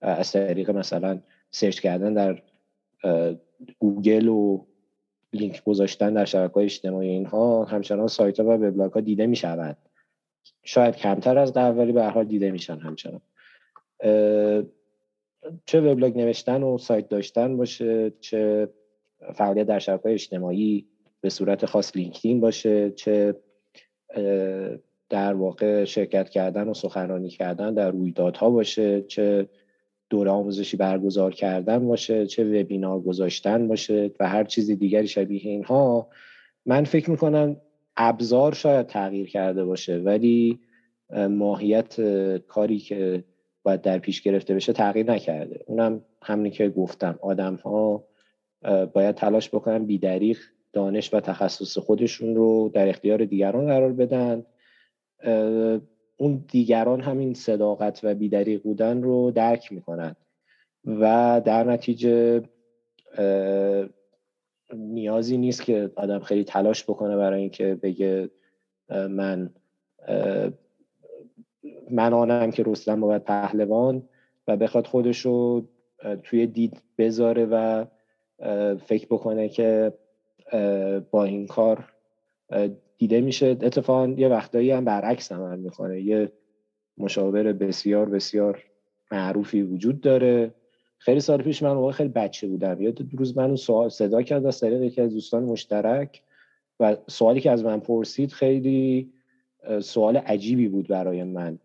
از 0.00 0.32
طریق 0.32 0.70
مثلا 0.70 1.20
سرچ 1.50 1.80
کردن 1.80 2.14
در 2.14 2.42
گوگل 3.78 4.28
و 4.28 4.64
لینک 5.32 5.64
گذاشتن 5.64 6.14
در 6.14 6.24
شبکه 6.24 6.54
های 6.54 6.64
اجتماعی 6.64 7.08
اینها 7.08 7.64
همچنان 7.64 8.06
سایت 8.06 8.40
ها 8.40 8.46
و 8.46 8.50
وبلاگ 8.50 8.92
ها 8.92 9.00
دیده 9.00 9.26
می 9.26 9.36
شود 9.36 9.76
شاید 10.62 10.96
کمتر 10.96 11.38
از 11.38 11.52
قبل 11.52 11.78
ولی 11.78 11.92
به 11.92 12.04
حال 12.04 12.24
دیده 12.24 12.50
میشن 12.50 12.78
همچنان. 12.78 13.20
چه 15.66 15.80
وبلاگ 15.80 16.18
نوشتن 16.18 16.62
و 16.62 16.78
سایت 16.78 17.08
داشتن 17.08 17.56
باشه 17.56 18.12
چه 18.20 18.68
فعالیت 19.34 19.66
در 19.66 19.78
شبکه 19.78 20.12
اجتماعی 20.12 20.86
به 21.20 21.28
صورت 21.28 21.66
خاص 21.66 21.96
لینکدین 21.96 22.40
باشه 22.40 22.90
چه 22.90 23.36
در 25.12 25.34
واقع 25.34 25.84
شرکت 25.84 26.30
کردن 26.30 26.68
و 26.68 26.74
سخنرانی 26.74 27.28
کردن 27.28 27.74
در 27.74 27.90
رویدادها 27.90 28.50
باشه 28.50 29.02
چه 29.02 29.48
دوره 30.10 30.30
آموزشی 30.30 30.76
برگزار 30.76 31.34
کردن 31.34 31.86
باشه 31.86 32.26
چه 32.26 32.44
وبینار 32.44 33.00
گذاشتن 33.00 33.68
باشه 33.68 34.10
و 34.20 34.28
هر 34.28 34.44
چیز 34.44 34.70
دیگری 34.70 35.08
شبیه 35.08 35.40
اینها. 35.50 36.08
من 36.66 36.84
فکر 36.84 37.10
می‌کنم 37.10 37.56
ابزار 37.96 38.54
شاید 38.54 38.86
تغییر 38.86 39.28
کرده 39.28 39.64
باشه 39.64 39.96
ولی 39.96 40.58
ماهیت 41.30 42.00
کاری 42.38 42.78
که 42.78 43.24
باید 43.62 43.80
در 43.80 43.98
پیش 43.98 44.22
گرفته 44.22 44.54
بشه 44.54 44.72
تغییر 44.72 45.10
نکرده. 45.10 45.64
اونم 45.66 46.00
همینی 46.22 46.50
که 46.50 46.68
گفتم 46.68 47.18
آدم 47.22 47.54
ها 47.54 48.04
باید 48.92 49.14
تلاش 49.14 49.48
بکنن 49.48 49.84
بیدریق 49.84 50.38
دانش 50.72 51.14
و 51.14 51.20
تخصص 51.20 51.78
خودشون 51.78 52.34
رو 52.34 52.70
در 52.74 52.88
اختیار 52.88 53.24
دیگران 53.24 53.66
قرار 53.66 53.92
بدن. 53.92 54.46
اون 56.16 56.44
دیگران 56.48 57.00
همین 57.00 57.34
صداقت 57.34 58.00
و 58.02 58.14
بیدریق 58.14 58.62
بودن 58.62 59.02
رو 59.02 59.30
درک 59.30 59.72
می‌کنن 59.72 60.16
و 60.84 61.42
در 61.44 61.64
نتیجه 61.64 62.42
نیازی 64.74 65.38
نیست 65.38 65.62
که 65.62 65.90
آدم 65.96 66.18
خیلی 66.18 66.44
تلاش 66.44 66.84
بکنه 66.84 67.16
برای 67.16 67.40
اینکه 67.40 67.74
بگه 67.74 68.30
من 68.90 69.50
من 71.90 72.12
آنم 72.12 72.50
که 72.50 72.62
رستم 72.66 73.00
باید 73.00 73.24
پهلوان 73.24 74.08
و 74.48 74.56
بخواد 74.56 74.86
خودش 74.86 75.18
رو 75.18 75.68
توی 76.22 76.46
دید 76.46 76.82
بذاره 76.98 77.44
و 77.44 77.84
فکر 78.76 79.06
بکنه 79.06 79.48
که 79.48 79.92
با 81.10 81.24
این 81.24 81.46
کار 81.46 81.92
دیده 83.02 83.20
میشه. 83.20 83.46
اتفاقا 83.46 84.08
یه 84.08 84.28
وقتایی 84.28 84.70
هم 84.70 84.84
برعکس 84.84 85.32
عمل 85.32 85.58
می‌کنه. 85.58 86.00
یه 86.00 86.32
مشاور 86.98 87.52
بسیار 87.52 88.08
بسیار 88.08 88.62
معروفی 89.12 89.62
وجود 89.62 90.00
داره. 90.00 90.54
خیلی 90.98 91.20
سال 91.20 91.42
پیش 91.42 91.62
من 91.62 91.72
موقع 91.72 91.92
خیلی 91.92 92.08
بچه 92.08 92.46
بودم. 92.48 92.82
یاد 92.82 92.98
روز 93.12 93.36
منو 93.36 93.56
سوال 93.56 93.88
صدا 93.88 94.22
کرد 94.22 94.46
از 94.46 94.60
طریق 94.60 94.82
یکی 94.82 95.00
از 95.00 95.12
دوستان 95.12 95.42
مشترک 95.42 96.22
و 96.80 96.96
سوالی 97.06 97.40
که 97.40 97.50
از 97.50 97.64
من 97.64 97.80
پرسید 97.80 98.32
خیلی 98.32 99.12
سوال 99.80 100.16
عجیبی 100.16 100.68
بود 100.68 100.88
برای 100.88 101.24
من. 101.24 101.58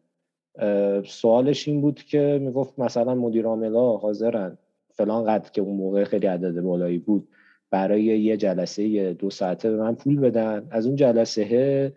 سوالش 1.06 1.68
این 1.68 1.82
بود 1.82 2.04
که 2.04 2.40
می‌گفت 2.42 2.80
مثلا 2.80 3.16
مدیر 3.16 3.46
عاملا 3.46 3.98
حاضرن. 3.98 4.58
فلان 4.94 5.26
قد 5.26 5.52
که 5.52 5.62
اون 5.62 5.78
موقع 5.78 6.04
خیلی 6.04 6.28
عدد 6.28 6.62
بالایی 6.62 6.98
بود. 6.98 7.28
برای 7.70 8.04
یه 8.04 8.38
جلسه 8.38 9.14
دو 9.14 9.30
ساعته 9.30 9.72
به 9.72 9.78
من 9.78 9.96
پول 9.96 10.20
بدن. 10.20 10.68
از 10.72 10.86
اون 10.86 10.96
جلسه 10.96 11.94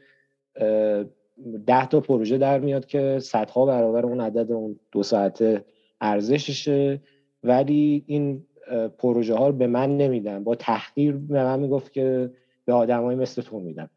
ده 1.67 1.87
تا 1.87 2.01
پروژه 2.01 2.39
در 2.39 2.59
میاد 2.59 2.87
که 2.87 3.19
صدها 3.23 3.67
برابر 3.67 4.07
اون 4.07 4.21
عدد 4.21 4.53
اون 4.53 4.81
دو 4.93 5.03
ساعته 5.03 5.65
ارزششه. 6.01 7.01
ولی 7.45 8.05
این 8.07 8.47
پروژه 8.99 9.35
ها 9.35 9.49
رو 9.49 9.57
به 9.57 9.67
من 9.67 9.97
نمیدن. 9.97 10.45
با 10.45 10.55
تحقیر 10.55 11.17
به 11.17 11.45
من 11.45 11.61
می‌گفت 11.61 11.93
که 11.93 12.31
به 12.65 12.73
آدمایی 12.73 13.19
مثل 13.19 13.43
تو 13.43 13.61
میدم 13.61 13.91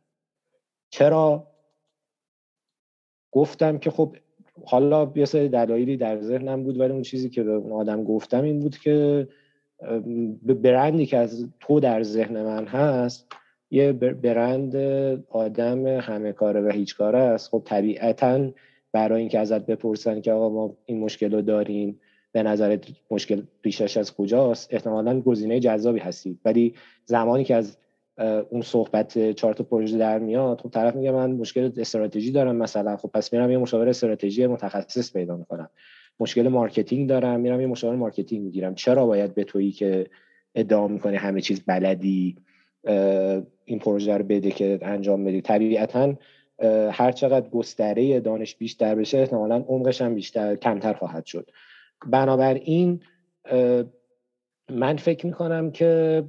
چرا؟ 0.89 1.47
گفتم 3.31 3.77
که 3.77 3.91
خب 3.91 4.15
حالا 4.65 5.11
یه 5.15 5.25
سری 5.25 5.49
دلایلی 5.49 5.97
در 5.97 6.21
ذهنم 6.21 6.63
بود 6.63 6.79
ولی 6.79 6.93
اون 6.93 7.01
چیزی 7.01 7.29
که 7.29 7.43
به 7.43 7.51
اون 7.51 7.71
آدم 7.71 8.03
گفتم 8.03 8.43
این 8.43 8.59
بود 8.59 8.77
که 8.77 9.27
به 10.43 10.53
برندی 10.53 11.05
که 11.05 11.18
از 11.18 11.47
تو 11.60 11.80
در 11.80 12.03
ذهن 12.03 12.43
من 12.43 12.65
هست 12.65 13.27
یه 13.72 13.91
برند 13.91 14.76
آدم 15.30 15.88
همه 15.88 16.31
کاره 16.31 16.61
و 16.61 16.69
هیچ 16.69 16.97
کاره 16.97 17.19
است. 17.19 17.49
خب 17.49 17.61
طبیعتا 17.65 18.49
برای 18.91 19.19
اینکه 19.19 19.39
ازت 19.39 19.65
بپرسن 19.65 20.22
که 20.22 20.31
آقا 20.31 20.49
ما 20.49 20.77
این 20.85 20.99
مشکل 20.99 21.31
رو 21.31 21.41
داریم 21.41 21.99
به 22.31 22.43
نظرت 22.43 22.85
مشکل 23.11 23.41
ریشش 23.64 23.97
از 23.97 24.15
کجاست؟ 24.15 24.73
احتمالا 24.73 25.22
گزینه 25.22 25.60
جذابی 25.60 25.99
هستی 25.99 26.39
ولی 26.45 26.73
زمانی 27.05 27.43
که 27.43 27.55
از 27.55 27.77
اون 28.49 28.61
صحبت 28.61 29.31
چهار 29.31 29.53
تا 29.53 29.64
پروژه 29.64 29.97
در 29.97 30.19
میاد 30.19 30.61
خب 30.61 30.69
طرف 30.69 30.95
میگه 30.95 31.11
من 31.11 31.31
مشکل 31.31 31.72
استراتژی 31.77 32.31
دارم 32.31 32.55
مثلا. 32.55 32.97
خب 32.97 33.10
پس 33.14 33.34
میرم 33.34 33.51
یه 33.51 33.57
مشاور 33.57 33.89
استراتژی 33.89 34.47
متخصص 34.47 35.14
پیدا 35.14 35.38
می‌کنم. 35.38 35.69
مشکل 36.19 36.48
marketing 36.47 37.09
دارم 37.10 37.40
میرم 37.40 37.61
یه 37.61 37.68
مشاور 37.68 37.95
marketing 37.95 38.43
می‌گیرم. 38.44 38.76
چرا 38.76 39.06
باید 39.06 39.35
به 39.35 39.44
تویی 39.44 39.72
که 39.72 40.07
ادعا 40.56 40.88
می‌کنه 40.88 41.18
همه 41.18 41.41
چیز 41.41 41.61
بلدی 41.68 42.35
این 43.65 43.80
پروژه 43.80 44.18
رو 44.18 44.23
بده 44.23 44.52
که 44.52 44.80
انجام 44.81 45.23
بدی؟ 45.23 45.41
طبیعتا 45.41 46.14
هر 46.91 47.11
چقدر 47.11 47.49
گستره 47.49 48.19
دانش 48.19 48.56
بیشتر 48.56 48.95
بشه 48.95 49.18
احتمالا 49.18 49.56
عمقش 49.56 50.02
هم 50.02 50.15
بیشتر 50.15 50.56
کمتر 50.56 50.94
خواهد 50.94 51.26
شد. 51.26 51.49
بنابراین 52.07 52.99
من 54.69 54.98
فکر 54.98 55.26
می‌کنم 55.26 55.72
که 55.72 56.23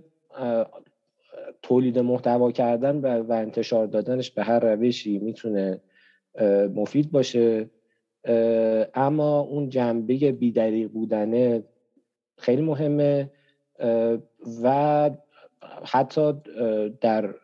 تولید 1.63 1.99
محتوا 1.99 2.53
کردن 2.53 2.97
و 3.21 3.33
انتشار 3.33 3.87
دادنش 3.87 4.31
به 4.31 4.43
هر 4.43 4.59
روشی 4.59 5.19
می‌تونه 5.19 5.81
مفید 6.75 7.11
باشه. 7.11 7.71
اما 8.95 9.41
اون 9.41 9.69
جنبه 9.69 10.33
بیدریق 10.33 10.91
بودنه 10.91 11.63
خیلی 12.37 12.63
مهمه 12.63 13.31
و 14.63 15.11
حتی 15.85 16.33
در 17.01 17.35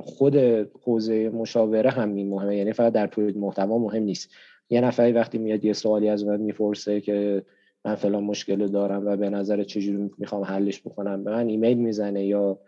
خود 0.00 0.36
حوزه 0.82 1.28
مشاوره 1.28 1.90
هم 1.90 2.14
این 2.14 2.28
مهمه 2.28 2.56
یعنی 2.56 2.72
فقط 2.72 2.92
در 2.92 3.06
تولید 3.06 3.38
محتوا 3.38 3.78
مهم 3.78 4.02
نیست. 4.02 4.30
یه 4.70 4.80
نفری 4.80 5.12
وقتی 5.12 5.38
میاد 5.38 5.64
یه 5.64 5.72
سوالی 5.72 6.08
از 6.08 6.26
من 6.26 6.40
می‌پرسه 6.40 7.00
که 7.00 7.42
من 7.84 7.94
فلان 7.94 8.24
مشکل 8.24 8.66
دارم 8.66 9.06
و 9.06 9.16
به 9.16 9.30
نظر 9.30 9.62
چجوری 9.62 10.10
می‌خوام 10.18 10.42
حلش 10.42 10.80
بکنم 10.80 11.24
به 11.24 11.30
من 11.30 11.48
ایمیل 11.48 11.78
می‌زنه 11.78 12.24
یا 12.24 12.58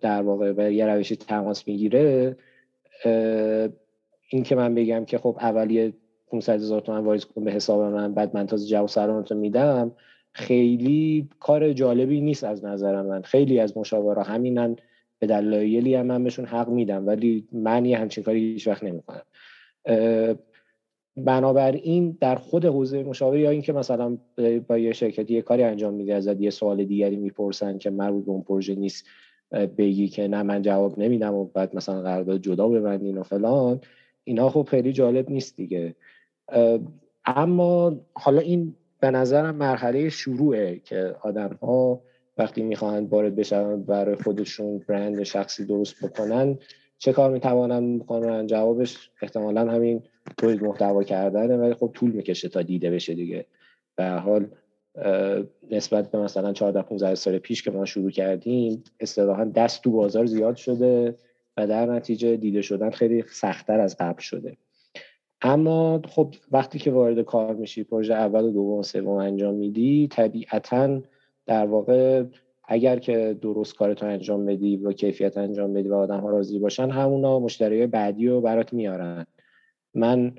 در 0.00 0.22
واقع 0.22 0.52
به 0.52 0.74
یه 0.74 0.86
روشی 0.86 1.16
تماس 1.16 1.68
می‌گیره 1.68 2.36
این 4.30 4.42
که 4.44 4.54
من 4.54 4.74
بگم 4.74 5.04
که 5.04 5.18
خب 5.18 5.36
اولیه 5.40 5.92
500 6.30 6.54
هزار 6.54 6.80
تومن 6.80 7.04
واریز 7.04 7.24
کن 7.24 7.44
به 7.44 7.52
حساب 7.52 7.92
من 7.92 8.14
بعد 8.14 8.36
من 8.36 8.46
تازه 8.46 8.66
جواب 8.66 8.88
سلامتو 8.88 9.34
میدم. 9.34 9.92
خیلی 10.32 11.28
کار 11.40 11.72
جالبی 11.72 12.20
نیست 12.20 12.44
از 12.44 12.64
نظر 12.64 13.02
من. 13.02 13.22
خیلی 13.22 13.60
از 13.60 13.76
مشاورا 13.76 14.22
همینن 14.22 14.76
به 15.18 15.26
دلایلی 15.26 15.94
هم 15.94 16.06
من 16.06 16.24
بهشون 16.24 16.44
حق 16.44 16.68
میدم 16.68 17.06
ولی 17.06 17.48
من 17.52 17.84
یه 17.84 17.98
همچین 17.98 18.24
کاری 18.24 18.52
هیچ 18.52 18.68
وقت 18.68 18.84
نمی‌کنم. 18.84 19.22
بنابراین 21.16 22.18
در 22.20 22.34
خود 22.34 22.64
حوزه 22.64 23.02
مشاوره 23.02 23.40
یا 23.40 23.50
اینکه 23.50 23.72
مثلا 23.72 24.18
با 24.68 24.78
یه 24.78 24.92
شرکتی 24.92 25.34
یه 25.34 25.42
کاری 25.42 25.62
انجام 25.62 25.94
میده 25.94 26.14
ازت 26.14 26.40
یه 26.40 26.50
سوال 26.50 26.84
دیگری 26.84 27.16
می‌پرسن 27.16 27.78
که 27.78 27.90
مربوط 27.90 28.24
به 28.24 28.30
اون 28.30 28.42
پروژه 28.42 28.74
نیست 28.74 29.06
بگی 29.78 30.08
که 30.08 30.28
نه 30.28 30.42
من 30.42 30.62
جواب 30.62 30.98
نمیدم 30.98 31.34
و 31.34 31.44
بعد 31.44 31.76
مثلا 31.76 32.02
قرارداد 32.02 32.40
جدا 32.40 32.68
ببندین 32.68 33.18
و 33.18 33.22
فلان 33.22 33.80
اینا 34.24 34.50
خب 34.50 34.62
خیلی 34.62 34.92
جالب 34.92 35.30
نیست 35.30 35.56
دیگه. 35.56 35.94
اما 37.24 38.00
حالا 38.14 38.40
این 38.40 38.74
به 39.00 39.10
نظرم 39.10 39.54
مرحله 39.54 40.08
شروعه 40.08 40.78
که 40.78 41.16
آدم 41.22 41.58
ها 41.62 42.00
وقتی 42.38 42.62
می‌خواهند 42.62 43.12
وارد 43.12 43.36
بشن 43.36 43.82
برای 43.82 44.14
خودشون 44.14 44.78
برند 44.78 45.22
شخصی 45.22 45.64
درست 45.64 46.04
بکنن 46.04 46.58
چه 46.98 47.12
کار 47.12 47.30
می‌توانن 47.30 47.98
بکنن؟ 47.98 48.46
جوابش 48.46 49.10
احتمالا 49.22 49.70
همین 49.70 50.02
تولید 50.36 50.62
محتوا 50.62 51.02
کردنه 51.02 51.56
ولی 51.56 51.74
خب 51.74 51.90
طول 51.94 52.10
می‌کشه 52.10 52.48
تا 52.48 52.62
دیده 52.62 52.90
بشه 52.90 53.14
دیگه. 53.14 53.46
به 53.96 54.08
حال 54.08 54.46
نسبت 55.70 56.10
به 56.10 56.18
مثلا 56.18 56.52
14 56.52 56.82
15 56.82 57.14
سال 57.14 57.38
پیش 57.38 57.62
که 57.62 57.70
ما 57.70 57.84
شروع 57.84 58.10
کردیم 58.10 58.84
اصطلاحا 59.00 59.44
دست 59.44 59.82
تو 59.82 59.90
بازار 59.90 60.26
زیاد 60.26 60.56
شده 60.56 61.14
و 61.56 61.66
در 61.66 61.86
نتیجه 61.86 62.36
دیده 62.36 62.62
شدن 62.62 62.90
خیلی 62.90 63.24
سختتر 63.30 63.80
از 63.80 63.96
قبل 64.00 64.20
شده. 64.20 64.56
اما 65.42 66.02
خب 66.08 66.34
وقتی 66.52 66.78
که 66.78 66.90
وارد 66.90 67.20
کار 67.20 67.54
میشی 67.54 67.84
پروژه 67.84 68.14
اول 68.14 68.44
و 68.44 68.50
دوم 68.50 68.78
و 68.78 68.82
سوم 68.82 69.08
انجام 69.08 69.54
میدی 69.54 70.08
طبیعتا 70.10 71.00
در 71.46 71.66
واقع 71.66 72.24
اگر 72.64 72.98
که 72.98 73.38
درست 73.40 73.76
کارتو 73.76 74.06
انجام 74.06 74.46
بدی 74.46 74.76
و 74.76 74.92
کیفیت 74.92 75.38
انجام 75.38 75.72
بدی 75.72 75.88
و 75.88 75.94
آدم 75.94 76.20
ها 76.20 76.30
راضی 76.30 76.58
باشن 76.58 76.90
همونا 76.90 77.38
مشتری 77.38 77.86
بعدی 77.86 78.28
رو 78.28 78.40
برات 78.40 78.72
میارن. 78.72 79.26
من 79.94 80.34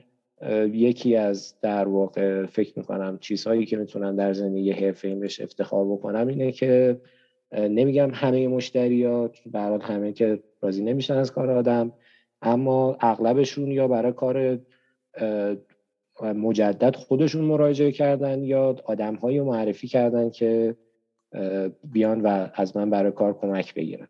یکی 0.73 1.15
از 1.15 1.55
در 1.61 1.87
واقع 1.87 2.45
فکر 2.45 2.79
می‌کنم 2.79 3.17
چیزهایی 3.21 3.65
که 3.65 3.77
می‌تونم 3.77 4.15
در 4.15 4.33
زندگی 4.33 4.71
حرفه 4.71 5.07
این 5.07 5.19
بهش 5.19 5.41
افتخار 5.41 5.85
بکنم 5.85 6.27
اینه 6.27 6.51
که 6.51 7.01
نمیگم 7.53 8.11
همه 8.13 8.47
مشتری 8.47 9.03
ها 9.03 9.31
برات 9.45 9.83
همه 9.83 10.13
که 10.13 10.39
راضی 10.61 10.83
نمیشن 10.83 11.13
از 11.13 11.31
کار 11.31 11.51
آدم 11.51 11.91
اما 12.41 12.97
اغلبشون 12.99 13.71
یا 13.71 13.87
برای 13.87 14.11
کار 14.11 14.59
مجدد 16.21 16.95
خودشون 16.95 17.41
مراجعه 17.45 17.91
کردن 17.91 18.43
یا 18.43 18.75
آدمهایی 18.85 19.39
رو 19.39 19.45
معرفی 19.45 19.87
کردن 19.87 20.29
که 20.29 20.75
بیان 21.83 22.21
و 22.21 22.47
از 22.53 22.77
من 22.77 22.89
برای 22.89 23.11
کار 23.11 23.33
کمک 23.33 23.73
بگیرن. 23.73 24.07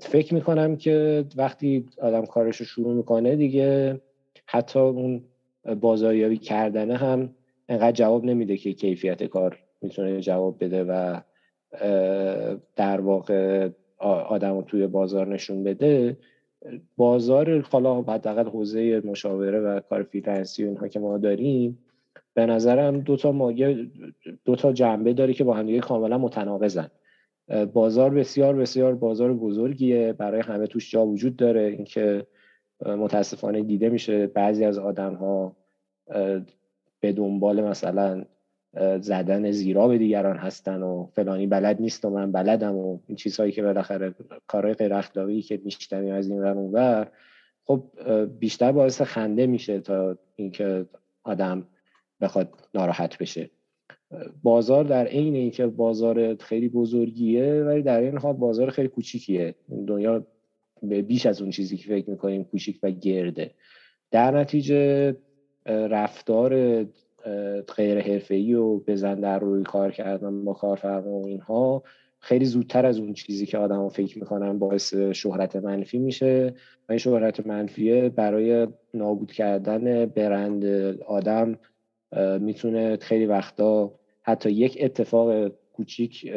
فکر 0.00 0.34
می‌کنم 0.34 0.76
که 0.76 1.24
وقتی 1.36 1.86
آدم 2.02 2.26
کارش 2.26 2.56
رو 2.56 2.66
شروع 2.66 2.94
می‌کنه 2.94 3.36
دیگه 3.36 4.00
حتی 4.46 4.78
اون 4.78 5.24
بازاریابی 5.80 6.38
کردنه 6.38 6.96
هم 6.96 7.34
انقدر 7.68 7.92
جواب 7.92 8.24
نمیده 8.24 8.56
که 8.56 8.72
کیفیت 8.72 9.24
کار 9.24 9.58
می‌تونه 9.82 10.20
جواب 10.20 10.64
بده 10.64 10.84
و 10.84 11.20
در 12.76 13.00
واقع 13.00 13.68
آدم 13.98 14.56
رو 14.56 14.62
توی 14.62 14.86
بازار 14.86 15.26
نشون 15.26 15.64
بده. 15.64 16.16
بازار 16.96 17.60
حالا 17.60 18.02
حداقل 18.02 18.48
حوزه 18.48 19.02
مشاوره 19.04 19.60
و 19.60 19.80
کار 19.80 20.02
فریلنسی 20.02 20.64
اونها 20.64 20.88
که 20.88 21.00
ما 21.00 21.18
داریم 21.18 21.78
به 22.34 22.46
نظرم 22.46 23.00
دو 23.00 23.16
تا 23.16 23.32
ماگه 23.32 23.86
دو 24.44 24.56
تا 24.56 24.72
جنبه 24.72 25.12
داره 25.12 25.32
که 25.32 25.44
با 25.44 25.54
هم 25.54 25.80
کاملا 25.80 26.18
متناقضن. 26.18 26.90
بازار 27.72 28.10
بسیار 28.10 28.54
بسیار 28.54 28.94
بازار 28.94 29.32
بزرگیه. 29.34 30.12
برای 30.12 30.40
همه 30.40 30.66
توش 30.66 30.90
جا 30.90 31.06
وجود 31.06 31.36
داره. 31.36 31.62
اینکه 31.62 32.26
متاسفانه 32.86 33.62
دیده 33.62 33.88
میشه 33.88 34.26
بعضی 34.26 34.64
از 34.64 34.78
آدم 34.78 35.14
ها 35.14 35.56
به 37.00 37.12
دنبال 37.12 37.64
مثلا 37.64 38.24
زدن 39.00 39.50
زیرا 39.50 39.88
به 39.88 39.98
دیگران 39.98 40.36
هستن 40.36 40.82
و 40.82 41.06
فلانی 41.12 41.46
بلد 41.46 41.80
نیست 41.80 42.04
و 42.04 42.10
من 42.10 42.32
بلدم 42.32 42.74
و 42.74 42.98
این 43.06 43.16
چیزهایی 43.16 43.52
که 43.52 43.62
بالاخره 43.62 44.14
کارهای 44.46 44.74
غیر 44.74 44.94
اخلاقی 44.94 45.42
که 45.42 45.60
میشتنیم 45.64 46.14
از 46.14 46.28
این 46.28 46.42
ور 46.42 47.08
خب 47.64 47.82
بیشتر 48.38 48.72
باعث 48.72 49.02
خنده 49.02 49.46
میشه 49.46 49.80
تا 49.80 50.18
اینکه 50.36 50.86
آدم 51.24 51.66
بخواد 52.20 52.48
ناراحت 52.74 53.18
بشه. 53.18 53.50
بازار 54.42 54.84
در 54.84 55.06
عین 55.06 55.34
اینکه 55.34 55.66
بازار 55.66 56.34
خیلی 56.34 56.68
بزرگیه 56.68 57.62
ولی 57.62 57.82
در 57.82 58.00
این 58.00 58.18
حال 58.18 58.32
بازار 58.32 58.70
خیلی 58.70 58.88
کوچیکیه. 58.88 59.54
دنیا 59.86 60.26
بیش 60.82 61.26
از 61.26 61.42
اون 61.42 61.50
چیزی 61.50 61.76
که 61.76 61.88
فکر 61.88 62.10
می‌کنیم 62.10 62.44
کوچیک 62.44 62.78
و 62.82 62.90
گرده. 62.90 63.50
در 64.10 64.30
نتیجه 64.30 65.16
رفتار 65.66 66.84
غیر 67.76 68.00
حرفه‌ای 68.00 68.54
و 68.54 68.78
بزن 68.78 69.20
در 69.20 69.38
روی 69.38 69.62
کار 69.62 69.90
کردن 69.90 70.44
با 70.44 70.52
کارفرما 70.52 71.10
و 71.10 71.26
اینها 71.26 71.82
خیلی 72.20 72.44
زودتر 72.44 72.86
از 72.86 72.98
اون 72.98 73.12
چیزی 73.12 73.46
که 73.46 73.58
آدم 73.58 73.88
فکر 73.88 74.18
می‌کنن 74.18 74.58
باعث 74.58 74.94
شهرت 74.94 75.56
منفی 75.56 75.98
میشه. 75.98 76.54
و 76.88 76.92
این 76.92 76.98
شهرت 76.98 77.46
منفیه 77.46 78.08
برای 78.08 78.66
نابود 78.94 79.32
کردن 79.32 80.06
برند 80.06 80.64
آدم 81.06 81.58
می‌تونه 82.40 82.96
خیلی 82.96 83.26
وقتا 83.26 83.94
حتی 84.22 84.50
یک 84.50 84.78
اتفاق 84.80 85.48
کوچیک 85.48 86.32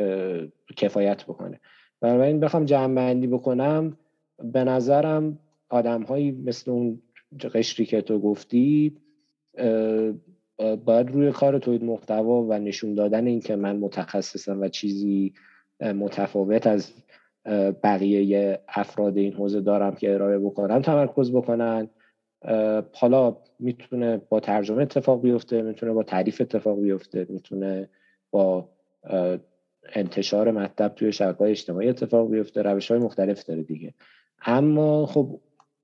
کفایت 0.78 1.24
بکنه. 1.24 1.60
بنابراین 2.02 2.40
بخوام 2.40 2.66
جمع 2.66 2.96
بندی 2.96 3.28
بکنم 3.28 3.98
به 4.44 4.64
نظرم 4.64 5.40
آدم 5.70 6.04
هایی 6.04 6.32
مثل 6.32 6.72
اون 6.72 7.02
قشری 7.54 7.86
که 7.86 8.02
تو 8.02 8.20
گفتی 8.20 8.98
باید 10.86 11.12
روی 11.12 11.32
کار 11.32 11.60
تولید 11.60 11.84
محتوا 11.84 12.44
و 12.44 12.54
نشون 12.54 12.96
دادن 12.96 13.28
اینکه 13.28 13.56
من 13.56 13.78
متخصصم 13.78 14.62
و 14.62 14.68
چیزی 14.68 15.34
متفاوت 15.82 16.68
از 16.68 16.94
بقیه 17.84 18.60
افراد 18.68 19.18
این 19.18 19.34
حوزه 19.34 19.62
دارم 19.62 19.96
که 19.96 20.14
ارائه 20.14 20.40
بکنم 20.40 20.82
تمرکز 20.82 21.32
بکنن. 21.32 21.90
حالا 22.94 23.38
می‌تونه 23.60 24.22
با 24.30 24.40
ترجمه 24.40 24.82
اتفاق 24.82 25.22
بیفته 25.22 25.62
می‌تونه 25.62 25.92
با 25.92 26.04
تعریف 26.04 26.42
اتفاق 26.42 26.82
بیفته 26.82 27.28
می‌تونه 27.30 27.90
با 28.32 28.70
انتشار 29.94 30.52
مطلب 30.52 30.96
توی 30.96 31.12
شبکه 31.12 31.42
اجتماعی 31.42 31.90
اتفاق 31.90 32.32
بیفته 32.32 32.62
روش 32.62 32.92
های 32.92 33.00
مختلف 33.00 33.44
داره 33.44 33.64
دیگه. 33.64 33.94
اما 34.46 35.06
خب 35.06 35.40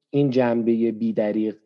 این 0.09 0.29
جنبه 0.29 0.91
بیدریق 0.91 1.57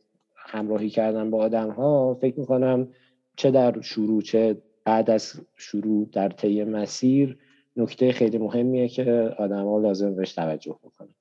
همراهی 0.48 0.90
کردن 0.90 1.30
با 1.30 1.38
آدم 1.38 1.70
ها 1.70 2.14
فکر 2.14 2.40
می‌کنم 2.40 2.88
چه 3.36 3.52
در 3.52 3.82
شروع 3.82 4.22
چه 4.22 4.62
بعد 4.86 5.10
از 5.10 5.42
شروع 5.56 6.10
در 6.14 6.30
طی 6.30 6.64
مسیر 6.64 7.38
نکته 7.78 8.12
خیلی 8.12 8.38
مهمیه 8.38 8.88
که 8.88 9.36
آدم 9.38 9.66
ها 9.66 9.80
لازم 9.80 10.16
بهش 10.16 10.34
توجه 10.34 10.80
بکنن. 10.84 11.16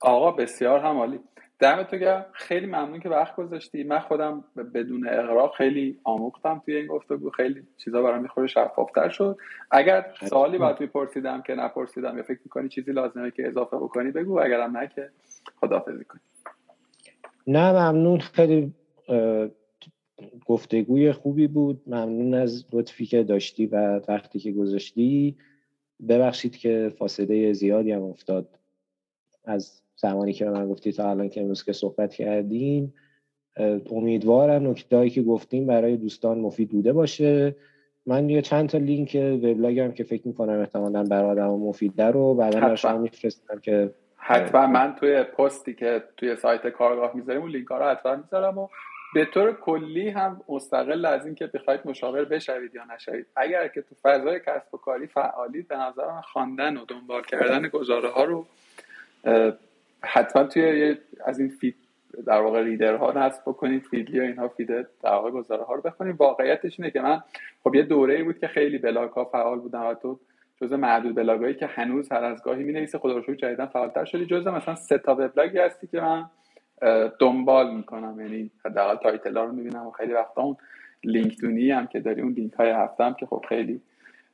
آقا 0.00 0.30
بسیار 0.30 0.78
هم 0.78 0.96
عالی 0.96 1.20
دمت 1.58 1.94
گرم. 1.94 2.26
خیلی 2.32 2.66
ممنون 2.66 3.00
که 3.00 3.08
وقت 3.08 3.36
گذاشتی. 3.36 3.84
من 3.84 3.98
خودم 3.98 4.44
بدون 4.74 5.08
اقراق 5.08 5.54
خیلی 5.54 6.00
آموختم 6.04 6.62
توی 6.64 6.76
این 6.76 6.86
گفتگو. 6.86 7.30
خیلی 7.30 7.62
چیزا 7.76 8.02
برام 8.02 8.22
می‌خوره 8.22 8.46
شفافتر 8.46 9.08
شد. 9.08 9.36
اگر 9.70 10.14
سوالی 10.28 10.58
باید 10.58 10.76
پرسیدم 10.76 11.42
که 11.42 11.54
نپرسیدم 11.54 12.16
یا 12.16 12.22
فکر 12.22 12.40
می‌کنی 12.44 12.68
چیزی 12.68 12.92
لازمه 12.92 13.30
که 13.30 13.48
اضافه 13.48 13.76
بکنی 13.76 14.10
بگو. 14.10 14.40
اگرم 14.40 14.76
نه 14.76 14.88
که 14.94 15.10
خداحافظی 15.60 16.04
کنی. 16.04 16.20
نه 17.46 17.72
ممنون. 17.72 18.18
خیلی 18.18 18.72
گفتگوی 20.46 21.12
خوبی 21.12 21.46
بود. 21.46 21.82
ممنون 21.86 22.34
از 22.34 22.64
لطفی 22.72 23.06
که 23.06 23.22
داشتی 23.22 23.66
و 23.66 24.00
وقتی 24.08 24.38
که 24.38 24.52
گذاشتی. 24.52 25.36
ببخشید 26.08 26.56
که 26.56 26.92
فاصله 26.98 27.52
زیادی 27.52 27.92
هم 27.92 28.02
افتاد 28.02 28.48
از 29.44 29.80
زمانی 29.96 30.32
که 30.32 30.44
من 30.44 30.68
گفتی 30.68 30.92
تا 30.92 31.10
الان 31.10 31.28
که 31.28 31.40
امروز 31.40 31.64
که 31.64 31.72
صحبت 31.72 32.14
کردیم. 32.14 32.94
امیدوارم 33.90 34.70
نکتهایی 34.70 35.10
که 35.10 35.22
گفتیم 35.22 35.66
برای 35.66 35.96
دوستان 35.96 36.38
مفید 36.38 36.68
بوده 36.68 36.92
باشه. 36.92 37.56
من 38.06 38.30
یه 38.30 38.42
چند 38.42 38.68
تا 38.68 38.78
لینک 38.78 39.18
وبلاگم 39.22 39.92
که 39.92 40.04
فکر 40.04 40.28
می‌کنم 40.28 40.60
احتمالا 40.60 41.02
برای 41.02 41.30
آدم 41.30 41.50
مفیده 41.50 42.04
رو 42.04 42.34
بعدا 42.34 42.76
شما 42.76 42.98
میفرستم 42.98 43.58
که 43.58 43.94
حتما 44.28 44.66
من 44.66 44.94
توی 44.94 45.22
پستی 45.22 45.74
که 45.74 46.02
توی 46.16 46.36
سایت 46.36 46.68
کارگاه 46.68 47.16
می‌ذاریم 47.16 47.40
اون 47.40 47.50
لینک 47.50 47.68
ها 47.68 47.78
رو 47.78 47.84
حتما 47.84 48.16
می‌ذارم 48.16 48.58
و 48.58 48.68
به 49.14 49.24
طور 49.24 49.52
کلی 49.52 50.08
هم 50.08 50.40
مستقل 50.48 51.04
از 51.04 51.26
اینکه 51.26 51.46
بخواید 51.46 51.80
مشاور 51.84 52.24
بشوید 52.24 52.74
یا 52.74 52.84
نشوید. 52.94 53.26
اگر 53.36 53.68
که 53.68 53.82
تو 53.82 53.94
فضای 54.02 54.40
کسب 54.40 54.74
و 54.74 54.78
کاری 54.78 55.06
فعالید 55.06 55.68
به 55.68 55.76
نظر 55.76 56.06
من 56.06 56.20
خواندن 56.20 56.76
و 56.76 56.84
دنبال 56.84 57.22
کردن 57.22 57.68
گزاره 57.68 58.08
ها 58.08 58.24
رو 58.24 58.46
حتما 60.02 60.44
توی 60.44 60.96
از 61.24 61.38
این 61.38 61.48
feed 61.48 61.76
در 62.26 62.40
واقع 62.40 62.62
reader 62.62 63.05
ها 63.05 63.12
نصب 63.12 63.42
بکنید 63.46 63.82
فیدلی 63.82 64.20
و 64.20 64.22
اینها 64.22 64.48
feed 64.48 64.68
در 64.68 64.86
واقع 65.10 65.30
گزاره 65.30 65.64
ها 65.64 65.74
رو 65.74 65.82
بخونید. 65.82 66.16
واقعیتش 66.20 66.80
اینه 66.80 66.90
که 66.90 67.00
من 67.00 67.22
خب 67.64 67.74
یه 67.74 67.82
دوره 67.82 68.14
ای 68.14 68.22
بود 68.22 68.38
که 68.38 68.48
خیلی 68.48 68.78
بلاگ 68.78 69.10
ها 69.10 69.24
فعال 69.24 69.58
بودم 69.58 69.86
و 69.86 69.94
تو 69.94 70.18
جز 70.60 70.72
معدود 70.72 71.14
بلاگایی 71.14 71.54
که 71.54 71.66
هنوز 71.66 72.12
هر 72.12 72.24
از 72.24 72.42
گاهی 72.42 72.64
می‌نویسه 72.64 72.98
خدا 72.98 73.12
رو 73.12 73.22
شکر 73.22 73.34
جدیدا 73.34 73.66
فعالتر 73.66 74.04
شدی 74.04 74.26
جز 74.26 74.46
مثلا 74.46 74.74
سه 74.74 74.98
تا 74.98 75.12
وبلاگی 75.12 75.58
هستی 75.58 75.86
که 75.86 76.00
من 76.00 76.30
دنبال 77.18 77.74
می‌کنم. 77.74 78.20
یعنی 78.20 78.50
حداقل 78.64 78.96
title 78.96 79.36
ها 79.36 79.44
رو 79.44 79.52
می‌بینم 79.52 79.86
و 79.86 79.90
خیلی 79.90 80.12
وقتا 80.12 80.42
اون 80.42 80.56
لینک 81.04 81.40
دونی 81.40 81.70
هم 81.70 81.86
که 81.86 82.00
داری 82.00 82.22
اون 82.22 82.32
لینک 82.32 82.52
های 82.52 82.70
هفته 82.70 83.04
هم 83.04 83.14
که 83.14 83.26
خب 83.26 83.44
خیلی 83.48 83.80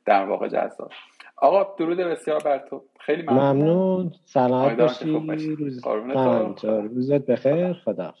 در 0.05 0.25
واقع 0.25 0.47
جذاب. 0.47 0.91
آقا 1.37 1.75
درود 1.77 1.97
بسیار 1.97 2.39
بر 2.43 2.57
تو. 2.57 2.83
خیلی 2.99 3.21
ممنون. 3.21 3.55
ممنون. 3.55 4.11
سلامت 4.25 4.77
باشی. 4.77 5.55
روز... 5.55 5.87
روزت 6.65 7.25
بخیر. 7.25 7.73
خدا 7.73 8.13